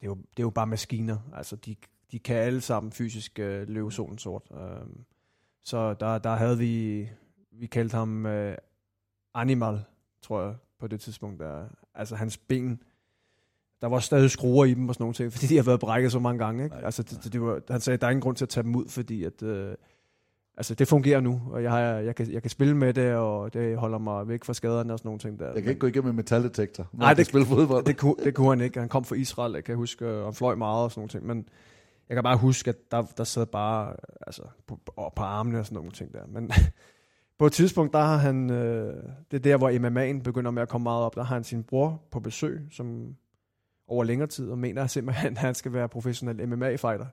er 0.02 0.06
jo, 0.06 0.16
det 0.16 0.40
er 0.40 0.44
jo 0.44 0.50
bare 0.50 0.68
maskiner. 0.68 1.18
Altså, 1.36 1.56
de, 1.56 1.76
de 2.12 2.20
kan 2.20 2.36
alle 2.36 2.62
sammen 2.62 2.92
fysisk 2.92 3.40
øh, 3.40 3.70
løbe 3.70 3.92
solen 3.92 4.18
sort. 4.18 4.44
Øhm, 4.52 5.04
så 5.64 5.94
der, 5.94 6.18
der 6.18 6.36
havde 6.36 6.58
vi, 6.58 7.10
vi 7.52 7.68
kaldte 7.68 7.96
ham 7.98 8.26
øh, 8.26 8.58
Animal, 9.34 9.84
tror 10.28 10.42
jeg, 10.44 10.54
på 10.80 10.88
det 10.88 11.00
tidspunkt. 11.02 11.40
Der, 11.40 11.64
altså, 11.96 12.16
hans 12.16 12.38
ben, 12.38 12.80
der 13.82 13.88
var 13.88 14.00
stadig 14.00 14.32
skruer 14.32 14.66
i 14.66 14.74
dem 14.74 14.90
og 14.90 14.96
sådan 14.96 15.04
nogle 15.04 15.14
ting, 15.14 15.32
fordi 15.34 15.48
de 15.48 15.56
har 15.56 15.64
været 15.64 15.80
brækket 15.80 16.12
så 16.12 16.20
mange 16.20 16.46
gange. 16.46 16.64
Ikke? 16.64 16.76
Altså, 16.76 17.04
det, 17.04 17.24
det, 17.24 17.34
det 17.34 17.42
var, 17.42 17.62
han 17.70 17.82
sagde, 17.82 17.98
der 17.98 18.08
er 18.08 18.12
ingen 18.12 18.22
grund 18.22 18.36
til 18.36 18.46
at 18.46 18.50
tage 18.50 18.64
dem 18.64 18.76
ud, 18.76 18.86
fordi 18.90 19.24
at, 19.24 19.44
øh, 19.44 19.76
altså, 20.58 20.76
det 20.76 20.88
fungerer 20.88 21.20
nu, 21.20 21.42
og 21.52 21.64
jeg, 21.64 21.72
har, 21.72 21.80
jeg, 21.80 22.16
kan, 22.16 22.32
jeg 22.32 22.42
kan 22.42 22.52
spille 22.52 22.78
med 22.78 22.94
det, 22.94 23.14
og 23.16 23.54
det 23.54 23.78
holder 23.78 23.98
mig 23.98 24.28
væk 24.28 24.44
fra 24.44 24.54
skaderne 24.54 24.94
og 24.94 25.00
sådan 25.00 25.08
nogle 25.08 25.20
ting. 25.20 25.40
Der. 25.40 25.46
Jeg 25.54 25.64
kan 25.64 25.70
ikke 25.70 25.80
gå 25.80 25.88
igennem 25.88 26.10
en 26.10 26.16
metaldetektor, 26.16 26.88
når 26.94 27.00
Nej, 27.00 27.14
det- 27.14 27.28
spille 27.28 27.46
fodbold. 27.48 27.86
det, 27.86 27.98
kunne, 27.98 28.16
det 28.24 28.36
kunne 28.36 28.50
han 28.50 28.62
ikke. 28.62 28.80
Han 28.80 28.90
kom 28.90 29.04
fra 29.06 29.16
Israel, 29.16 29.54
jeg 29.54 29.64
kan 29.64 29.76
huske, 29.76 30.08
og 30.08 30.26
han 30.26 30.34
fløj 30.34 30.56
meget 30.56 30.84
og 30.84 30.92
sådan 30.92 31.00
nogle 31.00 31.10
ting. 31.10 31.26
Men 31.26 31.50
jeg 32.10 32.16
kan 32.16 32.24
bare 32.24 32.38
huske, 32.38 32.70
at 32.70 32.92
der, 32.92 33.02
der 33.18 33.24
sad 33.24 33.46
bare 33.46 33.96
altså, 34.28 34.42
på, 34.68 34.80
på, 34.86 35.12
på 35.16 35.24
armene 35.24 35.60
og 35.60 35.66
sådan 35.66 35.76
nogle 35.76 35.92
ting 35.92 36.14
der. 36.14 36.26
Men 36.28 36.52
på 37.40 37.46
et 37.46 37.54
tidspunkt, 37.54 37.94
der 37.94 38.00
har 38.00 38.18
han, 38.18 38.50
øh, 38.50 39.04
det 39.32 39.38
er 39.38 39.42
der, 39.42 39.58
hvor 39.58 39.70
MMA'en 39.70 40.24
begynder 40.24 40.52
med 40.52 40.62
at 40.62 40.70
komme 40.70 40.84
meget 40.84 41.04
op, 41.04 41.16
der 41.16 41.24
har 41.24 41.36
han 41.36 41.44
sin 41.44 41.64
bror 41.64 42.02
på 42.12 42.20
besøg, 42.20 42.62
som 42.72 43.16
over 43.88 44.04
længere 44.04 44.28
tid, 44.28 44.50
og 44.50 44.58
mener 44.58 44.88
simpelthen, 44.88 45.32
at 45.32 45.38
han 45.38 45.56
skal 45.56 45.74
være 45.74 45.90
professionel 45.90 46.48
MMA-fighter. 46.48 47.06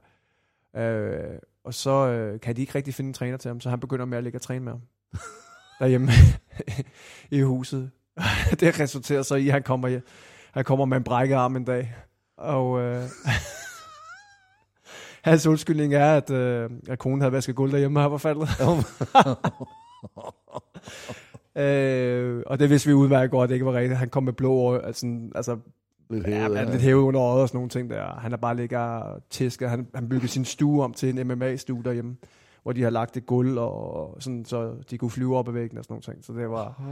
Øh, 0.77 1.39
og 1.65 1.75
så 1.75 1.91
øh, 1.91 2.41
kan 2.41 2.57
de 2.57 2.61
ikke 2.61 2.75
rigtig 2.75 2.95
finde 2.95 3.09
en 3.09 3.15
træner 3.15 3.37
til 3.37 3.49
ham, 3.49 3.61
så 3.61 3.71
han 3.71 3.81
begynder 3.81 4.05
med 4.05 4.19
at 4.19 4.25
ligge 4.25 4.39
og 4.39 4.43
træne 4.43 4.65
med 4.65 4.73
ham. 4.73 4.81
Derhjemme 5.81 6.09
i 7.31 7.41
huset. 7.41 7.91
det 8.61 8.81
resulterer 8.81 9.23
så 9.23 9.35
i, 9.35 9.47
at 9.47 9.53
han 9.53 9.63
kommer, 9.63 9.89
hjem- 9.89 10.07
han 10.53 10.65
kommer 10.65 10.85
med 10.85 10.97
en 10.97 11.05
brækket 11.05 11.35
arm 11.35 11.57
en 11.57 11.65
dag. 11.65 11.95
Og 12.37 12.81
øh, 12.81 13.03
hans 15.31 15.47
undskyldning 15.47 15.95
er, 15.95 16.17
at, 16.17 16.31
øh, 16.31 16.71
at 16.89 16.99
konen 16.99 17.21
havde 17.21 17.33
vasket 17.33 17.57
gulv 17.57 17.73
derhjemme, 17.73 17.99
og 17.99 18.03
han 18.03 18.13
var 18.13 18.19
faldet. 18.19 18.49
øh, 21.63 22.43
og 22.47 22.59
det 22.59 22.71
vidste 22.71 22.89
vi 22.89 22.95
udmærket 22.95 23.31
godt, 23.31 23.43
at 23.45 23.49
det 23.49 23.55
ikke 23.55 23.67
var 23.67 23.73
rigtigt. 23.73 23.99
Han 23.99 24.09
kom 24.09 24.23
med 24.23 24.33
blå 24.33 24.59
øje, 24.69 24.81
altså, 24.85 25.19
altså 25.35 25.59
Lidt 26.11 26.27
ja, 26.27 26.35
hævet, 26.35 26.51
men 26.51 26.59
ja. 26.67 26.71
lidt 26.71 26.83
hævet 26.83 27.03
under 27.03 27.23
øjet 27.23 27.43
og 27.43 27.49
sådan 27.49 27.57
nogle 27.57 27.71
ting 27.71 27.91
der. 27.91 28.15
Han 28.19 28.33
har 28.33 28.37
bare 28.37 28.57
ligget 28.57 28.79
og 28.81 29.21
tæsket. 29.31 29.71
Han, 29.71 29.87
han 29.95 30.09
byggede 30.09 30.29
sin 30.29 30.45
stue 30.45 30.85
om 30.85 30.93
til 30.93 31.19
en 31.19 31.27
MMA-stue 31.29 31.83
derhjemme, 31.85 32.17
hvor 32.63 32.73
de 32.73 32.83
har 32.83 32.91
lagt 32.91 33.17
et 33.17 33.27
gulv, 33.27 33.59
og 33.59 34.17
sådan, 34.21 34.45
så 34.45 34.75
de 34.91 34.99
kunne 34.99 35.11
flyve 35.11 35.37
op 35.37 35.49
ad 35.49 35.53
væggen 35.53 35.79
og 35.79 35.85
sådan 35.85 35.93
nogle 35.93 36.03
ting. 36.03 36.25
Så 36.25 36.33
det 36.33 36.51
var... 36.51 36.83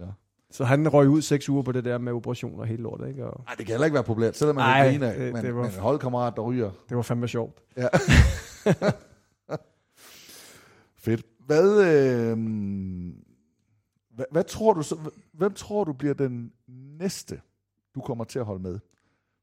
Ja. 0.00 0.04
Så 0.50 0.64
han 0.64 0.88
røg 0.88 1.08
ud 1.08 1.22
seks 1.22 1.48
uger 1.48 1.62
på 1.62 1.72
det 1.72 1.84
der 1.84 1.98
med 1.98 2.12
operationer 2.12 2.58
og 2.58 2.66
hele 2.66 2.82
lortet, 2.82 3.08
ikke? 3.08 3.26
Og 3.26 3.44
Ej, 3.48 3.54
det 3.58 3.66
kan 3.66 3.72
heller 3.72 3.84
ikke 3.84 3.94
være 3.94 4.04
populært, 4.04 4.36
selvom 4.36 4.56
man 4.56 4.64
Ej, 4.64 4.86
er 4.86 4.90
griner 4.90 5.08
af, 5.10 5.18
det- 5.18 5.32
men, 5.32 5.44
det 5.44 5.54
var- 5.54 5.62
men 5.62 5.70
en 5.70 5.78
holdkammerat, 5.78 6.32
der 6.36 6.42
ryger. 6.42 6.70
det 6.88 6.96
var 6.96 7.02
fandme 7.02 7.28
sjovt. 7.28 7.58
Ja. 7.76 7.88
Hvad, 11.52 11.84
øh, 11.86 12.38
hvad, 14.10 14.24
hvad 14.30 14.44
tror 14.44 14.72
du 14.72 14.82
så, 14.82 15.10
hvem 15.32 15.52
tror 15.52 15.84
du 15.84 15.92
bliver 15.92 16.14
den 16.14 16.52
næste, 16.98 17.40
du 17.94 18.00
kommer 18.00 18.24
til 18.24 18.38
at 18.38 18.44
holde 18.44 18.62
med? 18.62 18.78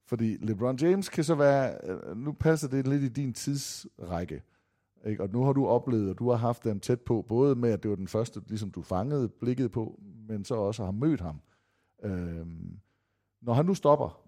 Fordi 0.07 0.37
LeBron 0.37 0.75
James 0.75 1.09
kan 1.09 1.23
så 1.23 1.35
være, 1.35 1.77
øh, 1.83 2.17
nu 2.17 2.31
passer 2.31 2.67
det 2.67 2.87
lidt 2.87 3.03
i 3.03 3.07
din 3.07 3.33
tidsrække, 3.33 4.43
ikke? 5.05 5.23
og 5.23 5.29
nu 5.29 5.43
har 5.43 5.53
du 5.53 5.67
oplevet, 5.67 6.09
og 6.09 6.19
du 6.19 6.29
har 6.29 6.37
haft 6.37 6.63
dem 6.63 6.79
tæt 6.79 7.01
på, 7.01 7.21
både 7.21 7.55
med, 7.55 7.71
at 7.71 7.83
det 7.83 7.89
var 7.89 7.95
den 7.95 8.07
første, 8.07 8.41
ligesom 8.47 8.71
du 8.71 8.81
fangede 8.81 9.29
blikket 9.29 9.71
på, 9.71 9.99
men 10.27 10.45
så 10.45 10.55
også 10.55 10.85
har 10.85 10.91
mødt 10.91 11.21
ham. 11.21 11.41
Øh, 12.03 12.47
når 13.41 13.53
han 13.53 13.65
nu 13.65 13.73
stopper, 13.73 14.21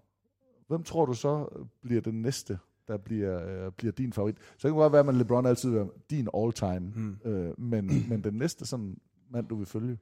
hvem 0.66 0.82
tror 0.82 1.06
du 1.06 1.14
så 1.14 1.46
bliver 1.80 2.00
den 2.00 2.22
næste, 2.22 2.58
der 2.92 2.98
bliver, 2.98 3.64
øh, 3.66 3.72
bliver 3.72 3.92
din 3.92 4.12
favorit? 4.12 4.36
Så 4.38 4.62
kan 4.62 4.70
det 4.70 4.74
godt 4.76 4.92
være, 4.92 5.08
at 5.08 5.14
LeBron 5.14 5.46
altid 5.46 5.70
vil 5.70 5.78
være 5.78 5.88
din 6.10 6.28
all-time, 6.36 6.78
Hmm. 6.94 7.16
øh, 7.24 7.60
men, 7.60 8.06
men 8.08 8.24
den 8.24 8.34
næste 8.34 8.66
sådan 8.66 8.96
mand, 9.30 9.46
du 9.48 9.56
vil 9.56 9.66
følge? 9.66 9.98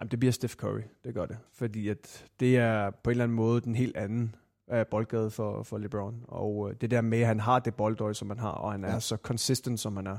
Jamen, 0.00 0.10
det 0.10 0.18
bliver 0.18 0.32
Steph 0.32 0.54
Curry, 0.54 0.80
det 1.04 1.14
gør 1.14 1.26
det. 1.26 1.38
Fordi 1.52 1.88
at 1.88 2.26
det 2.40 2.56
er 2.56 2.90
på 2.90 3.10
en 3.10 3.12
eller 3.12 3.24
anden 3.24 3.36
måde 3.36 3.60
den 3.60 3.74
helt 3.74 3.96
anden 3.96 4.34
uh, 4.72 4.82
boldgade 4.90 5.30
for, 5.30 5.62
for 5.62 5.78
LeBron. 5.78 6.24
Og 6.28 6.56
uh, 6.56 6.72
det 6.80 6.90
der 6.90 7.00
med, 7.00 7.20
at 7.20 7.26
han 7.26 7.40
har 7.40 7.58
det 7.58 7.74
boldøje, 7.74 8.14
som 8.14 8.28
han 8.30 8.38
har, 8.38 8.50
og 8.50 8.72
han 8.72 8.84
er 8.84 8.92
Ja. 8.92 9.00
så 9.00 9.16
consistent, 9.16 9.80
som 9.80 9.96
han 9.96 10.06
er. 10.06 10.16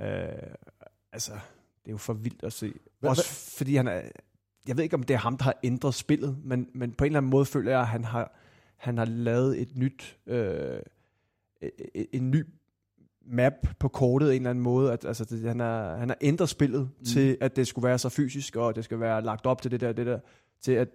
Uh, 0.00 0.52
altså, 1.12 1.32
det 1.82 1.86
er 1.86 1.90
jo 1.90 1.96
for 1.96 2.12
vildt 2.12 2.42
at 2.44 2.52
se. 2.52 2.72
Hvad- 3.00 3.10
Også 3.10 3.56
fordi 3.58 3.76
han 3.76 3.88
er... 3.88 4.02
Jeg 4.68 4.76
ved 4.76 4.84
ikke, 4.84 4.94
om 4.96 5.02
det 5.02 5.14
er 5.14 5.18
ham, 5.18 5.36
der 5.36 5.44
har 5.44 5.54
ændret 5.62 5.94
spillet, 5.94 6.38
men, 6.44 6.68
men 6.74 6.92
på 6.92 7.04
en 7.04 7.06
eller 7.06 7.18
anden 7.18 7.30
måde 7.30 7.44
føler 7.44 7.70
jeg, 7.70 7.80
at 7.80 7.86
han 7.88 8.04
har, 8.04 8.36
han 8.76 8.98
har 8.98 9.04
lavet 9.04 9.60
et 9.60 9.76
nyt... 9.76 10.18
Uh, 10.26 10.36
en 12.12 12.30
ny 12.30 12.46
map 13.26 13.52
på 13.78 13.88
kortet 13.88 14.28
en 14.28 14.36
eller 14.36 14.50
anden 14.50 14.64
måde. 14.64 14.92
At, 14.92 15.04
altså, 15.04 15.24
det, 15.24 15.48
han, 15.48 15.60
har, 15.60 15.96
han 15.96 16.08
har 16.08 16.16
ændret 16.20 16.48
spillet 16.48 16.90
mm. 16.98 17.04
til, 17.04 17.36
at 17.40 17.56
det 17.56 17.66
skulle 17.66 17.88
være 17.88 17.98
så 17.98 18.08
fysisk, 18.08 18.56
og 18.56 18.76
det 18.76 18.84
skal 18.84 19.00
være 19.00 19.22
lagt 19.22 19.46
op 19.46 19.62
til 19.62 19.70
det 19.70 19.80
der, 19.80 19.92
det 19.92 20.06
der, 20.06 20.18
til 20.60 20.72
at 20.72 20.88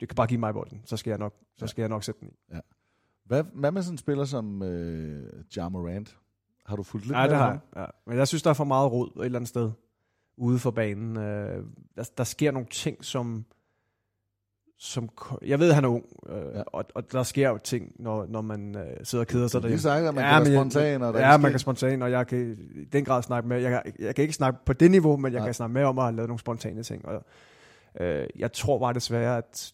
det 0.00 0.08
kan 0.08 0.14
bare 0.16 0.26
give 0.26 0.40
mig 0.40 0.54
bolden, 0.54 0.82
så 0.84 0.96
skal 0.96 1.10
jeg 1.10 1.18
nok, 1.18 1.34
så 1.56 1.66
skal 1.66 1.82
jeg 1.82 1.88
nok 1.88 2.04
sætte 2.04 2.20
den 2.20 2.28
i. 2.28 2.56
Hvad, 3.24 3.44
hvad 3.54 3.72
med 3.72 3.82
sådan 3.82 3.94
en 3.94 3.98
spiller 3.98 4.24
som 4.24 4.62
øh, 4.62 5.44
Ja 5.56 5.68
Morant? 5.68 6.18
Har 6.66 6.76
du 6.76 6.82
fulgt 6.82 7.06
lidt 7.06 7.16
Ja, 7.16 7.22
med 7.22 7.30
det 7.30 7.38
har 7.38 7.50
jeg. 7.50 7.60
Ja. 7.76 7.84
Men 8.06 8.18
jeg 8.18 8.28
synes, 8.28 8.42
der 8.42 8.50
er 8.50 8.54
for 8.54 8.64
meget 8.64 8.92
rod 8.92 9.10
et 9.16 9.24
eller 9.24 9.38
andet 9.38 9.48
sted 9.48 9.70
ude 10.36 10.58
for 10.58 10.70
banen. 10.70 11.16
Øh, 11.16 11.64
der, 11.96 12.10
der 12.18 12.24
sker 12.24 12.50
nogle 12.50 12.68
ting, 12.70 13.04
som... 13.04 13.44
som 14.78 15.08
jeg 15.42 15.58
ved, 15.60 15.68
at 15.68 15.74
han 15.74 15.84
er 15.84 15.88
ung, 15.88 16.04
øh, 16.28 16.36
Ja. 16.36 16.58
ja. 16.58 16.62
og, 16.66 16.84
og 16.94 17.12
der 17.12 17.22
sker 17.22 17.48
jo 17.48 17.58
ting, 17.58 17.92
når, 17.98 18.26
når 18.28 18.40
man 18.40 18.76
øh, 18.76 18.84
sidder 19.02 19.22
og 19.24 19.28
keder 19.28 19.48
sig 19.48 19.62
derhjemme. 19.62 19.80
sagt, 19.80 20.04
at 20.06 20.14
man 20.14 20.24
kan 20.24 20.44
være 20.52 20.54
spontan, 20.60 21.02
og 21.02 21.14
ja, 21.14 21.36
man 21.36 21.50
kan 21.50 21.60
spontan, 21.60 22.02
og 22.02 22.10
jeg 22.10 22.26
kan 22.26 22.56
i 22.74 22.84
den 22.84 23.04
grad 23.04 23.22
snakke 23.22 23.48
med. 23.48 23.60
Jeg, 23.60 23.70
kan- 23.84 23.92
jeg 23.98 24.14
kan 24.14 24.22
ikke 24.22 24.34
snakke 24.34 24.58
på 24.66 24.72
det 24.72 24.90
niveau, 24.90 25.16
men 25.16 25.32
jeg 25.32 25.38
Nej. 25.40 25.46
kan 25.46 25.54
snakke 25.54 25.72
med 25.72 25.82
om 25.84 25.98
at 25.98 26.04
have 26.04 26.16
lavet 26.16 26.28
nogle 26.28 26.40
spontane 26.40 26.82
ting. 26.82 27.06
Og, 27.06 27.24
øh, 28.00 28.26
jeg 28.38 28.52
tror 28.52 28.78
bare 28.78 28.92
desværre, 28.94 29.38
at 29.38 29.72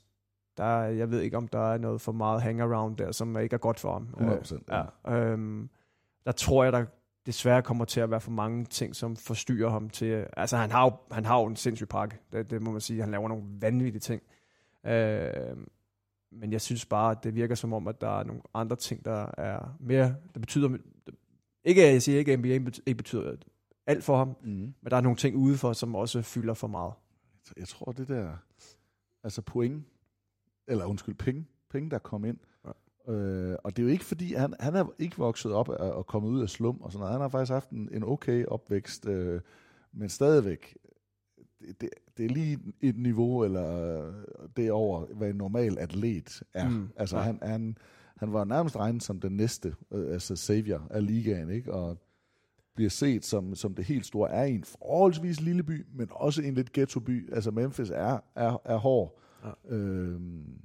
der, 0.56 0.64
er- 0.64 0.88
jeg 0.90 1.10
ved 1.10 1.20
ikke, 1.20 1.36
om 1.36 1.48
der 1.48 1.72
er 1.72 1.78
noget 1.78 2.00
for 2.00 2.12
meget 2.12 2.42
hangaround 2.42 2.96
der, 2.96 3.12
som 3.12 3.38
ikke 3.38 3.54
er 3.54 3.58
godt 3.58 3.80
for 3.80 3.92
ham. 3.92 4.08
100%, 4.16 4.54
Øh, 4.54 4.60
ja. 5.06 5.14
Øhm, 5.16 5.68
der 6.24 6.32
tror 6.32 6.64
jeg, 6.64 6.72
der 6.72 6.84
desværre 7.26 7.62
kommer 7.62 7.84
til 7.84 8.00
at 8.00 8.10
være 8.10 8.20
for 8.20 8.30
mange 8.30 8.64
ting, 8.64 8.96
som 8.96 9.16
forstyrrer 9.16 9.70
ham 9.70 9.90
til... 9.90 10.26
Altså, 10.36 10.56
han 10.56 10.70
har 10.70 10.84
jo, 10.84 10.92
han 11.14 11.24
har 11.24 11.40
jo 11.40 11.46
en 11.46 11.56
sindssyg 11.56 11.88
pakke. 11.88 12.16
Det, 12.32 12.50
det 12.50 12.62
må 12.62 12.70
man 12.72 12.80
sige. 12.80 13.00
Han 13.00 13.10
laver 13.10 13.28
nogle 13.28 13.44
vanvittige 13.60 14.00
ting. 14.00 14.22
Øh, 14.86 15.56
men 16.32 16.52
jeg 16.52 16.60
synes 16.60 16.86
bare, 16.86 17.10
at 17.10 17.24
det 17.24 17.34
virker 17.34 17.54
som 17.54 17.72
om, 17.72 17.88
at 17.88 18.00
der 18.00 18.18
er 18.20 18.24
nogle 18.24 18.42
andre 18.54 18.76
ting, 18.76 19.04
der 19.04 19.30
er 19.38 19.76
mere... 19.80 20.14
Det 20.34 20.40
betyder... 20.40 20.78
Ikke, 21.64 21.82
jeg 21.82 22.02
siger 22.02 22.18
ikke, 22.18 22.32
at 22.32 22.38
NBA 22.38 22.48
ikke 22.48 22.94
betyder 22.96 23.36
alt 23.86 24.04
for 24.04 24.16
ham, 24.16 24.36
Mm. 24.42 24.48
men 24.50 24.90
der 24.90 24.96
er 24.96 25.00
nogle 25.00 25.16
ting 25.16 25.36
udenfor, 25.36 25.72
som 25.72 25.94
også 25.94 26.22
fylder 26.22 26.54
for 26.54 26.66
meget. 26.66 26.92
Jeg 27.56 27.68
tror, 27.68 27.92
det 27.92 28.08
der, 28.08 28.36
altså 29.24 29.42
point, 29.42 29.84
eller 30.68 30.84
undskyld, 30.84 31.14
penge, 31.14 31.46
penge 31.70 31.90
der 31.90 31.98
kom 31.98 32.24
ind, 32.24 32.38
ja. 32.64 33.12
øh, 33.12 33.56
og 33.64 33.76
det 33.76 33.82
er 33.82 33.86
jo 33.86 33.92
ikke 33.92 34.04
fordi, 34.04 34.34
han, 34.34 34.54
han 34.60 34.76
er 34.76 34.84
ikke 34.98 35.16
vokset 35.16 35.52
op 35.52 35.68
og, 35.68 35.76
og 35.76 36.06
kommet 36.06 36.30
ud 36.30 36.42
af 36.42 36.48
slum 36.50 36.80
og 36.80 36.92
sådan 36.92 37.00
noget. 37.00 37.12
Han 37.12 37.20
har 37.20 37.28
faktisk 37.28 37.52
haft 37.52 37.70
en, 37.70 37.88
en 37.92 38.02
okay 38.04 38.44
opvækst, 38.46 39.06
øh, 39.06 39.40
men 39.92 40.08
stadigvæk, 40.08 40.76
det, 41.66 41.80
det, 41.80 41.88
det 42.16 42.24
er 42.24 42.28
lige 42.28 42.58
et 42.80 42.98
niveau, 42.98 43.44
eller 43.44 44.06
det 44.56 44.66
er 44.66 44.72
over, 44.72 45.06
hvad 45.06 45.30
en 45.30 45.36
normal 45.36 45.78
atlet 45.78 46.42
er. 46.54 46.68
Mm, 46.68 46.88
Altså 46.96 47.16
ja. 47.16 47.22
han, 47.22 47.38
han, 47.42 47.76
han 48.16 48.32
var 48.32 48.44
nærmest 48.44 48.76
regnet 48.76 49.02
som 49.02 49.20
den 49.20 49.32
næste, 49.32 49.74
øh, 49.92 50.12
altså 50.12 50.36
savior 50.36 50.86
af 50.90 51.06
ligaen, 51.06 51.50
ikke? 51.50 51.72
Og 51.72 51.98
bliver 52.74 52.90
set 52.90 53.24
som, 53.24 53.54
som 53.54 53.74
det 53.74 53.84
helt 53.84 54.06
store, 54.06 54.30
er 54.30 54.44
i 54.44 54.54
en 54.54 54.64
forholdsvis 54.64 55.40
lille 55.40 55.62
by, 55.62 55.86
men 55.94 56.08
også 56.10 56.42
en 56.42 56.54
lidt 56.54 56.72
ghetto-by. 56.72 57.34
Altså 57.34 57.50
Memphis 57.50 57.90
er, 57.90 58.18
er, 58.34 58.60
er 58.64 58.76
hård. 58.76 59.18
Ja. 59.44 59.76
Øhm, 59.76 60.62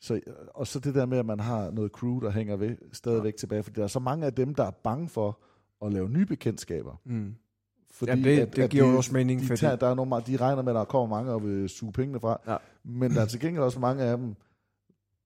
så, 0.00 0.20
og 0.54 0.66
så 0.66 0.78
det 0.78 0.94
der 0.94 1.06
med, 1.06 1.18
at 1.18 1.26
man 1.26 1.40
har 1.40 1.70
noget 1.70 1.90
crew, 1.90 2.20
der 2.20 2.30
hænger 2.30 2.56
ved, 2.56 2.76
stadigvæk 2.92 3.32
ja. 3.32 3.36
tilbage, 3.36 3.62
fordi 3.62 3.76
der 3.76 3.82
er 3.82 3.88
så 3.88 4.00
mange 4.00 4.26
af 4.26 4.32
dem, 4.34 4.54
der 4.54 4.64
er 4.64 4.70
bange 4.70 5.08
for 5.08 5.40
at 5.84 5.92
lave 5.92 6.10
nye 6.10 6.26
bekendtskaber. 6.26 7.00
Mm. 7.04 7.34
Fordi 7.90 8.12
Ja, 8.12 8.16
det- 8.16 8.56
det 8.56 8.70
giver 8.70 8.88
jo 8.90 8.96
også 8.96 9.12
mening, 9.12 9.40
de, 9.40 9.46
fordi- 9.46 9.60
tager, 9.60 9.76
der 9.76 9.88
er 9.88 9.94
nogle, 9.94 10.22
de 10.26 10.36
regner 10.36 10.62
med, 10.62 10.72
at 10.72 10.76
der 10.76 10.84
kommer 10.84 11.16
mange 11.16 11.32
og 11.32 11.44
vil 11.44 11.68
suge 11.68 11.92
pengene 11.92 12.20
fra. 12.20 12.40
Ja. 12.48 12.56
Men 12.84 13.10
der 13.10 13.20
er 13.20 13.26
til 13.26 13.40
gengæld 13.40 13.62
også 13.64 13.80
mange 13.80 14.02
af 14.02 14.16
dem, 14.18 14.34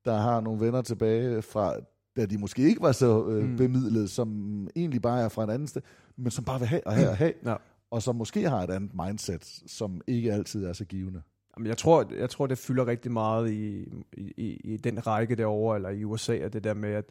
der 0.05 0.17
har 0.17 0.41
nogle 0.41 0.61
venner 0.61 0.83
tilbage 0.83 1.43
fra, 1.43 1.75
da 2.17 2.27
de 2.27 2.39
måske 2.39 2.63
ikke 2.63 2.83
var 2.83 2.93
så 2.93 3.27
øh, 3.29 3.45
Mm. 3.49 3.57
bemidlet, 3.57 4.11
som 4.11 4.69
egentlig 4.77 5.03
bare 5.03 5.21
er 5.23 5.29
fra 5.29 5.45
et 5.45 5.51
andet 5.51 5.69
sted, 5.69 5.83
men 6.17 6.31
som 6.31 6.45
bare 6.45 6.59
vil 6.59 6.69
have 6.69 6.87
og 6.87 6.93
have 6.95 7.09
og 7.11 7.17
have. 7.17 7.33
Ja. 7.45 7.55
og 7.91 8.03
som 8.03 8.17
måske 8.17 8.49
har 8.51 8.63
et 8.63 8.71
andet 8.71 8.91
mindset, 9.07 9.63
som 9.67 10.01
ikke 10.07 10.33
altid 10.33 10.65
er 10.65 10.73
så 10.73 10.85
givende. 10.85 11.23
Jamen, 11.57 11.67
jeg, 11.67 11.79
tror, 11.79 12.07
jeg 12.19 12.31
tror, 12.31 12.47
det 12.47 12.59
fylder 12.59 12.87
rigtig 12.87 13.13
meget 13.13 13.51
i, 13.51 13.89
i, 14.17 14.61
i 14.65 14.77
den 14.77 15.07
række 15.07 15.35
derovre, 15.35 15.77
eller 15.77 15.89
i 15.89 16.05
USA, 16.05 16.35
at 16.37 16.53
det 16.53 16.65
der 16.65 16.75
med, 16.75 16.91
at 16.93 17.05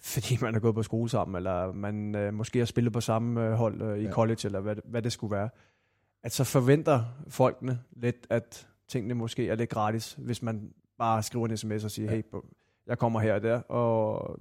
fordi 0.00 0.38
man 0.40 0.54
har 0.54 0.60
gået 0.60 0.74
på 0.74 0.82
skole 0.82 1.08
sammen, 1.08 1.36
eller 1.36 1.72
man 1.72 2.14
øh, 2.14 2.34
måske 2.34 2.58
har 2.58 2.66
spillet 2.66 2.92
på 2.92 3.00
samme 3.00 3.46
øh, 3.46 3.52
hold 3.52 3.82
øh, 3.82 3.98
i 3.98 4.02
ja. 4.02 4.10
college, 4.10 4.40
eller 4.44 4.60
hvad, 4.60 4.76
hvad 4.84 5.02
det 5.02 5.12
skulle 5.12 5.36
være, 5.36 5.48
at 6.22 6.32
så 6.32 6.44
forventer 6.44 7.04
folkene 7.28 7.80
lidt, 7.92 8.26
at 8.30 8.68
tingene 8.88 9.14
måske 9.14 9.48
er 9.48 9.54
lidt 9.54 9.70
gratis, 9.70 10.12
hvis 10.18 10.42
man 10.42 10.72
bare 10.98 11.22
skriver 11.22 11.46
en 11.46 11.56
sms 11.56 11.84
og 11.84 11.90
siger, 11.90 12.10
ja. 12.10 12.16
hey, 12.16 12.22
jeg 12.86 12.98
kommer 12.98 13.20
her 13.20 13.34
og 13.34 13.42
der, 13.42 13.60
og 13.60 14.40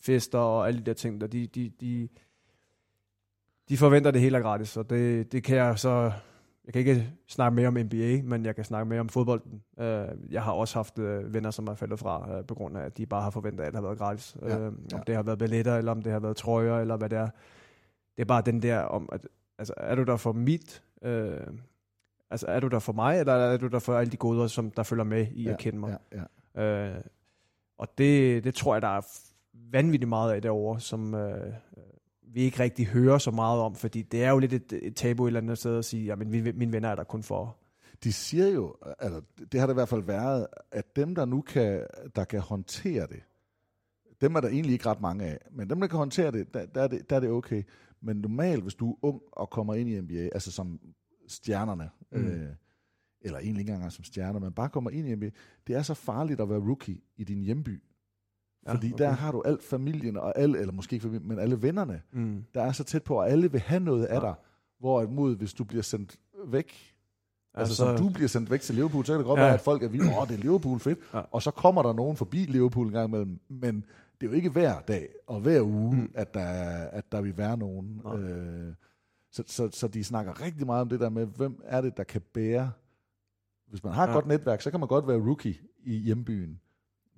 fester 0.00 0.38
og 0.38 0.68
alle 0.68 0.80
de 0.80 0.86
der 0.86 0.92
ting, 0.92 1.20
der, 1.20 1.26
de, 1.26 1.46
de, 1.46 1.72
de, 1.80 2.08
de 3.68 3.76
forventer 3.76 4.10
det 4.10 4.20
hele 4.20 4.38
er 4.38 4.42
gratis, 4.42 4.76
og 4.76 4.90
det, 4.90 5.32
det 5.32 5.42
kan 5.44 5.56
jeg 5.56 5.78
så 5.78 6.12
jeg 6.68 6.72
kan 6.72 6.80
ikke 6.80 7.10
snakke 7.28 7.56
mere 7.56 7.68
om 7.68 7.74
NBA, 7.74 8.22
men 8.24 8.44
jeg 8.44 8.54
kan 8.54 8.64
snakke 8.64 8.88
mere 8.88 9.00
om 9.00 9.08
fodbolden. 9.08 9.62
Uh, 9.76 9.84
jeg 10.32 10.42
har 10.42 10.52
også 10.52 10.78
haft 10.78 10.98
uh, 10.98 11.34
venner, 11.34 11.50
som 11.50 11.66
er 11.66 11.74
faldet 11.74 11.98
fra, 11.98 12.38
uh, 12.38 12.46
på 12.46 12.54
grund 12.54 12.76
af, 12.76 12.82
at 12.82 12.98
de 12.98 13.06
bare 13.06 13.22
har 13.22 13.30
forventet, 13.30 13.60
at 13.60 13.66
alt 13.66 13.74
har 13.74 13.82
været 13.82 13.98
gratis. 13.98 14.36
Ja, 14.42 14.58
uh, 14.58 14.66
om 14.66 14.86
ja. 14.92 14.98
det 15.06 15.14
har 15.14 15.22
været 15.22 15.38
billetter, 15.38 15.76
eller 15.76 15.92
om 15.92 16.02
det 16.02 16.12
har 16.12 16.20
været 16.20 16.36
trøjer, 16.36 16.78
eller 16.78 16.96
hvad 16.96 17.08
det 17.08 17.18
er. 17.18 17.28
Det 18.16 18.22
er 18.22 18.24
bare 18.24 18.42
den 18.42 18.62
der 18.62 18.78
om, 18.78 19.08
at 19.12 19.28
altså, 19.58 19.74
er 19.76 19.94
du 19.94 20.02
der 20.02 20.16
for 20.16 20.32
mit, 20.32 20.82
uh, 21.06 21.10
altså 22.30 22.46
er 22.46 22.60
du 22.60 22.68
der 22.68 22.78
for 22.78 22.92
mig, 22.92 23.20
eller 23.20 23.32
er 23.32 23.56
du 23.56 23.66
der 23.66 23.78
for 23.78 23.94
alle 23.98 24.10
de 24.10 24.16
goder, 24.16 24.46
som 24.46 24.70
der 24.70 24.82
følger 24.82 25.04
med 25.04 25.26
i 25.30 25.44
ja, 25.44 25.52
at 25.52 25.58
kende 25.58 25.78
mig? 25.78 25.98
Ja, 26.12 26.22
ja. 26.62 26.96
Uh, 26.96 27.02
og 27.78 27.98
det, 27.98 28.44
det 28.44 28.54
tror 28.54 28.74
jeg, 28.74 28.82
der 28.82 28.88
er 28.88 29.20
vanvittigt 29.72 30.08
meget 30.08 30.32
af 30.32 30.42
derovre, 30.42 30.80
som, 30.80 31.14
uh, 31.14 31.20
vi 32.32 32.40
ikke 32.40 32.58
rigtig 32.58 32.86
hører 32.86 33.18
så 33.18 33.30
meget 33.30 33.60
om, 33.60 33.74
fordi 33.74 34.02
det 34.02 34.24
er 34.24 34.30
jo 34.30 34.38
lidt 34.38 34.52
et, 34.52 34.72
et 34.82 34.96
tabu 34.96 35.24
et 35.24 35.28
eller 35.28 35.40
andet 35.40 35.58
sted 35.58 35.78
at 35.78 35.84
sige, 35.84 36.12
at 36.12 36.18
mine, 36.18 36.52
mine 36.52 36.72
venner 36.72 36.88
er 36.88 36.94
der 36.94 37.04
kun 37.04 37.22
for. 37.22 37.56
De 38.04 38.12
siger 38.12 38.48
jo, 38.48 38.76
altså, 38.98 39.22
det 39.52 39.60
har 39.60 39.66
det 39.66 39.74
i 39.74 39.74
hvert 39.74 39.88
fald 39.88 40.02
været, 40.02 40.46
at 40.72 40.96
dem, 40.96 41.14
der 41.14 41.24
nu 41.24 41.40
kan, 41.40 41.86
der 42.16 42.24
kan 42.24 42.40
håndtere 42.40 43.06
det, 43.06 43.22
dem 44.20 44.34
er 44.34 44.40
der 44.40 44.48
egentlig 44.48 44.72
ikke 44.72 44.86
ret 44.86 45.00
mange 45.00 45.24
af, 45.24 45.38
men 45.50 45.70
dem, 45.70 45.80
der 45.80 45.86
kan 45.86 45.98
håndtere 45.98 46.30
det, 46.30 46.54
der, 46.54 46.66
der, 46.66 46.82
er, 46.82 46.88
det, 46.88 47.10
der 47.10 47.16
er 47.16 47.20
det 47.20 47.30
okay. 47.30 47.62
Men 48.00 48.16
normalt, 48.16 48.62
hvis 48.62 48.74
du 48.74 48.90
er 48.90 48.96
ung 49.02 49.20
og 49.32 49.50
kommer 49.50 49.74
ind 49.74 49.88
i 49.88 50.00
NBA, 50.00 50.28
altså 50.34 50.52
som 50.52 50.80
stjernerne, 51.28 51.90
mm. 52.12 52.26
øh, 52.26 52.54
eller 53.20 53.38
egentlig 53.38 53.60
ikke 53.60 53.72
engang 53.72 53.92
som 53.92 54.04
stjerner, 54.04 54.40
men 54.40 54.52
bare 54.52 54.68
kommer 54.68 54.90
ind 54.90 55.08
i 55.08 55.14
NBA, 55.14 55.30
det 55.66 55.76
er 55.76 55.82
så 55.82 55.94
farligt 55.94 56.40
at 56.40 56.48
være 56.48 56.58
rookie 56.58 57.00
i 57.16 57.24
din 57.24 57.42
hjemby. 57.42 57.82
Ja, 58.66 58.72
Fordi 58.72 58.92
okay. 58.92 59.04
der 59.04 59.10
har 59.10 59.32
du 59.32 59.42
alt 59.44 59.62
familien, 59.62 60.16
og 60.16 60.38
alle, 60.38 60.58
eller 60.58 60.72
måske 60.72 60.94
ikke 60.94 61.02
familien, 61.02 61.28
men 61.28 61.38
alle 61.38 61.62
vennerne, 61.62 62.02
mm. 62.12 62.44
der 62.54 62.62
er 62.62 62.72
så 62.72 62.84
tæt 62.84 63.02
på, 63.02 63.14
og 63.14 63.30
alle 63.30 63.52
vil 63.52 63.60
have 63.60 63.80
noget 63.80 64.04
af 64.04 64.14
ja. 64.14 64.20
dig. 64.20 64.34
Hvorimod, 64.80 65.36
hvis 65.36 65.54
du 65.54 65.64
bliver 65.64 65.82
sendt 65.82 66.18
væk, 66.46 66.72
altså, 67.54 67.84
altså 67.84 67.96
som 67.98 68.06
du 68.06 68.14
bliver 68.14 68.28
sendt 68.28 68.50
væk 68.50 68.60
til 68.60 68.74
Liverpool, 68.74 69.04
så 69.06 69.12
kan 69.12 69.18
det 69.18 69.26
godt 69.26 69.40
ja. 69.40 69.44
være, 69.44 69.54
at 69.54 69.60
folk 69.60 69.82
er 69.82 69.88
vilde, 69.88 70.10
åh, 70.10 70.18
oh, 70.18 70.28
det 70.28 70.34
er 70.34 70.38
Liverpool, 70.38 70.80
fedt. 70.80 70.98
Ja. 71.14 71.20
Og 71.30 71.42
så 71.42 71.50
kommer 71.50 71.82
der 71.82 71.92
nogen 71.92 72.16
forbi 72.16 72.38
Liverpool 72.38 72.86
en 72.86 72.92
gang 72.92 73.08
imellem, 73.08 73.40
men 73.48 73.84
det 74.20 74.26
er 74.26 74.30
jo 74.30 74.36
ikke 74.36 74.50
hver 74.50 74.80
dag 74.80 75.08
og 75.26 75.40
hver 75.40 75.62
uge, 75.62 75.96
mm. 75.96 76.10
at, 76.14 76.34
der, 76.34 76.44
at 76.92 77.12
der 77.12 77.20
vil 77.20 77.36
være 77.36 77.56
nogen. 77.56 78.00
Ja. 78.04 78.18
Øh, 78.18 78.74
så, 79.32 79.42
så, 79.46 79.68
så 79.72 79.88
de 79.88 80.04
snakker 80.04 80.42
rigtig 80.42 80.66
meget 80.66 80.80
om 80.80 80.88
det 80.88 81.00
der 81.00 81.08
med, 81.08 81.26
hvem 81.26 81.62
er 81.64 81.80
det, 81.80 81.96
der 81.96 82.04
kan 82.04 82.20
bære. 82.34 82.70
Hvis 83.68 83.84
man 83.84 83.92
har 83.92 84.04
et 84.04 84.08
ja. 84.08 84.14
godt 84.14 84.26
netværk, 84.26 84.60
så 84.60 84.70
kan 84.70 84.80
man 84.80 84.88
godt 84.88 85.08
være 85.08 85.18
rookie 85.18 85.56
i 85.84 85.96
hjembyen. 85.96 86.60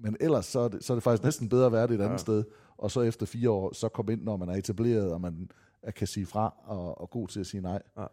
Men 0.00 0.16
ellers 0.20 0.46
så 0.46 0.60
er, 0.60 0.68
det, 0.68 0.84
så 0.84 0.92
er 0.92 0.94
det 0.94 1.02
faktisk 1.02 1.24
næsten 1.24 1.48
bedre 1.48 1.66
at 1.66 1.72
være 1.72 1.86
det 1.86 1.94
et 1.94 2.00
andet 2.00 2.10
ja. 2.10 2.16
sted, 2.16 2.44
og 2.78 2.90
så 2.90 3.00
efter 3.00 3.26
fire 3.26 3.50
år, 3.50 3.74
så 3.74 3.88
komme 3.88 4.12
ind, 4.12 4.22
når 4.22 4.36
man 4.36 4.48
er 4.48 4.54
etableret, 4.54 5.12
og 5.12 5.20
man 5.20 5.50
kan 5.96 6.06
sige 6.06 6.26
fra, 6.26 6.54
og, 6.64 7.00
og 7.00 7.10
god 7.10 7.28
til 7.28 7.40
at 7.40 7.46
sige 7.46 7.60
nej. 7.60 7.82
Ja. 7.98 8.06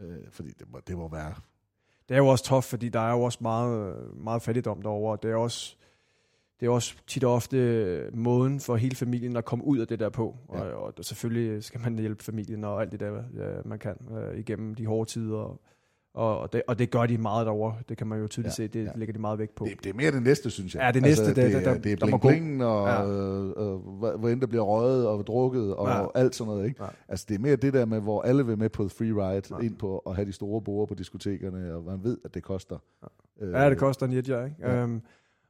Øh, 0.00 0.30
fordi 0.30 0.48
det 0.48 0.70
må, 0.72 0.80
det 0.86 0.96
må 0.96 1.08
være... 1.08 1.34
Det 2.08 2.14
er 2.14 2.18
jo 2.18 2.26
også 2.26 2.44
tof, 2.44 2.64
fordi 2.64 2.88
der 2.88 3.00
er 3.00 3.12
jo 3.12 3.22
også 3.22 3.38
meget, 3.40 3.96
meget 4.16 4.42
fattigdom 4.42 4.82
derovre. 4.82 5.18
Det 5.22 5.30
er 5.30 5.36
også, 5.36 5.76
det 6.60 6.66
er 6.66 6.70
også 6.70 6.94
tit 7.06 7.24
og 7.24 7.34
ofte 7.34 8.10
måden 8.14 8.60
for 8.60 8.76
hele 8.76 8.96
familien 8.96 9.36
at 9.36 9.44
komme 9.44 9.64
ud 9.64 9.78
af 9.78 9.86
det 9.86 10.00
der 10.00 10.08
på. 10.08 10.36
Ja. 10.52 10.60
Og, 10.60 10.94
og 10.98 11.04
selvfølgelig 11.04 11.64
skal 11.64 11.80
man 11.80 11.98
hjælpe 11.98 12.24
familien 12.24 12.64
og 12.64 12.80
alt 12.80 12.92
det 12.92 13.00
der, 13.00 13.22
ja, 13.34 13.62
man 13.64 13.78
kan 13.78 13.96
øh, 14.10 14.38
igennem 14.38 14.74
de 14.74 14.86
hårde 14.86 15.10
tider. 15.10 15.38
Og, 15.38 15.60
og 16.14 16.52
det, 16.52 16.62
og 16.66 16.78
det 16.78 16.90
gør 16.90 17.06
de 17.06 17.18
meget 17.18 17.46
derovre. 17.46 17.76
Det 17.88 17.96
kan 17.96 18.06
man 18.06 18.20
jo 18.20 18.26
tydeligt 18.26 18.58
ja, 18.58 18.64
se. 18.64 18.68
Det 18.68 18.84
ja. 18.84 18.90
lægger 18.94 19.12
de 19.12 19.18
meget 19.18 19.38
vægt 19.38 19.54
på. 19.54 19.64
Det, 19.64 19.84
det 19.84 19.90
er 19.90 19.94
mere 19.94 20.10
det 20.10 20.22
næste, 20.22 20.50
synes 20.50 20.74
jeg. 20.74 20.82
Ja, 20.82 20.90
det 20.92 21.02
næste. 21.02 21.24
Altså, 21.24 21.42
det, 21.42 21.52
det, 21.54 21.64
der, 21.64 21.78
det 21.78 21.92
er 21.92 22.06
bling, 22.06 22.20
bling 22.20 22.64
og, 22.64 22.88
ja. 22.88 23.02
og, 23.02 23.56
og, 23.56 23.78
hvor 24.18 24.28
end 24.28 24.40
der 24.40 24.46
bliver 24.46 24.64
røget 24.64 25.08
og 25.08 25.26
drukket 25.26 25.74
og 25.74 25.88
ja. 25.88 26.06
alt 26.14 26.34
sådan 26.34 26.52
noget. 26.52 26.66
Ikke? 26.66 26.84
Ja. 26.84 26.88
Altså 27.08 27.26
det 27.28 27.34
er 27.34 27.38
mere 27.38 27.56
det 27.56 27.72
der 27.72 27.84
med, 27.84 28.00
hvor 28.00 28.22
alle 28.22 28.46
vil 28.46 28.58
med 28.58 28.68
på 28.68 28.84
et 28.84 28.92
free 28.92 29.12
ride 29.12 29.42
ja. 29.50 29.58
ind 29.58 29.76
på 29.76 29.98
at 29.98 30.14
have 30.14 30.26
de 30.26 30.32
store 30.32 30.62
borde 30.62 30.88
på 30.88 30.94
diskotekerne, 30.94 31.74
og 31.74 31.84
man 31.84 32.04
ved, 32.04 32.18
at 32.24 32.34
det 32.34 32.42
koster. 32.42 32.78
Ja, 33.02 33.46
øh, 33.46 33.52
ja 33.52 33.70
det 33.70 33.78
koster 33.78 34.06
en 34.06 34.12
jetja, 34.12 34.44
ikke? 34.44 34.56
Ja. 34.60 34.84
Um, 34.84 35.02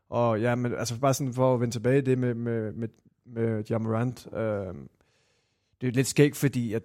og 0.08 0.40
ja, 0.40 0.54
men 0.54 0.74
altså 0.74 1.00
bare 1.00 1.14
sådan 1.14 1.32
for 1.32 1.54
at 1.54 1.60
vende 1.60 1.74
tilbage 1.74 2.00
det 2.00 2.18
med, 2.18 2.34
med, 2.34 2.72
med, 2.72 2.88
med 3.26 3.64
Jamarant. 3.70 4.26
Um, 4.26 4.88
det 5.80 5.88
er 5.88 5.92
lidt 5.92 6.06
skægt, 6.06 6.36
fordi 6.36 6.72
at 6.72 6.82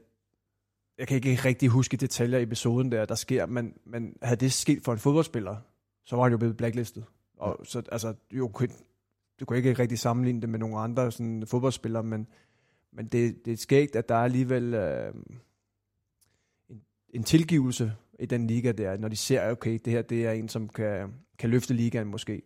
jeg 0.97 1.07
kan 1.07 1.15
ikke 1.15 1.35
rigtig 1.45 1.69
huske 1.69 1.97
detaljer 1.97 2.39
i 2.39 2.43
episoden 2.43 2.91
der, 2.91 3.05
der 3.05 3.15
sker, 3.15 3.45
men, 3.45 3.73
men 3.85 4.17
havde 4.21 4.39
det 4.39 4.53
sket 4.53 4.83
for 4.83 4.93
en 4.93 4.99
fodboldspiller, 4.99 5.57
så 6.03 6.15
var 6.15 6.23
han 6.23 6.31
jo 6.31 6.37
blevet 6.37 6.57
blacklistet. 6.57 7.05
Og 7.37 7.55
ja. 7.59 7.65
så, 7.65 7.81
altså, 7.91 8.13
jo, 8.31 8.51
du 9.39 9.45
kunne 9.45 9.57
ikke 9.57 9.73
rigtig 9.73 9.99
sammenligne 9.99 10.41
det 10.41 10.49
med 10.49 10.59
nogle 10.59 10.77
andre 10.77 11.11
sådan, 11.11 11.47
fodboldspillere, 11.47 12.03
men, 12.03 12.27
men 12.91 13.05
det, 13.05 13.45
det 13.45 13.53
er 13.53 13.57
skægt, 13.57 13.95
at 13.95 14.09
der 14.09 14.15
er 14.15 14.23
alligevel 14.23 14.73
øh, 14.73 15.13
en, 16.69 16.81
en 17.09 17.23
tilgivelse 17.23 17.93
i 18.19 18.25
den 18.25 18.47
liga 18.47 18.71
der, 18.71 18.97
når 18.97 19.07
de 19.07 19.15
ser, 19.15 19.51
okay, 19.51 19.79
det 19.85 19.93
her 19.93 20.01
det 20.01 20.25
er 20.25 20.31
en, 20.31 20.49
som 20.49 20.69
kan, 20.69 21.13
kan 21.37 21.49
løfte 21.49 21.73
ligaen 21.73 22.07
måske 22.07 22.41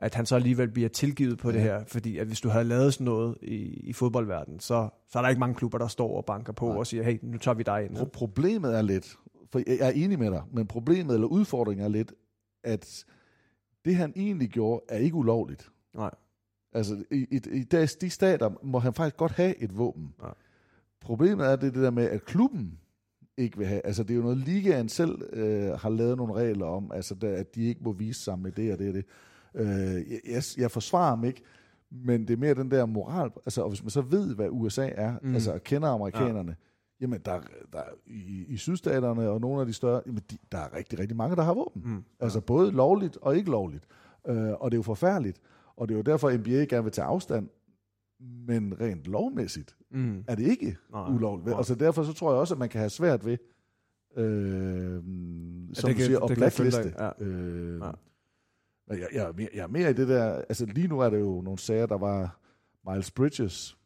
at 0.00 0.14
han 0.14 0.26
så 0.26 0.34
alligevel 0.34 0.68
bliver 0.70 0.88
tilgivet 0.88 1.38
på 1.38 1.50
ja. 1.50 1.54
det 1.54 1.62
her. 1.62 1.84
Fordi 1.84 2.18
at 2.18 2.26
hvis 2.26 2.40
du 2.40 2.48
havde 2.48 2.64
lavet 2.64 2.94
sådan 2.94 3.04
noget 3.04 3.36
i, 3.42 3.54
i 3.64 3.92
fodboldverdenen, 3.92 4.60
så, 4.60 4.88
så 5.08 5.18
er 5.18 5.22
der 5.22 5.28
ikke 5.28 5.40
mange 5.40 5.54
klubber, 5.54 5.78
der 5.78 5.88
står 5.88 6.16
og 6.16 6.24
banker 6.24 6.52
på 6.52 6.68
Nej. 6.68 6.76
og 6.76 6.86
siger, 6.86 7.02
hey, 7.02 7.18
nu 7.22 7.38
tager 7.38 7.54
vi 7.54 7.62
dig 7.62 7.84
ind. 7.84 7.96
Pro- 7.96 8.04
problemet 8.04 8.76
er 8.76 8.82
lidt, 8.82 9.16
for 9.52 9.58
jeg 9.66 9.88
er 9.88 9.90
enig 9.90 10.18
med 10.18 10.30
dig, 10.30 10.42
men 10.52 10.66
problemet 10.66 11.14
eller 11.14 11.26
udfordringen 11.26 11.84
er 11.84 11.88
lidt, 11.88 12.12
at 12.64 13.04
det 13.84 13.96
han 13.96 14.12
egentlig 14.16 14.48
gjorde, 14.48 14.84
er 14.88 14.98
ikke 14.98 15.16
ulovligt. 15.16 15.70
Nej. 15.94 16.10
Altså, 16.72 17.04
i, 17.10 17.26
i, 17.30 17.40
i 17.52 17.64
de 18.00 18.10
stater 18.10 18.50
må 18.62 18.78
han 18.78 18.94
faktisk 18.94 19.16
godt 19.16 19.32
have 19.32 19.56
et 19.62 19.78
våben. 19.78 20.14
Nej. 20.22 20.34
Problemet 21.00 21.46
er 21.46 21.56
det, 21.56 21.74
det 21.74 21.82
der 21.82 21.90
med, 21.90 22.04
at 22.04 22.24
klubben 22.24 22.78
ikke 23.36 23.58
vil 23.58 23.66
have. 23.66 23.86
Altså, 23.86 24.02
det 24.02 24.10
er 24.10 24.16
jo 24.16 24.22
noget, 24.22 24.38
ligaen 24.38 24.88
selv 24.88 25.22
øh, 25.32 25.78
har 25.78 25.88
lavet 25.88 26.16
nogle 26.16 26.34
regler 26.34 26.66
om, 26.66 26.92
altså, 26.92 27.14
der, 27.14 27.36
at 27.36 27.54
de 27.54 27.64
ikke 27.64 27.80
må 27.84 27.92
vise 27.92 28.20
sig 28.20 28.38
med 28.38 28.52
det 28.52 28.72
og 28.72 28.78
det 28.78 28.88
og 28.88 28.94
det. 28.94 29.04
Øh, 29.54 30.10
jeg, 30.30 30.42
jeg 30.58 30.70
forsvarer 30.70 31.08
ham 31.08 31.24
ikke, 31.24 31.42
men 31.90 32.28
det 32.28 32.30
er 32.30 32.36
mere 32.36 32.54
den 32.54 32.70
der 32.70 32.86
moral, 32.86 33.30
altså, 33.46 33.62
og 33.62 33.68
hvis 33.68 33.82
man 33.82 33.90
så 33.90 34.00
ved, 34.00 34.34
hvad 34.34 34.48
USA 34.50 34.90
er, 34.94 35.14
mm. 35.22 35.34
altså 35.34 35.58
kender 35.64 35.88
amerikanerne, 35.88 36.50
ja. 36.50 37.00
jamen 37.00 37.20
der, 37.24 37.40
der 37.72 37.82
i, 38.06 38.44
i 38.48 38.56
sydstaterne 38.56 39.30
og 39.30 39.40
nogle 39.40 39.60
af 39.60 39.66
de 39.66 39.72
større, 39.72 40.02
jamen 40.06 40.22
de, 40.30 40.38
der 40.52 40.58
er 40.58 40.74
rigtig, 40.76 40.98
rigtig 40.98 41.16
mange, 41.16 41.36
der 41.36 41.42
har 41.42 41.54
våben. 41.54 41.82
Mm. 41.84 41.94
Ja. 41.94 42.02
Altså 42.20 42.40
både 42.40 42.70
lovligt 42.70 43.16
og 43.16 43.36
ikke 43.36 43.50
lovligt. 43.50 43.84
Øh, 44.28 44.52
og 44.52 44.70
det 44.70 44.76
er 44.76 44.78
jo 44.78 44.82
forfærdeligt. 44.82 45.40
Og 45.76 45.88
det 45.88 45.94
er 45.94 45.98
jo 45.98 46.02
derfor, 46.02 46.30
NBA 46.30 46.64
gerne 46.64 46.82
vil 46.82 46.92
tage 46.92 47.06
afstand, 47.06 47.48
men 48.20 48.80
rent 48.80 49.06
lovmæssigt 49.06 49.76
mm. 49.90 50.24
er 50.28 50.34
det 50.34 50.46
ikke 50.46 50.76
Nej. 50.92 51.08
ulovligt. 51.08 51.46
Nej. 51.46 51.56
Altså 51.56 51.74
derfor 51.74 52.02
så 52.02 52.12
tror 52.12 52.30
jeg 52.30 52.40
også, 52.40 52.54
at 52.54 52.58
man 52.58 52.68
kan 52.68 52.78
have 52.78 52.90
svært 52.90 53.24
ved, 53.24 53.38
øh, 54.16 55.02
som 55.72 55.90
ja, 55.90 55.94
du 55.94 56.00
siger, 56.00 56.20
at 56.20 56.36
blackliste. 56.36 56.94
Ja. 56.98 57.24
Øh, 57.24 57.80
ja. 57.80 57.90
Jeg, 58.90 59.08
jeg, 59.12 59.28
er 59.28 59.32
mere, 59.32 59.48
jeg 59.54 59.62
er 59.62 59.66
mere 59.66 59.90
i 59.90 59.92
det 59.92 60.08
der, 60.08 60.34
altså 60.34 60.66
lige 60.66 60.88
nu 60.88 61.00
er 61.00 61.10
det 61.10 61.20
jo 61.20 61.40
nogle 61.40 61.58
sager, 61.58 61.86
der 61.86 61.98
var 61.98 62.40
Miles 62.90 63.10
Bridges, 63.10 63.78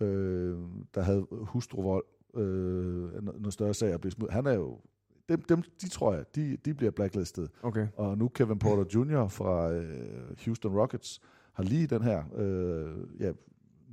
øh, 0.00 0.58
der 0.94 1.02
havde 1.02 1.26
hustruvold, 1.30 2.04
øh, 2.34 3.22
noget 3.22 3.52
større 3.52 3.74
sager 3.74 3.98
blev 3.98 4.10
smidt. 4.10 4.32
Han 4.32 4.46
er 4.46 4.52
jo, 4.52 4.80
dem, 5.28 5.42
dem, 5.42 5.62
de 5.80 5.88
tror 5.88 6.14
jeg, 6.14 6.24
de, 6.34 6.56
de 6.56 6.74
bliver 6.74 6.90
blacklistet. 6.90 7.50
Okay. 7.62 7.88
Og 7.96 8.18
nu 8.18 8.28
Kevin 8.28 8.58
Porter 8.58 8.84
Jr. 8.94 9.28
fra 9.28 9.72
øh, 9.72 10.36
Houston 10.44 10.78
Rockets 10.78 11.20
har 11.52 11.62
lige 11.62 11.86
den 11.86 12.02
her 12.02 12.24
øh, 12.34 13.20
ja, 13.20 13.32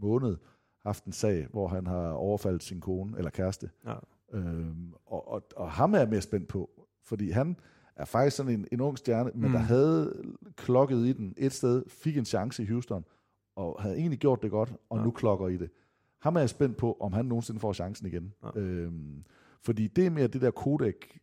måned 0.01 0.37
haft 0.83 1.05
en 1.05 1.11
sag, 1.11 1.47
hvor 1.51 1.67
han 1.67 1.87
har 1.87 2.11
overfaldet 2.11 2.63
sin 2.63 2.81
kone 2.81 3.17
eller 3.17 3.31
kæreste. 3.31 3.69
Ja. 3.85 3.95
Øh, 4.33 4.65
og, 5.05 5.27
og, 5.27 5.47
og 5.55 5.71
ham 5.71 5.93
er 5.93 5.97
jeg 5.97 6.09
mere 6.09 6.21
spændt 6.21 6.47
på, 6.47 6.69
fordi 7.03 7.31
han, 7.31 7.59
er 7.97 8.05
faktisk 8.05 8.37
sådan 8.37 8.51
en, 8.51 8.67
en 8.71 8.81
ung 8.81 8.97
stjerne, 8.97 9.31
men 9.33 9.47
mm. 9.47 9.51
der 9.51 9.59
havde 9.59 10.13
klokket 10.55 11.07
i 11.07 11.13
den 11.13 11.33
et 11.37 11.53
sted, 11.53 11.83
fik 11.87 12.17
en 12.17 12.25
chance 12.25 12.63
i 12.63 12.65
Houston, 12.65 13.05
og 13.55 13.81
havde 13.81 13.97
egentlig 13.97 14.19
gjort 14.19 14.41
det 14.41 14.51
godt, 14.51 14.73
og 14.89 14.97
ja. 14.97 15.03
nu 15.03 15.11
klokker 15.11 15.47
i 15.47 15.57
det. 15.57 15.69
Ham 16.21 16.35
er 16.35 16.39
jeg 16.39 16.49
spændt 16.49 16.77
på, 16.77 16.97
om 16.99 17.13
han 17.13 17.25
nogensinde 17.25 17.59
får 17.59 17.73
chancen 17.73 18.07
igen. 18.07 18.33
Ja. 18.43 18.59
Øhm, 18.59 19.23
fordi 19.63 19.87
det 19.87 20.05
er 20.05 20.09
mere 20.09 20.27
det 20.27 20.41
der 20.41 20.51
kodek, 20.51 21.19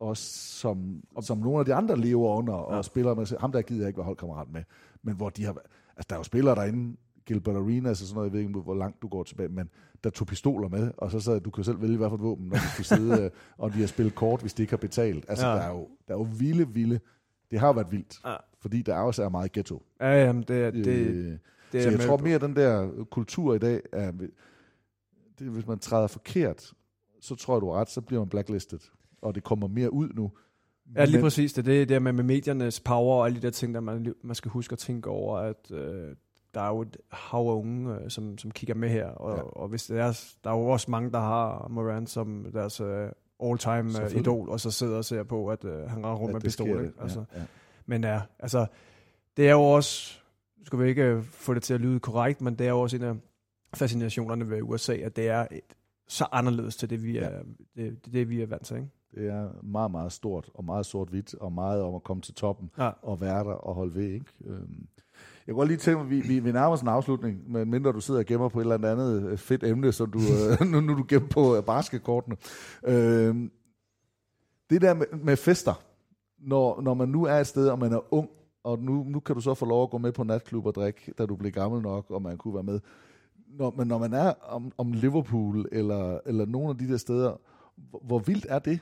også 0.00 0.24
som, 0.58 1.02
som 1.20 1.38
nogle 1.38 1.58
af 1.58 1.64
de 1.64 1.74
andre 1.74 1.96
lever 1.96 2.36
under, 2.36 2.54
og 2.54 2.76
ja. 2.76 2.82
spiller 2.82 3.14
med, 3.14 3.38
ham 3.40 3.52
der 3.52 3.62
gider 3.62 3.80
jeg 3.80 3.88
ikke 3.88 3.98
være 3.98 4.04
holdkammerat 4.04 4.48
med, 4.50 4.62
men 5.02 5.16
hvor 5.16 5.30
de 5.30 5.44
har, 5.44 5.52
altså 5.96 6.06
der 6.08 6.14
er 6.14 6.18
jo 6.18 6.24
spillere 6.24 6.54
derinde, 6.54 6.96
Gilbert 7.26 7.56
Arenas 7.56 8.00
og 8.02 8.06
sådan 8.06 8.14
noget, 8.16 8.26
jeg 8.28 8.32
ved 8.32 8.40
ikke, 8.40 8.60
hvor 8.60 8.74
langt 8.74 9.02
du 9.02 9.08
går 9.08 9.22
tilbage, 9.22 9.48
men 9.48 9.70
der 10.04 10.10
tog 10.10 10.26
pistoler 10.26 10.68
med, 10.68 10.90
og 10.96 11.10
så 11.10 11.20
sagde 11.20 11.40
du 11.40 11.50
kan 11.50 11.64
selv 11.64 11.82
vælge, 11.82 11.96
hvad 11.96 12.08
for 12.08 12.16
et 12.16 12.22
våben, 12.22 12.46
når 12.48 12.56
du 12.56 12.68
skal 12.72 12.84
sidde, 12.84 13.30
og 13.58 13.72
de 13.72 13.78
har 13.80 13.86
spillet 13.86 14.14
kort, 14.14 14.40
hvis 14.40 14.54
de 14.54 14.62
ikke 14.62 14.72
har 14.72 14.76
betalt. 14.76 15.24
Altså, 15.28 15.46
Ja. 15.46 15.52
der, 15.54 15.60
er 15.60 15.70
jo, 15.70 15.88
der 16.08 16.14
er 16.14 16.18
jo 16.18 16.26
vilde, 16.38 16.68
vilde, 16.68 17.00
det 17.50 17.60
har 17.60 17.66
jo 17.66 17.72
været 17.72 17.90
vildt, 17.92 18.20
Ja. 18.24 18.36
fordi 18.60 18.82
der 18.82 18.94
også 18.96 19.22
er 19.24 19.28
meget 19.28 19.52
ghetto. 19.52 19.82
Ja, 20.00 20.24
jamen, 20.24 20.42
det, 20.42 20.74
det, 20.74 20.86
Øh, 20.86 21.38
det 21.72 21.82
så 21.82 21.90
jeg 21.90 22.00
tror 22.00 22.16
mere, 22.16 22.38
den 22.38 22.56
der 22.56 23.04
kultur 23.10 23.54
i 23.54 23.58
dag, 23.58 23.80
er, 23.92 24.12
det, 25.38 25.48
hvis 25.48 25.66
man 25.66 25.78
træder 25.78 26.06
forkert, 26.06 26.72
så 27.20 27.34
tror 27.34 27.54
jeg, 27.54 27.60
du 27.60 27.70
ret, 27.70 27.90
så 27.90 28.00
bliver 28.00 28.20
man 28.20 28.28
blacklisted, 28.28 28.78
og 29.22 29.34
det 29.34 29.44
kommer 29.44 29.68
mere 29.68 29.92
ud 29.92 30.08
nu. 30.14 30.30
Ja, 30.96 31.04
lige 31.04 31.16
Men- 31.16 31.22
præcis. 31.22 31.52
Det 31.52 31.58
er 31.60 31.62
det 31.62 31.88
der 31.88 31.98
med, 31.98 32.12
med 32.12 32.24
mediernes 32.24 32.80
power 32.80 33.14
og 33.16 33.26
alle 33.26 33.36
de 33.36 33.42
der 33.42 33.50
ting, 33.50 33.74
der 33.74 33.80
man, 33.80 34.14
man 34.22 34.34
skal 34.34 34.50
huske 34.50 34.72
at 34.72 34.78
tænke 34.78 35.10
over, 35.10 35.38
at 35.38 35.70
øh, 35.70 36.16
der 36.54 36.60
er 36.60 36.68
jo 36.68 36.80
et 36.82 36.96
hav 37.10 37.40
af 37.40 37.54
unge, 37.54 37.94
øh, 37.94 38.10
som, 38.10 38.38
som 38.38 38.50
kigger 38.50 38.74
med 38.74 38.88
her. 38.88 39.06
Og, 39.06 39.30
Ja. 39.30 39.36
ja. 39.36 39.42
og 39.42 39.68
hvis 39.68 39.84
det 39.86 39.98
er, 39.98 40.20
der 40.44 40.50
er 40.50 40.54
jo 40.54 40.66
også 40.66 40.90
mange, 40.90 41.10
der 41.10 41.20
har 41.20 41.66
Moran 41.70 42.06
som 42.06 42.46
deres 42.52 42.80
øh, 42.80 43.08
all-time 43.44 44.04
øh, 44.04 44.16
idol, 44.16 44.48
og 44.48 44.60
så 44.60 44.70
sidder 44.70 44.96
og 44.96 45.04
ser 45.04 45.22
på, 45.22 45.48
at 45.48 45.64
øh, 45.64 45.72
han 45.90 45.96
render 45.98 46.14
rundt 46.14 46.28
at 46.30 46.32
med 46.34 46.40
pistol. 46.40 46.68
ikke? 46.84 46.92
Altså, 47.00 47.24
Ja, 47.34 47.38
ja. 47.40 47.44
Men 47.86 48.04
ja, 48.04 48.20
altså, 48.38 48.66
det 49.36 49.48
er 49.48 49.52
jo 49.52 49.62
også, 49.62 50.18
skal 50.64 50.78
vi 50.78 50.88
ikke 50.88 51.02
øh, 51.04 51.22
få 51.22 51.54
det 51.54 51.62
til 51.62 51.74
at 51.74 51.80
lyde 51.80 52.00
korrekt, 52.00 52.40
men 52.40 52.54
det 52.54 52.66
er 52.66 52.70
jo 52.70 52.80
også 52.80 52.96
en 52.96 53.02
af 53.02 53.14
fascinationerne 53.74 54.50
ved 54.50 54.62
USA, 54.62 54.94
at 54.96 55.16
det 55.16 55.28
er 55.28 55.46
et, 55.50 55.60
så 56.08 56.26
anderledes 56.32 56.76
til 56.76 56.90
det, 56.90 57.02
vi 57.02 57.18
er, 57.18 57.30
Ja. 57.30 57.38
det, 57.76 58.04
det, 58.04 58.12
det, 58.12 58.28
vi 58.30 58.42
er 58.42 58.46
vant 58.46 58.66
til. 58.66 58.76
Ikke? 58.76 58.88
Det 59.14 59.28
er 59.28 59.48
meget, 59.62 59.90
meget 59.90 60.12
stort, 60.12 60.50
og 60.54 60.64
meget 60.64 60.86
sort-hvidt, 60.86 61.34
og 61.34 61.52
meget 61.52 61.82
om 61.82 61.94
at 61.94 62.02
komme 62.02 62.20
til 62.20 62.34
toppen, 62.34 62.70
Ja. 62.78 62.90
og 63.02 63.20
være 63.20 63.38
der 63.44 63.50
og 63.52 63.74
holde 63.74 63.94
ved. 63.94 64.08
Ikke? 64.08 64.26
Øhm, 64.44 64.86
jeg 65.46 65.54
går 65.54 65.64
lige 65.64 65.76
til, 65.76 65.90
at 65.90 66.10
vi, 66.10 66.20
vi, 66.20 66.38
vi 66.38 66.52
nærmer 66.52 66.72
os 66.72 66.80
en 66.80 66.88
afslutning, 66.88 67.52
men 67.52 67.70
mindre 67.70 67.92
du 67.92 68.00
sidder 68.00 68.20
og 68.20 68.26
gemmer 68.26 68.48
på 68.48 68.60
et 68.60 68.64
eller 68.64 68.90
andet 68.92 69.22
øh, 69.22 69.38
fedt 69.38 69.64
emne, 69.64 69.92
som 69.92 70.10
du, 70.10 70.18
øh, 70.18 70.66
nu, 70.72 70.80
nu 70.80 70.94
du 70.94 71.04
gemmer 71.08 71.28
på 71.28 71.56
øh, 71.56 71.62
basketkortene. 71.62 72.36
Øh, 72.86 73.36
det 74.70 74.82
der 74.82 74.94
med, 74.94 75.06
med 75.12 75.36
fester, 75.36 75.82
når, 76.38 76.80
når 76.80 76.94
man 76.94 77.08
nu 77.08 77.24
er 77.24 77.34
et 77.34 77.46
sted, 77.46 77.68
og 77.68 77.78
man 77.78 77.92
er 77.92 78.14
ung, 78.14 78.28
og 78.64 78.78
nu, 78.78 79.04
nu 79.04 79.20
kan 79.20 79.34
du 79.34 79.40
så 79.40 79.54
få 79.54 79.66
lov 79.66 79.82
at 79.82 79.90
gå 79.90 79.98
med 79.98 80.12
på 80.12 80.24
natklub 80.24 80.66
og 80.66 80.74
drikke, 80.74 81.12
da 81.18 81.26
du 81.26 81.36
bliver 81.36 81.52
gammel 81.52 81.82
nok, 81.82 82.10
og 82.10 82.22
man 82.22 82.38
kunne 82.38 82.54
være 82.54 82.62
med. 82.62 82.80
Når, 83.58 83.74
men 83.76 83.88
når 83.88 83.98
man 83.98 84.12
er 84.12 84.32
om, 84.42 84.72
om 84.78 84.92
Liverpool, 84.92 85.68
eller, 85.72 86.18
eller 86.26 86.46
nogle 86.46 86.70
af 86.70 86.78
de 86.78 86.88
der 86.88 86.96
steder, 86.96 87.40
hvor, 87.76 88.02
hvor 88.04 88.18
vildt 88.18 88.46
er 88.48 88.58
det? 88.58 88.80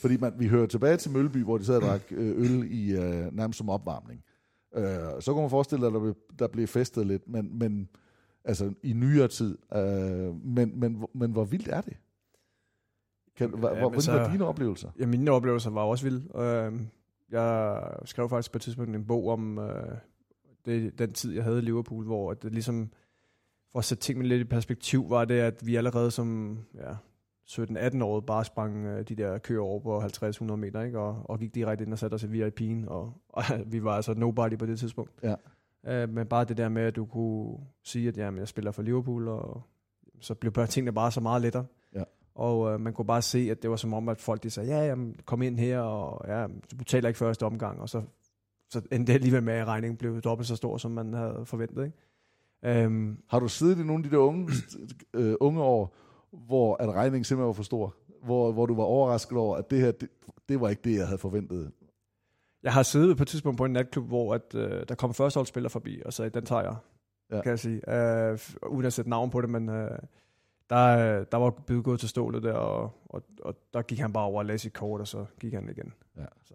Fordi 0.00 0.16
man, 0.16 0.32
vi 0.38 0.48
hører 0.48 0.66
tilbage 0.66 0.96
til 0.96 1.10
Mølby, 1.10 1.44
hvor 1.44 1.58
de 1.58 1.64
sad 1.64 1.76
og 1.76 1.82
drak 1.82 2.02
øl 2.10 2.66
i 2.70 2.92
øh, 2.92 3.36
nærmest 3.36 3.58
som 3.58 3.70
opvarmning. 3.70 4.24
Øh, 4.74 5.20
så 5.20 5.32
kunne 5.32 5.40
man 5.40 5.50
forestille 5.50 5.80
sig, 5.80 5.86
at 5.86 5.92
der 5.92 6.00
blev, 6.00 6.14
der 6.38 6.48
blev 6.48 6.66
festet 6.66 7.06
lidt, 7.06 7.28
men, 7.28 7.58
men 7.58 7.88
altså 8.44 8.74
i 8.82 8.92
nyere 8.92 9.28
tid. 9.28 9.58
Øh, 9.74 10.44
men, 10.46 10.80
men, 10.80 11.04
men 11.14 11.32
hvor 11.32 11.44
vildt 11.44 11.68
er 11.68 11.80
det? 11.80 11.96
Kan, 13.36 13.50
Ja, 13.50 13.56
hvor, 13.56 13.74
hvordan 13.78 14.00
så- 14.00 14.12
var 14.12 14.30
dine 14.32 14.44
oplevelser? 14.46 14.90
Ja, 14.98 15.06
mine 15.06 15.30
oplevelser 15.30 15.70
var 15.70 15.82
også 15.82 16.04
vilde. 16.04 16.38
Øh, 16.38 16.80
jeg 17.30 17.82
skrev 18.04 18.28
faktisk 18.28 18.52
på 18.52 18.58
et 18.58 18.62
tidspunkt 18.62 18.96
en 18.96 19.06
bog 19.06 19.28
om 19.28 19.58
øh, 19.58 19.96
det, 20.64 20.98
den 20.98 21.12
tid, 21.12 21.32
jeg 21.34 21.44
havde 21.44 21.58
i 21.58 21.62
Liverpool, 21.62 22.04
hvor 22.04 22.34
det 22.34 22.52
ligesom, 22.52 22.90
for 23.72 23.78
at 23.78 23.84
sætte 23.84 24.02
tingene 24.02 24.28
lidt 24.28 24.40
i 24.40 24.44
perspektiv, 24.44 25.10
var 25.10 25.24
det, 25.24 25.34
at 25.40 25.66
vi 25.66 25.76
allerede 25.76 26.10
som 26.10 26.58
ja, 26.74 26.94
17-18 27.50 28.04
år 28.04 28.20
bare 28.20 28.44
sprang 28.44 28.86
øh, 28.86 29.08
de 29.08 29.14
der 29.14 29.38
køer 29.38 29.60
over 29.60 29.80
på 29.80 30.00
50-100 30.00 30.56
meter, 30.56 30.82
ikke? 30.82 30.98
Og, 30.98 31.22
og 31.24 31.38
gik 31.38 31.54
direkte 31.54 31.84
ind 31.84 31.92
og 31.92 31.98
satte 31.98 32.14
os 32.14 32.22
i 32.22 32.26
VIP'en, 32.26 32.88
og, 32.88 33.12
og 33.28 33.42
vi 33.72 33.84
var 33.84 33.92
altså 33.92 34.14
nobody 34.14 34.58
på 34.58 34.66
det 34.66 34.78
tidspunkt. 34.78 35.12
Ja. 35.22 35.34
Øh, 35.86 36.08
men 36.08 36.26
bare 36.26 36.44
det 36.44 36.56
der 36.56 36.68
med, 36.68 36.82
at 36.82 36.96
du 36.96 37.04
kunne 37.04 37.58
sige, 37.82 38.08
at 38.08 38.16
jamen, 38.16 38.38
jeg 38.38 38.48
spiller 38.48 38.70
for 38.70 38.82
Liverpool, 38.82 39.28
og 39.28 39.62
så 40.20 40.34
blev 40.34 40.52
bare 40.52 40.66
tingene 40.66 40.92
bare 40.92 41.12
så 41.12 41.20
meget 41.20 41.42
lettere. 41.42 41.64
Ja. 41.94 42.02
Og 42.34 42.72
øh, 42.72 42.80
man 42.80 42.92
kunne 42.92 43.06
bare 43.06 43.22
se, 43.22 43.48
at 43.50 43.62
det 43.62 43.70
var 43.70 43.76
som 43.76 43.94
om, 43.94 44.08
at 44.08 44.20
folk 44.20 44.42
de 44.42 44.50
sagde, 44.50 44.76
ja, 44.76 44.86
jamen, 44.86 45.16
kom 45.24 45.42
ind 45.42 45.58
her, 45.58 45.80
og 45.80 46.28
ja, 46.28 46.46
du 46.70 46.76
betaler 46.76 47.08
ikke 47.08 47.18
første 47.18 47.46
omgang, 47.46 47.80
og 47.80 47.88
så, 47.88 48.02
så 48.70 48.82
endte 48.92 49.12
det 49.12 49.18
alligevel 49.18 49.42
med, 49.42 49.54
at 49.54 49.66
regningen 49.66 49.96
blev 49.96 50.20
dobbelt 50.20 50.48
så 50.48 50.56
stor, 50.56 50.76
som 50.76 50.90
man 50.90 51.12
havde 51.12 51.42
forventet. 51.44 51.84
Ikke? 51.84 51.96
Øhm, 52.82 53.18
Har 53.28 53.40
du 53.40 53.48
siddet 53.48 53.78
i 53.78 53.82
nogle 53.82 54.04
af 54.04 54.10
de 54.10 54.16
der 54.16 54.22
unge, 54.22 54.52
øh, 55.14 55.34
unge 55.40 55.62
år, 55.62 55.96
hvor 56.46 56.76
at 56.82 56.88
regningen 56.90 57.24
simpelthen 57.24 57.46
var 57.46 57.52
for 57.52 57.62
stor? 57.62 57.94
Hvor, 58.24 58.52
hvor 58.52 58.66
du 58.66 58.74
var 58.74 58.84
overrasket 58.84 59.38
over, 59.38 59.56
at 59.56 59.70
det 59.70 59.80
her, 59.80 59.92
det, 59.92 60.08
det 60.48 60.60
var 60.60 60.68
ikke 60.68 60.82
det, 60.84 60.96
jeg 60.96 61.06
havde 61.06 61.18
forventet. 61.18 61.72
jeg 62.62 62.72
har 62.72 62.82
siddet 62.82 63.16
på 63.16 63.22
et 63.22 63.28
tidspunkt 63.28 63.58
på 63.58 63.64
en 63.64 63.72
natklub, 63.72 64.06
hvor 64.06 64.34
at, 64.34 64.54
øh, 64.54 64.84
der 64.88 64.94
kom 64.94 65.14
førsteholdsspiller 65.14 65.68
forbi, 65.70 66.02
og 66.04 66.12
sagde, 66.12 66.30
den 66.30 66.44
tager 66.46 66.62
jeg, 66.62 66.76
Ja. 67.30 67.40
kan 67.42 67.50
jeg 67.50 67.58
sige. 67.58 67.94
Øh, 67.94 68.38
uden 68.70 68.86
at 68.86 68.92
sætte 68.92 69.10
navn 69.10 69.30
på 69.30 69.40
det, 69.40 69.50
men 69.50 69.68
øh, 69.68 69.98
der, 70.70 71.24
der 71.24 71.36
var 71.36 71.50
bid 71.50 71.82
gået 71.82 72.00
til 72.00 72.08
stålet 72.08 72.42
der, 72.42 72.52
og, 72.52 72.90
og, 73.04 73.22
og 73.42 73.54
der 73.74 73.82
gik 73.82 73.98
han 73.98 74.12
bare 74.12 74.24
over 74.24 74.38
og 74.38 74.44
lagde 74.46 74.58
sit 74.58 74.72
kort, 74.72 75.00
og 75.00 75.08
så 75.08 75.24
gik 75.40 75.52
han 75.54 75.68
igen. 75.68 75.92
Ja. 76.16 76.24
Så. 76.44 76.54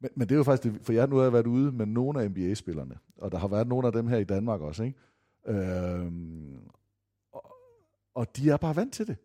Men, 0.00 0.10
men 0.16 0.28
det 0.28 0.34
er 0.34 0.38
jo 0.38 0.42
faktisk, 0.44 0.74
det, 0.74 0.86
for 0.86 0.92
jeg 0.92 1.06
nu 1.08 1.16
har 1.16 1.22
jeg 1.22 1.32
været 1.32 1.46
ude 1.46 1.72
med 1.72 1.86
nogle 1.86 2.22
af 2.22 2.30
NBA-spillerne, 2.30 2.94
og 3.18 3.32
der 3.32 3.38
har 3.38 3.48
været 3.48 3.68
nogle 3.68 3.86
af 3.86 3.92
dem 3.92 4.06
her 4.06 4.16
i 4.18 4.24
Danmark 4.24 4.60
også, 4.60 4.82
ikke? 4.82 4.98
Øhm, 5.46 6.58
og 8.20 8.36
de 8.36 8.50
er 8.50 8.56
bare 8.56 8.76
vant 8.76 8.92
til 8.92 9.06
det. 9.06 9.16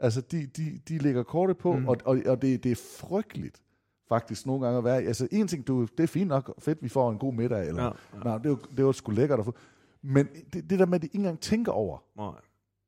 Altså, 0.00 0.20
de, 0.20 0.46
de, 0.46 0.80
de 0.88 0.98
lægger 0.98 1.22
kortet 1.22 1.58
på, 1.58 1.72
mm. 1.76 1.88
Og, 1.88 1.96
og, 2.04 2.18
og 2.26 2.42
det, 2.42 2.64
det 2.64 2.72
er 2.72 2.76
frygteligt 3.00 3.62
faktisk 4.08 4.46
nogle 4.46 4.64
gange 4.64 4.78
at 4.78 4.84
være. 4.84 5.02
Altså, 5.02 5.28
en 5.32 5.48
ting, 5.48 5.66
du, 5.66 5.82
det 5.98 6.02
er 6.02 6.06
fint 6.06 6.28
nok, 6.28 6.54
fedt, 6.58 6.82
vi 6.82 6.88
får 6.88 7.10
en 7.10 7.18
god 7.18 7.32
middag, 7.32 7.68
eller, 7.68 7.82
ja, 7.82 7.88
Ja, 7.88 7.94
ja. 8.12 8.18
ja. 8.18 8.24
Nej, 8.24 8.38
det, 8.38 8.46
er 8.46 8.50
jo, 8.50 8.58
det 8.70 8.78
er 8.78 8.82
jo 8.82 8.92
sgu 8.92 9.12
lækkert 9.12 9.38
at 9.38 9.44
få. 9.44 9.54
Men 10.02 10.28
det, 10.52 10.70
det 10.70 10.78
der 10.78 10.86
med, 10.86 10.94
at 10.94 11.02
de 11.02 11.06
ikke 11.06 11.16
engang 11.16 11.40
tænker 11.40 11.72
over, 11.72 11.98
Nej. 12.16 12.32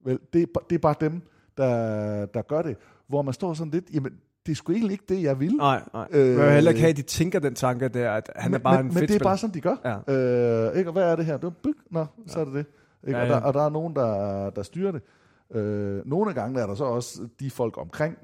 vel, 0.04 0.18
det, 0.32 0.42
er, 0.42 0.46
det 0.70 0.74
er 0.74 0.78
bare 0.78 0.94
dem, 1.00 1.22
der, 1.56 2.26
der 2.26 2.42
gør 2.42 2.62
det. 2.62 2.76
Hvor 3.06 3.22
man 3.22 3.34
står 3.34 3.54
sådan 3.54 3.70
lidt, 3.70 3.84
jamen, 3.94 4.12
det 4.46 4.52
er 4.52 4.56
sgu 4.56 4.72
egentlig 4.72 4.92
ikke 4.92 5.04
det, 5.08 5.22
jeg 5.22 5.40
vil. 5.40 5.52
Nej, 5.56 5.82
nej. 5.94 6.08
Øh, 6.11 6.36
jeg 6.36 6.54
heller 6.54 6.70
ikke 6.70 6.80
have, 6.80 6.90
at 6.90 6.96
de 6.96 7.02
tænker 7.02 7.38
den 7.38 7.54
tanke 7.54 7.88
der, 7.88 8.12
at 8.12 8.30
han 8.36 8.50
men, 8.50 8.61
er 8.61 8.62
bare 8.62 8.76
men, 8.76 8.80
en 8.80 8.86
men 8.86 8.92
fedt 8.92 9.08
det 9.08 9.14
er 9.14 9.18
spiller. 9.18 9.24
bare 9.28 9.38
sådan, 9.38 9.54
de 9.54 9.61
gør. 9.61 10.02
Ja. 10.08 10.68
Øh, 10.68 10.78
ikke? 10.78 10.90
Og 10.90 10.92
hvad 10.92 11.02
er 11.02 11.16
det 11.16 11.24
her? 11.26 11.36
Det 11.36 11.44
er 11.46 11.50
byg. 11.50 11.76
Nå, 11.90 12.06
så 12.26 12.40
er 12.40 12.44
det 12.44 12.54
det. 12.54 12.66
Ikke? 13.06 13.18
Ja, 13.18 13.22
Og, 13.24 13.28
der, 13.28 13.36
ja. 13.36 13.40
og 13.40 13.54
der 13.54 13.62
er 13.62 13.68
nogen, 13.70 13.96
der, 13.96 14.50
der 14.50 14.62
styrer 14.62 14.92
det. 14.92 15.02
Øh, 15.51 16.07
nogle 16.07 16.28
af 16.30 16.34
gangene 16.34 16.61
er 16.61 16.66
der 16.66 16.74
så 16.74 16.84
også 16.84 17.28
de 17.40 17.51
folk 17.51 17.78
omkring, 17.78 18.18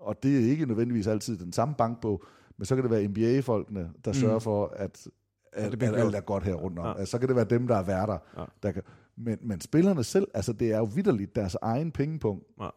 og 0.00 0.22
det 0.22 0.34
er 0.44 0.50
ikke 0.50 0.66
nødvendigvis 0.66 1.06
altid 1.06 1.38
den 1.38 1.52
samme 1.52 1.74
bankbog, 1.74 2.24
men 2.56 2.64
så 2.66 2.74
kan 2.74 2.82
det 2.84 2.90
være 2.90 3.08
NBA-folkene, 3.08 3.90
der 4.04 4.10
Mm. 4.10 4.14
sørger 4.14 4.38
for, 4.38 4.66
at, 4.76 5.08
at, 5.52 5.72
det 5.72 5.82
at, 5.82 5.94
alt 5.96 6.14
er 6.14 6.20
godt 6.20 6.44
her 6.44 6.54
rundt 6.54 6.78
om. 6.78 6.84
Ja. 6.86 6.98
Altså, 6.98 7.10
så 7.10 7.18
kan 7.18 7.28
det 7.28 7.36
være 7.36 7.44
dem, 7.44 7.66
der 7.66 7.76
er 7.76 7.82
værter. 7.82 8.18
Ja. 8.38 8.44
Der 8.62 8.72
kan, 8.72 8.82
men, 9.16 9.38
men 9.42 9.60
spillerne 9.60 10.04
selv, 10.04 10.28
altså 10.34 10.52
det 10.52 10.72
er 10.72 10.78
jo 10.78 10.84
vidderligt 10.84 11.36
deres 11.36 11.56
egen 11.62 11.90
pengepunkt. 11.90 12.44
Ja. 12.60 12.68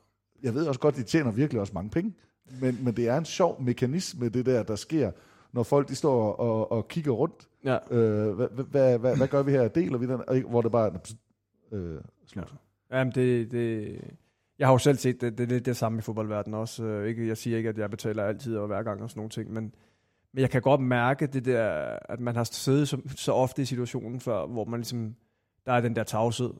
Jeg 0.43 0.53
ved 0.53 0.67
også 0.67 0.79
godt, 0.79 0.95
de 0.95 1.03
tjener 1.03 1.31
virkelig 1.31 1.61
også 1.61 1.73
mange 1.73 1.89
penge, 1.89 2.13
men, 2.61 2.77
men 2.83 2.95
det 2.95 3.07
er 3.07 3.17
en 3.17 3.25
sjov 3.25 3.61
mekanisme, 3.61 4.29
det 4.29 4.45
der, 4.45 4.63
der 4.63 4.75
sker, 4.75 5.11
når 5.51 5.63
folk 5.63 5.89
de 5.89 5.95
står 5.95 6.31
og, 6.33 6.71
og 6.71 6.87
kigger 6.87 7.11
rundt. 7.11 7.47
Ja. 7.63 7.77
Øh, 7.91 8.33
hvad, 8.35 8.47
hvad, 8.47 8.97
hvad, 8.99 9.17
hvad 9.17 9.27
gør 9.27 9.43
vi 9.43 9.51
her? 9.51 9.67
Deler 9.67 9.97
vi 9.97 10.07
den? 10.07 10.43
Hvor 10.49 10.61
det 10.61 10.71
bare 10.71 10.91
øh, 11.71 11.97
slut. 12.27 12.43
Ja. 12.51 12.57
Jamen, 12.99 13.13
det, 13.15 13.51
det, 13.51 13.97
jeg 14.59 14.67
har 14.67 14.73
jo 14.73 14.77
selv 14.77 14.97
set 14.97 15.21
det, 15.21 15.37
det, 15.37 15.49
det, 15.49 15.65
det 15.65 15.71
er 15.71 15.75
samme 15.75 15.97
i 15.97 16.01
fodboldverdenen 16.01 16.59
også. 16.59 16.83
Øh, 16.83 17.07
Ikke, 17.07 17.27
jeg 17.27 17.37
siger 17.37 17.57
ikke, 17.57 17.69
at 17.69 17.77
jeg 17.77 17.89
betaler 17.89 18.23
altid 18.23 18.57
og 18.57 18.67
hver 18.67 18.83
gang 18.83 19.01
og 19.01 19.09
sådan 19.09 19.19
nogle 19.19 19.29
ting, 19.29 19.53
men, 19.53 19.73
men 20.33 20.41
jeg 20.41 20.49
kan 20.49 20.61
godt 20.61 20.81
mærke 20.81 21.27
det 21.27 21.45
der, 21.45 21.97
at 22.09 22.19
man 22.19 22.35
har 22.35 22.43
siddet 22.43 22.87
så, 22.87 22.97
så 23.15 23.31
ofte 23.33 23.61
i 23.61 23.65
situationen 23.65 24.19
før, 24.19 24.45
hvor 24.45 24.65
man 24.65 24.79
ligesom, 24.79 25.15
der 25.65 25.73
er 25.73 25.81
den 25.81 25.95
der 25.95 26.03
tavshed. 26.03 26.53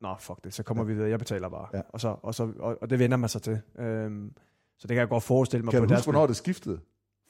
Nå, 0.00 0.14
fuck 0.20 0.44
det, 0.44 0.54
så 0.54 0.62
kommer 0.62 0.84
vi 0.84 0.94
videre, 0.94 1.10
jeg 1.10 1.18
betaler 1.18 1.48
bare. 1.48 1.66
Ja. 1.74 1.80
Og, 1.88 2.00
så, 2.00 2.16
og, 2.22 2.34
så, 2.34 2.52
og, 2.58 2.78
og 2.80 2.90
det 2.90 2.98
vender 2.98 3.16
man 3.16 3.28
sig 3.28 3.42
til. 3.42 3.60
Øhm, 3.78 4.32
så 4.78 4.88
det 4.88 4.94
kan 4.94 5.00
jeg 5.00 5.08
godt 5.08 5.22
forestille 5.22 5.64
mig 5.64 5.72
Kan 5.72 5.80
på 5.80 5.86
du 5.86 5.94
huske, 5.94 6.10
hvornår 6.10 6.26
det 6.26 6.36
skiftede? 6.36 6.80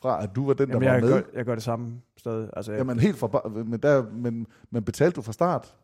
Fra 0.02 0.22
at 0.22 0.30
du 0.36 0.46
var 0.46 0.54
den, 0.54 0.68
der 0.68 0.74
Jamen, 0.74 0.86
var 0.88 0.94
jeg, 0.94 1.02
med? 1.02 1.10
gør, 1.12 1.22
jeg 1.34 1.44
gør 1.44 1.54
det 1.54 1.62
samme 1.64 2.00
sted. 2.16 2.48
Altså, 2.56 2.72
jeg, 2.72 2.78
Jamen 2.78 2.98
helt 2.98 3.16
fra, 3.16 3.48
men, 3.48 3.80
der, 3.80 4.10
men, 4.10 4.46
men 4.70 4.84
betalte 4.84 5.16
du 5.16 5.22
fra 5.22 5.32
start? 5.32 5.76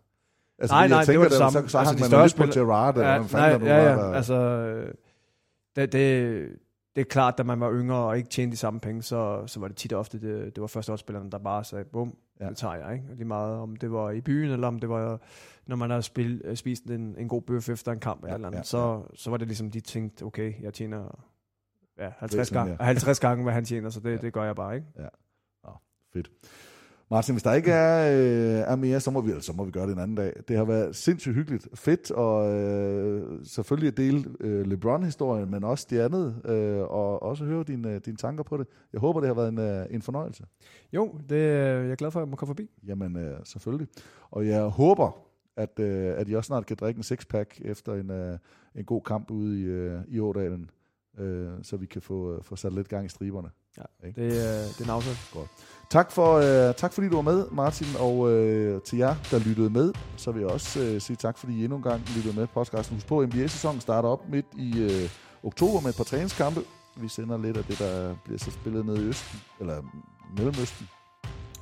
Altså, 0.58 0.74
nej, 0.74 0.88
nej, 0.88 0.98
jeg 0.98 1.06
det 1.06 1.18
var 1.18 1.24
det 1.24 1.32
samme. 1.32 1.52
Så, 1.52 1.68
så 1.68 1.78
altså, 1.78 1.94
de 1.94 2.00
man 2.00 2.08
større 2.08 2.22
lidt 2.26 2.36
på 2.36 2.42
Gerrard, 2.60 2.94
eller 2.94 3.10
ja, 3.10 3.18
hvad 3.18 3.28
fanden 3.28 3.60
nej, 3.60 3.68
ja, 3.68 3.82
var 3.82 3.90
ja, 3.90 3.96
der. 4.08 4.14
altså, 4.14 4.36
det, 5.76 5.92
det, 5.92 6.48
det 6.94 7.00
er 7.00 7.04
klart, 7.04 7.38
da 7.38 7.42
man 7.42 7.60
var 7.60 7.72
yngre 7.72 7.96
og 7.96 8.16
ikke 8.16 8.28
tjente 8.28 8.52
de 8.52 8.56
samme 8.56 8.80
penge, 8.80 9.02
så, 9.02 9.46
så 9.46 9.60
var 9.60 9.68
det 9.68 9.76
tit 9.76 9.92
og 9.92 9.98
ofte, 10.00 10.20
det, 10.20 10.54
det 10.54 10.60
var 10.60 10.66
førsteårsspillerne, 10.66 11.30
der 11.30 11.38
bare 11.38 11.64
sagde, 11.64 11.84
bum, 11.84 12.14
Ja. 12.40 12.44
ja. 12.44 12.50
det 12.50 12.56
tager 12.58 12.74
jeg. 12.74 12.92
Ikke? 12.94 13.04
Lige 13.14 13.24
meget, 13.24 13.56
om 13.58 13.76
det 13.76 13.92
var 13.92 14.10
i 14.10 14.20
byen, 14.20 14.50
eller 14.50 14.68
om 14.68 14.78
det 14.78 14.88
var, 14.88 15.20
når 15.66 15.76
man 15.76 15.90
havde 15.90 16.02
spil, 16.02 16.40
øh, 16.44 16.56
spist 16.56 16.84
en, 16.84 17.14
en 17.18 17.28
god 17.28 17.42
bøf 17.42 17.68
efter 17.68 17.92
en 17.92 18.00
kamp, 18.00 18.22
Ja, 18.22 18.28
ja, 18.28 18.34
eller 18.34 18.46
andet, 18.48 18.58
ja, 18.58 18.62
så, 18.64 19.02
så 19.14 19.30
var 19.30 19.36
det 19.36 19.46
ligesom, 19.48 19.70
de 19.70 19.80
tænkte, 19.80 20.22
okay, 20.22 20.62
jeg 20.62 20.74
tjener 20.74 21.24
ja, 21.98 22.10
50, 22.18 22.22
Væsentligt 22.38 22.50
gange, 22.52 22.70
mere. 22.78 22.84
50 22.86 23.20
gange, 23.20 23.42
hvad 23.44 23.52
han 23.52 23.64
tjener, 23.64 23.90
så 23.90 24.00
det, 24.00 24.06
Ja. 24.06 24.10
ja. 24.10 24.16
det 24.16 24.32
gør 24.32 24.44
jeg 24.44 24.56
bare. 24.56 24.74
ikke. 24.74 24.86
Fedt. 26.12 26.30
Martin, 27.14 27.34
hvis 27.34 27.42
der 27.42 27.52
ikke 27.52 27.70
er, 27.70 28.12
øh, 28.12 28.72
er 28.72 28.76
mere, 28.76 29.00
så 29.00 29.10
må, 29.10 29.20
vi, 29.20 29.32
så 29.40 29.52
må 29.52 29.64
vi 29.64 29.70
gøre 29.70 29.86
det 29.86 29.92
en 29.92 29.98
anden 29.98 30.16
dag. 30.16 30.32
Det 30.48 30.56
har 30.56 30.64
været 30.64 30.96
sindssygt 30.96 31.34
hyggeligt. 31.34 31.68
Fedt 31.74 32.10
og 32.10 32.60
øh, 32.60 33.44
selvfølgelig 33.44 33.88
at 33.88 33.96
dele 33.96 34.24
øh, 34.40 34.66
LeBron-historien, 34.66 35.50
men 35.50 35.64
også 35.64 35.86
det 35.90 36.00
andet, 36.00 36.40
øh, 36.44 36.80
og 36.80 37.22
også 37.22 37.44
høre 37.44 37.64
dine, 37.64 37.98
dine 37.98 38.16
tanker 38.16 38.44
på 38.44 38.56
det. 38.56 38.66
Jeg 38.92 39.00
håber, 39.00 39.20
det 39.20 39.28
har 39.28 39.34
været 39.34 39.48
en, 39.48 39.58
øh, 39.58 39.86
en 39.90 40.02
fornøjelse. 40.02 40.44
Jo, 40.92 41.14
det, 41.28 41.36
øh, 41.36 41.84
jeg 41.84 41.90
er 41.90 41.94
glad 41.94 42.10
for, 42.10 42.20
at 42.20 42.24
jeg 42.24 42.30
må 42.30 42.36
komme 42.36 42.50
forbi. 42.50 42.70
Jamen, 42.86 43.16
øh, 43.16 43.38
selvfølgelig. 43.44 43.88
Og 44.30 44.46
jeg 44.46 44.62
håber, 44.62 45.10
at, 45.56 45.80
øh, 45.80 46.18
at 46.18 46.28
I 46.28 46.34
også 46.34 46.46
snart 46.46 46.66
kan 46.66 46.76
drikke 46.80 46.98
en 46.98 47.04
sixpack 47.04 47.60
efter 47.64 47.94
en, 47.94 48.10
øh, 48.10 48.38
en 48.74 48.84
god 48.84 49.02
kamp 49.02 49.30
ude 49.30 49.60
i, 49.60 49.64
øh, 49.64 50.00
i 50.08 50.20
Ådalen, 50.20 50.70
øh, 51.18 51.50
så 51.62 51.76
vi 51.76 51.86
kan 51.86 52.02
få, 52.02 52.36
øh, 52.36 52.42
få 52.42 52.56
sat 52.56 52.72
lidt 52.72 52.88
gang 52.88 53.06
i 53.06 53.08
striberne. 53.08 53.48
Ja, 53.78 54.08
det, 54.08 54.18
øh, 54.18 54.32
det 54.32 54.80
er 54.80 54.84
en 54.84 54.90
aftale. 54.90 55.16
Godt. 55.32 55.48
Tak, 55.90 56.12
for, 56.12 56.34
øh, 56.34 56.74
tak 56.74 56.92
fordi 56.92 57.08
du 57.08 57.14
var 57.14 57.22
med, 57.22 57.46
Martin, 57.50 57.86
og 57.98 58.30
øh, 58.30 58.82
til 58.82 58.98
jer, 58.98 59.14
der 59.30 59.38
lyttede 59.38 59.70
med, 59.70 59.92
så 60.16 60.30
vil 60.32 60.40
jeg 60.40 60.50
også 60.50 60.80
øh, 60.80 61.00
sige 61.00 61.16
tak, 61.16 61.38
fordi 61.38 61.60
I 61.60 61.64
endnu 61.64 61.76
en 61.76 61.82
gang 61.82 62.02
lyttede 62.16 62.36
med 62.36 62.46
podcasten. 62.46 62.96
Husk 62.96 63.06
på, 63.06 63.26
NBA-sæsonen 63.26 63.80
starter 63.80 64.08
op 64.08 64.28
midt 64.28 64.46
i 64.56 64.78
øh, 64.78 65.10
oktober 65.42 65.80
med 65.80 65.90
et 65.90 65.96
par 65.96 66.04
træningskampe. 66.04 66.60
Vi 66.96 67.08
sender 67.08 67.38
lidt 67.38 67.56
af 67.56 67.64
det, 67.64 67.78
der 67.78 68.14
bliver 68.24 68.38
så 68.38 68.50
spillet 68.50 68.86
nede 68.86 69.04
i 69.04 69.08
Østen, 69.08 69.40
eller 69.60 69.82
Mellemøsten. 70.36 70.88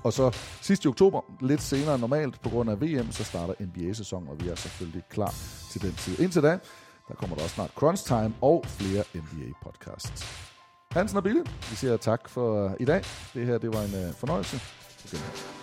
Og 0.02 0.12
så 0.12 0.36
sidst 0.62 0.84
i 0.84 0.88
oktober, 0.88 1.20
lidt 1.40 1.62
senere 1.62 1.94
end 1.94 2.00
normalt, 2.00 2.40
på 2.42 2.48
grund 2.48 2.70
af 2.70 2.80
VM, 2.80 3.12
så 3.12 3.24
starter 3.24 3.54
NBA-sæsonen, 3.60 4.28
og 4.28 4.40
vi 4.40 4.48
er 4.48 4.54
selvfølgelig 4.54 5.02
klar 5.10 5.34
til 5.70 5.82
den 5.82 5.92
tid. 5.92 6.20
Indtil 6.20 6.42
da, 6.42 6.58
der 7.08 7.14
kommer 7.14 7.36
der 7.36 7.42
også 7.42 7.54
snart 7.54 7.70
Crunch 7.70 8.06
Time 8.06 8.34
og 8.40 8.64
flere 8.66 9.04
NBA-podcasts. 9.14 10.51
Hansen 10.94 11.16
og 11.16 11.22
Bille, 11.22 11.44
vi 11.70 11.76
siger 11.76 11.96
tak 11.96 12.28
for 12.28 12.64
øh, 12.64 12.70
i 12.80 12.84
dag. 12.84 13.02
Det 13.34 13.46
her, 13.46 13.58
det 13.58 13.72
var 13.74 13.82
en 13.82 13.94
øh, 13.94 14.14
fornøjelse. 14.14 14.60
Okay. 15.04 15.61